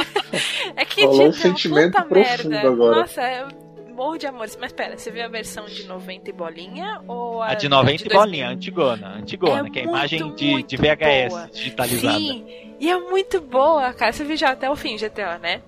É 0.76 0.84
que 0.84 1.04
Rolou 1.04 1.26
um 1.26 1.28
é 1.28 1.32
sentimento 1.32 1.92
puta 1.92 2.04
profundo 2.04 2.48
merda. 2.50 2.68
agora. 2.68 3.00
Nossa, 3.02 3.22
eu 3.22 3.46
morro 3.94 4.18
de 4.18 4.26
amores. 4.26 4.56
Mas 4.60 4.72
pera, 4.72 4.96
você 4.98 5.10
viu 5.10 5.24
a 5.24 5.28
versão 5.28 5.64
de 5.66 5.84
90 5.86 6.30
e 6.30 6.32
bolinha 6.32 7.00
ou 7.06 7.42
a, 7.42 7.48
A 7.50 7.54
de 7.54 7.68
90 7.68 7.92
e 8.02 8.08
2000? 8.08 8.18
bolinha, 8.20 8.48
antigona, 8.48 9.08
antigona, 9.16 9.66
É 9.68 9.70
que 9.70 9.78
é 9.78 9.82
a 9.82 9.84
imagem 9.86 10.34
de, 10.34 10.62
de 10.62 10.76
VHS 10.76 11.28
boa. 11.30 11.48
digitalizada. 11.52 12.18
Sim, 12.18 12.46
e 12.80 12.90
é 12.90 12.98
muito 12.98 13.40
boa, 13.40 13.92
cara. 13.92 14.12
Você 14.12 14.24
viu 14.24 14.36
já 14.36 14.50
até 14.50 14.68
o 14.70 14.76
fim, 14.76 14.96
GTO, 14.96 15.38
né? 15.40 15.62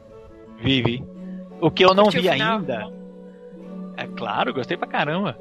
Vive. 0.58 1.04
O 1.60 1.70
que 1.70 1.84
eu 1.84 1.94
não 1.94 2.04
Curtiu 2.04 2.22
vi 2.22 2.28
ainda. 2.28 2.90
É 3.96 4.06
claro, 4.06 4.52
gostei 4.52 4.76
pra 4.76 4.86
caramba. 4.86 5.38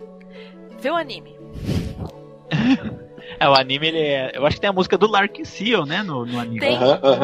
Vê 0.80 0.90
o 0.90 0.96
anime. 0.96 1.36
É, 3.40 3.50
o 3.50 3.54
anime, 3.56 3.88
ele 3.88 4.00
é. 4.00 4.32
Eu 4.36 4.46
acho 4.46 4.56
que 4.58 4.62
tem 4.62 4.70
a 4.70 4.74
música 4.74 4.98
do 4.98 5.08
Lark 5.10 5.44
Seal, 5.44 5.84
né? 5.86 6.04
No, 6.04 6.26
no 6.26 6.40
anime. 6.40 6.60
Tem. 6.60 6.78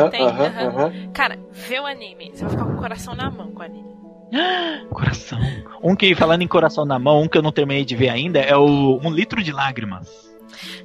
Tem, 0.09 0.25
aham. 0.25 0.91
Cara, 1.13 1.39
vê 1.51 1.79
o 1.79 1.85
anime. 1.85 2.31
Você 2.33 2.41
vai 2.43 2.49
ficar 2.49 2.65
com 2.65 2.73
o 2.73 2.77
coração 2.77 3.13
na 3.15 3.29
mão 3.29 3.51
com 3.51 3.59
o 3.59 3.63
anime. 3.63 3.95
Coração. 4.89 5.39
Um 5.83 5.95
que, 5.95 6.15
falando 6.15 6.41
em 6.41 6.47
coração 6.47 6.85
na 6.85 6.97
mão, 6.97 7.23
um 7.23 7.27
que 7.27 7.37
eu 7.37 7.41
não 7.41 7.51
terminei 7.51 7.83
de 7.83 7.95
ver 7.95 8.09
ainda 8.09 8.39
é 8.39 8.55
o 8.55 8.99
Um 9.03 9.11
Litro 9.11 9.43
de 9.43 9.51
Lágrimas. 9.51 10.30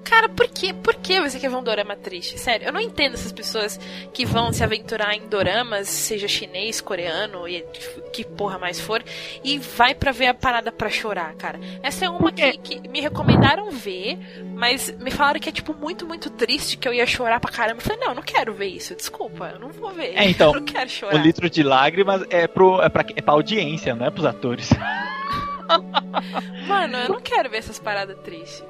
Cara, 0.04 0.28
por 0.28 0.46
que, 0.48 0.72
por 0.72 0.94
que 0.94 1.20
você 1.20 1.38
quer 1.38 1.50
ver 1.50 1.56
um 1.56 1.62
dorama 1.62 1.96
triste? 1.96 2.38
Sério, 2.38 2.66
eu 2.66 2.72
não 2.72 2.80
entendo 2.80 3.14
essas 3.14 3.32
pessoas 3.32 3.78
que 4.12 4.24
vão 4.24 4.52
se 4.52 4.62
aventurar 4.62 5.14
em 5.14 5.28
doramas, 5.28 5.88
seja 5.88 6.28
chinês, 6.28 6.80
coreano, 6.80 7.48
e 7.48 7.64
que 8.12 8.24
porra 8.24 8.58
mais 8.58 8.80
for, 8.80 9.02
e 9.42 9.58
vai 9.58 9.94
pra 9.94 10.12
ver 10.12 10.28
a 10.28 10.34
parada 10.34 10.70
pra 10.70 10.88
chorar, 10.88 11.34
cara. 11.34 11.58
Essa 11.82 12.04
é 12.04 12.08
uma 12.08 12.32
que, 12.32 12.58
que 12.58 12.88
me 12.88 13.00
recomendaram 13.00 13.70
ver, 13.70 14.18
mas 14.54 14.90
me 14.98 15.10
falaram 15.10 15.40
que 15.40 15.48
é, 15.48 15.52
tipo, 15.52 15.74
muito, 15.74 16.06
muito 16.06 16.30
triste, 16.30 16.76
que 16.76 16.88
eu 16.88 16.94
ia 16.94 17.06
chorar 17.06 17.40
pra 17.40 17.50
caramba. 17.50 17.78
Eu 17.78 17.84
falei, 17.84 17.98
não, 17.98 18.08
eu 18.08 18.14
não 18.14 18.22
quero 18.22 18.54
ver 18.54 18.68
isso, 18.68 18.94
desculpa, 18.94 19.50
eu 19.54 19.60
não 19.60 19.70
vou 19.70 19.90
ver. 19.92 20.14
É, 20.16 20.28
então, 20.28 20.52
eu 20.54 20.60
não 20.60 20.64
quero 20.64 20.86
Um 20.86 20.88
chorar. 20.88 21.16
Litro 21.16 21.50
de 21.50 21.62
Lágrimas 21.62 22.22
é, 22.30 22.46
pro, 22.46 22.80
é, 22.80 22.88
pra, 22.88 23.04
é 23.14 23.20
pra 23.20 23.34
audiência, 23.34 23.94
não 23.94 24.06
é 24.06 24.10
pros 24.10 24.24
atores. 24.24 24.70
Mano, 26.66 26.98
eu 26.98 27.08
não 27.08 27.20
quero 27.20 27.50
ver 27.50 27.58
essas 27.58 27.78
paradas 27.78 28.16
tristes. 28.24 28.64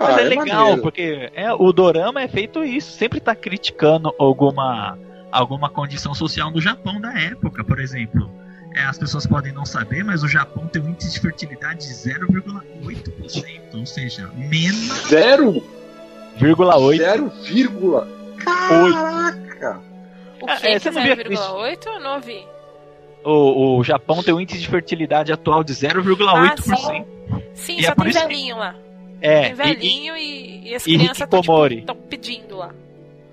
Mas 0.00 0.16
Ah, 0.16 0.20
é, 0.20 0.24
legal, 0.24 0.46
maneiro. 0.62 0.82
porque 0.82 1.30
é, 1.34 1.52
o 1.52 1.72
dorama 1.72 2.22
é 2.22 2.26
feito 2.28 2.64
isso, 2.64 2.90
sempre 2.92 3.20
tá 3.20 3.34
criticando 3.34 4.14
alguma, 4.18 4.98
alguma 5.30 5.68
condição 5.68 6.14
social 6.14 6.50
no 6.50 6.60
Japão 6.60 6.98
da 7.00 7.12
época, 7.20 7.62
por 7.62 7.78
exemplo. 7.78 8.30
É, 8.74 8.82
as 8.84 8.96
pessoas 8.96 9.26
podem 9.26 9.52
não 9.52 9.66
saber, 9.66 10.02
mas 10.04 10.22
o 10.22 10.28
Japão 10.28 10.66
tem 10.68 10.80
um 10.80 10.88
índice 10.88 11.12
de 11.12 11.20
fertilidade 11.20 11.80
de 11.86 11.92
0,8%, 11.92 13.74
ou 13.74 13.84
seja, 13.86 14.30
menos 14.36 15.08
Zero, 15.08 15.62
0,8%. 16.38 16.96
zero 16.96 17.28
vírgula. 17.42 18.08
Caraca! 18.38 19.80
O 20.40 20.46
Ah, 20.48 20.56
que 20.56 20.66
é, 20.68 20.72
é, 20.74 20.78
você 20.78 20.90
não 20.90 21.02
via 21.02 21.16
0,8? 21.16 21.86
Eu 21.86 22.00
não 22.00 22.14
ouvi. 22.14 22.42
O, 23.24 23.76
o 23.78 23.84
Japão 23.84 24.22
tem 24.22 24.32
um 24.32 24.40
índice 24.40 24.60
de 24.60 24.68
fertilidade 24.68 25.30
atual 25.32 25.62
de 25.62 25.74
0,8%. 25.74 27.04
Sim, 27.54 27.76
E 27.76 27.84
é 27.84 27.88
só 27.88 27.94
por 27.94 28.02
tem 28.04 28.10
isso 28.10 28.20
que- 28.20 28.26
velhinho 28.28 28.56
lá. 28.56 28.74
É, 29.20 29.42
Tem 29.42 29.50
e, 29.50 29.54
velhinho 29.54 30.16
e, 30.16 30.68
e 30.70 30.74
as 30.74 30.86
e 30.86 30.96
crianças 30.96 31.20
estão 31.20 31.40
tipo, 31.42 31.94
pedindo 32.08 32.56
lá. 32.56 32.74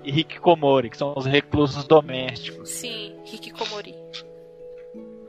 e, 0.04 0.10
e 0.10 0.20
hikikomori, 0.20 0.90
que 0.90 0.96
são 0.96 1.14
os 1.16 1.26
reclusos 1.26 1.84
domésticos. 1.84 2.68
Sim, 2.70 3.14
Hikikomori. 3.30 3.94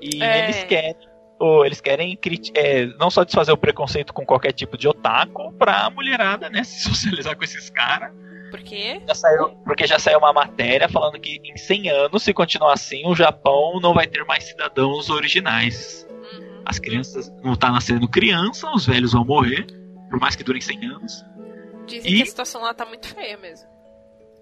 E 0.02 0.24
É. 0.24 0.44
eles 0.46 0.64
querem, 0.64 0.96
ou 1.40 1.66
eles 1.66 1.82
querem 1.82 2.18
é, 2.56 2.86
não 2.98 3.10
só 3.10 3.24
desfazer 3.24 3.52
o 3.52 3.58
preconceito 3.58 4.14
com 4.14 4.26
qualquer 4.26 4.54
tipo 4.54 4.78
de 4.78 4.88
otaku, 4.88 5.52
pra 5.54 5.90
mulherada, 5.90 6.50
né, 6.50 6.64
se 6.64 6.82
socializar 6.82 7.36
com 7.36 7.44
esses 7.44 7.70
caras. 7.70 8.12
Por 8.50 8.62
quê? 8.62 9.00
Já 9.08 9.14
saiu, 9.14 9.50
porque 9.64 9.86
já 9.86 10.00
saiu 10.00 10.18
uma 10.18 10.34
matéria 10.34 10.90
falando 10.90 11.20
que 11.20 11.40
em 11.44 11.56
100 11.56 11.90
anos, 11.90 12.24
se 12.24 12.34
continuar 12.34 12.74
assim, 12.74 13.06
o 13.06 13.16
Japão 13.16 13.80
não 13.80 13.94
vai 13.94 14.08
ter 14.08 14.24
mais 14.26 14.46
cidadãos 14.46 15.10
originais. 15.12 16.08
Uhum. 16.10 16.62
As 16.66 16.80
crianças 16.80 17.32
não 17.44 17.56
tá 17.56 17.72
nascendo 17.72 18.08
criança, 18.08 18.68
os 18.72 18.88
velhos 18.88 19.12
vão 19.14 19.24
morrer, 19.24 19.68
por 20.10 20.20
mais 20.20 20.36
que 20.36 20.44
durem 20.44 20.62
100 20.62 20.86
anos. 20.86 21.26
Dizem 21.86 22.12
E- 22.14 22.18
que 22.18 22.24
a 22.24 22.26
situação 22.26 22.62
lá 22.62 22.74
tá 22.74 22.86
muito 22.86 23.08
feia 23.08 23.38
mesmo. 23.38 23.68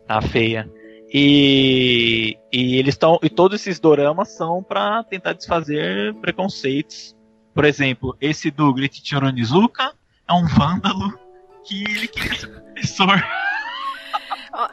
Tá 0.07 0.22
feia. 0.22 0.69
E, 1.14 2.38
e 2.52 2.77
eles 2.77 2.94
estão. 2.95 3.18
E 3.23 3.30
todos 3.30 3.61
esses 3.61 3.80
doramas 3.80 4.30
são 4.35 4.61
pra 4.64 5.03
tentar 5.03 5.34
desfazer 5.34 6.14
preconceitos. 6.15 7.15
Por 7.53 7.65
exemplo, 7.65 8.15
esse 8.22 8.52
do 8.52 8.73
Grit 8.73 9.02
Choronizuka 9.03 9.94
é 10.27 10.34
um 10.34 10.45
vândalo 10.45 11.18
que 11.64 11.84
ele 11.84 12.07
queria 12.07 12.35
ser 12.35 12.48
professor. 12.48 13.23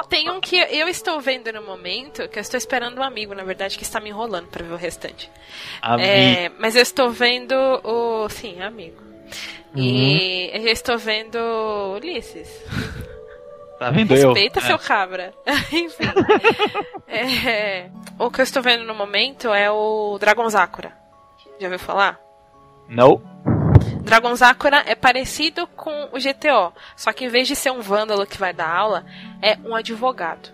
Tem 0.09 0.31
um 0.31 0.41
que 0.41 0.57
eu 0.57 0.89
estou 0.89 1.21
vendo 1.21 1.53
no 1.53 1.62
momento, 1.62 2.27
que 2.29 2.39
eu 2.39 2.41
estou 2.41 2.57
esperando 2.57 2.99
um 2.99 3.03
amigo, 3.03 3.35
na 3.35 3.45
verdade, 3.45 3.77
que 3.77 3.83
está 3.85 4.01
me 4.01 4.09
enrolando 4.09 4.47
pra 4.49 4.65
ver 4.65 4.73
o 4.73 4.77
restante. 4.77 5.31
É, 5.99 6.49
mas 6.59 6.75
eu 6.75 6.83
estou 6.83 7.11
vendo 7.11 7.53
o. 7.85 8.29
Sim, 8.29 8.61
amigo. 8.62 9.03
E 9.74 10.51
eu 10.52 10.68
estou 10.68 10.98
vendo 10.98 11.38
Ulisses. 11.96 12.48
Tá 13.76 13.90
vendo 13.90 14.14
eu? 14.14 14.32
Respeita 14.32 14.60
seu 14.60 14.78
cabra. 14.78 15.34
Enfim. 15.72 16.05
É, 17.09 17.90
o 18.18 18.30
que 18.30 18.40
eu 18.40 18.44
estou 18.44 18.62
vendo 18.62 18.84
no 18.84 18.94
momento 18.94 19.52
é 19.52 19.68
o 19.68 20.16
Dragon 20.18 20.48
Sakura. 20.48 20.92
Já 21.59 21.66
ouviu 21.66 21.78
falar? 21.78 22.18
Não. 22.88 23.20
Dragon 24.02 24.34
Sakura 24.36 24.84
é 24.86 24.94
parecido 24.94 25.66
com 25.66 26.05
o 26.12 26.18
GTO, 26.18 26.72
só 26.96 27.12
que 27.12 27.24
em 27.24 27.28
vez 27.28 27.48
de 27.48 27.56
ser 27.56 27.72
um 27.72 27.80
vândalo 27.80 28.26
que 28.26 28.38
vai 28.38 28.52
dar 28.52 28.70
aula, 28.70 29.05
é 29.42 29.59
um 29.64 29.74
advogado. 29.74 30.51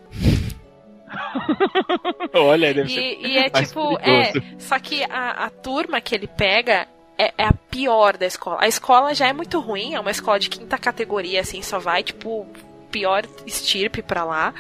Olha, 2.33 2.73
deve 2.73 2.89
ser. 2.89 3.01
E, 3.01 3.27
e 3.27 3.39
é 3.39 3.51
mais 3.51 3.69
tipo, 3.69 3.99
é, 4.01 4.33
só 4.59 4.79
que 4.79 5.03
a, 5.05 5.47
a 5.47 5.51
turma 5.51 6.01
que 6.01 6.15
ele 6.15 6.27
pega 6.29 6.87
é, 7.21 7.35
é 7.37 7.45
a 7.45 7.53
pior 7.53 8.17
da 8.17 8.27
escola. 8.27 8.59
A 8.61 8.69
escola 8.69 9.15
já 9.15 9.29
é 9.29 9.33
muito 9.33 9.61
ruim, 9.61 9.95
é 9.95 10.01
uma 10.01 10.11
escola 10.11 10.39
de 10.39 10.49
quinta 10.49 10.79
categoria, 10.79 11.43
assim, 11.43 11.61
só 11.61 11.79
vai, 11.79 12.03
tipo, 12.03 12.47
pior 12.91 13.25
estirpe 13.47 14.03
pra 14.03 14.25
lá. 14.25 14.55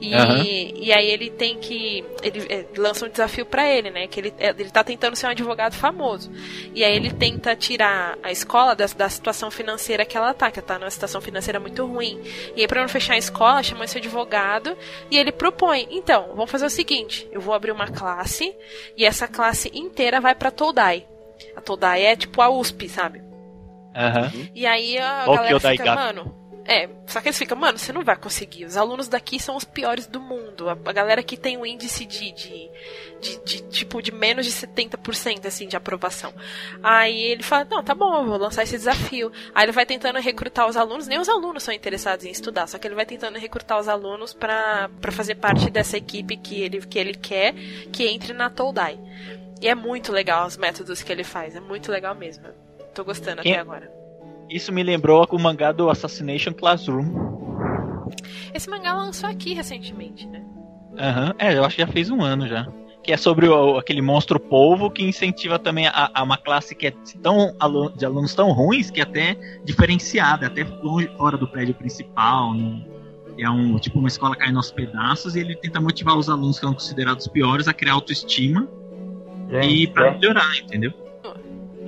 E, 0.00 0.14
Aham. 0.14 0.44
e 0.44 0.92
aí 0.92 1.10
ele 1.10 1.30
tem 1.30 1.58
que. 1.58 2.04
Ele 2.22 2.46
é, 2.48 2.66
lança 2.76 3.06
um 3.06 3.08
desafio 3.08 3.46
pra 3.46 3.66
ele, 3.66 3.90
né? 3.90 4.06
Que 4.06 4.20
ele, 4.20 4.34
é, 4.38 4.50
ele 4.50 4.70
tá 4.70 4.84
tentando 4.84 5.16
ser 5.16 5.26
um 5.26 5.30
advogado 5.30 5.74
famoso. 5.74 6.30
E 6.74 6.84
aí 6.84 6.94
ele 6.94 7.10
tenta 7.10 7.56
tirar 7.56 8.18
a 8.22 8.30
escola 8.30 8.74
da, 8.74 8.86
da 8.86 9.08
situação 9.08 9.50
financeira 9.50 10.04
que 10.04 10.16
ela 10.16 10.34
tá, 10.34 10.50
que 10.50 10.58
ela 10.58 10.68
tá 10.68 10.78
numa 10.78 10.90
situação 10.90 11.20
financeira 11.20 11.58
muito 11.58 11.84
ruim. 11.86 12.20
E 12.54 12.60
aí, 12.60 12.68
pra 12.68 12.82
não 12.82 12.88
fechar 12.88 13.14
a 13.14 13.18
escola, 13.18 13.62
chama 13.62 13.84
esse 13.84 13.98
advogado 13.98 14.76
e 15.10 15.18
ele 15.18 15.32
propõe: 15.32 15.88
então, 15.90 16.28
vamos 16.34 16.50
fazer 16.50 16.66
o 16.66 16.70
seguinte: 16.70 17.26
eu 17.32 17.40
vou 17.40 17.54
abrir 17.54 17.72
uma 17.72 17.88
classe 17.88 18.54
e 18.96 19.04
essa 19.04 19.26
classe 19.26 19.70
inteira 19.74 20.20
vai 20.20 20.34
pra 20.34 20.50
Todai. 20.50 21.06
A 21.56 21.60
Todai 21.60 22.04
é 22.04 22.16
tipo 22.16 22.40
a 22.40 22.48
USP, 22.48 22.88
sabe? 22.88 23.22
Aham. 23.94 24.32
E 24.54 24.66
aí 24.66 24.98
a 24.98 25.26
galera 25.26 25.60
fica, 25.60 25.84
gato. 25.84 25.98
mano. 25.98 26.42
É, 26.64 26.88
só 27.06 27.20
que 27.20 27.28
eles 27.28 27.38
ficam, 27.38 27.58
mano, 27.58 27.76
você 27.76 27.92
não 27.92 28.04
vai 28.04 28.16
conseguir. 28.16 28.64
Os 28.64 28.76
alunos 28.76 29.08
daqui 29.08 29.40
são 29.40 29.56
os 29.56 29.64
piores 29.64 30.06
do 30.06 30.20
mundo. 30.20 30.68
A, 30.68 30.72
a 30.72 30.92
galera 30.92 31.22
que 31.22 31.36
tem 31.36 31.56
um 31.56 31.66
índice 31.66 32.06
de, 32.06 32.30
de, 32.32 32.70
de, 33.20 33.44
de, 33.44 33.62
tipo 33.68 34.00
de 34.00 34.12
menos 34.12 34.46
de 34.46 34.52
70% 34.52 35.44
assim 35.44 35.66
de 35.66 35.76
aprovação. 35.76 36.32
Aí 36.82 37.20
ele 37.20 37.42
fala, 37.42 37.66
não, 37.68 37.82
tá 37.82 37.94
bom, 37.94 38.14
eu 38.14 38.26
vou 38.26 38.38
lançar 38.38 38.62
esse 38.62 38.76
desafio. 38.76 39.32
Aí 39.54 39.64
ele 39.64 39.72
vai 39.72 39.84
tentando 39.84 40.20
recrutar 40.20 40.68
os 40.68 40.76
alunos, 40.76 41.08
nem 41.08 41.18
os 41.18 41.28
alunos 41.28 41.64
são 41.64 41.74
interessados 41.74 42.24
em 42.24 42.30
estudar, 42.30 42.68
só 42.68 42.78
que 42.78 42.86
ele 42.86 42.94
vai 42.94 43.06
tentando 43.06 43.38
recrutar 43.38 43.78
os 43.80 43.88
alunos 43.88 44.32
pra 44.32 44.88
pra 45.00 45.10
fazer 45.10 45.34
parte 45.36 45.68
dessa 45.68 45.96
equipe 45.96 46.36
que 46.36 46.60
ele, 46.60 46.80
que 46.86 46.98
ele 46.98 47.14
quer 47.14 47.54
que 47.92 48.06
entre 48.06 48.32
na 48.32 48.48
Toldai. 48.48 48.98
E 49.62 49.68
é 49.68 49.74
muito 49.76 50.10
legal 50.12 50.46
os 50.46 50.56
métodos 50.56 51.02
que 51.02 51.12
ele 51.12 51.22
faz, 51.22 51.54
é 51.54 51.60
muito 51.60 51.90
legal 51.90 52.14
mesmo. 52.16 52.44
Tô 52.92 53.04
gostando 53.04 53.42
Quem- 53.42 53.52
até 53.52 53.60
agora. 53.60 53.90
Isso 54.50 54.72
me 54.72 54.82
lembrou 54.82 55.26
o 55.30 55.38
mangá 55.38 55.70
do 55.72 55.88
Assassination 55.88 56.52
Classroom. 56.52 58.10
Esse 58.52 58.68
mangá 58.68 58.92
lançou 58.92 59.30
aqui 59.30 59.54
recentemente, 59.54 60.26
né? 60.26 60.44
Aham. 60.98 61.32
É, 61.38 61.56
eu 61.56 61.64
acho 61.64 61.76
que 61.76 61.82
já 61.82 61.88
fez 61.88 62.10
um 62.10 62.20
ano 62.20 62.46
já. 62.48 62.66
que 63.04 63.12
é 63.12 63.16
sobre 63.16 63.48
o, 63.48 63.78
aquele 63.78 64.00
monstro 64.02 64.38
polvo 64.38 64.88
que 64.90 65.02
incentiva 65.02 65.58
também 65.58 65.88
a, 65.88 66.10
a 66.14 66.22
uma 66.22 66.36
classe 66.36 66.72
que 66.74 66.86
é 66.88 66.92
tão 67.20 67.52
de 67.96 68.04
alunos 68.04 68.32
tão 68.32 68.52
ruins 68.52 68.90
que 68.92 69.00
é 69.00 69.02
até 69.02 69.36
diferenciada, 69.64 70.46
até 70.46 70.62
longe, 70.62 71.08
fora 71.16 71.36
do 71.36 71.48
prédio 71.48 71.74
principal, 71.74 72.54
no, 72.54 72.84
é 73.36 73.50
um 73.50 73.76
tipo 73.78 73.98
uma 73.98 74.06
escola 74.06 74.36
caindo 74.36 74.56
aos 74.56 74.70
pedaços 74.70 75.34
e 75.34 75.40
ele 75.40 75.56
tenta 75.56 75.80
motivar 75.80 76.16
os 76.16 76.28
alunos 76.28 76.60
que 76.60 76.64
são 76.64 76.74
considerados 76.74 77.26
piores 77.26 77.66
a 77.66 77.72
criar 77.72 77.94
autoestima 77.94 78.68
e 79.60 79.86
para 79.86 80.12
melhorar, 80.12 80.56
entendeu? 80.58 80.92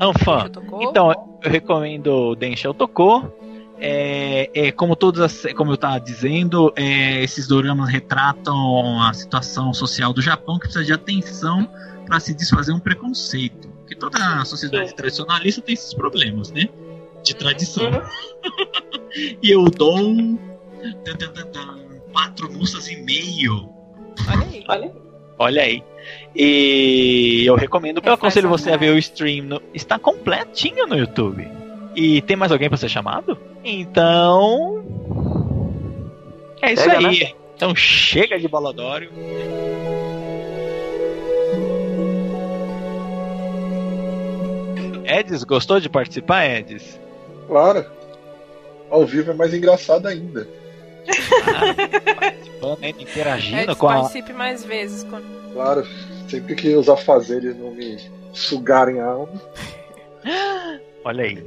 Anfã. 0.01 0.51
Então, 0.83 1.13
eu 1.43 1.51
recomendo 1.51 2.09
o 2.09 2.35
Denshel 2.35 2.75
Tocou. 2.75 3.33
É, 3.79 4.51
é, 4.55 4.73
como 4.73 4.95
todas 4.95 5.21
as, 5.21 5.53
como 5.55 5.73
eu 5.73 5.75
estava 5.75 5.99
dizendo, 5.99 6.73
é, 6.77 7.23
esses 7.23 7.49
doramas 7.49 7.91
retratam 7.91 9.03
a 9.03 9.13
situação 9.13 9.75
social 9.75 10.13
do 10.13 10.23
Japão 10.23 10.59
que 10.59 10.67
precisa 10.67 10.85
de 10.85 10.93
atenção 10.93 11.69
para 12.07 12.21
se 12.21 12.35
desfazer 12.35 12.73
um 12.73 12.79
preconceito. 12.79 13.69
Porque 13.69 13.97
toda 13.97 14.19
a 14.41 14.45
sociedade 14.45 14.91
Sim. 14.91 14.97
tradicionalista 14.97 15.61
tem 15.61 15.75
esses 15.75 15.93
problemas, 15.93 16.53
né? 16.53 16.69
De 17.23 17.35
tradição. 17.35 17.91
Uhum. 17.91 18.03
e 19.43 19.51
eu 19.51 19.65
dou 19.65 20.15
quatro 22.13 22.53
moças 22.53 22.89
e 22.89 22.97
meio. 23.03 23.69
Olha 24.29 24.47
aí. 24.47 24.65
Olha, 24.69 24.93
Olha 25.39 25.63
aí. 25.63 25.83
E 26.35 27.45
eu 27.47 27.55
recomendo, 27.55 28.03
eu 28.05 28.13
aconselho 28.13 28.49
você 28.49 28.73
a 28.73 28.77
ver 28.77 28.91
o 28.91 28.99
stream. 28.99 29.45
No, 29.45 29.63
está 29.73 29.99
completinho 29.99 30.87
no 30.87 30.97
YouTube. 30.97 31.47
E 31.95 32.21
tem 32.23 32.37
mais 32.37 32.51
alguém 32.51 32.69
para 32.69 32.77
ser 32.77 32.89
chamado? 32.89 33.39
Então. 33.63 34.85
É 36.61 36.73
isso 36.73 36.83
chega, 36.83 37.09
aí. 37.09 37.21
Né? 37.21 37.33
Então 37.55 37.75
chega 37.77 38.39
de 38.39 38.49
Baladório. 38.49 39.11
Edis, 45.05 45.45
gostou 45.45 45.79
de 45.79 45.89
participar, 45.89 46.47
Edis? 46.47 46.99
Claro. 47.47 47.87
Ao 48.91 49.07
vivo 49.07 49.31
é 49.31 49.35
mais 49.35 49.55
engraçado 49.55 50.09
ainda. 50.09 50.49
Ah, 51.09 52.15
participando, 52.15 52.79
né? 52.81 52.89
interagindo 52.91 53.63
Edis, 53.63 53.77
com 53.77 53.89
a. 53.89 53.95
Participe 53.95 54.33
mais 54.33 54.65
vezes. 54.65 55.05
Quando... 55.05 55.53
Claro, 55.53 55.87
sempre 56.29 56.55
que 56.55 56.75
os 56.75 56.89
afazeres 56.89 57.57
não 57.57 57.71
me 57.71 57.99
sugarem 58.33 59.01
a 59.01 59.07
alma. 59.07 59.43
Olha 61.05 61.25
aí. 61.25 61.45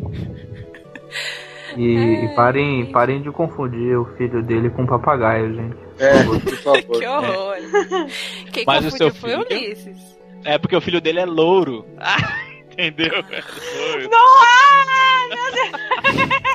E, 1.76 1.96
é... 1.96 2.26
e, 2.26 2.36
parem, 2.36 2.92
parem 2.92 3.22
de 3.22 3.32
confundir 3.32 3.98
o 3.98 4.06
filho 4.18 4.42
dele 4.42 4.70
com 4.70 4.84
o 4.84 4.88
papagaio, 4.88 5.54
gente. 5.54 5.78
É, 6.00 6.24
por 6.24 6.58
favor. 6.58 6.82
que 7.00 7.08
horror. 7.08 7.56
É. 7.56 8.52
Quem 8.52 8.64
Mas 8.66 8.86
confundiu 8.86 9.14
foi 9.14 9.36
o 9.36 9.42
Ulisses. 9.42 10.18
É 10.44 10.58
porque 10.58 10.76
o 10.76 10.82
filho 10.82 11.02
dele 11.02 11.20
é 11.20 11.26
louro. 11.26 11.86
Ah, 11.98 12.18
entendeu? 12.72 13.14
É 13.30 14.08
Não 14.08 14.44
é! 14.44 15.28
Meu 15.36 15.52
Deus! 15.52 16.47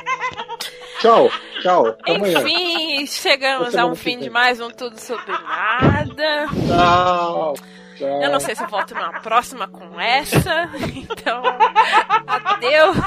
Tchau, 1.03 1.29
tchau. 1.61 1.97
Enfim, 2.07 3.05
chegamos 3.05 3.75
a 3.75 3.85
um 3.85 3.93
fim 3.93 4.17
de 4.19 4.29
mais 4.29 4.61
um 4.61 4.69
Tudo 4.69 4.97
Sobre 4.97 5.33
Nada. 5.33 6.47
Tchau. 6.65 7.53
Tchau. 7.97 8.23
Eu 8.23 8.31
não 8.31 8.39
sei 8.39 8.55
se 8.55 8.63
eu 8.63 8.69
volto 8.69 8.95
numa 8.95 9.19
próxima 9.19 9.67
com 9.67 9.99
essa. 9.99 10.69
Então, 10.95 11.43
adeus. 12.25 12.97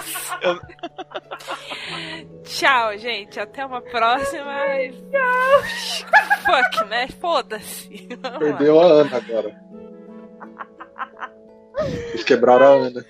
Tchau, 2.44 2.98
gente. 2.98 3.40
Até 3.40 3.64
uma 3.64 3.80
próxima. 3.80 4.54
Tchau. 5.10 5.62
Fuck, 6.44 6.90
né? 6.90 7.08
Foda-se. 7.18 8.08
Perdeu 8.38 8.78
a 8.78 8.84
Ana 8.84 9.16
agora. 9.16 9.58
Eles 12.10 12.24
quebraram 12.24 12.66
a 12.66 12.86
Ana. 12.88 13.06